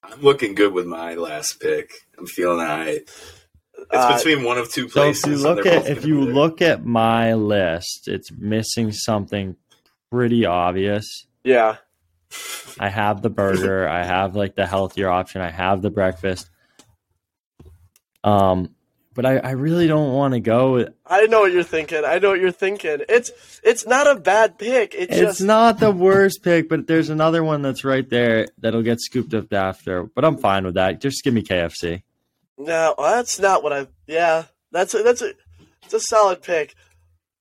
I'm 0.03 0.21
looking 0.21 0.55
good 0.55 0.73
with 0.73 0.87
my 0.87 1.15
last 1.15 1.61
pick. 1.61 1.91
I'm 2.19 2.27
feeling 2.27 2.61
alright. 2.61 3.03
It's 3.79 3.89
Uh, 3.93 4.17
between 4.17 4.45
one 4.45 4.57
of 4.59 4.71
two 4.71 4.89
So 4.89 5.01
places. 5.01 5.25
if 5.25 5.31
you 5.31 5.55
look 5.55 5.67
at 5.67 5.87
if 5.89 6.05
you 6.05 6.21
look 6.21 6.63
at 6.63 6.85
my 6.85 7.35
list, 7.35 8.07
it's 8.09 8.31
missing 8.33 8.93
something 8.93 9.57
pretty 10.11 10.47
obvious. 10.47 11.27
yeah, 11.45 11.77
I 12.79 12.89
have 12.89 13.23
the 13.23 13.31
burger, 13.31 13.87
I 13.89 14.05
have 14.05 14.35
like 14.37 14.55
the 14.55 14.67
healthier 14.67 15.09
option, 15.11 15.41
I 15.43 15.51
have 15.51 15.83
the 15.83 15.91
breakfast. 15.91 16.49
Um 18.25 18.75
but 19.17 19.27
I, 19.27 19.39
I 19.39 19.51
really 19.53 19.89
don't 19.89 20.13
want 20.13 20.35
to 20.35 20.41
go. 20.41 20.87
I 21.07 21.27
know 21.27 21.41
what 21.41 21.53
you're 21.53 21.65
thinking. 21.65 22.05
I 22.05 22.19
know 22.19 22.31
what 22.31 22.41
you're 22.41 22.53
thinking. 22.53 22.99
It's 23.09 23.61
it's 23.65 23.87
not 23.87 24.07
a 24.07 24.21
bad 24.21 24.59
pick. 24.59 24.95
It's, 24.95 25.11
It's 25.13 25.21
just 25.21 25.43
not 25.43 25.81
the 25.81 25.91
worst 25.91 26.43
pick, 26.45 26.69
but 26.69 26.87
there's 26.87 27.09
another 27.09 27.43
one 27.43 27.63
that's 27.63 27.85
right 27.85 28.09
there 28.09 28.47
that'll 28.59 28.83
get 28.83 29.01
scooped 29.01 29.35
up 29.35 29.53
after. 29.53 30.05
But 30.05 30.25
I'm 30.25 30.37
fine 30.37 30.65
with 30.65 30.75
that. 30.75 31.01
Just 31.01 31.25
give 31.25 31.35
me 31.35 31.43
KFC. 31.43 32.03
no. 32.59 32.95
That's 32.99 33.41
not 33.41 33.63
what 33.63 33.73
I. 33.73 33.89
Yeah, 34.07 34.45
that's 34.71 34.95
a, 34.95 35.03
that's 35.03 35.23
a 35.23 35.33
it's 35.83 35.95
a 35.95 36.01
solid 36.01 36.43
pick. 36.43 36.75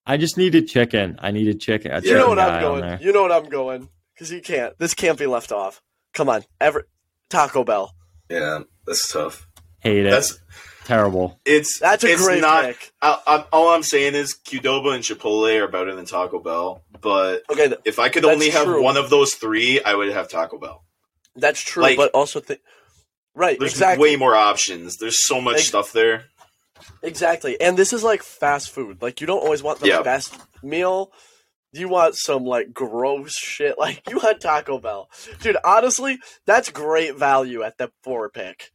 I 0.08 0.18
just 0.18 0.38
need 0.38 0.54
needed 0.54 0.68
chicken. 0.70 1.18
I 1.20 1.32
need 1.32 1.46
needed 1.46 1.60
chicken. 1.60 1.92
A 1.92 2.00
You 2.00 2.14
know 2.14 2.30
what 2.30 2.40
I'm 2.40 2.62
going. 2.62 3.02
You 3.02 3.12
know 3.12 3.24
what 3.24 3.32
I'm 3.32 3.50
going 3.50 3.90
because 4.14 4.32
you 4.32 4.42
can't. 4.42 4.78
This 4.80 4.94
can't 4.94 5.20
be 5.20 5.26
left 5.26 5.52
off. 5.52 5.82
Come 6.14 6.30
on, 6.30 6.44
ever 6.62 6.88
Taco 7.30 7.64
Bell. 7.64 7.94
Yeah, 8.30 8.62
that's 8.86 9.12
tough. 9.12 9.48
Hate 9.86 10.06
it. 10.06 10.10
That's 10.10 10.38
Terrible. 10.86 11.40
it's 11.46 11.80
That's 11.80 12.04
a 12.04 12.12
it's 12.14 12.24
great 12.26 12.42
not. 12.42 12.66
pick. 12.66 12.92
I, 13.02 13.20
I, 13.26 13.46
all 13.52 13.70
I'm 13.70 13.82
saying 13.84 14.14
is 14.16 14.36
Qdoba 14.36 14.94
and 14.94 15.04
Chipotle 15.04 15.60
are 15.62 15.68
better 15.68 15.96
than 15.96 16.06
Taco 16.06 16.40
Bell. 16.40 16.84
But 17.02 17.44
Okay, 17.50 17.68
th- 17.70 17.80
if 17.86 17.98
I 18.00 18.10
could 18.10 18.26
only 18.26 18.50
have 18.50 18.66
true. 18.66 18.84
one 18.84 18.98
of 18.98 19.10
those 19.10 19.34
three, 19.34 19.82
I 19.82 19.96
would 19.96 20.10
have 20.12 20.30
Taco 20.30 20.58
Bell. 20.60 20.84
that's 21.36 21.60
true. 21.62 21.82
Like- 21.84 21.98
but 21.98 22.12
also, 22.12 22.40
th- 22.40 22.62
right? 23.34 23.58
There's 23.60 23.72
exactly. 23.74 24.10
way 24.12 24.16
more 24.16 24.36
options. 24.36 24.98
There's 24.98 25.26
so 25.26 25.40
much 25.42 25.56
Ex- 25.58 25.68
stuff 25.68 25.92
there. 25.92 26.26
Exactly. 27.02 27.60
And 27.60 27.78
this 27.78 27.94
is 27.94 28.04
like 28.04 28.22
fast 28.24 28.70
food. 28.72 29.02
Like 29.02 29.22
you 29.22 29.28
don't 29.28 29.40
always 29.44 29.64
want 29.64 29.80
the 29.80 29.88
Yeah. 29.88 30.02
best 30.02 30.36
meal. 30.64 31.12
You 31.74 31.90
want 31.90 32.16
some 32.16 32.44
like 32.46 32.74
gross 32.74 33.36
shit. 33.38 33.78
Like 33.80 34.04
you 34.10 34.18
want 34.18 34.40
Taco 34.42 34.78
Bell. 34.80 35.10
Dude, 35.42 35.58
honestly, 35.64 36.20
that's 36.46 36.70
great 36.70 37.16
value 37.16 37.64
at 37.64 37.78
the 37.78 37.92
four 38.04 38.30
pick. 38.30 38.72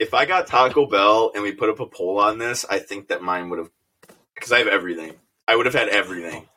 If 0.00 0.14
I 0.14 0.24
got 0.24 0.46
Taco 0.48 0.86
Bell 0.86 1.30
and 1.34 1.42
we 1.44 1.52
put 1.52 1.68
up 1.70 1.78
a 1.78 1.86
poll 1.86 2.18
on 2.18 2.38
this, 2.38 2.64
I 2.68 2.78
think 2.80 3.08
that 3.08 3.22
mine 3.22 3.50
would 3.50 3.58
have 3.60 3.70
because 4.34 4.50
I 4.50 4.58
have 4.58 4.66
everything. 4.66 5.12
I 5.46 5.54
would 5.54 5.66
have 5.66 5.74
had 5.74 5.88
everything. 5.88 6.48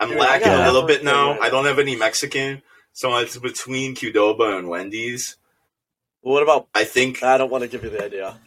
I'm 0.00 0.08
Dude, 0.08 0.18
lacking 0.18 0.48
a 0.48 0.64
little 0.64 0.86
bit 0.86 1.04
now. 1.04 1.32
right 1.32 1.42
I 1.42 1.50
don't 1.50 1.66
have 1.66 1.78
any 1.78 1.94
Mexican, 1.96 2.62
so 2.92 3.14
it's 3.18 3.36
between 3.36 3.94
Qdoba 3.94 4.58
and 4.58 4.68
Wendy's. 4.68 5.36
What 6.22 6.42
about 6.42 6.68
I 6.74 6.84
think 6.84 7.22
I 7.22 7.36
don't 7.38 7.50
want 7.50 7.62
to 7.62 7.68
give 7.68 7.84
you 7.84 7.90
the 7.90 8.04
idea. 8.04 8.38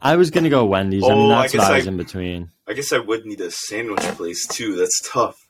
I 0.00 0.16
was 0.16 0.30
gonna 0.30 0.50
go 0.50 0.64
Wendy's. 0.64 1.04
I 1.04 1.08
Oh, 1.12 1.14
mean, 1.16 1.32
I 1.32 1.42
that's 1.42 1.52
guess 1.52 1.58
what 1.62 1.70
I 1.70 1.74
I- 1.74 1.76
was 1.78 1.86
in 1.86 1.96
between. 1.96 2.50
I 2.66 2.74
guess 2.74 2.92
I 2.92 2.98
would 2.98 3.24
need 3.26 3.40
a 3.40 3.50
sandwich 3.50 4.00
place 4.16 4.46
too. 4.46 4.76
That's 4.76 5.00
tough. 5.08 5.41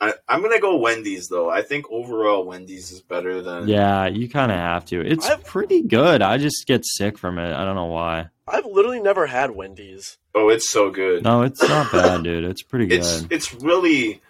I, 0.00 0.14
I'm 0.28 0.42
gonna 0.42 0.60
go 0.60 0.76
Wendy's 0.78 1.28
though. 1.28 1.48
I 1.48 1.62
think 1.62 1.86
overall 1.90 2.44
Wendy's 2.44 2.90
is 2.90 3.00
better 3.00 3.40
than 3.42 3.68
Yeah, 3.68 4.06
you 4.06 4.28
kind 4.28 4.50
of 4.50 4.58
have 4.58 4.84
to. 4.86 5.00
It's 5.00 5.28
I've- 5.28 5.42
pretty 5.44 5.82
good. 5.82 6.22
I 6.22 6.38
just 6.38 6.66
get 6.66 6.84
sick 6.84 7.18
from 7.18 7.38
it. 7.38 7.52
I 7.54 7.64
don't 7.64 7.76
know 7.76 7.84
why. 7.86 8.28
I've 8.48 8.66
literally 8.66 9.00
never 9.00 9.26
had 9.26 9.50
Wendy's. 9.52 10.18
Oh, 10.34 10.48
it's 10.48 10.68
so 10.68 10.90
good. 10.90 11.24
No, 11.24 11.42
it's 11.42 11.60
not 11.62 11.90
bad, 11.92 12.22
dude. 12.24 12.44
It's 12.44 12.62
pretty 12.62 12.86
good. 12.86 12.98
it's 13.00 13.26
it's 13.30 13.54
really. 13.54 14.20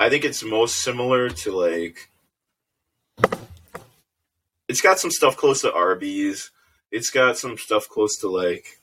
I 0.00 0.08
think 0.10 0.24
it's 0.24 0.42
most 0.42 0.76
similar 0.76 1.28
to 1.30 1.52
like. 1.52 2.08
It's 4.68 4.80
got 4.80 4.98
some 4.98 5.10
stuff 5.10 5.36
close 5.36 5.60
to 5.62 5.72
Arby's. 5.72 6.50
It's 6.90 7.10
got 7.10 7.38
some 7.38 7.58
stuff 7.58 7.88
close 7.88 8.16
to 8.20 8.28
like. 8.28 8.78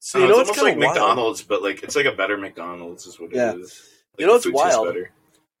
So 0.00 0.18
you 0.18 0.26
don't 0.26 0.32
know 0.36 0.40
it's 0.40 0.48
what's 0.50 0.58
almost 0.60 0.74
kind 0.74 0.80
like 0.80 0.90
of 0.90 0.96
wild? 0.96 1.08
McDonald's, 1.08 1.42
but 1.42 1.62
like 1.62 1.82
it's 1.82 1.96
like 1.96 2.06
a 2.06 2.12
better 2.12 2.36
McDonald's 2.36 3.06
is 3.06 3.20
what 3.20 3.34
Yeah. 3.34 3.52
it 3.52 3.60
is. 3.60 3.88
Like, 4.14 4.20
You 4.20 4.26
know 4.26 4.38
the 4.38 4.50
what's 4.52 4.74
wild? 4.76 4.86
better. 4.88 5.10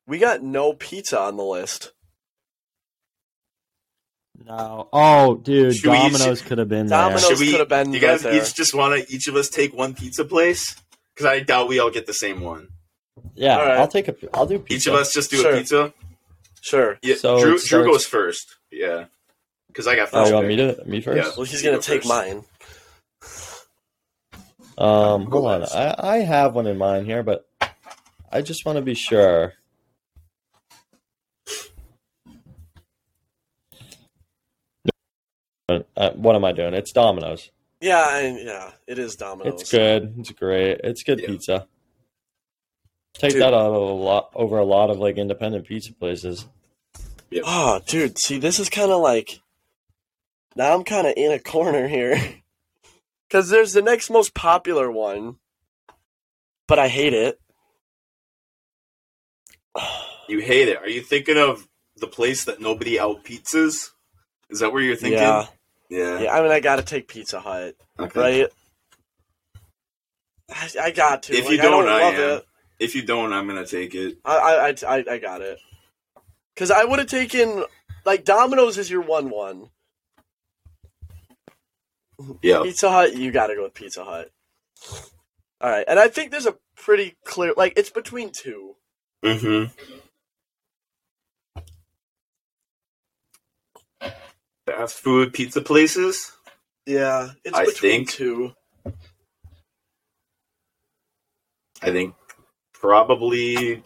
We 0.06 0.18
got 0.18 0.42
no 0.42 0.72
pizza 0.74 1.18
on 1.20 1.36
the 1.36 1.44
list. 1.44 1.92
no. 4.44 4.88
Oh, 4.92 5.36
dude, 5.36 5.76
Should 5.76 5.90
we 5.90 5.96
each- 5.98 6.12
Domino's 6.12 6.42
could 6.42 6.58
have 6.58 6.68
been 6.68 6.88
Domino's 6.88 7.22
there. 7.22 7.30
Should 7.36 7.40
we? 7.40 7.50
could 7.52 7.60
have 7.60 7.68
been 7.68 7.92
you 7.92 8.00
guys 8.00 8.24
right 8.24 8.32
there. 8.32 8.42
each 8.42 8.54
just 8.54 8.74
want 8.74 9.00
to 9.06 9.14
each 9.14 9.28
of 9.28 9.36
us 9.36 9.48
take 9.48 9.72
one 9.72 9.94
pizza 9.94 10.24
place? 10.24 10.74
Because 11.14 11.26
I 11.26 11.40
doubt 11.40 11.68
we 11.68 11.78
all 11.78 11.90
get 11.90 12.06
the 12.06 12.14
same 12.14 12.40
one. 12.40 12.68
Yeah, 13.34 13.58
All 13.58 13.66
right. 13.66 13.78
I'll 13.78 13.88
take 13.88 14.08
a. 14.08 14.16
I'll 14.34 14.46
do 14.46 14.58
pizza. 14.58 14.74
Each 14.90 14.94
of 14.94 15.00
us 15.00 15.12
just 15.14 15.30
do 15.30 15.36
Sure. 15.38 15.52
a 15.54 15.58
pizza. 15.58 15.94
Sure. 16.60 16.98
Yeah, 17.02 17.14
So 17.16 17.38
Drew, 17.38 17.48
it 17.50 17.50
Drew 17.50 17.58
starts- 17.58 17.86
goes 17.90 18.06
first. 18.06 18.56
Yeah, 18.70 19.04
because 19.68 19.86
I 19.86 19.94
got 19.96 20.08
Oh, 20.12 20.18
first. 20.24 20.28
you 20.30 20.34
want 20.34 20.46
pick. 20.48 20.56
me 20.58 20.74
to 20.74 20.84
me 20.90 21.00
first? 21.00 21.16
Yeah. 21.16 21.32
Well, 21.36 21.44
he's 21.44 21.62
You 21.62 21.68
gonna 21.70 21.76
go 21.78 21.82
take 21.82 22.02
first. 22.02 22.08
mine. 22.08 22.44
Um, 24.78 25.26
hold 25.30 25.46
on. 25.46 25.62
I, 25.64 25.94
I 25.98 26.16
have 26.18 26.54
one 26.54 26.66
in 26.66 26.78
mind 26.78 27.06
here, 27.06 27.22
but 27.22 27.46
I 28.32 28.40
just 28.40 28.64
want 28.64 28.76
to 28.76 28.82
be 28.82 28.94
sure. 28.94 29.52
Uh, 35.68 36.10
what 36.14 36.34
am 36.34 36.44
I 36.44 36.52
doing? 36.52 36.74
It's 36.74 36.92
Domino's. 36.92 37.50
Yeah, 37.80 38.04
I, 38.06 38.38
yeah, 38.42 38.70
it 38.86 38.98
is 38.98 39.16
Domino's. 39.16 39.62
It's 39.62 39.70
good. 39.70 40.14
It's 40.18 40.30
great. 40.32 40.80
It's 40.84 41.02
good 41.02 41.20
Yeah. 41.20 41.26
pizza. 41.28 41.66
Take 43.14 43.32
Dude. 43.32 43.42
that 43.42 43.54
out 43.54 43.66
of 43.66 43.74
a 43.74 43.78
lot 43.78 44.30
over 44.34 44.58
a 44.58 44.64
lot 44.64 44.90
of 44.90 44.98
like 44.98 45.16
independent 45.18 45.66
pizza 45.66 45.92
places. 45.92 46.46
Oh, 47.44 47.80
dude, 47.86 48.18
see, 48.18 48.38
this 48.38 48.58
is 48.58 48.68
kind 48.68 48.90
of 48.90 49.00
like. 49.00 49.40
Now 50.54 50.74
I'm 50.74 50.84
kind 50.84 51.06
of 51.06 51.14
in 51.16 51.32
a 51.32 51.38
corner 51.38 51.88
here. 51.88 52.16
Because 53.28 53.48
there's 53.48 53.72
the 53.72 53.80
next 53.80 54.10
most 54.10 54.34
popular 54.34 54.90
one, 54.92 55.36
but 56.68 56.78
I 56.78 56.88
hate 56.88 57.14
it. 57.14 57.40
You 60.28 60.38
hate 60.40 60.68
it. 60.68 60.78
Are 60.78 60.88
you 60.88 61.00
thinking 61.02 61.36
of 61.38 61.66
the 61.96 62.06
place 62.06 62.44
that 62.44 62.60
nobody 62.60 62.98
out 62.98 63.24
pizzas? 63.24 63.90
Is 64.50 64.60
that 64.60 64.72
where 64.72 64.82
you're 64.82 64.96
thinking? 64.96 65.18
Yeah, 65.20 65.46
Yeah. 65.88 66.20
yeah. 66.20 66.32
I 66.34 66.42
mean, 66.42 66.50
I 66.52 66.60
gotta 66.60 66.82
take 66.82 67.08
Pizza 67.08 67.40
Hut, 67.40 67.74
Okay. 67.98 68.20
right? 68.20 68.48
I, 70.54 70.70
I 70.84 70.90
got 70.90 71.24
to. 71.24 71.34
If 71.34 71.44
Like, 71.44 71.52
you 71.52 71.56
don't, 71.58 71.88
I 71.88 71.92
I, 71.94 72.00
don't 72.00 72.00
love 72.00 72.14
am. 72.14 72.38
it. 72.38 72.46
If 72.78 72.94
you 72.94 73.02
don't, 73.02 73.32
I'm 73.32 73.46
gonna 73.46 73.66
take 73.66 73.94
it. 73.94 74.18
I, 74.24 74.36
I, 74.36 74.68
I, 74.68 74.96
I, 74.98 75.04
I 75.12 75.18
got 75.18 75.40
it. 75.40 75.58
Because 76.54 76.70
I 76.70 76.84
would 76.84 76.98
have 76.98 77.08
taken 77.08 77.64
like 78.04 78.24
Domino's 78.24 78.76
is 78.78 78.90
your 78.90 79.00
one 79.02 79.30
one. 79.30 79.68
Yeah. 82.42 82.62
Pizza 82.62 82.90
Hut, 82.90 83.16
you 83.16 83.30
got 83.32 83.48
to 83.48 83.54
go 83.56 83.64
with 83.64 83.74
Pizza 83.74 84.04
Hut. 84.04 84.30
All 85.60 85.70
right, 85.70 85.84
and 85.88 85.98
I 85.98 86.08
think 86.08 86.30
there's 86.30 86.46
a 86.46 86.56
pretty 86.76 87.16
clear 87.24 87.54
like 87.56 87.74
it's 87.76 87.90
between 87.90 88.30
two. 88.30 88.74
Mm-hmm. 89.24 89.72
Fast 94.66 94.94
food 95.00 95.32
pizza 95.32 95.60
places. 95.60 96.32
Yeah, 96.86 97.30
it's 97.44 97.56
I 97.56 97.64
between 97.64 98.06
think- 98.06 98.10
two. 98.10 98.52
I 101.84 101.90
think 101.90 102.14
probably 102.72 103.82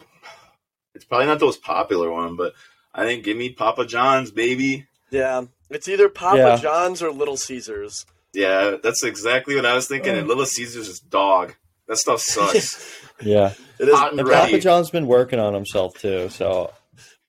it's 0.93 1.05
probably 1.05 1.25
not 1.27 1.39
the 1.39 1.45
most 1.45 1.63
popular 1.63 2.11
one, 2.11 2.35
but 2.35 2.53
I 2.93 3.03
think 3.05 3.23
give 3.23 3.37
me 3.37 3.49
Papa 3.51 3.85
John's, 3.85 4.29
baby. 4.31 4.85
Yeah, 5.09 5.45
it's 5.69 5.87
either 5.87 6.09
Papa 6.09 6.37
Yeah. 6.37 6.55
John's 6.57 7.01
or 7.01 7.11
Little 7.11 7.37
Caesars. 7.37 8.05
Yeah, 8.33 8.75
that's 8.83 9.03
exactly 9.03 9.55
what 9.55 9.65
I 9.65 9.73
was 9.73 9.87
thinking. 9.87 10.13
And 10.15 10.25
oh. 10.25 10.27
Little 10.27 10.45
Caesars 10.45 10.87
is 10.87 10.99
dog. 10.99 11.55
That 11.87 11.97
stuff 11.97 12.19
sucks. 12.21 13.01
Yeah, 13.21 13.53
It 13.79 13.87
is. 13.89 13.99
And 13.99 14.19
and 14.19 14.27
ready. 14.27 14.51
Papa 14.51 14.61
John's 14.61 14.91
been 14.91 15.07
working 15.07 15.39
on 15.39 15.53
himself 15.55 15.97
too, 15.97 16.29
so 16.29 16.71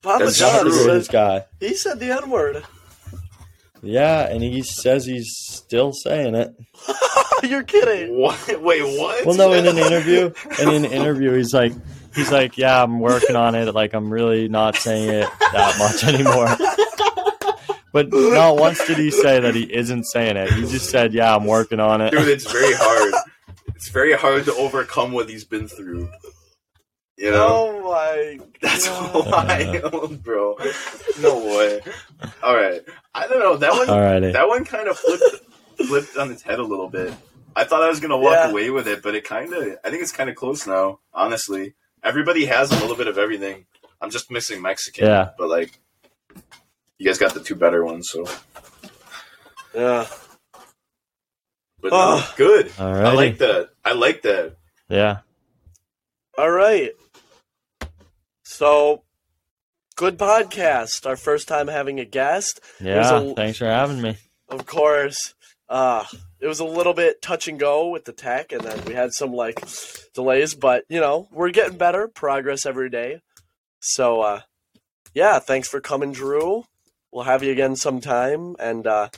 Papa 0.03 0.25
That's 0.25 0.41
not 0.41 0.53
the 0.53 0.59
John's. 0.65 0.75
true. 0.77 0.85
greatest 0.85 1.13
guy. 1.13 1.45
He 1.61 1.75
said 1.75 1.99
the 2.01 2.11
N 2.11 2.29
word. 2.29 2.63
Yeah, 3.83 4.27
and 4.29 4.43
he 4.43 4.63
says 4.63 5.05
he's 5.05 5.35
still 5.37 5.93
saying 5.93 6.35
it. 6.35 6.55
You're 7.43 7.63
kidding. 7.63 8.19
what? 8.19 8.39
Wait, 8.61 8.83
what? 8.83 9.25
Well, 9.25 9.37
no, 9.37 9.53
in 9.53 9.67
an 9.67 9.79
interview, 9.79 10.33
in 10.61 10.69
an 10.69 10.85
interview, 10.85 11.33
he's 11.33 11.55
like, 11.55 11.73
he's 12.15 12.33
like, 12.33 12.59
yeah, 12.59 12.83
I'm 12.83 12.99
working 13.01 13.37
on 13.37 13.55
it. 13.55 13.73
Like, 13.75 13.95
I'm 13.95 14.13
really 14.13 14.49
not 14.49 14.77
saying 14.77 15.09
it 15.09 15.29
that 15.53 15.77
much 15.79 16.05
anymore. 16.05 16.49
But 17.91 18.13
not 18.13 18.59
once 18.59 18.87
did 18.87 18.99
he 18.99 19.11
say 19.11 19.41
that 19.41 19.55
he 19.55 19.63
isn't 19.63 20.05
saying 20.05 20.37
it. 20.37 20.53
He 20.53 20.61
just 20.67 20.91
said, 20.91 21.15
yeah, 21.15 21.35
I'm 21.35 21.47
working 21.47 21.81
on 21.81 22.03
it. 22.03 22.11
Dude, 22.11 22.29
it's 22.29 22.45
very 22.51 22.75
hard. 22.75 23.15
it's 23.75 23.89
very 23.89 24.13
hard 24.13 24.45
to 24.45 24.55
overcome 24.57 25.13
what 25.13 25.29
he's 25.31 25.45
been 25.45 25.67
through. 25.69 26.09
You 27.19 27.31
oh 27.31 27.33
know? 27.33 27.81
Oh 27.83 27.91
my 27.91 28.39
That's 28.63 28.87
God. 28.89 29.27
wild, 29.83 30.23
bro. 30.23 30.57
No 31.21 31.37
way. 31.39 31.81
All 32.45 32.55
right. 32.55 32.81
I 33.13 33.27
don't 33.27 33.41
know. 33.41 33.57
That 33.57 33.73
one 33.73 33.89
Alrighty. 33.89 34.33
that 34.35 34.47
one 34.47 34.65
kind 34.65 34.87
of 34.89 34.97
flipped 34.97 35.25
flipped 35.89 36.17
on 36.17 36.31
its 36.31 36.43
head 36.43 36.61
a 36.61 36.63
little 36.63 36.89
bit. 36.89 37.13
I 37.57 37.65
thought 37.65 37.83
I 37.83 37.89
was 37.89 37.99
gonna 37.99 38.17
walk 38.17 38.35
Yeah. 38.35 38.51
away 38.51 38.71
with 38.71 38.87
it, 38.87 39.03
but 39.03 39.17
it 39.17 39.25
kind 39.25 39.53
of. 39.53 39.65
I 39.85 39.91
think 39.91 40.01
it's 40.03 40.13
kind 40.13 40.31
of 40.31 40.37
close 40.37 40.65
now. 40.65 41.01
Honestly, 41.13 41.75
everybody 42.05 42.47
has 42.47 42.71
a 42.71 42.75
little 42.81 42.95
bit 42.97 43.09
of 43.09 43.19
everything. 43.19 43.67
I'm 44.01 44.11
just 44.11 44.31
missing 44.31 44.63
Mexican. 44.63 45.07
Yeah. 45.07 45.31
But 45.37 45.49
like, 45.49 45.81
you 46.99 47.07
guys 47.07 47.19
got 47.19 47.35
the 47.35 47.41
two 47.43 47.57
better 47.57 47.85
ones, 47.85 48.09
so. 48.11 48.25
Yeah. 49.75 50.07
But 51.81 51.91
no, 51.93 51.99
Oh. 52.21 52.35
good. 52.37 52.71
I 52.79 53.13
like 53.13 53.39
that. 53.39 53.71
I 53.85 53.93
like 53.95 54.23
that. 54.23 54.57
Yeah. 54.89 55.19
All 56.37 56.51
right. 56.51 56.93
So, 58.59 59.05
good 59.95 60.19
podcast. 60.19 61.07
Our 61.07 61.15
first 61.15 61.47
time 61.47 61.69
having 61.69 62.01
a 62.01 62.05
guest. 62.05 62.59
Yeah. 62.81 63.21
a- 63.21 63.35
Thanks 63.37 63.59
for 63.59 63.67
having 63.67 64.03
me. 64.03 64.17
Of 64.49 64.67
course. 64.67 65.35
Uh, 65.69 66.05
it 66.41 66.49
was 66.49 66.59
a 66.59 66.65
little 66.65 66.93
bit 66.93 67.23
touch 67.23 67.47
and 67.47 67.57
go 67.57 67.89
with 67.91 68.05
the 68.05 68.13
tech, 68.13 68.51
and 68.51 68.63
then 68.63 68.85
we 68.85 68.95
had 68.95 69.13
some 69.13 69.33
like 69.33 69.65
delays, 70.13 70.57
but 70.57 70.83
you 70.89 70.99
know 70.99 71.29
we're 71.31 71.51
getting 71.53 71.79
better, 71.79 72.09
progress 72.09 72.67
every 72.67 72.91
day. 72.91 73.21
So 73.79 74.23
uh, 74.23 74.41
yeah, 75.15 75.39
thanks 75.39 75.69
for 75.69 75.81
coming, 75.81 76.11
Drew. 76.11 76.65
We'll 77.13 77.27
have 77.27 77.45
you 77.45 77.53
again 77.53 77.77
sometime, 77.77 78.57
and 78.59 78.89
uh, 78.89 79.11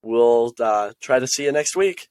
we'll 0.00 0.54
uh, 0.58 0.92
try 1.02 1.18
to 1.18 1.26
see 1.26 1.44
you 1.44 1.52
next 1.52 1.76
week. 1.76 2.08